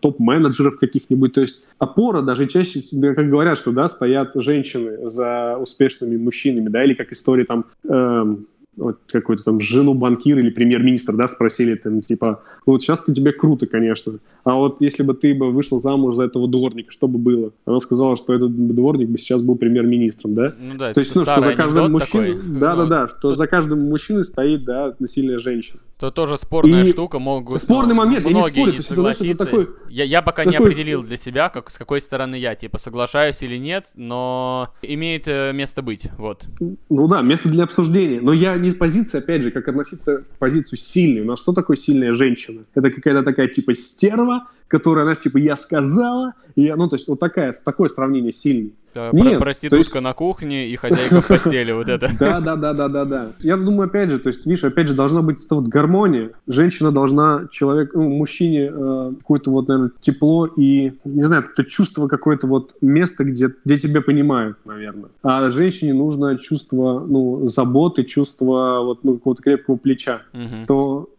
топ-менеджеров 0.63 0.79
каких-нибудь, 0.79 1.33
то 1.33 1.41
есть 1.41 1.67
опора 1.79 2.23
даже 2.23 2.47
чаще, 2.47 2.83
как 3.15 3.29
говорят, 3.29 3.59
что, 3.59 3.73
да, 3.73 3.89
стоят 3.89 4.33
женщины 4.35 5.09
за 5.09 5.57
успешными 5.57 6.17
мужчинами, 6.17 6.69
да, 6.69 6.85
или 6.85 6.95
как 6.95 7.13
истории 7.13 7.45
там... 7.45 7.65
эм, 7.89 8.47
вот 8.75 9.01
какую-то 9.07 9.45
там 9.45 9.61
жену 9.61 9.93
банкира 9.93 10.41
или 10.41 10.49
премьер-министра, 10.49 11.15
да, 11.15 11.27
спросили, 11.29 11.75
там, 11.75 12.01
типа, 12.01 12.43
вот 12.67 12.83
сейчас-то 12.83 13.13
тебе 13.15 13.33
круто, 13.33 13.67
конечно, 13.67 14.15
а 14.45 14.55
вот 14.55 14.81
если 14.81 15.03
бы 15.03 15.15
ты 15.15 15.35
бы 15.35 15.51
вышла 15.51 15.81
замуж 15.81 16.17
за 16.17 16.25
этого 16.25 16.49
дворника, 16.49 16.91
что 16.93 17.09
бы 17.09 17.19
было? 17.19 17.53
Она 17.65 17.81
сказала, 17.81 18.17
что 18.17 18.35
этот 18.35 18.55
дворник 18.75 19.09
бы 19.09 19.19
сейчас 19.19 19.43
был 19.43 19.57
премьер-министром, 19.57 20.35
да? 20.35 20.55
Ну 20.59 20.77
да, 20.77 20.93
То 20.93 21.01
есть, 21.01 21.13
типа 21.13 21.25
ну, 21.27 21.33
что 21.33 21.41
за 21.41 21.55
каждым 21.55 21.93
мужчиной... 21.93 22.39
Да-да-да, 22.43 23.03
ну, 23.03 23.09
что 23.09 23.19
тут- 23.21 23.37
за 23.37 23.47
каждым 23.47 23.89
мужчиной 23.89 24.25
стоит, 24.25 24.65
да, 24.65 24.95
насильная 24.99 25.39
женщина. 25.39 25.81
То 25.99 26.11
тоже 26.11 26.37
спорная 26.37 26.85
И- 26.85 26.91
штука, 26.91 27.19
могут... 27.19 27.61
Спорный 27.61 27.95
ну, 27.95 28.01
момент, 28.05 28.27
я 28.27 28.33
не 28.33 28.41
спорю, 28.41 28.73
есть 28.73 28.87
это, 28.91 29.01
знаешь, 29.01 29.17
это 29.17 29.25
согласиться. 29.25 29.45
такой- 29.45 29.69
я, 29.91 30.05
я 30.05 30.23
пока 30.23 30.45
не 30.45 30.53
такой- 30.53 30.67
определил 30.69 31.03
для 31.03 31.17
себя, 31.17 31.49
как, 31.49 31.71
с 31.71 31.79
какой 31.79 32.01
стороны 32.01 32.37
я, 32.37 32.55
типа, 32.55 32.79
соглашаюсь 32.79 33.43
или 33.43 33.57
нет, 33.57 33.91
но 33.95 34.71
имеет 34.83 35.25
э, 35.27 35.53
место 35.53 35.83
быть, 35.83 36.09
вот. 36.19 36.45
Ну 36.61 37.09
да, 37.09 37.23
место 37.23 37.49
для 37.49 37.65
обсуждения. 37.65 38.21
Но 38.21 38.33
я 38.33 38.57
не 38.57 38.71
с 38.71 38.75
позиции, 38.75 39.19
опять 39.19 39.43
же, 39.43 39.51
как 39.51 39.69
относиться 39.69 40.19
к 40.19 40.39
позицию 40.39 40.79
сильной. 40.79 41.23
У 41.23 41.25
нас 41.25 41.41
что 41.41 41.53
такое 41.53 41.77
сильная 41.77 42.13
женщина? 42.13 42.52
Это 42.75 42.91
какая-то 42.91 43.23
такая 43.23 43.49
типа 43.49 43.75
стерва, 43.75 44.49
которая, 44.73 45.05
она 45.05 45.15
типа, 45.15 45.37
я 45.37 45.55
сказала, 45.57 46.33
и 46.57 46.63
я, 46.63 46.77
ну, 46.77 46.89
то 46.89 46.97
есть 46.97 47.07
вот 47.07 47.21
такая, 47.21 47.53
такое 47.65 47.89
сравнение 47.89 48.33
сильной. 48.33 48.73
Э, 48.95 49.11
Нет, 49.13 49.39
проститутка 49.39 49.77
есть- 49.77 50.01
на 50.01 50.15
кухне 50.15 50.69
и 50.69 50.77
хозяйка 50.77 51.21
в 51.21 51.27
постели, 51.29 51.73
вот 51.73 51.89
это. 51.89 52.11
Да, 52.19 52.41
да, 52.41 52.57
да, 52.57 52.73
да, 52.73 52.89
да, 52.89 53.05
да. 53.05 53.33
Я 53.41 53.59
думаю, 53.59 53.89
опять 53.89 54.09
же, 54.11 54.19
то 54.19 54.29
есть, 54.29 54.47
видишь, 54.47 54.65
опять 54.65 54.89
же, 54.89 54.95
должна 54.95 55.21
быть 55.21 55.45
эта 55.45 55.57
вот 55.57 55.69
гармония. 55.69 56.31
Женщина 56.47 56.91
должна 56.91 57.49
человек, 57.51 57.93
ну, 57.95 58.09
мужчине 58.09 58.71
э, 58.73 59.13
какое-то 59.19 59.51
вот, 59.51 59.69
наверное, 59.69 59.93
тепло 60.01 60.47
и, 60.47 60.93
не 61.05 61.23
знаю, 61.23 61.45
это 61.51 61.65
чувство 61.65 62.09
какое-то 62.09 62.47
вот 62.47 62.75
место, 62.81 63.25
где, 63.25 63.49
где 63.67 63.77
тебя 63.77 64.01
понимают, 64.01 64.57
наверное. 64.65 65.11
А 65.23 65.51
женщине 65.51 65.93
нужно 65.93 66.39
чувство, 66.39 67.05
ну, 67.07 67.47
заботы, 67.47 68.05
чувство 68.05 68.81
вот, 68.83 69.05
ну, 69.05 69.15
какого-то 69.15 69.43
крепкого 69.43 69.77
плеча. 69.77 70.23
Мгм. 70.33 70.67
То 70.67 71.11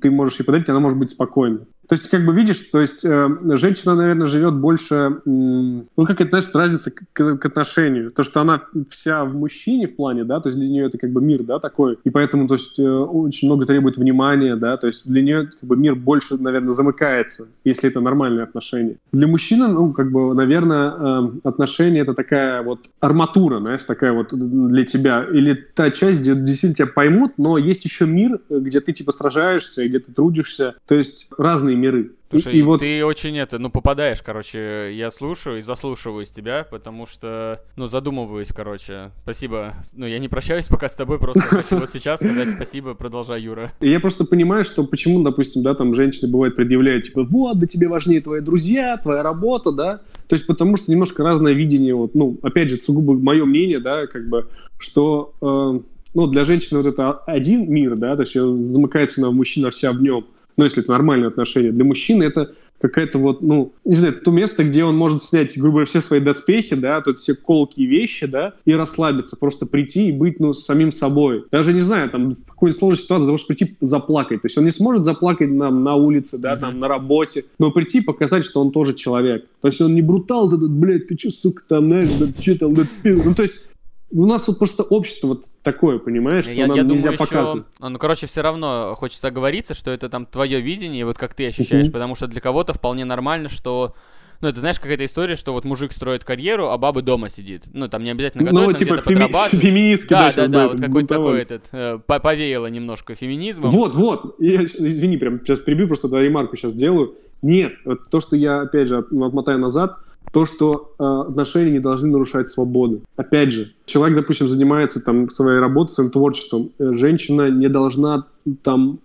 ты 0.00 0.10
можешь 0.10 0.38
ей 0.40 0.46
подарить, 0.46 0.68
она 0.68 0.80
может 0.80 0.98
быть 0.98 1.10
спокойна. 1.10 1.66
То 1.90 1.94
есть, 1.94 2.08
как 2.08 2.24
бы 2.24 2.32
видишь, 2.32 2.62
то 2.70 2.80
есть 2.80 3.04
э, 3.04 3.28
женщина, 3.56 3.96
наверное, 3.96 4.28
живет 4.28 4.54
больше, 4.54 5.16
ну, 5.24 5.84
как 5.96 6.20
это, 6.20 6.30
знаешь, 6.30 6.54
разница 6.54 6.92
к, 6.92 7.36
к 7.36 7.46
отношению. 7.46 8.12
То, 8.12 8.22
что 8.22 8.40
она 8.42 8.60
вся 8.88 9.24
в 9.24 9.34
мужчине 9.34 9.88
в 9.88 9.96
плане, 9.96 10.22
да, 10.22 10.38
то 10.38 10.50
есть 10.50 10.58
для 10.60 10.68
нее 10.68 10.86
это 10.86 10.98
как 10.98 11.10
бы 11.10 11.20
мир, 11.20 11.42
да, 11.42 11.58
такой. 11.58 11.98
И 12.04 12.10
поэтому, 12.10 12.46
то 12.46 12.54
есть, 12.54 12.78
э, 12.78 12.88
очень 12.88 13.48
много 13.48 13.66
требует 13.66 13.96
внимания, 13.96 14.54
да, 14.54 14.76
то 14.76 14.86
есть 14.86 15.08
для 15.08 15.20
нее 15.20 15.46
как 15.46 15.68
бы 15.68 15.76
мир 15.76 15.96
больше, 15.96 16.36
наверное, 16.38 16.70
замыкается, 16.70 17.48
если 17.64 17.90
это 17.90 18.00
нормальные 18.00 18.44
отношения. 18.44 18.94
Для 19.10 19.26
мужчины, 19.26 19.66
ну, 19.66 19.92
как 19.92 20.12
бы, 20.12 20.32
наверное, 20.32 20.94
э, 20.96 21.30
отношения 21.42 22.02
это 22.02 22.14
такая 22.14 22.62
вот 22.62 22.88
арматура, 23.00 23.58
знаешь, 23.58 23.82
такая 23.82 24.12
вот 24.12 24.28
для 24.30 24.84
тебя. 24.84 25.26
Или 25.32 25.54
та 25.54 25.90
часть, 25.90 26.20
где 26.20 26.36
действительно 26.36 26.74
тебя 26.74 26.94
поймут, 26.94 27.32
но 27.36 27.58
есть 27.58 27.84
еще 27.84 28.06
мир, 28.06 28.38
где 28.48 28.80
ты 28.80 28.92
типа 28.92 29.10
сражаешься, 29.10 29.88
где 29.88 29.98
ты 29.98 30.12
трудишься. 30.12 30.76
То 30.86 30.94
есть 30.94 31.30
разные 31.36 31.79
миры. 31.80 32.12
Слушай, 32.30 32.54
и, 32.54 32.58
и 32.58 32.62
вот... 32.62 32.78
ты 32.78 33.04
очень 33.04 33.36
это, 33.38 33.58
ну, 33.58 33.70
попадаешь, 33.70 34.22
короче, 34.22 34.94
я 34.94 35.10
слушаю 35.10 35.58
и 35.58 35.62
заслушиваюсь 35.62 36.30
тебя, 36.30 36.64
потому 36.70 37.06
что, 37.06 37.60
ну, 37.74 37.88
задумываюсь, 37.88 38.52
короче. 38.54 39.10
Спасибо. 39.22 39.74
Ну, 39.92 40.06
я 40.06 40.20
не 40.20 40.28
прощаюсь 40.28 40.68
пока 40.68 40.88
с 40.88 40.94
тобой, 40.94 41.18
просто 41.18 41.40
хочу 41.40 41.78
вот 41.78 41.90
сейчас 41.90 42.20
сказать 42.20 42.50
спасибо, 42.50 42.94
продолжай, 42.94 43.42
Юра. 43.42 43.72
Я 43.80 43.98
просто 43.98 44.24
понимаю, 44.24 44.64
что 44.64 44.84
почему, 44.84 45.22
допустим, 45.24 45.62
да, 45.62 45.74
там 45.74 45.94
женщины 45.94 46.30
бывают 46.30 46.54
предъявляют, 46.54 47.06
типа, 47.06 47.24
вот, 47.24 47.58
да 47.58 47.66
тебе 47.66 47.88
важнее 47.88 48.20
твои 48.20 48.40
друзья, 48.40 48.96
твоя 48.96 49.24
работа, 49.24 49.72
да, 49.72 50.00
то 50.28 50.36
есть 50.36 50.46
потому 50.46 50.76
что 50.76 50.92
немножко 50.92 51.24
разное 51.24 51.52
видение, 51.52 51.94
вот, 51.94 52.14
ну, 52.14 52.38
опять 52.42 52.70
же, 52.70 52.76
сугубо 52.76 53.14
мое 53.14 53.44
мнение, 53.44 53.80
да, 53.80 54.06
как 54.06 54.28
бы, 54.28 54.46
что, 54.78 55.34
э, 55.42 55.80
ну, 56.14 56.26
для 56.28 56.44
женщины 56.44 56.78
вот 56.78 56.86
это 56.86 57.10
один 57.10 57.68
мир, 57.68 57.96
да, 57.96 58.14
то 58.14 58.22
есть 58.22 58.34
замыкается 58.34 59.20
на 59.20 59.32
мужчина 59.32 59.70
вся 59.70 59.90
в 59.92 60.00
нем, 60.00 60.26
ну, 60.56 60.64
если 60.64 60.82
это 60.82 60.92
нормальные 60.92 61.28
отношения. 61.28 61.72
Для 61.72 61.84
мужчины 61.84 62.24
это 62.24 62.54
какая-то 62.80 63.18
вот, 63.18 63.42
ну, 63.42 63.72
не 63.84 63.94
знаю, 63.94 64.14
то 64.14 64.30
место, 64.30 64.64
где 64.64 64.84
он 64.84 64.96
может 64.96 65.22
снять, 65.22 65.56
грубо 65.58 65.72
говоря, 65.72 65.86
все 65.86 66.00
свои 66.00 66.20
доспехи, 66.20 66.74
да, 66.74 67.00
тут 67.02 67.18
все 67.18 67.34
колкие 67.34 67.86
вещи, 67.86 68.26
да, 68.26 68.54
и 68.64 68.74
расслабиться, 68.74 69.36
просто 69.36 69.66
прийти 69.66 70.08
и 70.08 70.12
быть, 70.12 70.40
ну, 70.40 70.54
самим 70.54 70.90
собой. 70.90 71.44
Даже 71.52 71.72
не 71.72 71.80
знаю, 71.80 72.08
там, 72.10 72.30
в 72.30 72.46
какой-нибудь 72.46 72.78
сложной 72.78 72.98
ситуации 72.98 73.30
может 73.30 73.46
прийти 73.46 73.76
заплакать. 73.80 74.42
То 74.42 74.46
есть 74.46 74.56
он 74.56 74.64
не 74.64 74.70
сможет 74.70 75.04
заплакать 75.04 75.50
нам 75.50 75.84
на 75.84 75.94
улице, 75.94 76.38
да, 76.38 76.54
mm-hmm. 76.54 76.60
там, 76.60 76.80
на 76.80 76.88
работе, 76.88 77.44
но 77.58 77.70
прийти 77.70 77.98
и 77.98 78.04
показать, 78.04 78.44
что 78.44 78.60
он 78.60 78.70
тоже 78.70 78.94
человек. 78.94 79.46
То 79.60 79.68
есть 79.68 79.80
он 79.80 79.94
не 79.94 80.02
брутал, 80.02 80.48
да, 80.48 80.56
блядь, 80.56 81.06
ты 81.06 81.18
что, 81.18 81.30
сука, 81.30 81.62
там, 81.68 81.86
знаешь, 81.86 82.10
да, 82.18 82.26
что 82.40 82.58
там, 82.58 82.74
да, 82.74 82.82
ну, 83.04 83.34
то 83.34 83.42
есть 83.42 83.69
у 84.12 84.26
нас 84.26 84.48
вот 84.48 84.58
просто 84.58 84.82
общество 84.82 85.28
вот 85.28 85.44
такое, 85.62 85.98
понимаешь, 85.98 86.44
что 86.44 86.54
я, 86.54 86.66
нам 86.66 86.76
я 86.76 86.82
нельзя 86.82 87.10
думаю, 87.10 87.18
показывать. 87.18 87.64
Еще, 87.78 87.88
ну, 87.88 87.98
короче, 87.98 88.26
все 88.26 88.42
равно 88.42 88.94
хочется 88.96 89.28
оговориться, 89.28 89.74
что 89.74 89.90
это 89.90 90.08
там 90.08 90.26
твое 90.26 90.60
видение, 90.60 91.04
вот 91.04 91.16
как 91.18 91.34
ты 91.34 91.46
ощущаешь, 91.46 91.86
uh-huh. 91.86 91.92
потому 91.92 92.14
что 92.14 92.26
для 92.26 92.40
кого-то 92.40 92.72
вполне 92.72 93.04
нормально, 93.04 93.48
что 93.48 93.94
ну, 94.40 94.48
это 94.48 94.60
знаешь, 94.60 94.80
какая-то 94.80 95.04
история, 95.04 95.36
что 95.36 95.52
вот 95.52 95.64
мужик 95.64 95.92
строит 95.92 96.24
карьеру, 96.24 96.70
а 96.70 96.78
баба 96.78 97.02
дома 97.02 97.28
сидит. 97.28 97.64
Ну, 97.72 97.88
там 97.88 98.02
не 98.02 98.10
обязательно 98.10 98.44
готовит, 98.44 98.68
Ну, 98.68 98.72
типа 98.72 98.96
феми... 98.98 99.28
феминистка, 99.56 100.14
да, 100.14 100.32
да, 100.34 100.46
да, 100.46 100.48
да, 100.48 100.68
вот 100.68 100.80
какой-то 100.80 101.08
такой 101.08 101.40
этот, 101.40 101.62
э, 101.72 101.98
повеяло 102.06 102.66
немножко 102.66 103.14
феминизмом. 103.14 103.70
Вот, 103.70 103.94
вот, 103.94 104.36
я, 104.38 104.64
извини, 104.64 105.18
прям 105.18 105.40
сейчас 105.40 105.60
прибью, 105.60 105.88
просто 105.88 106.08
да, 106.08 106.22
ремарку 106.22 106.56
сейчас 106.56 106.72
сделаю. 106.72 107.16
Нет, 107.42 107.74
вот 107.84 108.08
то, 108.10 108.20
что 108.20 108.34
я, 108.34 108.62
опять 108.62 108.88
же, 108.88 108.98
отмотаю 108.98 109.58
назад, 109.58 109.98
то, 110.32 110.46
что 110.46 110.92
э, 110.98 111.04
отношения 111.28 111.72
не 111.72 111.80
должны 111.80 112.08
нарушать 112.08 112.48
свободу. 112.48 113.00
Опять 113.16 113.52
же, 113.52 113.72
человек, 113.84 114.16
допустим, 114.16 114.48
занимается 114.48 115.04
там 115.04 115.28
своей 115.28 115.58
работой, 115.58 115.92
своим 115.92 116.10
творчеством, 116.10 116.70
э, 116.78 116.92
женщина 116.94 117.50
не 117.50 117.68
должна 117.68 118.26
там 118.62 119.00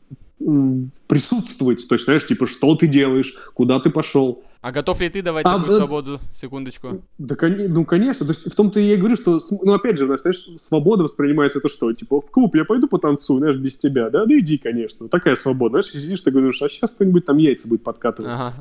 присутствовать, 1.08 1.88
то 1.88 1.96
есть, 1.96 2.06
знаешь, 2.06 2.26
типа, 2.26 2.48
что 2.48 2.76
ты 2.76 2.88
делаешь, 2.88 3.36
куда 3.54 3.80
ты 3.80 3.90
пошел, 3.90 4.44
а 4.66 4.72
готов 4.72 5.00
ли 5.00 5.10
ты 5.10 5.22
давать 5.22 5.46
а, 5.46 5.60
такую 5.60 5.76
э, 5.76 5.78
свободу? 5.78 6.20
Секундочку. 6.34 7.04
Да, 7.20 7.36
ну, 7.70 7.86
конечно. 7.86 8.26
То 8.26 8.32
есть 8.32 8.52
в 8.52 8.56
том-то 8.56 8.80
я 8.80 8.96
и 8.96 8.98
говорю, 8.98 9.16
что, 9.16 9.38
ну, 9.62 9.74
опять 9.74 10.00
же, 10.00 10.08
знаешь, 10.08 10.50
свобода 10.58 11.04
воспринимается 11.04 11.60
это 11.60 11.68
что? 11.70 11.94
Типа, 11.94 12.20
в 12.20 12.32
клуб 12.32 12.56
я 12.56 12.66
пойду 12.66 12.88
потанцую, 12.88 13.38
знаешь, 13.38 13.58
без 13.58 13.78
тебя, 13.78 14.10
да? 14.10 14.26
Да 14.26 14.40
иди, 14.40 14.58
конечно. 14.58 15.08
Такая 15.08 15.36
свобода. 15.36 15.74
Знаешь, 15.74 16.04
сидишь, 16.04 16.24
ты 16.24 16.32
говоришь, 16.32 16.60
а 16.64 16.70
сейчас 16.70 16.94
кто-нибудь 16.94 17.26
там 17.26 17.38
яйца 17.38 17.70
будет 17.70 17.84
подкатывать. 17.84 18.32
Ага. 18.34 18.54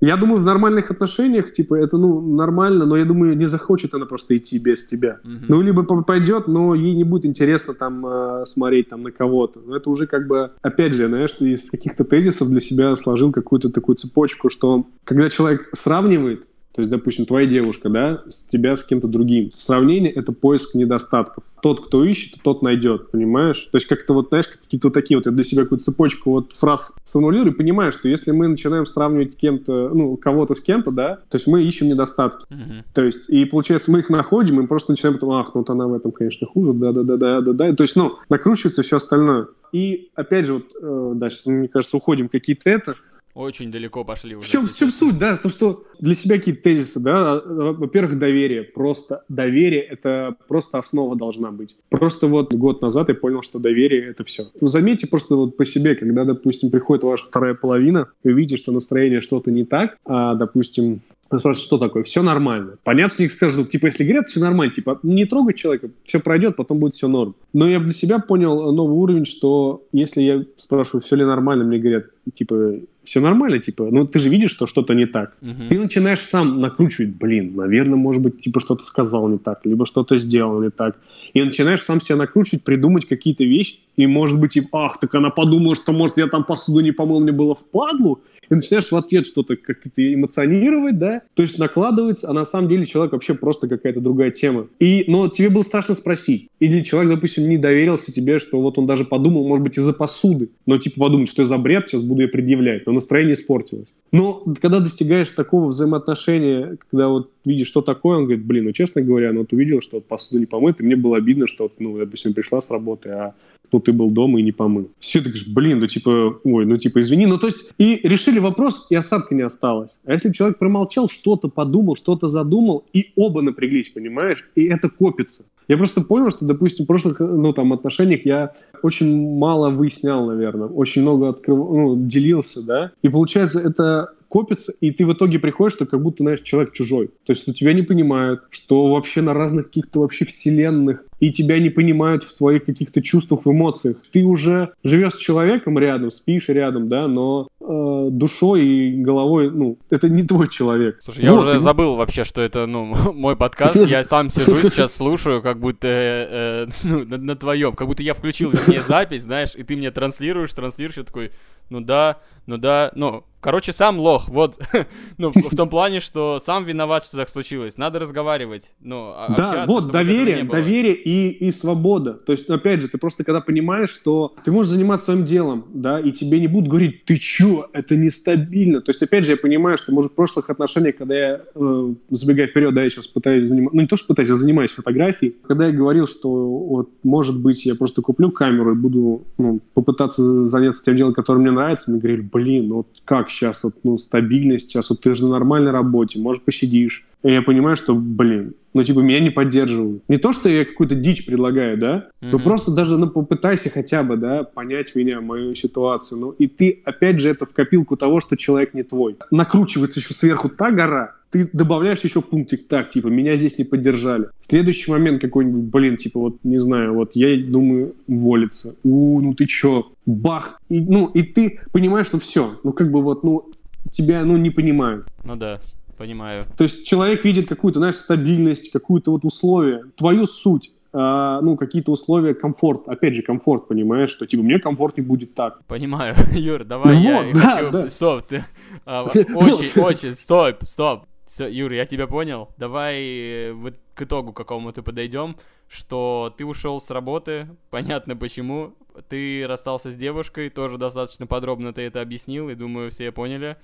Я 0.00 0.16
думаю, 0.16 0.40
в 0.40 0.44
нормальных 0.44 0.90
отношениях, 0.90 1.52
типа, 1.52 1.76
это, 1.76 1.96
ну, 1.96 2.20
нормально, 2.20 2.84
но 2.84 2.96
я 2.96 3.04
думаю, 3.04 3.36
не 3.36 3.46
захочет 3.46 3.94
она 3.94 4.06
просто 4.06 4.36
идти 4.36 4.58
без 4.58 4.84
тебя. 4.84 5.20
Угу. 5.22 5.44
Ну, 5.46 5.60
либо 5.60 5.84
пойдет, 5.84 6.48
но 6.48 6.74
ей 6.74 6.96
не 6.96 7.04
будет 7.04 7.24
интересно 7.24 7.72
там 7.72 8.04
э, 8.04 8.46
смотреть 8.46 8.88
там 8.88 9.02
на 9.02 9.12
кого-то. 9.12 9.60
Но 9.64 9.76
это 9.76 9.90
уже 9.90 10.08
как 10.08 10.26
бы, 10.26 10.50
опять 10.60 10.92
же, 10.92 11.06
знаешь, 11.06 11.36
из 11.38 11.70
каких-то 11.76 12.04
тезисов 12.04 12.48
для 12.48 12.60
себя 12.60 12.96
сложил 12.96 13.32
какую-то 13.32 13.70
такую 13.70 13.96
цепочку, 13.96 14.50
что 14.50 14.86
когда 15.04 15.30
человек 15.30 15.68
сравнивает, 15.72 16.46
то 16.76 16.80
есть, 16.80 16.90
допустим, 16.90 17.24
твоя 17.24 17.46
девушка, 17.46 17.88
да, 17.88 18.22
с 18.28 18.46
тебя 18.48 18.76
с 18.76 18.86
кем-то 18.86 19.08
другим. 19.08 19.50
Сравнение— 19.54 20.12
это 20.12 20.32
поиск 20.32 20.74
недостатков. 20.74 21.42
Тот, 21.62 21.86
кто 21.86 22.04
ищет, 22.04 22.34
тот 22.42 22.60
найдет, 22.60 23.10
понимаешь? 23.10 23.66
То 23.72 23.76
есть 23.78 23.86
как-то 23.88 24.12
вот, 24.12 24.28
знаешь, 24.28 24.46
какие-то 24.46 24.88
вот 24.88 24.94
такие 24.94 25.16
вот, 25.16 25.24
я 25.24 25.32
для 25.32 25.42
себя 25.42 25.62
какую-то 25.62 25.84
цепочку 25.86 26.32
вот 26.32 26.52
фраз 26.52 26.94
сформулирую 27.02 27.54
и 27.54 27.56
понимаю, 27.56 27.92
что 27.92 28.10
если 28.10 28.30
мы 28.30 28.46
начинаем 28.46 28.84
сравнивать 28.84 29.38
кем-то, 29.38 29.88
ну, 29.88 30.18
кого-то 30.18 30.54
с 30.54 30.60
кем-то, 30.60 30.90
да, 30.90 31.16
то 31.30 31.36
есть 31.36 31.46
мы 31.46 31.62
ищем 31.64 31.88
недостатки. 31.88 32.44
Uh-huh. 32.50 32.84
То 32.92 33.02
есть, 33.02 33.30
и 33.30 33.46
получается, 33.46 33.90
мы 33.90 34.00
их 34.00 34.10
находим, 34.10 34.60
и 34.60 34.66
просто 34.66 34.92
начинаем 34.92 35.14
потом, 35.14 35.30
ах, 35.30 35.52
ну 35.54 35.60
вот 35.60 35.70
она 35.70 35.86
в 35.86 35.94
этом, 35.94 36.12
конечно, 36.12 36.46
хуже, 36.46 36.74
да-да-да-да-да-да. 36.74 37.74
То 37.74 37.82
есть, 37.82 37.96
ну, 37.96 38.18
накручивается 38.28 38.82
все 38.82 38.96
остальное. 38.96 39.46
И, 39.72 40.10
опять 40.14 40.46
же, 40.46 40.54
вот, 40.54 40.64
э, 40.80 41.12
да, 41.16 41.30
сейчас, 41.30 41.46
мне 41.46 41.68
кажется, 41.68 41.96
уходим 41.96 42.28
какие-то 42.28 42.68
это, 42.68 42.96
очень 43.36 43.70
далеко 43.70 44.02
пошли 44.02 44.34
уже. 44.34 44.46
В 44.46 44.50
чем, 44.50 44.66
в 44.66 44.74
чем 44.74 44.90
суть, 44.90 45.18
да? 45.18 45.36
То, 45.36 45.50
что 45.50 45.84
для 46.00 46.14
себя 46.14 46.38
какие-то 46.38 46.62
тезисы, 46.62 47.00
да? 47.00 47.40
Во-первых, 47.44 48.18
доверие. 48.18 48.64
Просто 48.64 49.24
доверие— 49.28 49.82
это 49.90 50.36
просто 50.48 50.78
основа 50.78 51.16
должна 51.16 51.50
быть. 51.50 51.76
Просто 51.90 52.28
вот 52.28 52.52
год 52.54 52.80
назад 52.80 53.08
я 53.08 53.14
понял, 53.14 53.42
что 53.42 53.58
доверие— 53.58 54.06
это 54.10 54.24
все. 54.24 54.46
Ну, 54.60 54.68
заметьте 54.68 55.06
просто 55.06 55.36
вот 55.36 55.56
по 55.56 55.66
себе, 55.66 55.94
когда, 55.94 56.24
допустим, 56.24 56.70
приходит 56.70 57.04
ваша 57.04 57.26
вторая 57.26 57.54
половина, 57.54 58.08
вы 58.24 58.32
видите, 58.32 58.56
что 58.56 58.72
настроение 58.72 59.20
что-то 59.20 59.50
не 59.50 59.64
так, 59.64 59.98
а, 60.06 60.34
допустим, 60.34 61.00
спрашивают, 61.26 61.58
что 61.58 61.78
такое? 61.78 62.02
Все 62.02 62.22
нормально. 62.22 62.76
Понятно, 62.84 63.14
что 63.14 63.22
них 63.22 63.32
скажут, 63.32 63.70
типа, 63.70 63.86
если 63.86 64.04
говорят, 64.04 64.28
все 64.28 64.40
нормально, 64.40 64.72
типа, 64.72 65.00
не 65.02 65.24
трогай 65.24 65.54
человека, 65.54 65.90
все 66.04 66.20
пройдет, 66.20 66.56
потом 66.56 66.78
будет 66.78 66.94
все 66.94 67.08
норм. 67.08 67.34
Но 67.52 67.68
я 67.68 67.80
для 67.80 67.92
себя 67.92 68.18
понял 68.18 68.72
новый 68.72 68.96
уровень, 68.96 69.24
что 69.24 69.84
если 69.92 70.22
я 70.22 70.44
спрашиваю, 70.56 71.00
все 71.02 71.16
ли 71.16 71.24
нормально, 71.24 71.64
мне 71.64 71.78
говорят, 71.78 72.06
типа, 72.34 72.80
все 73.06 73.20
нормально, 73.20 73.60
типа, 73.60 73.88
ну 73.90 74.06
ты 74.06 74.18
же 74.18 74.28
видишь, 74.28 74.50
что 74.50 74.66
что-то 74.66 74.94
не 74.94 75.06
так. 75.06 75.36
Uh-huh. 75.40 75.68
Ты 75.68 75.78
начинаешь 75.78 76.20
сам 76.20 76.60
накручивать, 76.60 77.14
блин, 77.14 77.54
наверное, 77.54 77.96
может 77.96 78.20
быть, 78.20 78.42
типа 78.42 78.60
что-то 78.60 78.84
сказал 78.84 79.28
не 79.28 79.38
так, 79.38 79.64
либо 79.64 79.86
что-то 79.86 80.16
сделал 80.18 80.60
не 80.60 80.70
так. 80.70 80.98
И 81.32 81.42
начинаешь 81.42 81.82
сам 81.82 82.00
себя 82.00 82.16
накручивать, 82.16 82.64
придумать 82.64 83.06
какие-то 83.06 83.44
вещи, 83.44 83.78
и 83.96 84.06
может 84.06 84.40
быть, 84.40 84.52
типа, 84.54 84.86
ах, 84.86 85.00
так 85.00 85.14
она 85.14 85.30
подумала, 85.30 85.74
что, 85.74 85.92
может, 85.92 86.16
я 86.16 86.26
там 86.26 86.44
посуду 86.44 86.80
не 86.80 86.92
помыл, 86.92 87.20
мне 87.20 87.32
было 87.32 87.54
впадлу, 87.54 88.20
и 88.50 88.54
начинаешь 88.54 88.90
в 88.90 88.96
ответ 88.96 89.26
что-то 89.26 89.56
как-то 89.56 89.90
эмоционировать, 89.96 90.98
да, 90.98 91.22
то 91.34 91.42
есть 91.42 91.58
накладывается, 91.58 92.28
а 92.28 92.32
на 92.32 92.44
самом 92.44 92.68
деле 92.68 92.86
человек 92.86 93.12
вообще 93.12 93.34
просто 93.34 93.68
какая-то 93.68 94.00
другая 94.00 94.30
тема. 94.30 94.68
И, 94.78 95.04
но 95.08 95.28
тебе 95.28 95.50
было 95.50 95.62
страшно 95.62 95.94
спросить. 95.94 96.48
Или 96.60 96.82
человек, 96.82 97.14
допустим, 97.14 97.48
не 97.48 97.58
доверился 97.58 98.12
тебе, 98.12 98.38
что 98.38 98.60
вот 98.60 98.78
он 98.78 98.86
даже 98.86 99.04
подумал, 99.04 99.46
может 99.46 99.64
быть, 99.64 99.78
из-за 99.78 99.92
посуды, 99.92 100.50
но 100.66 100.78
типа 100.78 101.00
подумать, 101.00 101.28
что 101.28 101.42
я 101.42 101.46
за 101.46 101.58
бред, 101.58 101.88
сейчас 101.88 102.02
буду 102.02 102.22
я 102.22 102.28
предъявлять, 102.28 102.86
но 102.86 102.92
настроение 102.92 103.34
испортилось. 103.34 103.94
Но 104.12 104.42
когда 104.60 104.80
достигаешь 104.80 105.30
такого 105.30 105.68
взаимоотношения, 105.68 106.76
когда 106.90 107.08
вот 107.08 107.30
видишь, 107.44 107.68
что 107.68 107.80
такое, 107.80 108.18
он 108.18 108.24
говорит, 108.24 108.44
блин, 108.44 108.64
ну, 108.64 108.72
честно 108.72 109.02
говоря, 109.02 109.32
ну, 109.32 109.40
вот 109.40 109.52
увидел, 109.52 109.80
что 109.80 109.96
вот 109.96 110.06
посуда 110.06 110.40
не 110.40 110.46
помыта, 110.46 110.82
и 110.82 110.86
мне 110.86 110.96
было 110.96 111.16
обидно, 111.16 111.46
что, 111.46 111.70
ну, 111.78 111.96
допустим, 111.96 112.34
пришла 112.34 112.60
с 112.60 112.70
работы, 112.70 113.08
а 113.10 113.34
ну, 113.72 113.80
ты 113.80 113.92
был 113.92 114.10
дома 114.10 114.40
и 114.40 114.42
не 114.42 114.52
помыл. 114.52 114.90
Все, 114.98 115.20
говоришь, 115.20 115.46
блин, 115.46 115.80
ну, 115.80 115.86
типа, 115.86 116.40
ой, 116.44 116.66
ну, 116.66 116.76
типа, 116.76 117.00
извини. 117.00 117.26
Ну, 117.26 117.38
то 117.38 117.46
есть, 117.46 117.72
и 117.78 118.00
решили 118.02 118.38
вопрос, 118.38 118.86
и 118.90 118.94
осадка 118.94 119.34
не 119.34 119.42
осталось. 119.42 120.00
А 120.04 120.12
если 120.12 120.32
человек 120.32 120.58
промолчал, 120.58 121.08
что-то 121.08 121.48
подумал, 121.48 121.96
что-то 121.96 122.28
задумал, 122.28 122.84
и 122.92 123.12
оба 123.16 123.42
напряглись, 123.42 123.88
понимаешь? 123.88 124.48
И 124.54 124.64
это 124.64 124.88
копится. 124.88 125.44
Я 125.68 125.76
просто 125.76 126.00
понял, 126.00 126.30
что, 126.30 126.44
допустим, 126.44 126.84
в 126.84 126.88
прошлых 126.88 127.18
ну, 127.18 127.52
там, 127.52 127.72
отношениях 127.72 128.24
я 128.24 128.52
очень 128.82 129.36
мало 129.36 129.70
выяснял, 129.70 130.26
наверное, 130.26 130.68
очень 130.68 131.02
много 131.02 131.30
открыв... 131.30 131.58
ну, 131.58 131.96
делился, 131.96 132.64
да, 132.64 132.92
и 133.02 133.08
получается, 133.08 133.60
это 133.60 134.10
копится, 134.28 134.72
и 134.80 134.90
ты 134.90 135.06
в 135.06 135.12
итоге 135.12 135.38
приходишь, 135.38 135.74
что 135.74 135.86
как 135.86 136.02
будто, 136.02 136.22
знаешь, 136.22 136.40
человек 136.40 136.72
чужой. 136.72 137.08
То 137.08 137.32
есть, 137.32 137.42
что 137.42 137.52
тебя 137.52 137.72
не 137.72 137.82
понимают, 137.82 138.42
что 138.50 138.88
вообще 138.88 139.22
на 139.22 139.34
разных 139.34 139.66
каких-то 139.66 140.00
вообще 140.00 140.24
вселенных, 140.24 141.04
и 141.18 141.30
тебя 141.30 141.58
не 141.58 141.70
понимают 141.70 142.22
в 142.22 142.30
своих 142.30 142.64
каких-то 142.64 143.02
чувствах, 143.02 143.46
в 143.46 143.50
эмоциях. 143.50 143.96
Ты 144.12 144.22
уже 144.24 144.72
живешь 144.84 145.14
с 145.14 145.18
человеком 145.18 145.78
рядом, 145.78 146.10
спишь 146.10 146.48
рядом, 146.48 146.88
да, 146.88 147.08
но 147.08 147.48
э, 147.60 148.08
душой 148.10 148.66
и 148.66 149.02
головой, 149.02 149.50
ну, 149.50 149.78
это 149.88 150.08
не 150.08 150.24
твой 150.24 150.48
человек. 150.48 150.98
Слушай, 151.02 151.24
я 151.24 151.34
уже 151.34 151.56
и... 151.56 151.58
забыл 151.58 151.96
вообще, 151.96 152.24
что 152.24 152.42
это, 152.42 152.66
ну, 152.66 152.84
мой 153.14 153.36
подкаст, 153.36 153.76
я 153.76 154.04
сам 154.04 154.30
сижу 154.30 154.56
сейчас 154.56 154.94
слушаю, 154.94 155.42
как 155.42 155.58
будто 155.58 155.86
э, 155.86 156.66
э, 156.66 156.68
ну, 156.82 157.04
на, 157.04 157.16
на 157.16 157.36
твоем, 157.36 157.74
как 157.74 157.86
будто 157.86 158.02
я 158.02 158.14
включил 158.14 158.52
мне 158.66 158.80
запись, 158.80 159.22
знаешь, 159.22 159.54
и 159.54 159.62
ты 159.62 159.76
мне 159.76 159.90
транслируешь, 159.90 160.52
транслируешь, 160.52 160.98
я 160.98 161.04
такой, 161.04 161.32
ну 161.70 161.80
да, 161.80 162.18
ну 162.46 162.58
да, 162.58 162.92
ну, 162.94 163.24
короче, 163.46 163.72
сам 163.72 164.00
лох, 164.00 164.28
вот. 164.28 164.58
ну, 165.18 165.30
в 165.30 165.54
том 165.54 165.68
плане, 165.68 166.00
что 166.00 166.40
сам 166.44 166.64
виноват, 166.64 167.04
что 167.04 167.16
так 167.16 167.28
случилось. 167.28 167.78
Надо 167.78 168.00
разговаривать, 168.00 168.72
ну, 168.80 169.14
Да, 169.36 169.66
вот, 169.68 169.92
доверие, 169.92 170.42
доверие 170.42 170.96
и, 170.96 171.28
и 171.46 171.52
свобода. 171.52 172.14
То 172.14 172.32
есть, 172.32 172.50
опять 172.50 172.82
же, 172.82 172.88
ты 172.88 172.98
просто 172.98 173.22
когда 173.22 173.40
понимаешь, 173.40 173.90
что 173.90 174.34
ты 174.44 174.50
можешь 174.50 174.72
заниматься 174.72 175.12
своим 175.12 175.24
делом, 175.24 175.66
да, 175.72 176.00
и 176.00 176.10
тебе 176.10 176.40
не 176.40 176.48
будут 176.48 176.68
говорить, 176.68 177.04
ты 177.04 177.18
чё, 177.18 177.68
это 177.72 177.96
нестабильно. 177.96 178.80
То 178.80 178.90
есть, 178.90 179.00
опять 179.04 179.24
же, 179.24 179.30
я 179.30 179.36
понимаю, 179.36 179.78
что, 179.78 179.92
может, 179.92 180.10
в 180.10 180.14
прошлых 180.16 180.50
отношениях, 180.50 180.96
когда 180.96 181.14
я, 181.14 181.40
э, 181.54 181.94
забегая 182.10 182.48
вперед, 182.48 182.74
да, 182.74 182.82
я 182.82 182.90
сейчас 182.90 183.06
пытаюсь 183.06 183.46
заниматься, 183.46 183.76
ну, 183.76 183.82
не 183.82 183.86
то, 183.86 183.96
что 183.96 184.08
пытаюсь, 184.08 184.28
я 184.28 184.34
занимаюсь 184.34 184.72
фотографией, 184.72 185.36
когда 185.46 185.66
я 185.66 185.72
говорил, 185.72 186.08
что 186.08 186.28
вот, 186.30 186.90
может 187.04 187.40
быть, 187.40 187.64
я 187.64 187.76
просто 187.76 188.02
куплю 188.02 188.32
камеру 188.32 188.72
и 188.72 188.76
буду 188.76 189.22
ну, 189.38 189.60
попытаться 189.74 190.48
заняться 190.48 190.84
тем 190.84 190.96
делом, 190.96 191.14
которое 191.14 191.38
мне 191.38 191.52
нравится, 191.52 191.92
мне 191.92 192.00
говорили, 192.00 192.22
блин, 192.22 192.68
ну 192.70 192.76
вот 192.78 192.88
как 193.04 193.30
сейчас, 193.36 193.64
вот, 193.64 193.74
ну, 193.84 193.98
стабильность, 193.98 194.70
сейчас 194.70 194.90
вот 194.90 195.00
ты 195.00 195.14
же 195.14 195.24
на 195.24 195.32
нормальной 195.32 195.70
работе, 195.70 196.18
может, 196.18 196.44
посидишь. 196.44 197.04
И 197.26 197.32
я 197.32 197.42
понимаю, 197.42 197.76
что, 197.76 197.96
блин, 197.96 198.54
ну, 198.72 198.84
типа, 198.84 199.00
меня 199.00 199.18
не 199.18 199.30
поддерживают. 199.30 200.04
Не 200.06 200.16
то, 200.16 200.32
что 200.32 200.48
я 200.48 200.64
какую-то 200.64 200.94
дичь 200.94 201.26
предлагаю, 201.26 201.76
да, 201.76 202.08
mm-hmm. 202.22 202.30
но 202.30 202.38
просто 202.38 202.70
даже, 202.70 202.96
ну, 202.98 203.10
попытайся 203.10 203.68
хотя 203.68 204.04
бы, 204.04 204.16
да, 204.16 204.44
понять 204.44 204.94
меня, 204.94 205.20
мою 205.20 205.56
ситуацию. 205.56 206.20
Ну, 206.20 206.30
и 206.30 206.46
ты, 206.46 206.82
опять 206.84 207.18
же, 207.18 207.28
это 207.28 207.44
в 207.44 207.52
копилку 207.52 207.96
того, 207.96 208.20
что 208.20 208.36
человек 208.36 208.74
не 208.74 208.84
твой. 208.84 209.16
Накручивается 209.32 209.98
еще 209.98 210.14
сверху 210.14 210.48
та 210.48 210.70
гора, 210.70 211.14
ты 211.30 211.50
добавляешь 211.52 212.02
еще 212.02 212.22
пунктик 212.22 212.68
так, 212.68 212.90
типа, 212.90 213.08
меня 213.08 213.34
здесь 213.34 213.58
не 213.58 213.64
поддержали. 213.64 214.28
Следующий 214.38 214.88
момент 214.92 215.20
какой-нибудь, 215.20 215.64
блин, 215.64 215.96
типа, 215.96 216.20
вот, 216.20 216.36
не 216.44 216.58
знаю, 216.58 216.94
вот 216.94 217.10
я 217.14 217.36
думаю 217.36 217.96
уволиться. 218.06 218.76
У, 218.84 219.20
ну 219.20 219.34
ты 219.34 219.46
чё? 219.46 219.88
Бах! 220.06 220.60
И, 220.68 220.80
ну, 220.80 221.06
и 221.06 221.22
ты 221.22 221.58
понимаешь, 221.72 222.06
что 222.06 222.20
все, 222.20 222.52
ну, 222.62 222.72
как 222.72 222.92
бы 222.92 223.02
вот, 223.02 223.24
ну, 223.24 223.50
тебя, 223.90 224.24
ну, 224.24 224.36
не 224.36 224.50
понимают. 224.50 225.06
Ну 225.24 225.34
да, 225.34 225.60
понимаю. 225.96 226.46
То 226.56 226.64
есть 226.64 226.86
человек 226.86 227.24
видит 227.24 227.48
какую-то, 227.48 227.78
знаешь, 227.78 227.96
стабильность, 227.96 228.70
какую-то 228.70 229.12
вот 229.12 229.24
условие, 229.24 229.84
твою 229.96 230.26
суть. 230.26 230.72
Uh, 230.92 231.42
ну, 231.42 231.56
какие-то 231.56 231.92
условия, 231.92 232.32
комфорт. 232.32 232.88
Опять 232.88 233.16
же, 233.16 233.22
комфорт, 233.22 233.68
понимаешь, 233.68 234.08
что, 234.08 234.26
типа, 234.26 234.42
мне 234.42 234.58
комфортнее 234.58 235.06
будет 235.06 235.34
так. 235.34 235.62
Понимаю. 235.66 236.14
Юр, 236.32 236.64
давай 236.64 236.94
ну, 236.94 237.00
я 237.02 237.22
вот, 237.22 237.34
да, 237.34 237.40
хочу... 237.40 237.70
Да. 237.70 237.90
Стоп, 237.90 238.22
ты... 238.22 238.44
А, 238.86 239.02
очень, 239.04 239.82
очень, 239.82 240.14
стоп, 240.14 240.56
стоп. 240.62 241.04
Все, 241.26 241.48
Юр, 241.48 241.72
я 241.72 241.84
тебя 241.84 242.06
понял. 242.06 242.48
Давай 242.56 243.02
э, 243.02 243.54
к 243.94 244.02
итогу 244.02 244.32
какому-то 244.32 244.82
подойдем, 244.82 245.36
что 245.68 246.32
ты 246.38 246.46
ушел 246.46 246.80
с 246.80 246.90
работы, 246.90 247.48
понятно 247.68 248.16
почему. 248.16 248.74
Ты 249.08 249.44
расстался 249.46 249.90
с 249.90 249.96
девушкой, 249.96 250.50
тоже 250.50 250.78
достаточно 250.78 251.26
подробно 251.26 251.72
ты 251.72 251.82
это 251.82 252.00
объяснил, 252.00 252.48
и 252.48 252.54
думаю, 252.54 252.90
все 252.90 253.10
поняли. 253.10 253.56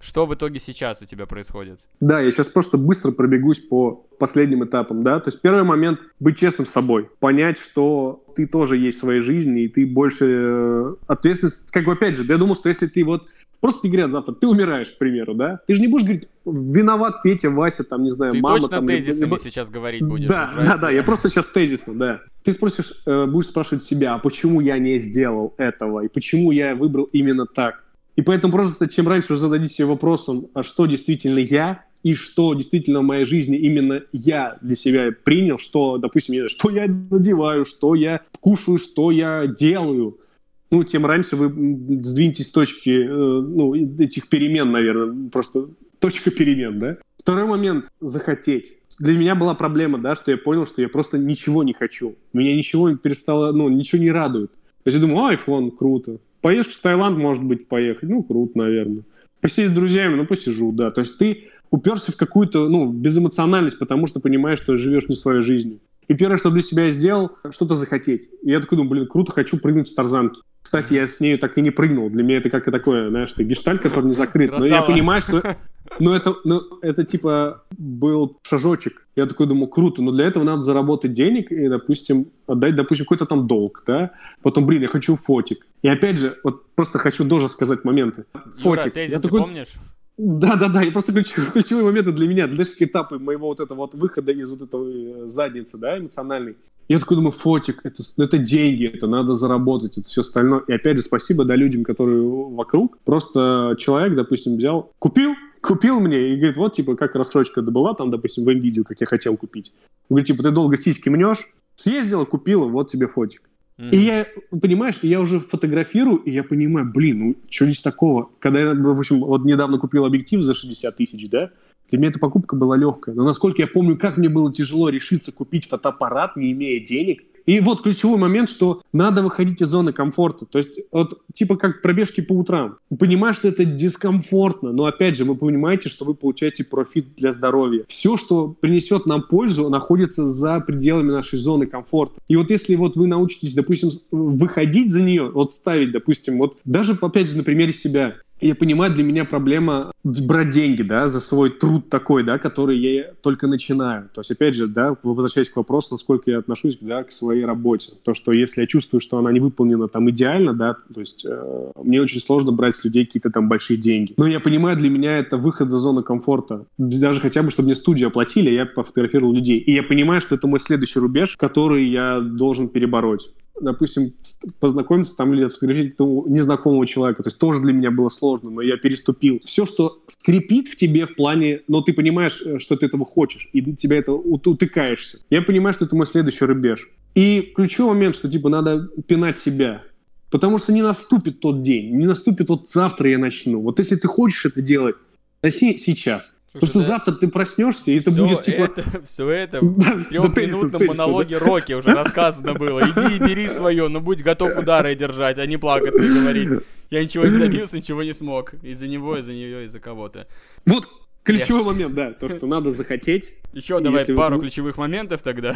Что 0.00 0.24
в 0.24 0.34
итоге 0.34 0.58
сейчас 0.60 1.02
у 1.02 1.04
тебя 1.04 1.26
происходит? 1.26 1.78
Да, 2.00 2.20
я 2.20 2.30
сейчас 2.30 2.48
просто 2.48 2.78
быстро 2.78 3.10
пробегусь 3.12 3.58
по 3.58 4.06
последним 4.18 4.64
этапам, 4.64 5.02
да. 5.02 5.20
То 5.20 5.28
есть 5.28 5.42
первый 5.42 5.62
момент— 5.62 6.00
быть 6.20 6.38
честным 6.38 6.66
с 6.66 6.70
собой. 6.70 7.08
Понять, 7.20 7.58
что 7.58 8.24
ты 8.34 8.46
тоже 8.46 8.78
есть 8.78 8.98
в 8.98 9.00
своей 9.02 9.20
жизни, 9.20 9.64
и 9.64 9.68
ты 9.68 9.86
больше 9.86 10.24
э, 10.26 10.94
ответственность... 11.06 11.70
Как 11.70 11.84
бы, 11.84 11.92
опять 11.92 12.16
же, 12.16 12.24
я 12.24 12.38
думал, 12.38 12.56
что 12.56 12.70
если 12.70 12.86
ты 12.86 13.04
вот 13.04 13.28
Просто 13.60 13.82
тебе 13.82 13.92
говорят 13.92 14.12
завтра, 14.12 14.32
ты 14.32 14.46
умираешь, 14.46 14.88
к 14.88 14.96
примеру, 14.96 15.34
да? 15.34 15.60
Ты 15.66 15.74
же 15.74 15.82
не 15.82 15.88
будешь 15.88 16.04
говорить, 16.04 16.28
виноват 16.46 17.22
Петя, 17.22 17.50
Вася, 17.50 17.84
там, 17.84 18.02
не 18.02 18.10
знаю, 18.10 18.32
ты 18.32 18.40
мама. 18.40 18.56
Ты 18.56 18.62
точно 18.62 18.76
там, 18.78 18.86
тезисами 18.86 19.24
либо... 19.26 19.38
сейчас 19.38 19.68
говорить 19.68 20.02
будешь? 20.02 20.28
Да, 20.28 20.50
да, 20.56 20.78
да, 20.78 20.90
я 20.90 21.02
просто 21.02 21.28
сейчас 21.28 21.46
тезисно, 21.46 21.94
да. 21.94 22.20
Ты 22.42 22.54
спросишь, 22.54 23.02
э, 23.04 23.26
будешь 23.26 23.48
спрашивать 23.48 23.84
себя, 23.84 24.14
а 24.14 24.18
почему 24.18 24.62
я 24.62 24.78
не 24.78 24.98
сделал 24.98 25.52
этого, 25.58 26.04
и 26.04 26.08
почему 26.08 26.52
я 26.52 26.74
выбрал 26.74 27.04
именно 27.12 27.44
так? 27.44 27.84
И 28.16 28.22
поэтому 28.22 28.52
просто 28.52 28.88
чем 28.88 29.08
раньше 29.08 29.32
вы 29.32 29.36
зададите 29.36 29.74
себе 29.74 29.86
вопросом, 29.86 30.48
а 30.54 30.62
что 30.62 30.86
действительно 30.86 31.38
я, 31.38 31.84
и 32.02 32.14
что 32.14 32.54
действительно 32.54 33.00
в 33.00 33.04
моей 33.04 33.24
жизни 33.24 33.58
именно 33.58 34.02
я 34.12 34.56
для 34.62 34.76
себя 34.76 35.10
принял, 35.12 35.58
что, 35.58 35.98
допустим, 35.98 36.48
что 36.48 36.70
я 36.70 36.86
надеваю, 36.86 37.64
что 37.64 37.94
я 37.94 38.20
кушаю, 38.40 38.78
что 38.78 39.10
я 39.10 39.46
делаю– 39.46 40.18
ну, 40.70 40.84
тем 40.84 41.04
раньше 41.04 41.36
вы 41.36 41.48
сдвинетесь 41.48 42.46
с 42.46 42.52
точки, 42.52 42.90
э, 42.90 43.06
ну, 43.08 43.74
этих 43.74 44.28
перемен, 44.28 44.70
наверное, 44.70 45.28
просто 45.30 45.68
точка 45.98 46.30
перемен, 46.30 46.78
да? 46.78 46.98
Второй 47.18 47.46
момент— 47.46 47.90
захотеть. 48.00 48.74
Для 48.98 49.16
меня 49.16 49.34
была 49.34 49.54
проблема, 49.54 49.98
да, 49.98 50.14
что 50.14 50.30
я 50.30 50.36
понял, 50.36 50.66
что 50.66 50.80
я 50.80 50.88
просто 50.88 51.18
ничего 51.18 51.64
не 51.64 51.72
хочу. 51.72 52.14
Меня 52.32 52.54
ничего 52.54 52.94
перестало, 52.96 53.52
ну, 53.52 53.68
ничего 53.68 54.00
не 54.00 54.10
радует. 54.10 54.52
То 54.52 54.88
есть 54.88 54.96
я 54.96 55.00
думаю, 55.00 55.26
айфон, 55.26 55.70
круто. 55.70 56.18
Поешь 56.40 56.66
в 56.66 56.80
Таиланд, 56.80 57.18
может 57.18 57.44
быть, 57.44 57.68
поехать. 57.68 58.08
Ну, 58.08 58.22
круто, 58.22 58.58
наверное. 58.58 59.02
Посидеть 59.40 59.70
с 59.70 59.74
друзьями, 59.74 60.16
ну, 60.16 60.26
посижу, 60.26 60.72
да. 60.72 60.90
То 60.90 61.00
есть 61.00 61.18
ты 61.18 61.48
уперся 61.70 62.12
в 62.12 62.16
какую-то, 62.16 62.68
ну, 62.68 62.90
безэмоциональность, 62.92 63.78
потому 63.78 64.06
что 64.06 64.20
понимаешь, 64.20 64.58
что 64.58 64.76
живешь 64.76 65.08
не 65.08 65.16
своей 65.16 65.42
жизнью. 65.42 65.80
И 66.08 66.14
первое, 66.14 66.38
что 66.38 66.50
для 66.50 66.62
себя 66.62 66.84
я 66.84 66.90
сделал, 66.90 67.30
что-то 67.50 67.76
захотеть. 67.76 68.28
И 68.42 68.50
я 68.50 68.60
такой 68.60 68.76
думаю, 68.76 68.90
блин, 68.90 69.06
круто, 69.06 69.32
хочу 69.32 69.58
прыгнуть 69.58 69.88
с 69.88 69.94
тарзанки. 69.94 70.40
Кстати, 70.60 70.94
я 70.94 71.06
с 71.08 71.20
нею 71.20 71.38
так 71.38 71.56
и 71.58 71.62
не 71.62 71.70
прыгнул. 71.70 72.10
Для 72.10 72.22
меня 72.22 72.38
это 72.38 72.50
как 72.50 72.64
такое, 72.64 73.10
знаешь, 73.10 73.32
ты 73.32 73.44
гештальт, 73.44 73.82
который 73.82 74.06
не 74.06 74.12
закрыт. 74.12 74.50
Красава. 74.50 74.68
Но 74.68 74.74
я 74.74 74.82
понимаю, 74.82 75.22
что 75.22 75.56
ну, 75.98 76.12
это, 76.12 76.36
ну, 76.44 76.62
это 76.82 77.04
типа 77.04 77.64
был 77.76 78.38
шажочек. 78.42 79.06
Я 79.16 79.26
такой 79.26 79.46
думаю, 79.46 79.68
круто, 79.68 80.02
но 80.02 80.12
для 80.12 80.26
этого 80.26 80.44
надо 80.44 80.62
заработать 80.62 81.12
денег 81.12 81.50
и, 81.50 81.68
допустим, 81.68 82.28
отдать, 82.46 82.76
допустим, 82.76 83.04
какой-то 83.04 83.26
там 83.26 83.46
долг, 83.46 83.82
да? 83.86 84.12
Потом, 84.42 84.66
блин, 84.66 84.82
я 84.82 84.88
хочу 84.88 85.16
фотик. 85.16 85.66
И 85.82 85.88
опять 85.88 86.18
же, 86.18 86.36
вот 86.44 86.66
просто 86.74 86.98
хочу 86.98 87.28
тоже 87.28 87.48
сказать 87.48 87.84
моменты. 87.84 88.24
Фотик. 88.56 88.96
Юра, 88.96 89.06
я 89.08 89.20
такой... 89.20 89.40
помнишь? 89.40 89.74
Да-да-да, 90.16 90.82
и 90.82 90.90
просто 90.90 91.12
ключевые, 91.12 91.50
ключевые 91.50 91.84
моменты 91.90 92.12
для 92.12 92.28
меня, 92.28 92.46
для 92.46 92.64
этапы 92.64 93.18
моего 93.18 93.48
вот 93.48 93.60
этого 93.60 93.78
вот 93.78 93.94
выхода 93.94 94.32
из 94.32 94.50
вот 94.52 94.68
этого 94.68 95.26
задницы, 95.26 95.78
да, 95.78 95.98
эмоциональной. 95.98 96.56
Я 96.88 96.98
такой 96.98 97.16
думаю, 97.16 97.30
фотик, 97.30 97.80
это, 97.84 98.02
ну, 98.16 98.24
это 98.24 98.36
деньги, 98.36 98.84
это 98.84 99.06
надо 99.06 99.34
заработать, 99.34 99.96
это 99.96 100.08
все 100.08 100.22
остальное. 100.22 100.62
И 100.66 100.72
опять 100.72 100.96
же, 100.96 101.02
спасибо, 101.02 101.44
да, 101.44 101.54
людям, 101.54 101.84
которые 101.84 102.20
вокруг. 102.22 102.98
Просто 103.04 103.76
человек, 103.78 104.14
допустим, 104.14 104.56
взял, 104.56 104.92
купил, 104.98 105.34
купил 105.60 106.00
мне 106.00 106.32
и 106.32 106.36
говорит, 106.36 106.56
вот, 106.56 106.74
типа, 106.74 106.96
как 106.96 107.14
рассрочка 107.14 107.62
была 107.62 107.94
там, 107.94 108.10
допустим, 108.10 108.44
в 108.44 108.50
видео, 108.50 108.84
как 108.84 109.00
я 109.00 109.06
хотел 109.06 109.36
купить. 109.36 109.72
Он 110.08 110.16
говорит, 110.16 110.26
типа, 110.28 110.42
ты 110.42 110.50
долго 110.50 110.76
сиськи 110.76 111.08
мнешь, 111.08 111.52
съездила, 111.74 112.24
купила, 112.24 112.64
вот 112.66 112.88
тебе 112.88 113.06
фотик. 113.06 113.42
Mm. 113.78 113.90
И 113.90 113.96
я, 113.96 114.26
понимаешь, 114.50 114.98
я 115.02 115.20
уже 115.20 115.40
фотографирую, 115.40 116.18
и 116.18 116.30
я 116.30 116.44
понимаю, 116.44 116.90
блин, 116.92 117.18
ну, 117.20 117.36
что 117.48 117.64
здесь 117.64 117.80
такого? 117.82 118.28
Когда 118.38 118.60
я, 118.60 118.74
допустим, 118.74 119.20
вот 119.20 119.44
недавно 119.44 119.78
купил 119.78 120.04
объектив 120.04 120.42
за 120.42 120.54
60 120.54 120.96
тысяч, 120.96 121.30
да, 121.30 121.50
для 121.90 121.98
меня 121.98 122.10
эта 122.10 122.18
покупка 122.18 122.56
была 122.56 122.76
легкая. 122.76 123.14
Но 123.14 123.24
насколько 123.24 123.62
я 123.62 123.66
помню, 123.66 123.96
как 123.96 124.16
мне 124.16 124.28
было 124.28 124.52
тяжело 124.52 124.90
решиться 124.90 125.32
купить 125.32 125.68
фотоаппарат, 125.68 126.36
не 126.36 126.52
имея 126.52 126.84
денег. 126.84 127.24
И 127.46 127.60
вот 127.60 127.82
ключевой 127.82 128.18
момент, 128.18 128.48
что 128.48 128.82
надо 128.92 129.22
выходить 129.22 129.60
из 129.62 129.68
зоны 129.68 129.92
комфорта. 129.92 130.46
То 130.46 130.58
есть, 130.58 130.78
вот, 130.92 131.22
типа 131.32 131.56
как 131.56 131.82
пробежки 131.82 132.20
по 132.20 132.32
утрам. 132.32 132.78
Понимаешь, 132.98 133.36
что 133.36 133.48
это 133.48 133.64
дискомфортно, 133.64 134.72
но 134.72 134.86
опять 134.86 135.16
же, 135.16 135.24
вы 135.24 135.34
понимаете, 135.34 135.88
что 135.88 136.04
вы 136.04 136.14
получаете 136.14 136.64
профит 136.64 137.14
для 137.16 137.32
здоровья. 137.32 137.84
Все, 137.88 138.16
что 138.16 138.48
принесет 138.48 139.06
нам 139.06 139.22
пользу, 139.22 139.68
находится 139.68 140.26
за 140.26 140.60
пределами 140.60 141.12
нашей 141.12 141.38
зоны 141.38 141.66
комфорта. 141.66 142.20
И 142.28 142.36
вот 142.36 142.50
если 142.50 142.74
вот 142.76 142.96
вы 142.96 143.06
научитесь, 143.06 143.54
допустим, 143.54 143.90
выходить 144.10 144.90
за 144.92 145.02
нее, 145.02 145.30
вот 145.30 145.52
ставить, 145.52 145.92
допустим, 145.92 146.38
вот 146.38 146.58
даже 146.64 146.96
опять 147.00 147.28
же 147.28 147.36
на 147.36 147.44
примере 147.44 147.72
себя, 147.72 148.16
я 148.40 148.54
понимаю, 148.54 148.94
для 148.94 149.04
меня 149.04 149.24
проблема 149.24 149.92
брать 150.02 150.50
деньги, 150.50 150.82
да, 150.82 151.06
за 151.06 151.20
свой 151.20 151.50
труд 151.50 151.88
такой, 151.88 152.24
да, 152.24 152.38
который 152.38 152.78
я 152.78 153.12
только 153.22 153.46
начинаю. 153.46 154.08
То 154.14 154.20
есть, 154.20 154.30
опять 154.30 154.54
же, 154.54 154.66
да, 154.66 154.96
возвращаясь 155.02 155.50
к 155.50 155.56
вопросу, 155.56 155.94
насколько 155.94 156.30
я 156.30 156.38
отношусь, 156.38 156.78
да, 156.80 157.04
к 157.04 157.12
своей 157.12 157.44
работе. 157.44 157.92
То, 158.04 158.14
что 158.14 158.32
если 158.32 158.62
я 158.62 158.66
чувствую, 158.66 159.00
что 159.00 159.18
она 159.18 159.32
не 159.32 159.40
выполнена 159.40 159.88
там 159.88 160.08
идеально, 160.10 160.54
да, 160.54 160.76
то 160.92 161.00
есть 161.00 161.24
э, 161.26 161.72
мне 161.82 162.00
очень 162.00 162.20
сложно 162.20 162.52
брать 162.52 162.76
с 162.76 162.84
людей 162.84 163.04
какие-то 163.04 163.30
там 163.30 163.48
большие 163.48 163.76
деньги. 163.76 164.14
Но 164.16 164.26
я 164.26 164.40
понимаю, 164.40 164.76
для 164.76 164.90
меня 164.90 165.18
это 165.18 165.36
выход 165.36 165.70
за 165.70 165.78
зону 165.78 166.02
комфорта. 166.02 166.64
Даже 166.78 167.20
хотя 167.20 167.42
бы, 167.42 167.50
чтобы 167.50 167.66
мне 167.66 167.74
студию 167.74 168.08
оплатили, 168.08 168.50
я 168.50 168.66
пофотографировал 168.66 169.32
людей. 169.32 169.58
И 169.58 169.72
я 169.72 169.82
понимаю, 169.82 170.20
что 170.20 170.34
это 170.34 170.46
мой 170.46 170.60
следующий 170.60 170.98
рубеж, 170.98 171.36
который 171.36 171.88
я 171.88 172.20
должен 172.20 172.68
перебороть 172.68 173.30
допустим, 173.60 174.12
познакомиться 174.58 175.16
там 175.16 175.32
или 175.34 175.46
сфотографировать 175.46 176.28
незнакомого 176.28 176.86
человека. 176.86 177.22
То 177.22 177.28
есть 177.28 177.38
тоже 177.38 177.60
для 177.60 177.72
меня 177.72 177.90
было 177.90 178.08
сложно, 178.08 178.50
но 178.50 178.62
я 178.62 178.76
переступил. 178.76 179.40
Все, 179.44 179.66
что 179.66 180.02
скрипит 180.06 180.68
в 180.68 180.76
тебе 180.76 181.06
в 181.06 181.14
плане, 181.14 181.60
но 181.68 181.80
ты 181.80 181.92
понимаешь, 181.92 182.42
э, 182.44 182.58
что 182.58 182.76
ты 182.76 182.86
этого 182.86 183.04
хочешь, 183.04 183.48
и 183.52 183.74
тебя 183.74 183.98
это 183.98 184.12
утыкаешься. 184.12 185.18
Я 185.30 185.42
понимаю, 185.42 185.74
что 185.74 185.84
это 185.84 185.96
мой 185.96 186.06
следующий 186.06 186.44
рубеж. 186.44 186.90
И 187.14 187.52
ключевой 187.54 187.94
момент, 187.94 188.16
что 188.16 188.30
типа 188.30 188.48
надо 188.48 188.88
пинать 189.06 189.38
себя. 189.38 189.82
Потому 190.30 190.58
что 190.58 190.72
не 190.72 190.82
наступит 190.82 191.40
тот 191.40 191.62
день, 191.62 191.96
не 191.96 192.06
наступит 192.06 192.48
вот 192.48 192.68
завтра 192.68 193.10
я 193.10 193.18
начну. 193.18 193.60
Вот 193.60 193.78
если 193.78 193.96
ты 193.96 194.06
хочешь 194.06 194.46
это 194.46 194.62
делать, 194.62 194.94
начни 195.42 195.76
сейчас. 195.76 196.34
Потому 196.52 196.68
что 196.68 196.80
завтра 196.80 197.12
ты 197.12 197.28
проснешься, 197.28 197.92
и 197.92 197.98
это 198.00 198.10
будет 198.10 198.42
типа... 198.42 198.62
Это, 198.62 198.84
все 199.04 199.28
это 199.30 199.60
в 199.62 200.32
трехминутном 200.32 200.86
монологе. 200.86 201.38
Рокки 201.38 201.72
уже 201.74 201.94
рассказано 201.94 202.54
было. 202.54 202.80
Иди 202.80 203.16
и 203.16 203.18
бери 203.26 203.48
свое, 203.48 203.86
но 203.88 204.00
будь 204.00 204.22
готов 204.22 204.56
удары 204.56 204.94
держать, 204.96 205.38
а 205.38 205.46
не 205.46 205.58
плакаться 205.58 206.02
и 206.02 206.08
говорить. 206.08 206.48
Я 206.90 207.04
ничего 207.04 207.26
не 207.26 207.38
добился, 207.38 207.76
ничего 207.76 208.02
не 208.02 208.14
смог. 208.14 208.54
Из-за 208.62 208.88
него, 208.88 209.16
из-за 209.16 209.32
нее, 209.32 209.64
из-за 209.66 209.78
кого-то. 209.78 210.26
Вот 210.66 210.88
ключевой 211.22 211.64
момент, 211.64 211.94
да, 211.94 212.12
то, 212.12 212.28
что 212.28 212.46
надо 212.46 212.70
захотеть. 212.70 213.34
Еще 213.52 213.80
давай 213.80 214.04
пару 214.14 214.40
ключевых 214.40 214.78
моментов 214.78 215.22
тогда. 215.22 215.54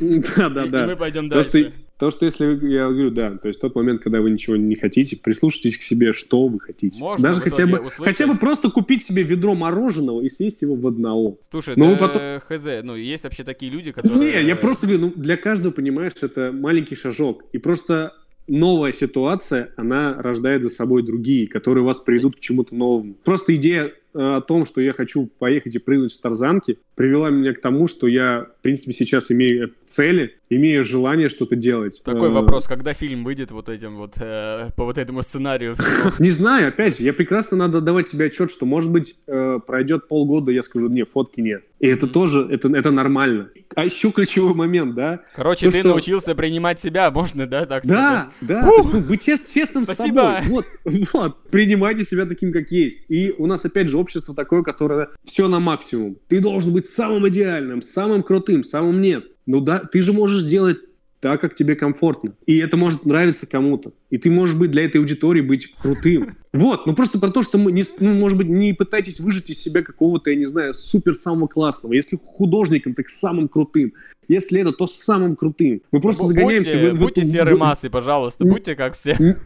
Да, 0.00 0.48
да, 0.50 0.66
да. 0.66 0.84
И 0.84 0.86
мы 0.88 0.96
пойдем 0.96 1.28
дальше. 1.28 1.72
То, 1.96 2.10
что 2.10 2.24
если 2.26 2.46
вы, 2.46 2.68
я 2.70 2.88
говорю, 2.88 3.12
да, 3.12 3.36
то 3.36 3.46
есть 3.46 3.60
тот 3.60 3.76
момент, 3.76 4.02
когда 4.02 4.20
вы 4.20 4.30
ничего 4.30 4.56
не 4.56 4.74
хотите, 4.74 5.16
прислушайтесь 5.16 5.78
к 5.78 5.82
себе, 5.82 6.12
что 6.12 6.48
вы 6.48 6.58
хотите. 6.58 7.00
Можно 7.00 7.28
Даже 7.28 7.40
хотя 7.40 7.66
бы, 7.66 7.78
услышать... 7.78 8.04
хотя 8.04 8.26
бы 8.26 8.36
просто 8.36 8.68
купить 8.68 9.04
себе 9.04 9.22
ведро 9.22 9.54
мороженого 9.54 10.20
и 10.20 10.28
съесть 10.28 10.62
его 10.62 10.74
в 10.74 10.84
одного. 10.88 11.38
Слушай, 11.52 11.74
Но 11.76 11.92
это 11.92 12.08
потом... 12.08 12.40
хз, 12.40 12.64
ну 12.82 12.96
есть 12.96 13.22
вообще 13.22 13.44
такие 13.44 13.70
люди, 13.70 13.92
которые... 13.92 14.18
Не, 14.18 14.46
я 14.46 14.56
просто 14.56 14.88
говорю, 14.88 15.06
ну 15.06 15.12
для 15.14 15.36
каждого, 15.36 15.72
понимаешь, 15.72 16.14
это 16.20 16.50
маленький 16.52 16.96
шажок. 16.96 17.44
И 17.52 17.58
просто 17.58 18.12
новая 18.48 18.92
ситуация, 18.92 19.70
она 19.76 20.14
рождает 20.20 20.64
за 20.64 20.70
собой 20.70 21.04
другие, 21.04 21.46
которые 21.46 21.84
вас 21.84 22.00
приведут 22.00 22.36
к 22.36 22.40
чему-то 22.40 22.74
новому. 22.74 23.14
Просто 23.24 23.54
идея 23.54 23.92
о 24.14 24.40
том, 24.40 24.64
что 24.64 24.80
я 24.80 24.92
хочу 24.92 25.26
поехать 25.26 25.74
и 25.74 25.78
прыгнуть 25.78 26.12
с 26.12 26.20
тарзанки, 26.20 26.78
привела 26.94 27.30
меня 27.30 27.52
к 27.52 27.60
тому, 27.60 27.88
что 27.88 28.06
я, 28.06 28.46
в 28.58 28.62
принципе, 28.62 28.92
сейчас 28.92 29.30
имею 29.32 29.72
цели, 29.86 30.36
имею 30.48 30.84
желание 30.84 31.28
что-то 31.28 31.56
делать. 31.56 32.00
Такой 32.04 32.28
э, 32.28 32.32
вопрос, 32.32 32.66
когда 32.66 32.92
фильм 32.92 33.24
выйдет 33.24 33.50
вот 33.50 33.68
этим 33.68 33.96
вот, 33.96 34.14
э, 34.18 34.70
по 34.76 34.84
вот 34.84 34.98
этому 34.98 35.22
сценарию? 35.22 35.74
Не 36.18 36.30
знаю, 36.30 36.68
опять 36.68 36.98
же, 36.98 37.04
я 37.04 37.12
прекрасно 37.12 37.56
надо 37.56 37.80
давать 37.80 38.06
себе 38.06 38.26
отчет, 38.26 38.50
что, 38.50 38.66
может 38.66 38.90
быть, 38.90 39.16
э, 39.26 39.58
пройдет 39.66 40.08
полгода, 40.08 40.52
я 40.52 40.62
скажу, 40.62 40.88
не, 40.88 41.04
фотки 41.04 41.40
нет. 41.40 41.64
И 41.84 41.86
это 41.86 42.06
тоже, 42.06 42.48
это, 42.50 42.74
это 42.74 42.90
нормально. 42.90 43.50
А 43.76 43.84
еще 43.84 44.10
ключевой 44.10 44.54
момент, 44.54 44.94
да? 44.94 45.20
Короче, 45.34 45.70
ты 45.70 45.82
научился 45.82 46.34
принимать 46.34 46.80
себя, 46.80 47.10
можно, 47.10 47.46
да, 47.46 47.66
так 47.66 47.84
да, 47.84 48.30
сказать? 48.40 48.62
Да, 48.62 48.62
да, 48.62 48.82
ну, 48.90 49.00
быть 49.02 49.22
честным 49.22 49.84
с 49.84 49.92
собой. 49.92 50.36
Вот, 50.46 50.64
вот, 51.12 51.50
принимайте 51.50 52.02
себя 52.02 52.24
таким, 52.24 52.52
как 52.52 52.70
есть. 52.70 53.00
И 53.10 53.34
у 53.36 53.46
нас, 53.46 53.66
опять 53.66 53.90
же, 53.90 53.98
общество 53.98 54.34
такое, 54.34 54.62
которое 54.62 55.10
все 55.24 55.46
на 55.46 55.60
максимум. 55.60 56.16
Ты 56.28 56.40
должен 56.40 56.72
быть 56.72 56.86
самым 56.86 57.28
идеальным, 57.28 57.82
самым 57.82 58.22
крутым, 58.22 58.64
самым 58.64 59.02
нет. 59.02 59.26
Ну 59.44 59.60
да, 59.60 59.80
ты 59.80 60.00
же 60.00 60.14
можешь 60.14 60.40
сделать 60.40 60.78
так, 61.24 61.40
как 61.40 61.54
тебе 61.54 61.74
комфортно. 61.74 62.34
И 62.44 62.58
это 62.58 62.76
может 62.76 63.06
нравиться 63.06 63.46
кому-то. 63.46 63.94
И 64.10 64.18
ты 64.18 64.30
можешь 64.30 64.56
быть 64.56 64.70
для 64.70 64.84
этой 64.84 64.98
аудитории 64.98 65.40
быть 65.40 65.74
крутым. 65.80 66.36
Вот, 66.54 66.86
ну 66.86 66.94
просто 66.94 67.18
про 67.18 67.30
то, 67.30 67.42
что 67.42 67.58
мы, 67.58 67.72
не, 67.72 67.82
ну, 67.98 68.14
может 68.14 68.38
быть, 68.38 68.46
не 68.46 68.74
пытайтесь 68.74 69.18
выжить 69.18 69.50
из 69.50 69.60
себя 69.60 69.82
какого-то, 69.82 70.30
я 70.30 70.36
не 70.36 70.46
знаю, 70.46 70.72
супер 70.72 71.14
самого 71.14 71.48
классного. 71.48 71.94
Если 71.94 72.16
художником, 72.16 72.94
так 72.94 73.08
самым 73.08 73.48
крутым. 73.48 73.92
Если 74.28 74.60
это, 74.60 74.70
то 74.70 74.86
самым 74.86 75.34
крутым. 75.34 75.82
Мы 75.90 76.00
просто 76.00 76.22
ну, 76.22 76.28
загоняемся 76.28 76.74
будьте, 76.74 76.90
в, 76.90 76.94
в 76.94 77.00
Будьте 77.00 77.20
эту... 77.22 77.30
серой 77.30 77.56
массой, 77.56 77.90
пожалуйста, 77.90 78.44
будьте 78.44 78.76
как 78.76 78.94
все. 78.94 79.36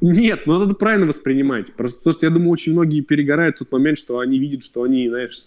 Нет, 0.00 0.42
ну 0.46 0.58
надо 0.58 0.74
правильно 0.74 1.06
воспринимать. 1.06 1.72
Просто 1.74 2.04
то, 2.04 2.12
что 2.12 2.26
я 2.26 2.30
думаю, 2.30 2.50
очень 2.50 2.72
многие 2.72 3.00
перегорают 3.00 3.56
в 3.56 3.58
тот 3.60 3.72
момент, 3.72 3.98
что 3.98 4.18
они 4.18 4.38
видят, 4.38 4.62
что 4.62 4.82
они, 4.82 5.08
знаешь, 5.08 5.38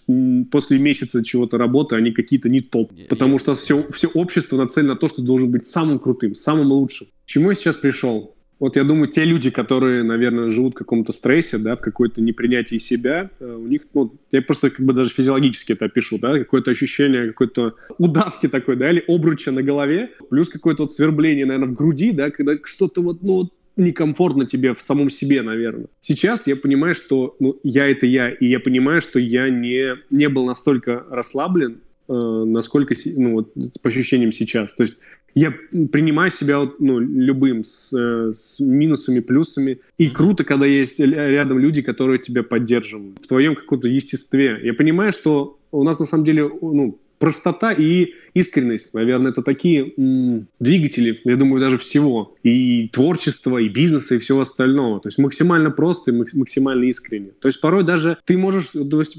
после 0.50 0.78
месяца 0.78 1.24
чего-то 1.24 1.58
работы, 1.58 1.96
они 1.96 2.12
какие-то 2.12 2.48
не 2.48 2.60
топ. 2.60 2.92
Потому 3.08 3.38
что 3.38 3.54
все, 3.54 3.84
все 3.90 4.08
общество 4.08 4.56
нацелено 4.56 4.94
на 4.94 4.98
то, 4.98 5.08
что 5.08 5.22
должен 5.22 5.50
быть 5.50 5.66
самым 5.66 5.98
крутым, 5.98 6.34
самым 6.34 6.72
лучшим. 6.72 7.06
К 7.06 7.26
чему 7.26 7.50
я 7.50 7.54
сейчас 7.54 7.76
пришел? 7.76 8.34
Вот 8.62 8.76
я 8.76 8.84
думаю, 8.84 9.08
те 9.08 9.24
люди, 9.24 9.50
которые, 9.50 10.04
наверное, 10.04 10.50
живут 10.50 10.74
в 10.74 10.78
каком-то 10.78 11.12
стрессе, 11.12 11.58
да, 11.58 11.74
в 11.74 11.80
какой-то 11.80 12.20
непринятии 12.22 12.76
себя, 12.76 13.28
э, 13.40 13.54
у 13.56 13.66
них, 13.66 13.80
ну, 13.92 14.14
я 14.30 14.40
просто 14.40 14.70
как 14.70 14.86
бы 14.86 14.92
даже 14.92 15.10
физиологически 15.10 15.72
это 15.72 15.86
опишу, 15.86 16.16
да, 16.20 16.38
какое-то 16.38 16.70
ощущение 16.70 17.26
какой-то 17.26 17.74
удавки 17.98 18.46
такой, 18.46 18.76
да, 18.76 18.88
или 18.88 19.02
обруча 19.08 19.50
на 19.50 19.64
голове, 19.64 20.10
плюс 20.30 20.48
какое-то 20.48 20.84
вот 20.84 20.92
свербление, 20.92 21.44
наверное, 21.44 21.70
в 21.70 21.74
груди, 21.74 22.12
да, 22.12 22.30
когда 22.30 22.52
что-то 22.62 23.02
вот, 23.02 23.20
ну, 23.24 23.50
некомфортно 23.76 24.46
тебе 24.46 24.74
в 24.74 24.82
самом 24.82 25.10
себе, 25.10 25.42
наверное. 25.42 25.86
Сейчас 26.00 26.46
я 26.46 26.56
понимаю, 26.56 26.94
что 26.94 27.36
ну, 27.40 27.58
я 27.62 27.88
это 27.88 28.06
я, 28.06 28.30
и 28.30 28.46
я 28.46 28.60
понимаю, 28.60 29.00
что 29.00 29.18
я 29.18 29.48
не, 29.48 29.96
не 30.10 30.28
был 30.28 30.46
настолько 30.46 31.04
расслаблен, 31.10 31.78
э, 32.08 32.12
насколько, 32.12 32.94
ну, 33.16 33.32
вот, 33.32 33.52
по 33.80 33.88
ощущениям 33.88 34.32
сейчас. 34.32 34.74
То 34.74 34.82
есть 34.82 34.96
я 35.34 35.50
принимаю 35.50 36.30
себя 36.30 36.60
ну, 36.78 36.98
любым, 36.98 37.64
с, 37.64 37.92
э, 37.96 38.32
с 38.34 38.60
минусами, 38.60 39.20
плюсами. 39.20 39.80
И 39.96 40.08
круто, 40.08 40.44
когда 40.44 40.66
есть 40.66 41.00
рядом 41.00 41.58
люди, 41.58 41.80
которые 41.82 42.18
тебя 42.18 42.42
поддерживают 42.42 43.18
в 43.22 43.28
твоем 43.28 43.54
каком-то 43.54 43.88
естестве. 43.88 44.60
Я 44.62 44.74
понимаю, 44.74 45.12
что 45.12 45.58
у 45.70 45.84
нас 45.84 45.98
на 46.00 46.06
самом 46.06 46.24
деле 46.24 46.50
ну, 46.60 46.98
простота 47.22 47.70
и 47.70 48.14
искренность, 48.34 48.94
наверное, 48.94 49.30
это 49.30 49.42
такие 49.42 49.92
м- 49.96 50.48
двигатели, 50.58 51.20
я 51.22 51.36
думаю, 51.36 51.60
даже 51.60 51.78
всего. 51.78 52.34
И 52.42 52.88
творчества, 52.88 53.58
и 53.58 53.68
бизнеса, 53.68 54.16
и 54.16 54.18
всего 54.18 54.40
остального. 54.40 54.98
То 54.98 55.06
есть 55.06 55.18
максимально 55.18 55.70
просто 55.70 56.10
и 56.10 56.14
максимально 56.14 56.82
искренне. 56.86 57.30
То 57.40 57.46
есть 57.46 57.60
порой 57.60 57.84
даже 57.84 58.18
ты 58.24 58.36
можешь, 58.36 58.72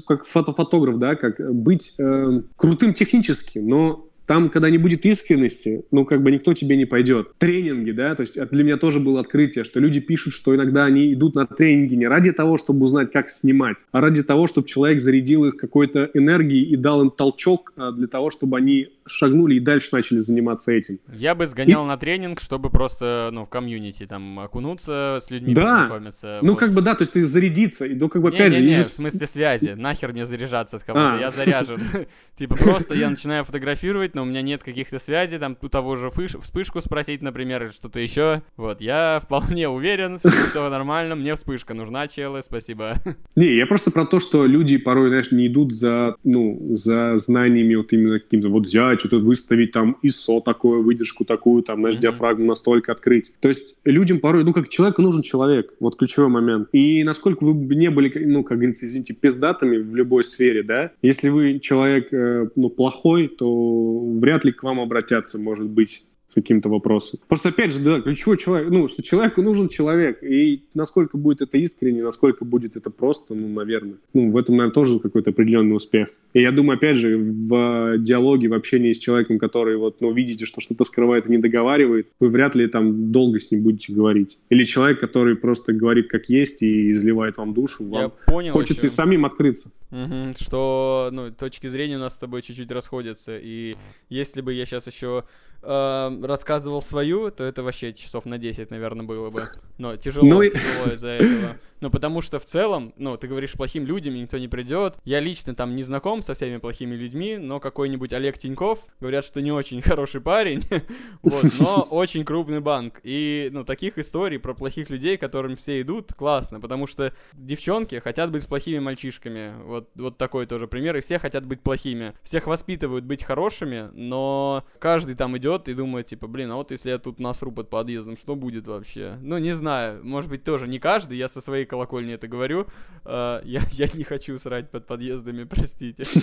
как 0.06 0.26
фото 0.26 0.52
фотограф, 0.52 0.98
да, 0.98 1.14
как 1.14 1.40
быть 1.54 1.96
э, 1.98 2.42
крутым 2.56 2.92
технически, 2.92 3.60
но 3.60 4.06
там, 4.26 4.50
когда 4.50 4.70
не 4.70 4.78
будет 4.78 5.04
искренности, 5.04 5.84
ну, 5.90 6.04
как 6.04 6.22
бы 6.22 6.30
никто 6.30 6.54
тебе 6.54 6.76
не 6.76 6.84
пойдет. 6.84 7.28
Тренинги, 7.38 7.90
да, 7.90 8.14
то 8.14 8.22
есть 8.22 8.36
это 8.36 8.52
для 8.52 8.64
меня 8.64 8.76
тоже 8.76 9.00
было 9.00 9.20
открытие, 9.20 9.64
что 9.64 9.80
люди 9.80 10.00
пишут, 10.00 10.34
что 10.34 10.54
иногда 10.54 10.84
они 10.84 11.12
идут 11.12 11.34
на 11.34 11.46
тренинги 11.46 11.94
не 11.94 12.06
ради 12.06 12.32
того, 12.32 12.58
чтобы 12.58 12.84
узнать, 12.84 13.12
как 13.12 13.30
снимать, 13.30 13.78
а 13.92 14.00
ради 14.00 14.22
того, 14.22 14.46
чтобы 14.46 14.66
человек 14.66 15.00
зарядил 15.00 15.44
их 15.44 15.56
какой-то 15.56 16.10
энергией 16.14 16.64
и 16.64 16.76
дал 16.76 17.02
им 17.02 17.10
толчок 17.10 17.72
а, 17.76 17.92
для 17.92 18.06
того, 18.06 18.30
чтобы 18.30 18.56
они 18.56 18.88
шагнули 19.06 19.56
и 19.56 19.60
дальше 19.60 19.88
начали 19.92 20.18
заниматься 20.18 20.72
этим. 20.72 20.98
Я 21.12 21.34
бы 21.34 21.46
сгонял 21.46 21.84
и... 21.84 21.88
на 21.88 21.96
тренинг, 21.96 22.40
чтобы 22.40 22.70
просто, 22.70 23.30
ну, 23.32 23.44
в 23.44 23.48
комьюнити 23.48 24.06
там 24.06 24.40
окунуться, 24.40 25.18
с 25.20 25.30
людьми 25.30 25.54
да. 25.54 25.62
познакомиться. 25.62 26.38
Ну, 26.42 26.52
вот. 26.52 26.58
как 26.58 26.72
бы, 26.72 26.80
да, 26.80 26.94
то 26.94 27.02
есть 27.02 27.12
ты 27.12 27.24
зарядиться, 27.24 27.84
и, 27.84 27.94
ну, 27.94 28.08
как 28.08 28.22
бы, 28.22 28.30
не, 28.30 28.36
опять 28.36 28.52
не, 28.52 28.58
же... 28.58 28.64
Не, 28.64 28.76
не, 28.76 28.82
в 28.82 28.84
смысле 28.84 29.26
связи, 29.26 29.74
нахер 29.76 30.12
мне 30.12 30.26
заряжаться 30.26 30.76
от 30.76 30.84
кого-то, 30.84 31.16
а. 31.16 31.20
я 31.20 31.30
заряжен. 31.30 31.80
Типа, 32.36 32.56
просто 32.56 32.94
я 32.94 33.10
начинаю 33.10 33.44
фотографировать, 33.44 34.14
но 34.14 34.22
у 34.22 34.24
меня 34.24 34.42
нет 34.42 34.62
каких-то 34.62 34.98
связей, 34.98 35.38
там, 35.38 35.56
у 35.60 35.68
того 35.68 35.96
же 35.96 36.10
вспышку 36.10 36.80
спросить, 36.80 37.22
например, 37.22 37.64
или 37.64 37.70
что-то 37.70 38.00
еще. 38.00 38.42
Вот, 38.56 38.80
я 38.80 39.20
вполне 39.22 39.68
уверен, 39.68 40.18
все 40.50 40.68
нормально, 40.68 41.14
мне 41.14 41.34
вспышка 41.34 41.74
нужна, 41.74 42.08
челы, 42.08 42.42
спасибо. 42.42 42.96
Не, 43.36 43.56
я 43.56 43.66
просто 43.66 43.90
про 43.90 44.06
то, 44.06 44.20
что 44.20 44.46
люди 44.46 44.78
порой, 44.78 45.08
знаешь, 45.08 45.30
не 45.30 45.46
идут 45.46 45.74
за, 45.74 46.16
ну, 46.24 46.58
за 46.70 47.16
знаниями 47.16 47.74
вот 47.74 47.92
именно 47.92 48.20
каким-то, 48.20 48.48
вот 48.48 48.64
взять, 48.64 48.93
вот 49.02 49.22
выставить 49.22 49.72
там 49.72 49.96
ISO 50.02 50.40
такое, 50.44 50.80
выдержку 50.80 51.24
такую, 51.24 51.62
там, 51.62 51.80
знаешь, 51.80 51.96
mm-hmm. 51.96 52.00
диафрагму 52.00 52.46
настолько 52.46 52.92
открыть. 52.92 53.34
То 53.40 53.48
есть 53.48 53.76
людям 53.84 54.20
порой, 54.20 54.44
ну, 54.44 54.52
как 54.52 54.68
человеку 54.68 55.02
нужен 55.02 55.22
человек, 55.22 55.74
вот 55.80 55.96
ключевой 55.96 56.30
момент. 56.30 56.68
И 56.72 57.02
насколько 57.04 57.44
вы 57.44 57.74
не 57.74 57.90
были, 57.90 58.12
ну, 58.24 58.44
как 58.44 58.58
говорится, 58.58 58.86
извините, 58.86 59.14
пиздатами 59.14 59.78
в 59.78 59.94
любой 59.96 60.24
сфере, 60.24 60.62
да, 60.62 60.92
если 61.02 61.28
вы 61.28 61.58
человек, 61.58 62.12
э, 62.12 62.48
ну, 62.54 62.68
плохой, 62.70 63.28
то 63.28 64.00
вряд 64.18 64.44
ли 64.44 64.52
к 64.52 64.62
вам 64.62 64.80
обратятся, 64.80 65.38
может 65.38 65.66
быть, 65.66 66.08
каким-то 66.34 66.68
вопросом. 66.68 67.20
Просто, 67.28 67.50
опять 67.50 67.72
же, 67.72 67.78
да, 67.80 68.00
ключевой 68.00 68.36
человек, 68.36 68.70
ну, 68.70 68.88
что 68.88 69.02
человеку 69.02 69.42
нужен 69.42 69.68
человек, 69.68 70.22
и 70.22 70.64
насколько 70.74 71.16
будет 71.16 71.42
это 71.42 71.58
искренне, 71.58 72.02
насколько 72.02 72.44
будет 72.44 72.76
это 72.76 72.90
просто, 72.90 73.34
ну, 73.34 73.48
наверное. 73.48 73.96
Ну, 74.12 74.30
в 74.30 74.36
этом, 74.36 74.56
наверное, 74.56 74.74
тоже 74.74 74.98
какой-то 74.98 75.30
определенный 75.30 75.76
успех. 75.76 76.08
И 76.32 76.40
я 76.40 76.52
думаю, 76.52 76.76
опять 76.76 76.96
же, 76.96 77.16
в 77.16 77.98
диалоге, 77.98 78.48
в 78.48 78.54
общении 78.54 78.92
с 78.92 78.98
человеком, 78.98 79.38
который 79.38 79.76
вот, 79.76 80.00
ну, 80.00 80.12
видите, 80.12 80.46
что 80.46 80.60
что-то 80.60 80.84
скрывает 80.84 81.26
и 81.26 81.30
не 81.30 81.38
договаривает, 81.38 82.08
вы 82.20 82.28
вряд 82.28 82.54
ли 82.54 82.66
там 82.66 83.12
долго 83.12 83.38
с 83.38 83.52
ним 83.52 83.62
будете 83.62 83.92
говорить. 83.92 84.40
Или 84.50 84.64
человек, 84.64 85.00
который 85.00 85.36
просто 85.36 85.72
говорит 85.72 86.08
как 86.08 86.28
есть 86.28 86.62
и 86.62 86.92
изливает 86.92 87.36
вам 87.36 87.54
душу, 87.54 87.88
вам 87.88 88.12
понял 88.26 88.52
хочется 88.52 88.86
еще. 88.86 88.92
и 88.92 88.96
самим 88.96 89.24
открыться. 89.24 89.72
Угу, 89.90 90.34
что, 90.38 91.10
ну, 91.12 91.30
точки 91.30 91.68
зрения 91.68 91.96
у 91.96 92.00
нас 92.00 92.14
с 92.14 92.18
тобой 92.18 92.42
чуть-чуть 92.42 92.70
расходятся, 92.72 93.38
и 93.38 93.74
если 94.08 94.40
бы 94.40 94.52
я 94.52 94.66
сейчас 94.66 94.86
еще 94.86 95.24
э, 95.64 96.26
рассказывал 96.26 96.82
свою, 96.82 97.30
то 97.30 97.44
это 97.44 97.62
вообще 97.62 97.92
часов 97.92 98.26
на 98.26 98.38
10, 98.38 98.70
наверное, 98.70 99.04
было 99.04 99.30
бы. 99.30 99.42
Но 99.78 99.96
тяжело, 99.96 100.26
ну, 100.26 100.44
тяжело 100.44 100.92
из-за 100.92 101.08
этого. 101.08 101.56
Ну, 101.84 101.90
потому 101.90 102.22
что 102.22 102.38
в 102.38 102.46
целом, 102.46 102.94
ну, 102.96 103.18
ты 103.18 103.26
говоришь 103.26 103.52
плохим 103.52 103.84
людям, 103.84 104.14
никто 104.14 104.38
не 104.38 104.48
придет. 104.48 104.96
Я 105.04 105.20
лично 105.20 105.54
там 105.54 105.74
не 105.74 105.82
знаком 105.82 106.22
со 106.22 106.32
всеми 106.32 106.56
плохими 106.56 106.94
людьми, 106.94 107.36
но 107.36 107.60
какой-нибудь 107.60 108.12
Олег 108.14 108.38
Тиньков, 108.38 108.86
говорят, 109.00 109.22
что 109.22 109.42
не 109.42 109.52
очень 109.52 109.82
хороший 109.82 110.22
парень, 110.22 110.62
вот, 111.22 111.44
но 111.60 111.82
очень 111.90 112.24
крупный 112.24 112.60
банк. 112.60 113.00
И, 113.02 113.50
ну, 113.52 113.64
таких 113.64 113.98
историй 113.98 114.38
про 114.38 114.54
плохих 114.54 114.88
людей, 114.88 115.18
которым 115.18 115.56
все 115.56 115.82
идут, 115.82 116.14
классно, 116.14 116.58
потому 116.58 116.86
что 116.86 117.12
девчонки 117.34 117.98
хотят 117.98 118.30
быть 118.30 118.44
с 118.44 118.46
плохими 118.46 118.78
мальчишками. 118.78 119.52
Вот, 119.64 119.90
вот 119.94 120.16
такой 120.16 120.46
тоже 120.46 120.66
пример. 120.66 120.96
И 120.96 121.00
все 121.00 121.18
хотят 121.18 121.44
быть 121.44 121.60
плохими. 121.60 122.14
Всех 122.22 122.46
воспитывают 122.46 123.04
быть 123.04 123.22
хорошими, 123.22 123.90
но 123.92 124.64
каждый 124.78 125.16
там 125.16 125.36
идет 125.36 125.53
идет 125.54 125.68
и 125.68 125.74
думает, 125.74 126.06
типа, 126.06 126.26
блин, 126.26 126.50
а 126.50 126.56
вот 126.56 126.70
если 126.70 126.90
я 126.90 126.98
тут 126.98 127.20
насру 127.20 127.52
под 127.52 127.70
подъездом, 127.70 128.16
что 128.16 128.34
будет 128.34 128.66
вообще? 128.66 129.18
Ну, 129.22 129.38
не 129.38 129.54
знаю, 129.54 130.00
может 130.02 130.30
быть, 130.30 130.44
тоже 130.44 130.66
не 130.68 130.78
каждый, 130.78 131.18
я 131.18 131.28
со 131.28 131.40
своей 131.40 131.64
колокольни 131.64 132.14
это 132.14 132.28
говорю, 132.28 132.66
э, 133.04 133.40
я, 133.44 133.60
я 133.72 133.88
не 133.94 134.04
хочу 134.04 134.38
срать 134.38 134.70
под 134.70 134.86
подъездами, 134.86 135.44
простите. 135.50 136.04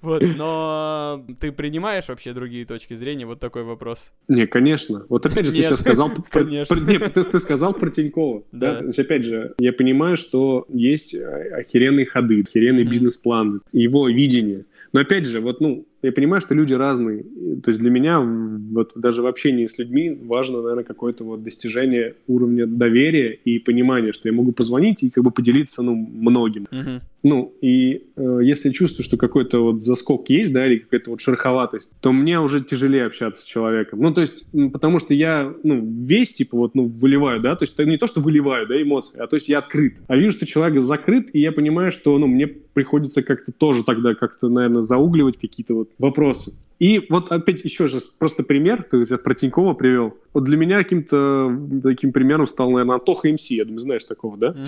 Вот, 0.00 0.22
но 0.36 1.24
ты 1.40 1.52
принимаешь 1.52 2.08
вообще 2.08 2.32
другие 2.32 2.66
точки 2.66 2.94
зрения? 2.94 3.26
Вот 3.26 3.40
такой 3.40 3.62
вопрос. 3.62 4.10
Не, 4.28 4.46
конечно. 4.46 5.04
Вот 5.08 5.26
опять 5.26 5.46
же, 5.46 5.52
ты 5.52 5.62
сейчас 5.62 5.80
сказал... 5.80 6.10
Конечно. 6.30 6.76
Ты 6.76 7.38
сказал 7.38 7.74
про 7.74 7.90
Тинькова. 7.90 8.44
Да. 8.52 8.82
Опять 8.96 9.24
же, 9.24 9.54
я 9.58 9.72
понимаю, 9.72 10.16
что 10.16 10.66
есть 10.68 11.14
охеренные 11.14 12.06
ходы, 12.06 12.42
охеренный 12.42 12.84
бизнес-план, 12.84 13.62
его 13.72 14.08
видение. 14.08 14.66
Но 14.92 15.00
опять 15.00 15.26
же, 15.26 15.40
вот, 15.40 15.60
ну, 15.60 15.86
я 16.04 16.12
понимаю, 16.12 16.40
что 16.40 16.54
люди 16.54 16.74
разные. 16.74 17.24
То 17.62 17.70
есть 17.70 17.80
для 17.80 17.90
меня 17.90 18.20
вот 18.20 18.92
даже 18.94 19.22
в 19.22 19.26
общении 19.26 19.66
с 19.66 19.78
людьми 19.78 20.18
важно, 20.24 20.60
наверное, 20.60 20.84
какое-то 20.84 21.24
вот 21.24 21.42
достижение 21.42 22.14
уровня 22.26 22.66
доверия 22.66 23.32
и 23.32 23.58
понимания, 23.58 24.12
что 24.12 24.28
я 24.28 24.34
могу 24.34 24.52
позвонить 24.52 25.02
и 25.02 25.10
как 25.10 25.24
бы 25.24 25.30
поделиться, 25.30 25.82
ну, 25.82 25.94
многим. 25.94 26.66
Uh-huh. 26.70 27.00
Ну, 27.24 27.54
и 27.62 28.04
э, 28.16 28.40
если 28.42 28.68
чувствую, 28.68 29.02
что 29.02 29.16
какой-то 29.16 29.60
вот 29.60 29.80
заскок 29.80 30.28
есть, 30.28 30.52
да, 30.52 30.66
или 30.66 30.76
какая-то 30.76 31.10
вот 31.10 31.20
шероховатость, 31.22 31.92
то 32.02 32.12
мне 32.12 32.38
уже 32.38 32.60
тяжелее 32.60 33.06
общаться 33.06 33.42
с 33.42 33.46
человеком. 33.46 34.00
Ну, 34.00 34.12
то 34.12 34.20
есть, 34.20 34.46
потому 34.72 34.98
что 34.98 35.14
я, 35.14 35.54
ну, 35.62 35.80
весь, 36.04 36.34
типа, 36.34 36.58
вот, 36.58 36.74
ну, 36.74 36.84
выливаю, 36.84 37.40
да, 37.40 37.56
то 37.56 37.64
есть 37.64 37.78
не 37.78 37.96
то, 37.96 38.06
что 38.06 38.20
выливаю, 38.20 38.66
да, 38.66 38.80
эмоции, 38.80 39.18
а 39.18 39.26
то 39.26 39.36
есть 39.36 39.48
я 39.48 39.58
открыт. 39.58 40.02
А 40.06 40.16
вижу, 40.16 40.32
что 40.32 40.44
человек 40.44 40.82
закрыт, 40.82 41.30
и 41.32 41.40
я 41.40 41.50
понимаю, 41.50 41.92
что, 41.92 42.18
ну, 42.18 42.26
мне 42.26 42.46
приходится 42.46 43.22
как-то 43.22 43.52
тоже 43.52 43.84
тогда 43.84 44.14
как-то, 44.14 44.50
наверное, 44.50 44.82
заугливать 44.82 45.38
какие-то 45.38 45.74
вот 45.74 45.88
вопросы. 45.98 46.58
И 46.78 47.06
вот 47.08 47.30
опять 47.32 47.64
еще 47.64 47.88
же 47.88 47.98
просто 48.18 48.42
пример, 48.42 48.82
ты 48.82 49.04
про 49.18 49.34
Тинькова 49.34 49.74
привел. 49.74 50.16
Вот 50.32 50.44
для 50.44 50.56
меня 50.56 50.82
каким-то 50.82 51.56
таким 51.82 52.12
примером 52.12 52.46
стал, 52.46 52.70
наверное, 52.70 52.96
Антоха 52.96 53.32
МС. 53.32 53.50
Я 53.50 53.64
думаю, 53.64 53.80
знаешь 53.80 54.04
такого, 54.04 54.36
да? 54.36 54.50
Угу. 54.50 54.66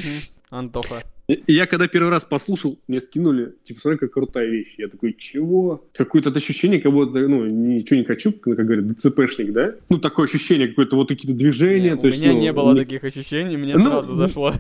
Антоха. 0.51 1.03
Я 1.28 1.66
когда 1.66 1.89
первый 1.89 2.11
раз 2.11 2.24
послушал, 2.24 2.78
мне 2.86 3.01
скинули, 3.01 3.55
типа, 3.65 3.81
смотри, 3.81 3.98
какая 3.98 4.12
крутая 4.12 4.47
вещь. 4.47 4.74
Я 4.78 4.89
такой, 4.89 5.15
чего? 5.19 5.85
Какое-то 5.93 6.31
ощущение, 6.31 6.81
как 6.81 6.93
будто, 6.93 7.19
ну, 7.27 7.44
ничего 7.47 7.98
не 7.98 8.05
хочу, 8.05 8.32
как 8.32 8.55
говорят, 8.57 8.86
ДЦПшник, 8.89 9.53
да? 9.53 9.74
Ну, 9.89 9.98
такое 9.98 10.27
ощущение, 10.27 10.69
какое-то 10.69 10.94
вот 10.94 11.09
какие-то 11.09 11.36
движения. 11.36 11.90
Не, 11.90 11.97
то 11.97 12.05
у 12.05 12.07
есть, 12.07 12.20
меня 12.20 12.32
ну, 12.32 12.39
не 12.39 12.53
было 12.53 12.73
не... 12.73 12.81
таких 12.81 13.03
ощущений, 13.03 13.57
мне 13.57 13.77
ну, 13.77 13.85
сразу 13.86 14.15
зашло. 14.15 14.55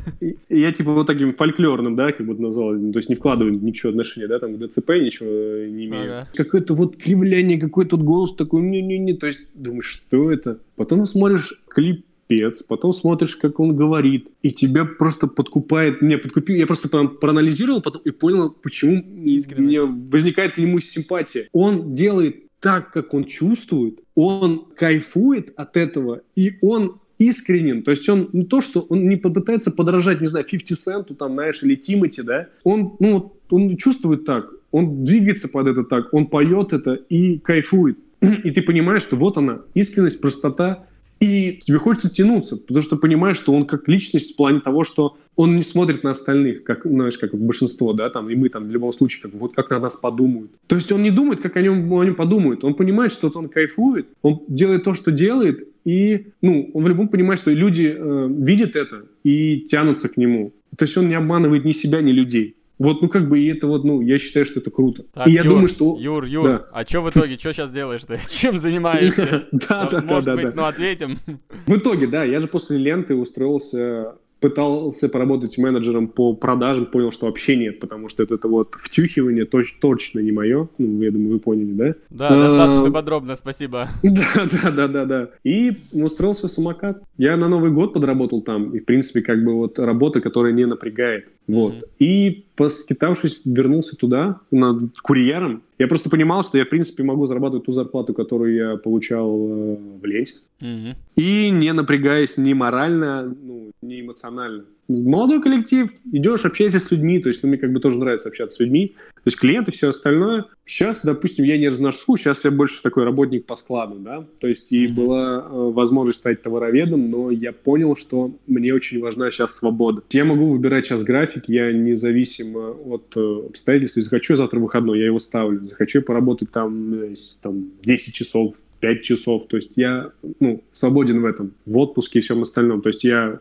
Я, 0.48 0.72
типа, 0.72 0.92
вот 0.92 1.06
таким 1.06 1.32
фольклорным, 1.34 1.94
да, 1.94 2.10
как 2.10 2.26
будто 2.26 2.42
назвал, 2.42 2.72
то 2.72 2.98
есть 2.98 3.08
не 3.08 3.14
вкладываю 3.14 3.54
ничего 3.54 3.90
отношения, 3.90 4.26
да, 4.26 4.40
там, 4.40 4.56
к 4.56 4.58
ДЦП 4.58 4.90
ничего 4.90 5.28
не 5.28 5.86
имею. 5.86 6.04
Ага. 6.04 6.28
Какое-то 6.34 6.74
вот 6.74 6.96
кривляние, 6.96 7.60
какой-то 7.60 7.96
голос 7.96 8.34
такой, 8.34 8.62
не-не-не, 8.62 9.14
то 9.14 9.28
есть 9.28 9.46
думаешь, 9.54 9.86
что 9.86 10.32
это? 10.32 10.58
Потом 10.74 11.06
смотришь 11.06 11.60
клип 11.68 12.04
пипец, 12.26 12.62
потом 12.62 12.92
смотришь, 12.92 13.36
как 13.36 13.60
он 13.60 13.76
говорит, 13.76 14.28
и 14.42 14.50
тебя 14.50 14.84
просто 14.84 15.26
подкупает, 15.26 16.02
меня 16.02 16.18
подкупил, 16.18 16.56
я 16.56 16.66
просто 16.66 16.88
проанализировал 16.88 17.80
потом 17.80 18.02
и 18.04 18.10
понял, 18.10 18.50
почему 18.50 19.02
мне 19.04 19.82
возникает 19.82 20.52
к 20.54 20.58
нему 20.58 20.80
симпатия. 20.80 21.48
Он 21.52 21.94
делает 21.94 22.44
так, 22.60 22.92
как 22.92 23.14
он 23.14 23.24
чувствует, 23.24 24.00
он 24.14 24.66
кайфует 24.76 25.52
от 25.56 25.76
этого, 25.76 26.22
и 26.34 26.54
он 26.62 27.00
искренен. 27.18 27.82
То 27.82 27.92
есть 27.92 28.08
он 28.08 28.28
не 28.32 28.44
то, 28.44 28.60
что 28.60 28.80
он 28.80 29.08
не 29.08 29.16
попытается 29.16 29.70
подражать, 29.70 30.20
не 30.20 30.26
знаю, 30.26 30.44
50 30.44 31.08
Cent, 31.08 31.14
там, 31.14 31.34
знаешь, 31.34 31.62
или 31.62 31.74
Тимати, 31.76 32.22
да, 32.22 32.48
он, 32.64 32.96
ну, 32.98 33.32
он 33.50 33.76
чувствует 33.76 34.24
так, 34.24 34.50
он 34.70 35.04
двигается 35.04 35.48
под 35.48 35.68
это 35.68 35.84
так, 35.84 36.12
он 36.12 36.26
поет 36.26 36.72
это 36.72 36.94
и 36.94 37.38
кайфует. 37.38 37.98
И 38.44 38.50
ты 38.50 38.62
понимаешь, 38.62 39.02
что 39.02 39.16
вот 39.16 39.36
она, 39.38 39.60
искренность, 39.74 40.20
простота, 40.20 40.86
и 41.20 41.60
тебе 41.64 41.78
хочется 41.78 42.12
тянуться, 42.12 42.56
потому 42.56 42.82
что 42.82 42.96
понимаешь, 42.96 43.38
что 43.38 43.52
он 43.52 43.64
как 43.64 43.88
личность 43.88 44.34
в 44.34 44.36
плане 44.36 44.60
того, 44.60 44.84
что 44.84 45.16
он 45.34 45.56
не 45.56 45.62
смотрит 45.62 46.02
на 46.02 46.10
остальных, 46.10 46.62
как, 46.64 46.84
знаешь, 46.84 47.18
как 47.18 47.34
большинство, 47.34 47.92
да, 47.92 48.10
там, 48.10 48.28
и 48.28 48.34
мы 48.34 48.48
там 48.48 48.68
в 48.68 48.70
любом 48.70 48.92
случае, 48.92 49.22
как 49.22 49.34
вот 49.34 49.54
как 49.54 49.70
на 49.70 49.78
нас 49.78 49.96
подумают. 49.96 50.50
То 50.66 50.76
есть 50.76 50.92
он 50.92 51.02
не 51.02 51.10
думает, 51.10 51.40
как 51.40 51.56
о 51.56 51.62
нем, 51.62 51.92
о 51.92 52.04
нем 52.04 52.14
подумают. 52.14 52.64
Он 52.64 52.74
понимает, 52.74 53.12
что 53.12 53.30
он 53.34 53.48
кайфует, 53.48 54.08
он 54.22 54.42
делает 54.48 54.84
то, 54.84 54.94
что 54.94 55.10
делает, 55.10 55.68
и, 55.84 56.26
ну, 56.42 56.70
он 56.74 56.82
в 56.82 56.88
любом 56.88 57.08
понимает, 57.08 57.40
что 57.40 57.52
люди 57.52 57.94
э, 57.96 58.28
видят 58.38 58.74
это 58.74 59.04
и 59.22 59.60
тянутся 59.60 60.08
к 60.08 60.16
нему. 60.16 60.52
То 60.76 60.84
есть 60.84 60.96
он 60.98 61.08
не 61.08 61.14
обманывает 61.14 61.64
ни 61.64 61.70
себя, 61.72 62.00
ни 62.00 62.12
людей. 62.12 62.55
Вот, 62.78 63.00
ну 63.00 63.08
как 63.08 63.28
бы, 63.28 63.40
и 63.40 63.46
это 63.46 63.66
вот, 63.66 63.84
ну, 63.84 64.00
я 64.02 64.18
считаю, 64.18 64.44
что 64.44 64.60
это 64.60 64.70
круто. 64.70 65.04
Так, 65.14 65.26
и 65.26 65.32
я 65.32 65.42
Юр, 65.42 65.54
думаю, 65.54 65.68
что... 65.68 65.96
Юр, 65.98 66.24
Юр, 66.24 66.48
да. 66.48 66.66
а 66.72 66.84
что 66.84 67.00
в 67.00 67.10
итоге, 67.10 67.38
что 67.38 67.52
сейчас 67.52 67.70
делаешь 67.70 68.02
ты? 68.06 68.20
Чем 68.28 68.58
занимаешься? 68.58 69.46
Да, 69.52 69.88
да, 69.90 70.00
да. 70.00 70.14
Может 70.14 70.34
быть, 70.34 70.54
ну 70.54 70.64
ответим. 70.64 71.18
В 71.66 71.76
итоге, 71.76 72.06
да, 72.06 72.24
я 72.24 72.38
же 72.38 72.46
после 72.46 72.78
ленты 72.78 73.14
устроился 73.14 74.14
пытался 74.40 75.08
поработать 75.08 75.56
менеджером 75.58 76.08
по 76.08 76.34
продажам, 76.34 76.86
понял, 76.86 77.10
что 77.10 77.26
вообще 77.26 77.56
нет, 77.56 77.80
потому 77.80 78.08
что 78.08 78.22
это, 78.22 78.34
это 78.34 78.48
вот 78.48 78.74
втюхивание 78.74 79.46
точ, 79.46 79.78
точно 79.80 80.20
не 80.20 80.30
мое. 80.30 80.68
Ну, 80.78 81.02
я 81.02 81.10
думаю, 81.10 81.32
вы 81.32 81.38
поняли, 81.40 81.72
да? 81.72 81.94
Да, 82.10 82.28
а, 82.28 82.48
достаточно 82.50 82.92
подробно, 82.92 83.36
спасибо. 83.36 83.88
Да, 84.02 84.46
да, 84.62 84.70
да, 84.70 84.88
да, 84.88 85.04
да. 85.04 85.30
И 85.44 85.78
устроился 85.92 86.48
в 86.48 86.50
самокат. 86.50 87.02
Я 87.16 87.36
на 87.36 87.48
Новый 87.48 87.70
год 87.70 87.92
подработал 87.92 88.42
там, 88.42 88.70
и, 88.70 88.78
в 88.78 88.84
принципе, 88.84 89.22
как 89.22 89.42
бы 89.42 89.54
вот 89.54 89.78
работа, 89.78 90.20
которая 90.20 90.52
не 90.52 90.64
напрягает. 90.64 91.28
Вот. 91.46 91.74
Mm-hmm. 91.74 91.88
И 91.98 92.45
поскитавшись, 92.56 93.42
вернулся 93.44 93.96
туда, 93.96 94.40
над 94.50 94.98
курьером. 95.02 95.62
Я 95.78 95.86
просто 95.88 96.10
понимал, 96.10 96.42
что 96.42 96.58
я, 96.58 96.64
в 96.64 96.70
принципе, 96.70 97.02
могу 97.02 97.26
зарабатывать 97.26 97.66
ту 97.66 97.72
зарплату, 97.72 98.14
которую 98.14 98.54
я 98.54 98.76
получал 98.76 99.28
э, 99.28 99.76
в 100.00 100.04
ленте. 100.04 100.32
Mm-hmm. 100.60 100.96
И 101.16 101.50
не 101.50 101.72
напрягаясь 101.72 102.38
ни 102.38 102.54
морально, 102.54 103.34
ну, 103.42 103.70
ни 103.82 104.00
эмоционально 104.00 104.64
молодой 104.88 105.42
коллектив, 105.42 105.90
идешь, 106.12 106.44
общаешься 106.44 106.80
с 106.80 106.90
людьми, 106.90 107.20
то 107.20 107.28
есть 107.28 107.42
ну, 107.42 107.48
мне 107.48 107.58
как 107.58 107.72
бы 107.72 107.80
тоже 107.80 107.98
нравится 107.98 108.28
общаться 108.28 108.56
с 108.56 108.60
людьми, 108.60 108.94
то 109.14 109.22
есть 109.26 109.38
клиенты, 109.38 109.72
все 109.72 109.90
остальное. 109.90 110.44
Сейчас, 110.64 111.02
допустим, 111.04 111.44
я 111.44 111.58
не 111.58 111.68
разношу, 111.68 112.16
сейчас 112.16 112.44
я 112.44 112.50
больше 112.50 112.82
такой 112.82 113.04
работник 113.04 113.46
по 113.46 113.54
складу, 113.54 113.96
да, 113.96 114.26
то 114.40 114.48
есть 114.48 114.72
и 114.72 114.86
была 114.86 115.38
э, 115.38 115.48
возможность 115.50 116.20
стать 116.20 116.42
товароведом, 116.42 117.10
но 117.10 117.30
я 117.30 117.52
понял, 117.52 117.96
что 117.96 118.36
мне 118.46 118.74
очень 118.74 119.00
важна 119.00 119.30
сейчас 119.30 119.56
свобода. 119.56 120.02
Я 120.10 120.24
могу 120.24 120.50
выбирать 120.50 120.86
сейчас 120.86 121.02
график, 121.02 121.44
я 121.48 121.72
независимо 121.72 122.70
от 122.70 123.12
э, 123.16 123.46
обстоятельств, 123.48 123.96
если 123.96 124.08
захочу 124.08 124.36
завтра 124.36 124.58
выходной, 124.60 124.98
я 124.98 125.06
его 125.06 125.18
ставлю, 125.18 125.64
захочу 125.64 126.02
поработать 126.02 126.50
там, 126.50 126.94
э, 126.94 127.14
там 127.42 127.70
10 127.84 128.14
часов, 128.14 128.54
5 128.80 129.02
часов. 129.02 129.46
То 129.48 129.56
есть 129.56 129.70
я 129.76 130.10
ну, 130.40 130.62
свободен 130.72 131.20
в 131.20 131.24
этом, 131.24 131.52
в 131.64 131.76
отпуске 131.78 132.18
и 132.18 132.22
всем 132.22 132.42
остальном. 132.42 132.82
То 132.82 132.88
есть 132.88 133.04
я 133.04 133.40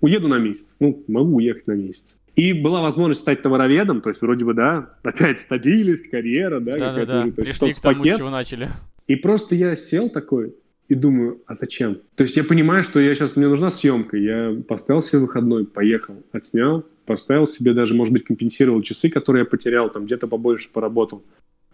уеду 0.00 0.28
на 0.28 0.38
месяц. 0.38 0.74
Ну, 0.80 1.02
могу 1.08 1.36
уехать 1.36 1.66
на 1.66 1.72
месяц. 1.72 2.16
И 2.36 2.52
была 2.52 2.82
возможность 2.82 3.20
стать 3.20 3.42
товароведом, 3.42 4.00
то 4.00 4.08
есть 4.08 4.20
вроде 4.22 4.44
бы, 4.44 4.54
да, 4.54 4.90
опять 5.02 5.38
стабильность, 5.38 6.10
карьера, 6.10 6.60
да, 6.60 6.72
да 6.72 6.78
какая-то, 6.78 7.12
да, 7.12 7.24
да. 7.24 7.30
то 7.30 7.42
есть 7.42 7.60
Пришли. 7.60 7.72
К 7.72 7.82
тому, 7.82 8.04
с 8.04 8.18
чего 8.18 8.30
начали. 8.30 8.70
И 9.06 9.16
просто 9.16 9.54
я 9.54 9.76
сел 9.76 10.08
такой 10.08 10.54
и 10.88 10.94
думаю, 10.94 11.42
а 11.46 11.54
зачем? 11.54 11.98
То 12.14 12.24
есть 12.24 12.36
я 12.36 12.44
понимаю, 12.44 12.82
что 12.82 13.00
я 13.00 13.14
сейчас, 13.14 13.36
мне 13.36 13.48
нужна 13.48 13.70
съемка. 13.70 14.16
Я 14.16 14.56
поставил 14.66 15.00
себе 15.00 15.20
выходной, 15.20 15.66
поехал, 15.66 16.22
отснял, 16.32 16.84
поставил 17.06 17.46
себе 17.46 17.72
даже, 17.72 17.94
может 17.94 18.12
быть, 18.12 18.24
компенсировал 18.24 18.82
часы, 18.82 19.10
которые 19.10 19.42
я 19.42 19.46
потерял, 19.46 19.90
там 19.90 20.04
где-то 20.04 20.26
побольше 20.26 20.70
поработал. 20.72 21.22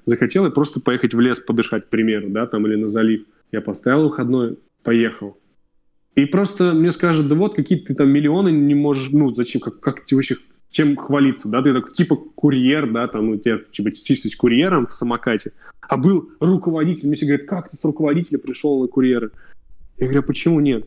Захотел 0.05 0.45
я 0.45 0.51
просто 0.51 0.81
поехать 0.81 1.15
в 1.15 1.21
лес 1.21 1.41
подышать, 1.41 1.87
к 1.87 1.89
примеру, 1.89 2.31
да, 2.31 2.47
там, 2.47 2.67
или 2.67 2.77
на 2.77 2.87
залив. 2.87 3.25
Я 3.53 3.61
поставил 3.61 4.05
выходной, 4.05 4.59
поехал. 4.83 5.37
И 6.15 6.25
просто 6.25 6.75
мне 6.75 6.91
скажут, 6.91 7.29
да 7.29 7.35
вот, 7.35 7.55
какие 7.55 7.79
ты 7.79 7.95
там 7.95 8.09
миллионы 8.09 8.51
не 8.51 8.75
можешь, 8.75 9.11
ну, 9.11 9.35
зачем, 9.35 9.61
как, 9.61 9.81
как 9.81 10.05
тебе 10.05 10.17
вообще, 10.17 10.37
чем 10.71 10.97
хвалиться, 10.97 11.51
да, 11.51 11.63
ты 11.63 11.73
такой, 11.73 11.93
типа, 11.93 12.17
курьер, 12.17 12.91
да, 12.91 13.07
там, 13.07 13.31
у 13.31 13.37
тебя, 13.37 13.59
типа, 13.73 13.93
числись 13.93 14.37
курьером 14.37 14.87
в 14.87 14.93
самокате, 14.93 15.53
а 15.81 15.97
был 15.97 16.31
руководитель, 16.41 17.07
мне 17.07 17.17
все 17.17 17.27
говорят, 17.27 17.47
как 17.47 17.71
ты 17.71 17.77
с 17.77 17.85
руководителя 17.85 18.39
пришел 18.39 18.81
на 18.81 18.89
курьеры? 18.89 19.31
Я 19.99 20.07
говорю, 20.07 20.21
а 20.21 20.27
почему 20.27 20.61
нет? 20.61 20.87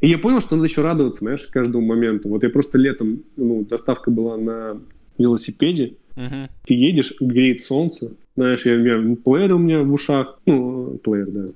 И 0.00 0.08
я 0.08 0.18
понял, 0.18 0.40
что 0.40 0.56
надо 0.56 0.66
еще 0.66 0.82
радоваться, 0.82 1.20
знаешь, 1.20 1.46
каждому 1.46 1.86
моменту. 1.86 2.28
Вот 2.30 2.42
я 2.42 2.48
просто 2.48 2.78
летом, 2.78 3.22
ну, 3.36 3.64
доставка 3.64 4.10
была 4.10 4.38
на 4.38 4.80
велосипеде, 5.18 5.96
uh-huh. 6.16 6.48
ты 6.64 6.74
едешь, 6.74 7.14
греет 7.20 7.60
солнце, 7.60 8.12
знаешь, 8.40 8.64
я, 8.64 8.74
я 8.74 9.16
плеер 9.22 9.52
у 9.52 9.58
меня 9.58 9.82
в 9.82 9.92
ушах, 9.92 10.38
ну, 10.46 10.98
плеер, 11.04 11.26
да. 11.26 11.48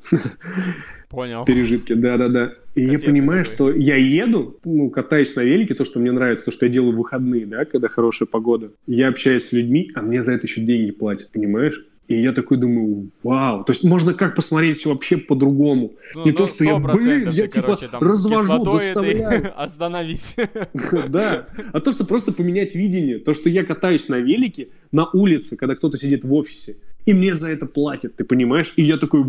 Понял. 1.09 1.44
Пережитки, 1.47 1.94
да-да-да. 1.94 2.52
И 2.74 2.85
я 2.85 2.98
понимаю, 2.98 3.44
что 3.44 3.73
я 3.73 3.97
еду, 3.97 4.59
ну, 4.65 4.90
катаюсь 4.90 5.35
на 5.36 5.43
велике, 5.43 5.74
то, 5.74 5.85
что 5.85 6.01
мне 6.01 6.12
нравится, 6.12 6.47
то, 6.47 6.51
что 6.51 6.66
я 6.66 6.73
делаю 6.73 6.93
в 6.93 6.97
выходные, 6.97 7.47
да, 7.47 7.65
когда 7.65 7.89
хорошая 7.89 8.27
погода. 8.27 8.73
Я 8.86 9.09
общаюсь 9.09 9.44
с 9.44 9.52
людьми, 9.52 9.90
а 9.94 10.02
мне 10.02 10.20
за 10.20 10.32
это 10.32 10.47
еще 10.47 10.61
деньги 10.61 10.90
платят, 10.90 11.31
понимаешь? 11.32 11.86
И 12.06 12.20
я 12.20 12.32
такой 12.32 12.59
думаю, 12.59 13.10
вау, 13.22 13.64
то 13.64 13.72
есть 13.72 13.82
можно 13.82 14.12
как 14.12 14.36
посмотреть 14.36 14.76
все 14.76 14.90
вообще 14.90 15.16
по-другому. 15.16 15.94
Ну, 16.14 16.24
Не 16.24 16.32
ну, 16.32 16.36
то, 16.36 16.47
что 16.47 16.62
я, 16.64 16.78
блин, 16.78 17.31
я 17.31 17.44
ты, 17.44 17.48
типа 17.48 17.76
короче, 17.78 17.89
развожу, 17.93 18.64
доставляю. 18.64 19.52
Остановись. 19.56 20.36
Да, 21.09 21.47
а 21.72 21.81
то, 21.81 21.93
что 21.93 22.05
просто 22.05 22.32
поменять 22.32 22.74
видение. 22.74 23.18
То, 23.18 23.35
что 23.35 23.48
я 23.48 23.64
катаюсь 23.64 24.09
на 24.09 24.16
велике 24.16 24.68
на 24.93 25.09
улице, 25.12 25.56
когда 25.56 25.74
кто-то 25.74 25.97
сидит 25.97 26.24
в 26.24 26.32
офисе. 26.35 26.76
и 27.06 27.14
мне 27.14 27.35
за 27.35 27.48
это 27.48 27.66
платят, 27.66 28.16
ты 28.16 28.24
понимаешь? 28.24 28.72
И 28.76 28.82
я 28.82 28.97
такой, 28.97 29.24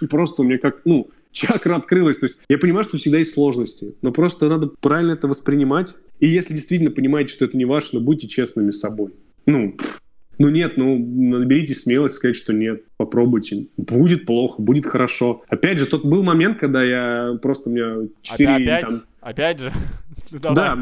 и 0.00 0.06
просто 0.06 0.42
у 0.42 0.44
меня 0.44 0.58
как, 0.58 0.82
ну, 0.84 1.10
чакра 1.32 1.76
открылась. 1.76 2.18
То 2.18 2.26
есть 2.26 2.40
я 2.48 2.58
понимаю, 2.58 2.84
что 2.84 2.96
всегда 2.96 3.18
есть 3.18 3.34
сложности, 3.34 3.94
но 4.02 4.12
просто 4.12 4.48
надо 4.48 4.70
правильно 4.80 5.12
это 5.12 5.28
воспринимать. 5.28 5.94
И 6.18 6.28
если 6.28 6.54
действительно 6.54 6.90
понимаете, 6.90 7.32
что 7.32 7.44
это 7.44 7.56
не 7.56 7.64
ваше, 7.64 7.90
ну, 7.94 8.00
будьте 8.00 8.28
честными 8.28 8.70
с 8.70 8.80
собой. 8.80 9.12
Ну, 9.46 9.76
ну 10.40 10.48
нет, 10.48 10.78
ну 10.78 10.98
наберите 10.98 11.74
смелость 11.74 12.14
сказать, 12.14 12.34
что 12.34 12.54
нет. 12.54 12.82
Попробуйте. 12.96 13.66
Будет 13.76 14.24
плохо, 14.24 14.62
будет 14.62 14.86
хорошо. 14.86 15.44
Опять 15.48 15.78
же, 15.78 15.84
тот 15.84 16.02
был 16.02 16.22
момент, 16.22 16.58
когда 16.58 16.82
я 16.82 17.38
просто 17.42 17.68
у 17.68 17.72
меня 17.74 18.08
4... 18.22 18.54
Опять? 18.54 18.86
Там... 18.86 19.02
Опять 19.20 19.60
же? 19.60 19.72
Ну, 20.32 20.54
да, 20.54 20.78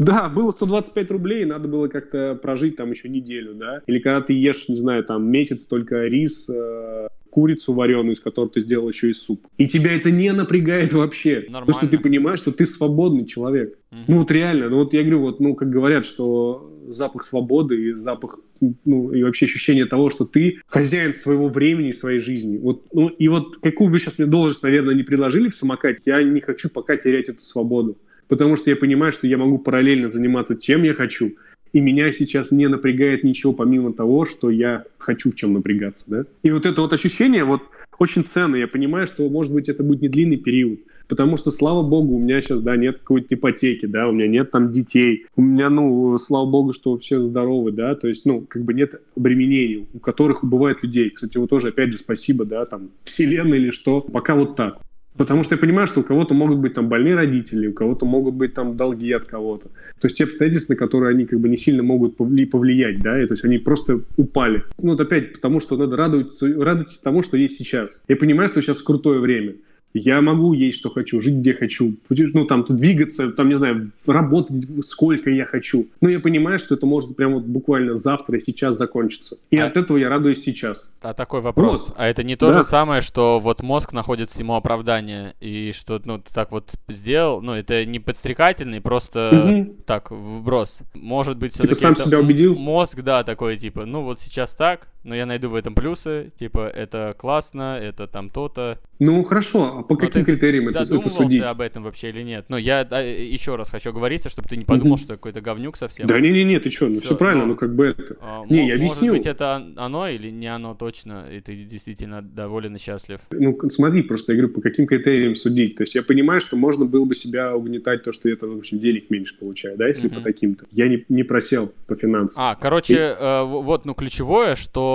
да, 0.00 0.28
было 0.28 0.50
125 0.50 1.12
рублей, 1.12 1.44
надо 1.44 1.68
было 1.68 1.86
как-то 1.86 2.34
прожить 2.34 2.74
там 2.74 2.90
еще 2.90 3.08
неделю, 3.08 3.54
да. 3.54 3.82
Или 3.86 4.00
когда 4.00 4.20
ты 4.20 4.32
ешь, 4.32 4.68
не 4.68 4.74
знаю, 4.74 5.04
там 5.04 5.30
месяц 5.30 5.66
только 5.66 6.06
рис, 6.06 6.50
э, 6.50 7.06
курицу 7.30 7.72
вареную, 7.72 8.12
из 8.12 8.20
которой 8.20 8.48
ты 8.48 8.60
сделал 8.60 8.88
еще 8.88 9.10
и 9.10 9.12
суп. 9.12 9.46
И 9.56 9.66
тебя 9.66 9.92
это 9.92 10.10
не 10.10 10.32
напрягает 10.32 10.92
вообще. 10.92 11.44
Нормально. 11.48 11.60
Потому 11.60 11.78
что 11.78 11.88
ты 11.88 11.98
понимаешь, 11.98 12.38
что 12.40 12.52
ты 12.52 12.66
свободный 12.66 13.26
человек. 13.26 13.78
Угу. 13.90 14.00
Ну 14.08 14.18
вот 14.18 14.30
реально, 14.30 14.68
ну 14.68 14.76
вот 14.76 14.92
я 14.92 15.02
говорю, 15.02 15.20
вот, 15.20 15.40
ну 15.40 15.54
как 15.54 15.70
говорят, 15.70 16.04
что 16.04 16.70
запах 16.88 17.22
свободы 17.24 17.90
и 17.90 17.92
запах, 17.94 18.40
ну, 18.84 19.12
и 19.12 19.22
вообще 19.22 19.46
ощущение 19.46 19.86
того, 19.86 20.10
что 20.10 20.24
ты 20.24 20.60
хозяин 20.66 21.14
своего 21.14 21.48
времени 21.48 21.88
и 21.88 21.92
своей 21.92 22.20
жизни. 22.20 22.58
Вот, 22.58 22.84
ну, 22.92 23.08
и 23.08 23.28
вот 23.28 23.56
какую 23.58 23.90
бы 23.90 23.98
сейчас 23.98 24.18
мне 24.18 24.26
должность, 24.26 24.62
наверное, 24.62 24.94
не 24.94 25.02
предложили 25.02 25.48
в 25.48 25.54
самокате, 25.54 26.02
я 26.06 26.22
не 26.22 26.40
хочу 26.40 26.68
пока 26.68 26.96
терять 26.96 27.28
эту 27.28 27.44
свободу. 27.44 27.96
Потому 28.28 28.54
что 28.56 28.70
я 28.70 28.76
понимаю, 28.76 29.12
что 29.12 29.26
я 29.26 29.36
могу 29.38 29.58
параллельно 29.58 30.08
заниматься 30.08 30.56
чем 30.56 30.84
я 30.84 30.94
хочу, 30.94 31.34
и 31.72 31.80
меня 31.80 32.10
сейчас 32.12 32.52
не 32.52 32.68
напрягает 32.68 33.24
ничего 33.24 33.52
помимо 33.52 33.92
того, 33.92 34.24
что 34.24 34.50
я 34.50 34.84
хочу 34.98 35.32
в 35.32 35.34
чем 35.34 35.54
напрягаться, 35.54 36.10
да. 36.10 36.24
И 36.42 36.50
вот 36.50 36.66
это 36.66 36.80
вот 36.80 36.92
ощущение 36.92 37.44
вот 37.44 37.62
очень 37.98 38.24
ценно. 38.24 38.56
Я 38.56 38.66
понимаю, 38.66 39.06
что, 39.06 39.28
может 39.28 39.52
быть, 39.52 39.68
это 39.68 39.82
будет 39.82 40.02
не 40.02 40.08
длинный 40.08 40.38
период, 40.38 40.80
Потому 41.10 41.36
что, 41.36 41.50
слава 41.50 41.82
богу, 41.82 42.14
у 42.14 42.18
меня 42.20 42.40
сейчас, 42.40 42.60
да, 42.60 42.76
нет 42.76 42.98
какой-то 42.98 43.34
ипотеки, 43.34 43.86
да, 43.86 44.06
у 44.06 44.12
меня 44.12 44.28
нет 44.28 44.52
там 44.52 44.70
детей. 44.70 45.26
У 45.34 45.42
меня, 45.42 45.68
ну, 45.68 46.16
слава 46.18 46.46
богу, 46.48 46.72
что 46.72 46.96
все 46.98 47.20
здоровы, 47.20 47.72
да, 47.72 47.96
то 47.96 48.06
есть, 48.06 48.26
ну, 48.26 48.46
как 48.48 48.62
бы 48.62 48.74
нет 48.74 49.02
обременений, 49.16 49.88
у 49.92 49.98
которых 49.98 50.44
убывает 50.44 50.84
людей. 50.84 51.10
Кстати, 51.10 51.36
вот 51.36 51.50
тоже, 51.50 51.70
опять 51.70 51.90
же, 51.90 51.98
спасибо, 51.98 52.44
да, 52.44 52.64
там, 52.64 52.90
вселенной 53.02 53.58
или 53.58 53.72
что. 53.72 54.02
Пока 54.02 54.36
вот 54.36 54.54
так. 54.54 54.78
Потому 55.20 55.42
что 55.42 55.54
я 55.54 55.58
понимаю, 55.58 55.86
что 55.86 56.00
у 56.00 56.02
кого-то 56.02 56.32
могут 56.32 56.60
быть 56.60 56.72
там 56.72 56.88
больные 56.88 57.14
родители, 57.14 57.66
у 57.66 57.74
кого-то 57.74 58.06
могут 58.06 58.36
быть 58.36 58.54
там 58.54 58.74
долги 58.74 59.12
от 59.12 59.26
кого-то. 59.26 59.68
То 60.00 60.06
есть 60.06 60.16
те 60.16 60.24
обстоятельства, 60.24 60.72
на 60.72 60.78
которые 60.78 61.10
они 61.10 61.26
как 61.26 61.40
бы 61.40 61.50
не 61.50 61.58
сильно 61.58 61.82
могут 61.82 62.16
повлиять, 62.16 63.00
да, 63.00 63.22
и, 63.22 63.26
то 63.26 63.34
есть 63.34 63.44
они 63.44 63.58
просто 63.58 64.00
упали. 64.16 64.64
Ну 64.80 64.92
вот 64.92 65.00
опять, 65.02 65.34
потому 65.34 65.60
что 65.60 65.76
надо 65.76 65.94
радоваться, 65.94 66.50
радуйтесь 66.56 67.00
тому, 67.00 67.22
что 67.22 67.36
есть 67.36 67.58
сейчас. 67.58 68.00
Я 68.08 68.16
понимаю, 68.16 68.48
что 68.48 68.62
сейчас 68.62 68.80
крутое 68.80 69.20
время. 69.20 69.56
Я 69.92 70.20
могу 70.20 70.52
есть, 70.52 70.78
что 70.78 70.88
хочу, 70.88 71.20
жить, 71.20 71.36
где 71.36 71.52
хочу, 71.52 71.96
ну, 72.08 72.44
там, 72.44 72.64
двигаться, 72.68 73.32
там, 73.32 73.48
не 73.48 73.54
знаю, 73.54 73.90
работать, 74.06 74.56
сколько 74.86 75.30
я 75.30 75.44
хочу. 75.44 75.88
Но 76.00 76.08
я 76.08 76.20
понимаю, 76.20 76.58
что 76.58 76.74
это 76.74 76.86
может 76.86 77.16
прямо 77.16 77.36
вот 77.36 77.44
буквально 77.44 77.96
завтра, 77.96 78.38
сейчас 78.38 78.76
закончиться. 78.76 79.36
И 79.50 79.58
а... 79.58 79.66
от 79.66 79.76
этого 79.76 79.96
я 79.96 80.08
радуюсь 80.08 80.42
сейчас. 80.42 80.94
А 81.02 81.12
такой 81.12 81.40
вопрос. 81.40 81.88
Вот. 81.88 81.94
А 81.96 82.06
это 82.06 82.22
не 82.22 82.36
то 82.36 82.48
да. 82.48 82.58
же 82.58 82.64
самое, 82.64 83.00
что 83.00 83.38
вот 83.38 83.62
мозг 83.62 83.92
находит 83.92 84.30
всему 84.30 84.54
оправдание, 84.54 85.34
и 85.40 85.72
что, 85.72 86.00
ну, 86.04 86.18
ты 86.18 86.32
так 86.32 86.52
вот 86.52 86.70
сделал, 86.88 87.40
ну, 87.42 87.54
это 87.54 87.84
не 87.84 87.98
подстрекательный, 87.98 88.80
просто 88.80 89.30
угу. 89.32 89.76
так, 89.86 90.10
вброс. 90.10 90.78
Может 90.94 91.36
быть, 91.36 91.54
типа 91.54 91.74
сам 91.74 91.96
себя 91.96 92.20
убедил? 92.20 92.54
Мозг, 92.54 93.00
да, 93.02 93.24
такой, 93.24 93.56
типа, 93.56 93.86
ну, 93.86 94.02
вот 94.02 94.20
сейчас 94.20 94.54
так, 94.54 94.88
но 95.02 95.14
я 95.14 95.26
найду 95.26 95.48
в 95.48 95.54
этом 95.54 95.74
плюсы, 95.74 96.32
типа, 96.38 96.68
это 96.68 97.14
классно, 97.18 97.78
это 97.80 98.06
там 98.06 98.28
то-то. 98.28 98.78
Ну, 98.98 99.22
хорошо, 99.24 99.78
а 99.78 99.82
по 99.82 99.94
но 99.94 100.00
каким 100.00 100.24
критериям 100.24 100.68
это, 100.68 100.80
это 100.80 101.08
судить? 101.08 101.42
об 101.42 101.62
этом 101.62 101.84
вообще 101.84 102.10
или 102.10 102.22
нет? 102.22 102.46
Ну, 102.48 102.58
я 102.58 102.86
а, 102.90 103.02
еще 103.02 103.56
раз 103.56 103.70
хочу 103.70 103.92
говориться, 103.92 104.28
чтобы 104.28 104.48
ты 104.48 104.56
не 104.58 104.64
подумал, 104.64 104.98
что 104.98 105.14
какой-то 105.14 105.40
говнюк 105.40 105.76
совсем. 105.76 106.06
Да 106.06 106.20
не-не-не, 106.20 106.60
ты 106.60 106.70
что, 106.70 106.88
ну 106.88 107.00
все, 107.00 107.16
правильно, 107.16 107.46
ну 107.46 107.56
как 107.56 107.74
бы 107.74 107.86
это... 107.86 108.16
А, 108.20 108.44
не, 108.50 108.68
я 108.68 108.74
объясню. 108.74 109.12
Может 109.12 109.24
быть, 109.24 109.26
это 109.26 109.66
оно 109.76 110.06
или 110.08 110.30
не 110.30 110.46
оно 110.46 110.74
точно, 110.74 111.26
и 111.30 111.40
ты 111.40 111.56
действительно 111.64 112.20
доволен 112.20 112.76
и 112.76 112.78
счастлив? 112.78 113.20
Ну, 113.30 113.58
смотри, 113.70 114.02
просто 114.02 114.32
я 114.32 114.38
говорю, 114.38 114.54
по 114.54 114.60
каким 114.60 114.86
критериям 114.86 115.34
судить. 115.34 115.76
То 115.76 115.84
есть 115.84 115.94
я 115.94 116.02
понимаю, 116.02 116.42
что 116.42 116.56
можно 116.56 116.84
было 116.84 117.06
бы 117.06 117.14
себя 117.14 117.56
угнетать 117.56 118.02
то, 118.02 118.12
что 118.12 118.28
я 118.28 118.36
там, 118.36 118.54
в 118.54 118.58
общем, 118.58 118.78
денег 118.78 119.08
меньше 119.08 119.38
получаю, 119.38 119.78
да, 119.78 119.88
если 119.88 120.08
по 120.08 120.20
таким-то. 120.20 120.66
Я 120.70 120.88
не, 120.88 121.06
не 121.08 121.22
просел 121.22 121.72
по 121.86 121.94
финансам. 121.94 122.42
А, 122.42 122.54
короче, 122.54 122.94
и... 122.94 122.96
э, 122.98 123.44
вот, 123.44 123.86
ну, 123.86 123.94
ключевое, 123.94 124.56
что 124.56 124.89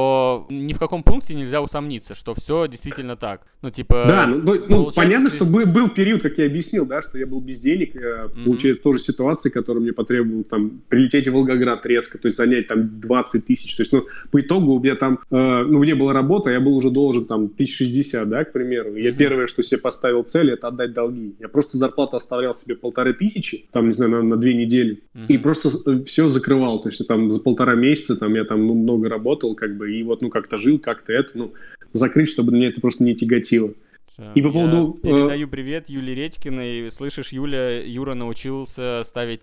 ни 0.50 0.74
в 0.74 0.80
каком 0.80 1.04
пункте 1.04 1.34
нельзя 1.36 1.62
усомниться, 1.62 2.16
что 2.16 2.34
все 2.34 2.68
действительно 2.68 3.16
так. 3.16 3.42
Ну, 3.62 3.72
типа... 3.72 4.06
Да, 4.08 4.28
ну, 4.28 4.42
ну, 4.44 4.66
ну 4.70 4.92
понятно, 4.96 5.30
что 5.30 5.46
был, 5.46 5.66
был 5.66 5.90
период, 5.90 6.22
как 6.22 6.38
я 6.38 6.46
объяснил, 6.46 6.86
да, 6.86 7.02
что 7.02 7.18
я 7.18 7.26
был 7.26 7.42
без 7.42 7.60
денег, 7.60 7.96
mm-hmm. 7.96 8.44
получается 8.44 8.84
тоже 8.84 9.00
ситуации, 9.00 9.50
которые 9.50 9.82
мне 9.82 9.94
потребовал 9.94 10.44
там 10.44 10.82
прилететь 10.88 11.28
в 11.28 11.34
Волгоград 11.34 11.86
резко, 11.86 12.18
то 12.18 12.28
есть 12.28 12.38
занять 12.38 12.68
там 12.68 13.00
20 13.00 13.46
тысяч. 13.46 13.76
То 13.76 13.82
есть, 13.82 13.92
ну, 13.92 14.06
по 14.32 14.42
итогу 14.42 14.74
у 14.74 14.80
меня 14.80 14.96
там, 14.96 15.20
э, 15.32 15.64
ну, 15.64 15.80
мне 15.80 15.96
была 15.96 16.14
работа, 16.14 16.52
я 16.52 16.60
был 16.60 16.76
уже 16.76 16.92
должен 16.92 17.26
там 17.26 17.46
1060, 17.46 18.30
да, 18.30 18.46
к 18.46 18.52
примеру. 18.52 18.96
И 18.96 19.04
я 19.04 19.10
mm-hmm. 19.10 19.16
первое, 19.16 19.48
что 19.48 19.64
себе 19.64 19.82
поставил 19.82 20.24
цель, 20.24 20.52
это 20.52 20.68
отдать 20.68 20.94
долги. 20.94 21.36
Я 21.40 21.48
просто 21.48 21.78
зарплату 21.78 22.18
оставлял 22.18 22.54
себе 22.54 22.76
полторы 22.76 23.14
тысячи, 23.14 23.66
там, 23.72 23.88
не 23.88 23.94
знаю, 23.94 24.12
на, 24.12 24.22
на 24.22 24.38
две 24.38 24.54
недели, 24.54 25.02
mm-hmm. 25.16 25.26
и 25.28 25.38
просто 25.38 25.70
э, 25.90 26.04
все 26.04 26.30
закрывал. 26.30 26.82
То 26.82 26.90
есть, 26.90 27.08
там 27.08 27.32
за 27.32 27.40
полтора 27.40 27.76
месяца 27.76 28.16
там 28.16 28.34
я 28.36 28.44
там 28.44 28.66
ну, 28.66 28.74
много 28.74 29.10
работал, 29.10 29.56
как 29.56 29.78
бы, 29.78 29.85
и 29.86 30.04
вот, 30.04 30.22
ну, 30.22 30.30
как-то 30.30 30.58
жил, 30.58 30.80
как-то 30.80 31.14
это, 31.14 31.32
ну, 31.34 31.54
закрыть, 31.94 32.30
чтобы 32.30 32.52
меня 32.52 32.70
это 32.70 32.82
просто 32.82 33.04
не 33.04 33.16
тяготило. 33.16 33.74
И 34.34 34.42
по 34.42 34.52
поводу... 34.52 34.98
Я 35.04 35.10
передаю 35.10 35.48
привет 35.48 35.90
Юле 35.90 36.16
Редькиной. 36.16 36.90
Слышишь, 36.90 37.30
Юля, 37.30 37.82
Юра 37.84 38.14
научился 38.14 39.02
ставить... 39.04 39.42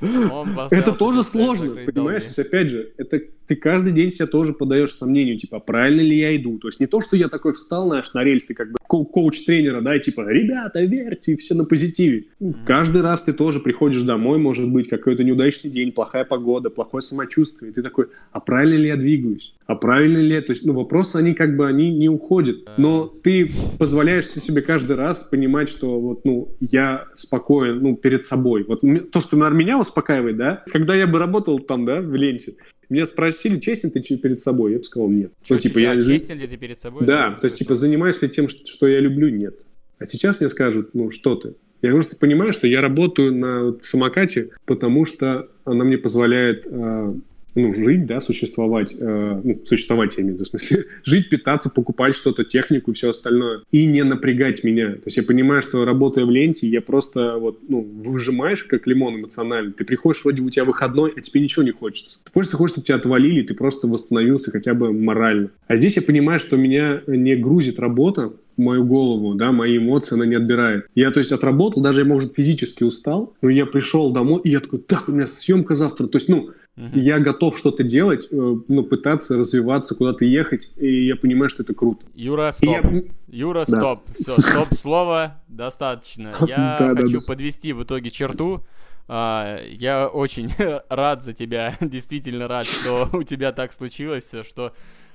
Это 0.70 0.92
тоже 0.92 1.22
сложно, 1.22 1.74
понимаешь? 1.86 2.24
Опять 2.36 2.70
же, 2.70 2.92
это 2.98 3.20
ты 3.46 3.56
каждый 3.56 3.92
день 3.92 4.10
себя 4.10 4.26
тоже 4.26 4.52
подаешь 4.52 4.92
сомнению, 4.92 5.36
типа, 5.36 5.58
правильно 5.58 6.00
ли 6.00 6.16
я 6.16 6.34
иду? 6.36 6.58
То 6.58 6.68
есть 6.68 6.80
не 6.80 6.86
то, 6.86 7.00
что 7.00 7.16
я 7.16 7.28
такой 7.28 7.52
встал, 7.52 7.86
знаешь, 7.88 8.12
на 8.14 8.22
рельсы, 8.24 8.54
как 8.54 8.70
бы 8.70 8.78
коуч-тренера, 8.88 9.80
да, 9.80 9.96
и 9.96 10.00
типа, 10.00 10.22
ребята, 10.28 10.80
верьте, 10.80 11.32
и 11.32 11.36
все 11.36 11.54
на 11.54 11.64
позитиве. 11.64 12.24
Каждый 12.64 13.02
раз 13.02 13.22
ты 13.22 13.32
тоже 13.32 13.60
приходишь 13.60 14.02
домой, 14.02 14.38
может 14.38 14.70
быть, 14.70 14.88
какой-то 14.88 15.24
неудачный 15.24 15.70
день, 15.70 15.92
плохая 15.92 16.24
погода, 16.24 16.70
плохое 16.70 17.02
самочувствие, 17.02 17.72
и 17.72 17.74
ты 17.74 17.82
такой, 17.82 18.06
а 18.32 18.40
правильно 18.40 18.74
ли 18.74 18.88
я 18.88 18.96
двигаюсь? 18.96 19.54
А 19.72 19.74
правильно 19.74 20.18
ли? 20.18 20.38
То 20.42 20.52
есть, 20.52 20.66
ну, 20.66 20.74
вопросы, 20.74 21.16
они 21.16 21.32
как 21.32 21.56
бы, 21.56 21.66
они 21.66 21.90
не 21.90 22.10
уходят. 22.10 22.58
Но 22.76 23.06
ты 23.06 23.50
позволяешь 23.78 24.26
себе 24.26 24.60
каждый 24.60 24.96
раз 24.96 25.22
понимать, 25.22 25.70
что 25.70 25.98
вот, 25.98 26.26
ну, 26.26 26.54
я 26.60 27.06
спокоен, 27.14 27.78
ну, 27.78 27.96
перед 27.96 28.26
собой. 28.26 28.64
Вот 28.64 28.82
то, 29.10 29.20
что, 29.20 29.38
наверное, 29.38 29.58
меня 29.58 29.78
успокаивает, 29.78 30.36
да, 30.36 30.62
когда 30.70 30.94
я 30.94 31.06
бы 31.06 31.18
работал 31.18 31.58
там, 31.58 31.86
да, 31.86 32.02
в 32.02 32.14
ленте, 32.14 32.52
меня 32.90 33.06
спросили, 33.06 33.58
честен 33.58 33.90
ты 33.90 34.02
перед 34.18 34.40
собой? 34.40 34.72
Я 34.72 34.78
бы 34.78 34.84
сказал, 34.84 35.08
нет. 35.08 35.32
Что, 35.42 35.54
ну, 35.54 35.60
типа, 35.60 35.78
я... 35.78 35.96
Честен 35.96 36.38
ли 36.38 36.46
ты 36.46 36.58
перед 36.58 36.78
собой? 36.78 37.06
Да, 37.06 37.38
то 37.40 37.46
есть, 37.46 37.56
типа, 37.56 37.74
занимаюсь 37.74 38.20
ли 38.20 38.28
тем, 38.28 38.50
что, 38.50 38.66
что 38.66 38.86
я 38.86 39.00
люблю? 39.00 39.30
Нет. 39.30 39.54
А 39.98 40.04
сейчас 40.04 40.38
мне 40.38 40.50
скажут, 40.50 40.90
ну, 40.92 41.10
что 41.10 41.34
ты? 41.34 41.54
Я 41.80 41.92
просто 41.92 42.16
понимаю, 42.16 42.52
что 42.52 42.66
я 42.66 42.82
работаю 42.82 43.34
на 43.34 43.76
самокате, 43.80 44.50
потому 44.66 45.06
что 45.06 45.48
она 45.64 45.84
мне 45.84 45.96
позволяет 45.96 46.66
э, 46.66 47.14
ну, 47.54 47.72
жить, 47.72 48.06
да, 48.06 48.20
существовать, 48.20 48.94
э, 49.00 49.40
ну, 49.44 49.60
существовать, 49.64 50.16
я 50.16 50.22
имею 50.22 50.34
в 50.34 50.36
виду, 50.36 50.44
в 50.44 50.48
смысле, 50.48 50.84
жить, 51.04 51.28
питаться, 51.28 51.70
покупать 51.70 52.14
что-то, 52.14 52.44
технику 52.44 52.90
и 52.90 52.94
все 52.94 53.10
остальное, 53.10 53.60
и 53.70 53.84
не 53.84 54.04
напрягать 54.04 54.64
меня. 54.64 54.92
То 54.92 55.02
есть 55.06 55.16
я 55.16 55.22
понимаю, 55.22 55.62
что 55.62 55.84
работая 55.84 56.24
в 56.24 56.30
ленте, 56.30 56.66
я 56.66 56.80
просто 56.80 57.36
вот, 57.38 57.60
ну, 57.68 57.80
выжимаешь, 57.80 58.64
как 58.64 58.86
лимон 58.86 59.16
эмоционально. 59.16 59.72
Ты 59.72 59.84
приходишь, 59.84 60.22
вроде 60.24 60.42
у 60.42 60.50
тебя 60.50 60.64
выходной, 60.64 61.12
а 61.16 61.20
тебе 61.20 61.40
ничего 61.40 61.62
не 61.62 61.72
хочется. 61.72 62.18
Просто 62.32 62.56
хочешь, 62.56 62.74
чтобы 62.74 62.86
тебя 62.86 62.96
отвалили, 62.96 63.42
ты 63.42 63.54
просто 63.54 63.86
восстановился 63.86 64.50
хотя 64.50 64.74
бы 64.74 64.92
морально. 64.92 65.50
А 65.66 65.76
здесь 65.76 65.96
я 65.96 66.02
понимаю, 66.02 66.40
что 66.40 66.56
меня 66.56 67.02
не 67.06 67.36
грузит 67.36 67.78
работа, 67.78 68.32
мою 68.56 68.84
голову, 68.84 69.34
да, 69.34 69.52
мои 69.52 69.78
эмоции 69.78 70.14
она 70.14 70.26
не 70.26 70.34
отбирает. 70.34 70.86
Я, 70.94 71.10
то 71.10 71.18
есть, 71.18 71.32
отработал, 71.32 71.82
даже 71.82 72.00
я, 72.00 72.06
может, 72.06 72.34
физически 72.34 72.84
устал, 72.84 73.34
но 73.42 73.48
я 73.48 73.66
пришел 73.66 74.12
домой, 74.12 74.40
и 74.44 74.50
я 74.50 74.60
такой, 74.60 74.80
так, 74.80 75.08
у 75.08 75.12
меня 75.12 75.26
съемка 75.26 75.74
завтра. 75.74 76.06
То 76.06 76.18
есть, 76.18 76.28
ну, 76.28 76.50
Uh-huh. 76.74 76.98
Я 76.98 77.18
готов 77.18 77.58
что-то 77.58 77.82
делать, 77.82 78.28
э, 78.30 78.34
ну, 78.34 78.82
пытаться 78.82 79.36
развиваться, 79.36 79.94
куда-то 79.94 80.24
ехать, 80.24 80.72
и 80.78 81.06
я 81.06 81.16
понимаю, 81.16 81.50
что 81.50 81.62
это 81.62 81.74
круто. 81.74 82.06
Юра, 82.14 82.50
стоп. 82.50 82.84
Я... 82.84 83.02
Юра, 83.28 83.64
да. 83.68 83.76
стоп. 83.76 84.00
Все, 84.14 84.36
стоп, 84.40 84.68
слово 84.72 85.42
достаточно. 85.48 86.32
Я 86.46 86.76
да, 86.80 86.94
хочу 86.94 87.20
да, 87.20 87.26
подвести 87.26 87.74
в 87.74 87.82
итоге 87.82 88.08
черту. 88.08 88.64
А, 89.06 89.58
я 89.66 90.06
очень 90.06 90.48
рад 90.88 91.22
за 91.22 91.34
тебя, 91.34 91.76
действительно 91.80 92.48
рад, 92.48 92.64
что 92.64 93.08
у 93.12 93.22
тебя 93.22 93.52
так 93.52 93.74
случилось, 93.74 94.32
что 94.48 94.72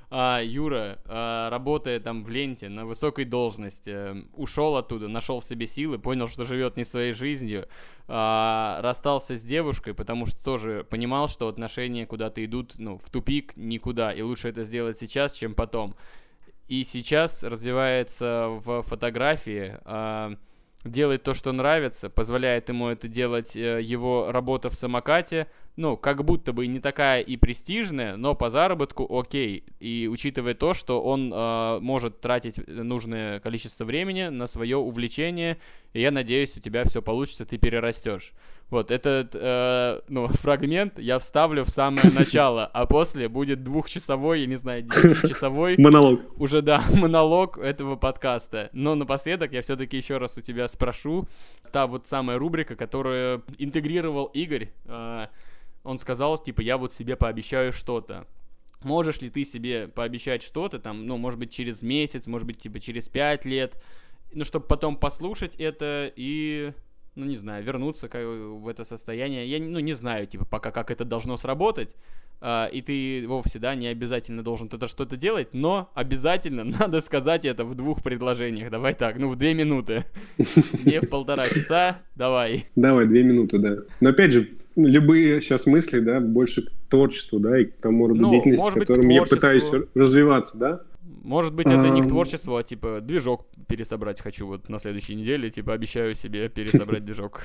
А 0.09 0.39
Юра, 0.41 0.99
а, 1.05 1.49
работая 1.49 1.99
там 1.99 2.23
в 2.23 2.29
ленте 2.29 2.69
на 2.69 2.85
высокой 2.85 3.25
должности, 3.25 4.25
ушел 4.33 4.77
оттуда, 4.77 5.09
нашел 5.09 5.41
в 5.41 5.43
себе 5.43 5.67
силы, 5.67 5.99
понял, 5.99 6.27
что 6.27 6.45
живет 6.45 6.77
не 6.77 6.85
своей 6.85 7.11
жизнью, 7.11 7.67
а, 8.07 8.79
расстался 8.81 9.35
с 9.35 9.43
девушкой, 9.43 9.93
потому 9.93 10.25
что 10.25 10.41
тоже 10.41 10.85
понимал, 10.89 11.27
что 11.27 11.49
отношения 11.49 12.05
куда-то 12.05 12.43
идут, 12.45 12.75
ну, 12.77 12.97
в 12.97 13.09
тупик, 13.09 13.57
никуда, 13.57 14.13
и 14.13 14.21
лучше 14.21 14.47
это 14.47 14.63
сделать 14.63 14.97
сейчас, 14.97 15.33
чем 15.33 15.53
потом. 15.53 15.93
И 16.69 16.85
сейчас 16.85 17.43
развивается 17.43 18.47
в 18.49 18.83
фотографии, 18.83 19.77
а, 19.83 20.35
делает 20.83 21.23
то, 21.23 21.33
что 21.33 21.51
нравится, 21.51 22.09
позволяет 22.09 22.69
ему 22.69 22.87
это 22.87 23.07
делать 23.07 23.55
э, 23.55 23.81
его 23.81 24.31
работа 24.31 24.69
в 24.69 24.75
самокате, 24.75 25.47
ну, 25.75 25.95
как 25.95 26.23
будто 26.23 26.53
бы 26.53 26.65
не 26.67 26.79
такая 26.79 27.21
и 27.21 27.37
престижная, 27.37 28.15
но 28.15 28.33
по 28.33 28.49
заработку 28.49 29.07
окей. 29.19 29.63
И 29.79 30.09
учитывая 30.11 30.55
то, 30.55 30.73
что 30.73 31.01
он 31.01 31.31
э, 31.33 31.79
может 31.81 32.19
тратить 32.19 32.65
нужное 32.67 33.39
количество 33.39 33.85
времени 33.85 34.27
на 34.27 34.47
свое 34.47 34.77
увлечение, 34.77 35.57
я 35.93 36.11
надеюсь, 36.11 36.57
у 36.57 36.61
тебя 36.61 36.83
все 36.83 37.01
получится, 37.01 37.45
ты 37.45 37.57
перерастешь. 37.57 38.33
Вот 38.69 38.91
этот 38.91 39.33
э, 39.33 40.01
ну, 40.09 40.27
фрагмент 40.29 40.99
я 40.99 41.19
вставлю 41.19 41.63
в 41.63 41.69
самое 41.69 42.11
начало, 42.17 42.65
а 42.65 42.85
после 42.85 43.29
будет 43.29 43.63
двухчасовой, 43.63 44.41
я 44.41 44.45
не 44.45 44.57
знаю, 44.57 44.81
десятичасовой... 44.81 45.75
Монолог. 45.79 46.21
Уже, 46.39 46.61
да, 46.61 46.83
монолог 46.93 47.57
этого 47.57 47.95
подкаста. 47.95 48.69
Но 48.73 48.95
напоследок 48.95 49.53
я 49.53 49.61
все-таки 49.61 49.95
еще 49.95 50.17
раз 50.17 50.37
у 50.37 50.41
тебя 50.41 50.67
спрошу. 50.67 51.27
Та 51.71 51.87
вот 51.87 52.07
самая 52.07 52.37
рубрика, 52.37 52.75
которую 52.75 53.43
интегрировал 53.57 54.25
Игорь, 54.25 54.69
э, 54.85 55.27
он 55.83 55.99
сказал, 55.99 56.37
типа, 56.37 56.59
я 56.61 56.77
вот 56.77 56.93
себе 56.93 57.15
пообещаю 57.15 57.71
что-то. 57.71 58.27
Можешь 58.83 59.21
ли 59.21 59.29
ты 59.29 59.45
себе 59.45 59.87
пообещать 59.87 60.43
что-то, 60.43 60.77
там, 60.77 61.07
ну, 61.07 61.17
может 61.17 61.39
быть, 61.39 61.51
через 61.51 61.81
месяц, 61.81 62.27
может 62.27 62.45
быть, 62.45 62.59
типа, 62.59 62.81
через 62.81 63.07
пять 63.07 63.45
лет, 63.45 63.81
ну, 64.33 64.43
чтобы 64.43 64.67
потом 64.67 64.97
послушать 64.97 65.55
это 65.55 66.11
и 66.15 66.73
ну, 67.17 67.25
не 67.25 67.35
знаю, 67.35 67.63
вернуться 67.63 68.07
в 68.07 68.67
это 68.67 68.85
состояние. 68.85 69.47
Я, 69.47 69.59
ну, 69.59 69.79
не 69.79 69.93
знаю, 69.93 70.27
типа, 70.27 70.45
пока 70.45 70.71
как 70.71 70.91
это 70.91 71.03
должно 71.03 71.37
сработать. 71.37 71.95
Uh, 72.39 72.69
и 72.69 72.83
ты 72.83 73.27
вовсе, 73.27 73.57
да, 73.57 73.73
не 73.73 73.87
обязательно 73.87 74.43
должен 74.43 74.67
это 74.71 74.87
что-то 74.87 75.17
делать, 75.17 75.47
но 75.53 75.89
обязательно 75.95 76.63
надо 76.79 77.01
сказать 77.01 77.45
это 77.45 77.65
в 77.65 77.73
двух 77.73 78.03
предложениях. 78.03 78.69
Давай 78.69 78.93
так, 78.93 79.17
ну, 79.17 79.29
в 79.29 79.35
две 79.35 79.55
минуты. 79.55 80.05
Не 80.37 81.01
в 81.01 81.09
полтора 81.09 81.45
часа, 81.45 81.97
давай. 82.15 82.65
Давай, 82.75 83.07
две 83.07 83.23
минуты, 83.23 83.57
да. 83.57 83.77
Но 84.01 84.09
опять 84.09 84.33
же, 84.33 84.49
любые 84.75 85.41
сейчас 85.41 85.65
мысли, 85.65 85.99
да, 85.99 86.19
больше 86.19 86.61
к 86.61 86.71
творчеству, 86.89 87.39
да, 87.39 87.59
и 87.59 87.65
к 87.65 87.77
тому 87.77 88.07
роду 88.07 88.21
ну, 88.21 88.31
деятельности, 88.31 88.71
которым 88.71 89.09
я 89.09 89.23
пытаюсь 89.23 89.71
развиваться, 89.95 90.59
да. 90.59 90.81
Может 91.27 91.53
быть, 91.53 91.67
это 91.67 91.89
не 91.89 92.01
к 92.01 92.07
творчеству, 92.07 92.55
а 92.55 92.63
типа 92.63 93.01
движок 93.01 93.47
пересобрать 93.67 94.21
хочу 94.21 94.47
вот 94.47 94.69
на 94.69 94.79
следующей 94.79 95.13
неделе, 95.13 95.49
типа 95.49 95.73
обещаю 95.73 96.15
себе 96.15 96.47
пересобрать 96.47 97.03
движок. 97.05 97.41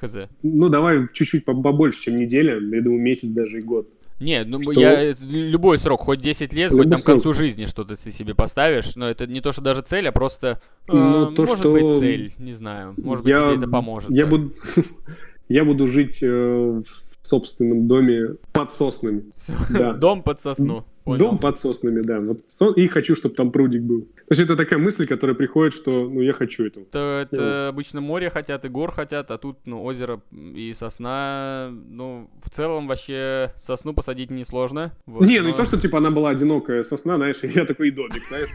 Хз. 0.00 0.16
Ну, 0.42 0.70
давай 0.70 1.06
чуть-чуть 1.12 1.44
побольше, 1.44 2.00
чем 2.00 2.18
неделя, 2.18 2.54
я 2.54 2.82
думаю, 2.82 3.02
месяц 3.02 3.28
даже 3.28 3.58
и 3.58 3.60
год. 3.60 3.88
Нет, 4.20 4.48
ну 4.48 4.62
что? 4.62 4.72
я 4.72 5.12
любой 5.20 5.78
срок, 5.78 6.00
хоть 6.00 6.22
10 6.22 6.54
лет, 6.54 6.70
Любой 6.70 6.84
хоть 6.84 6.90
там 6.92 7.00
к 7.02 7.04
концу 7.04 7.34
жизни 7.34 7.66
что-то 7.66 8.02
ты 8.02 8.10
себе 8.10 8.34
поставишь, 8.34 8.96
но 8.96 9.06
это 9.06 9.26
не 9.26 9.42
то, 9.42 9.52
что 9.52 9.60
даже 9.60 9.82
цель, 9.82 10.08
а 10.08 10.12
просто 10.12 10.62
ну, 10.88 11.32
э, 11.32 11.34
то, 11.34 11.42
может 11.42 11.58
что... 11.58 11.72
быть 11.72 11.98
цель, 11.98 12.32
не 12.38 12.52
знаю, 12.52 12.94
может 12.96 13.26
я, 13.26 13.38
быть 13.38 13.46
тебе 13.48 13.58
это 13.58 13.68
поможет. 13.70 14.10
Я 14.10 14.24
буду, 14.26 14.54
я 15.50 15.66
буду 15.66 15.86
жить 15.86 16.22
э, 16.22 16.28
в 16.30 17.26
собственном 17.26 17.86
доме 17.86 18.36
под 18.54 18.72
соснами. 18.72 19.24
Да. 19.68 19.92
Дом 19.94 20.22
под 20.22 20.40
сосну. 20.40 20.86
Понял. 21.06 21.20
Дом 21.20 21.38
под 21.38 21.56
соснами, 21.56 22.00
да. 22.00 22.18
Вот, 22.18 22.40
и 22.76 22.88
хочу, 22.88 23.14
чтобы 23.14 23.36
там 23.36 23.52
прудик 23.52 23.82
был. 23.82 24.00
То 24.00 24.30
есть 24.30 24.42
это 24.42 24.56
такая 24.56 24.80
мысль, 24.80 25.06
которая 25.06 25.36
приходит, 25.36 25.72
что 25.72 26.08
ну 26.08 26.20
я 26.20 26.32
хочу 26.32 26.66
этого. 26.66 26.82
Это, 26.82 27.28
это 27.30 27.36
yeah. 27.36 27.68
обычно 27.68 28.00
море 28.00 28.28
хотят 28.28 28.64
и 28.64 28.68
гор 28.68 28.90
хотят, 28.90 29.30
а 29.30 29.38
тут 29.38 29.58
ну, 29.66 29.84
озеро 29.84 30.20
и 30.32 30.72
сосна. 30.74 31.70
Ну, 31.70 32.28
в 32.42 32.50
целом 32.50 32.88
вообще 32.88 33.52
сосну 33.56 33.94
посадить 33.94 34.32
несложно. 34.32 34.94
Вот, 35.06 35.28
не, 35.28 35.38
но... 35.38 35.44
ну 35.44 35.50
не 35.50 35.56
то, 35.56 35.64
что 35.64 35.78
типа 35.78 35.98
она 35.98 36.10
была 36.10 36.30
одинокая 36.30 36.82
сосна, 36.82 37.18
знаешь, 37.18 37.36
и 37.44 37.46
я 37.54 37.64
такой 37.66 37.88
и 37.88 37.90
домик, 37.92 38.24
знаешь. 38.28 38.50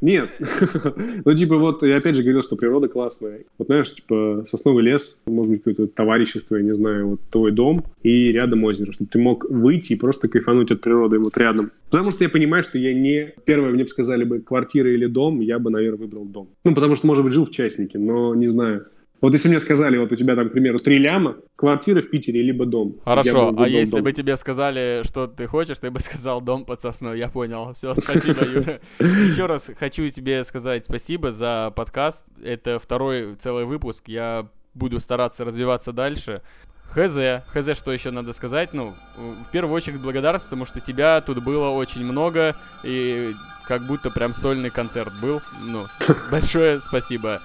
Нет. 0.00 0.30
Ну, 1.24 1.34
типа 1.34 1.56
вот, 1.56 1.82
я 1.82 1.96
опять 1.96 2.14
же 2.14 2.22
говорил, 2.22 2.42
что 2.42 2.56
природа 2.56 2.88
классная. 2.88 3.40
Вот 3.58 3.66
знаешь, 3.66 3.92
типа 3.92 4.44
сосновый 4.48 4.84
лес, 4.84 5.22
может 5.26 5.52
быть, 5.52 5.64
какое-то 5.64 5.92
товарищество, 5.92 6.56
я 6.56 6.62
не 6.62 6.74
знаю, 6.74 7.08
вот 7.08 7.20
твой 7.30 7.50
дом 7.50 7.84
и 8.02 8.30
рядом 8.30 8.62
озеро, 8.64 8.92
чтобы 8.92 9.10
ты 9.10 9.18
мог 9.18 9.44
выйти 9.48 9.94
и 9.94 9.96
просто 9.96 10.28
кайфануть 10.28 10.70
от 10.70 10.80
природы 10.80 11.18
вот 11.18 11.36
рядом. 11.36 11.66
Потому 11.96 12.10
что 12.10 12.24
я 12.24 12.28
понимаю, 12.28 12.62
что 12.62 12.76
я 12.76 12.92
не... 12.92 13.32
Первое, 13.46 13.70
мне 13.70 13.84
бы 13.84 13.88
сказали 13.88 14.22
бы 14.22 14.40
квартира 14.40 14.92
или 14.92 15.06
дом, 15.06 15.40
я 15.40 15.58
бы, 15.58 15.70
наверное, 15.70 16.00
выбрал 16.00 16.26
дом. 16.26 16.50
Ну, 16.62 16.74
потому 16.74 16.94
что, 16.94 17.06
может 17.06 17.24
быть, 17.24 17.32
жил 17.32 17.46
в 17.46 17.50
частнике, 17.50 17.98
но 17.98 18.34
не 18.34 18.48
знаю. 18.48 18.84
Вот 19.22 19.32
если 19.32 19.48
мне 19.48 19.60
сказали, 19.60 19.96
вот 19.96 20.12
у 20.12 20.16
тебя 20.16 20.36
там, 20.36 20.50
к 20.50 20.52
примеру, 20.52 20.78
три 20.78 20.98
ляма, 20.98 21.38
квартира 21.56 22.02
в 22.02 22.10
Питере, 22.10 22.42
либо 22.42 22.66
дом. 22.66 22.96
Хорошо, 23.02 23.54
а 23.56 23.66
если 23.66 23.92
дом. 23.92 24.02
бы 24.02 24.12
тебе 24.12 24.36
сказали, 24.36 25.00
что 25.06 25.26
ты 25.26 25.46
хочешь, 25.46 25.78
ты 25.78 25.90
бы 25.90 26.00
сказал 26.00 26.42
дом 26.42 26.66
под 26.66 26.82
сосной. 26.82 27.18
Я 27.18 27.30
понял. 27.30 27.72
Все, 27.72 27.94
спасибо, 27.94 28.44
Юра. 28.44 28.80
Еще 29.00 29.46
раз 29.46 29.70
хочу 29.78 30.06
тебе 30.10 30.44
сказать 30.44 30.84
спасибо 30.84 31.32
за 31.32 31.72
подкаст. 31.74 32.26
Это 32.44 32.78
второй 32.78 33.36
целый 33.36 33.64
выпуск. 33.64 34.06
Я 34.08 34.50
буду 34.74 35.00
стараться 35.00 35.46
развиваться 35.46 35.92
дальше. 35.92 36.42
Хз, 36.96 37.42
хз, 37.52 37.76
что 37.76 37.92
еще 37.92 38.10
надо 38.10 38.32
сказать, 38.32 38.72
ну, 38.72 38.94
в 39.16 39.50
первую 39.52 39.74
очередь 39.74 40.00
благодарность, 40.00 40.46
потому 40.46 40.64
что 40.64 40.80
тебя 40.80 41.20
тут 41.20 41.44
было 41.44 41.68
очень 41.68 42.02
много, 42.06 42.56
и 42.82 43.34
как 43.66 43.82
будто 43.82 44.10
прям 44.10 44.32
сольный 44.32 44.70
концерт 44.70 45.12
был, 45.20 45.42
ну, 45.66 45.84
большое 46.30 46.80
спасибо. 46.80 47.40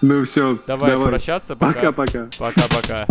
Ну 0.00 0.24
все, 0.24 0.58
давай, 0.66 0.92
давай. 0.92 1.08
прощаться, 1.08 1.54
пока. 1.54 1.92
Пока-пока. 1.92 2.28
Пока-пока. 2.38 3.06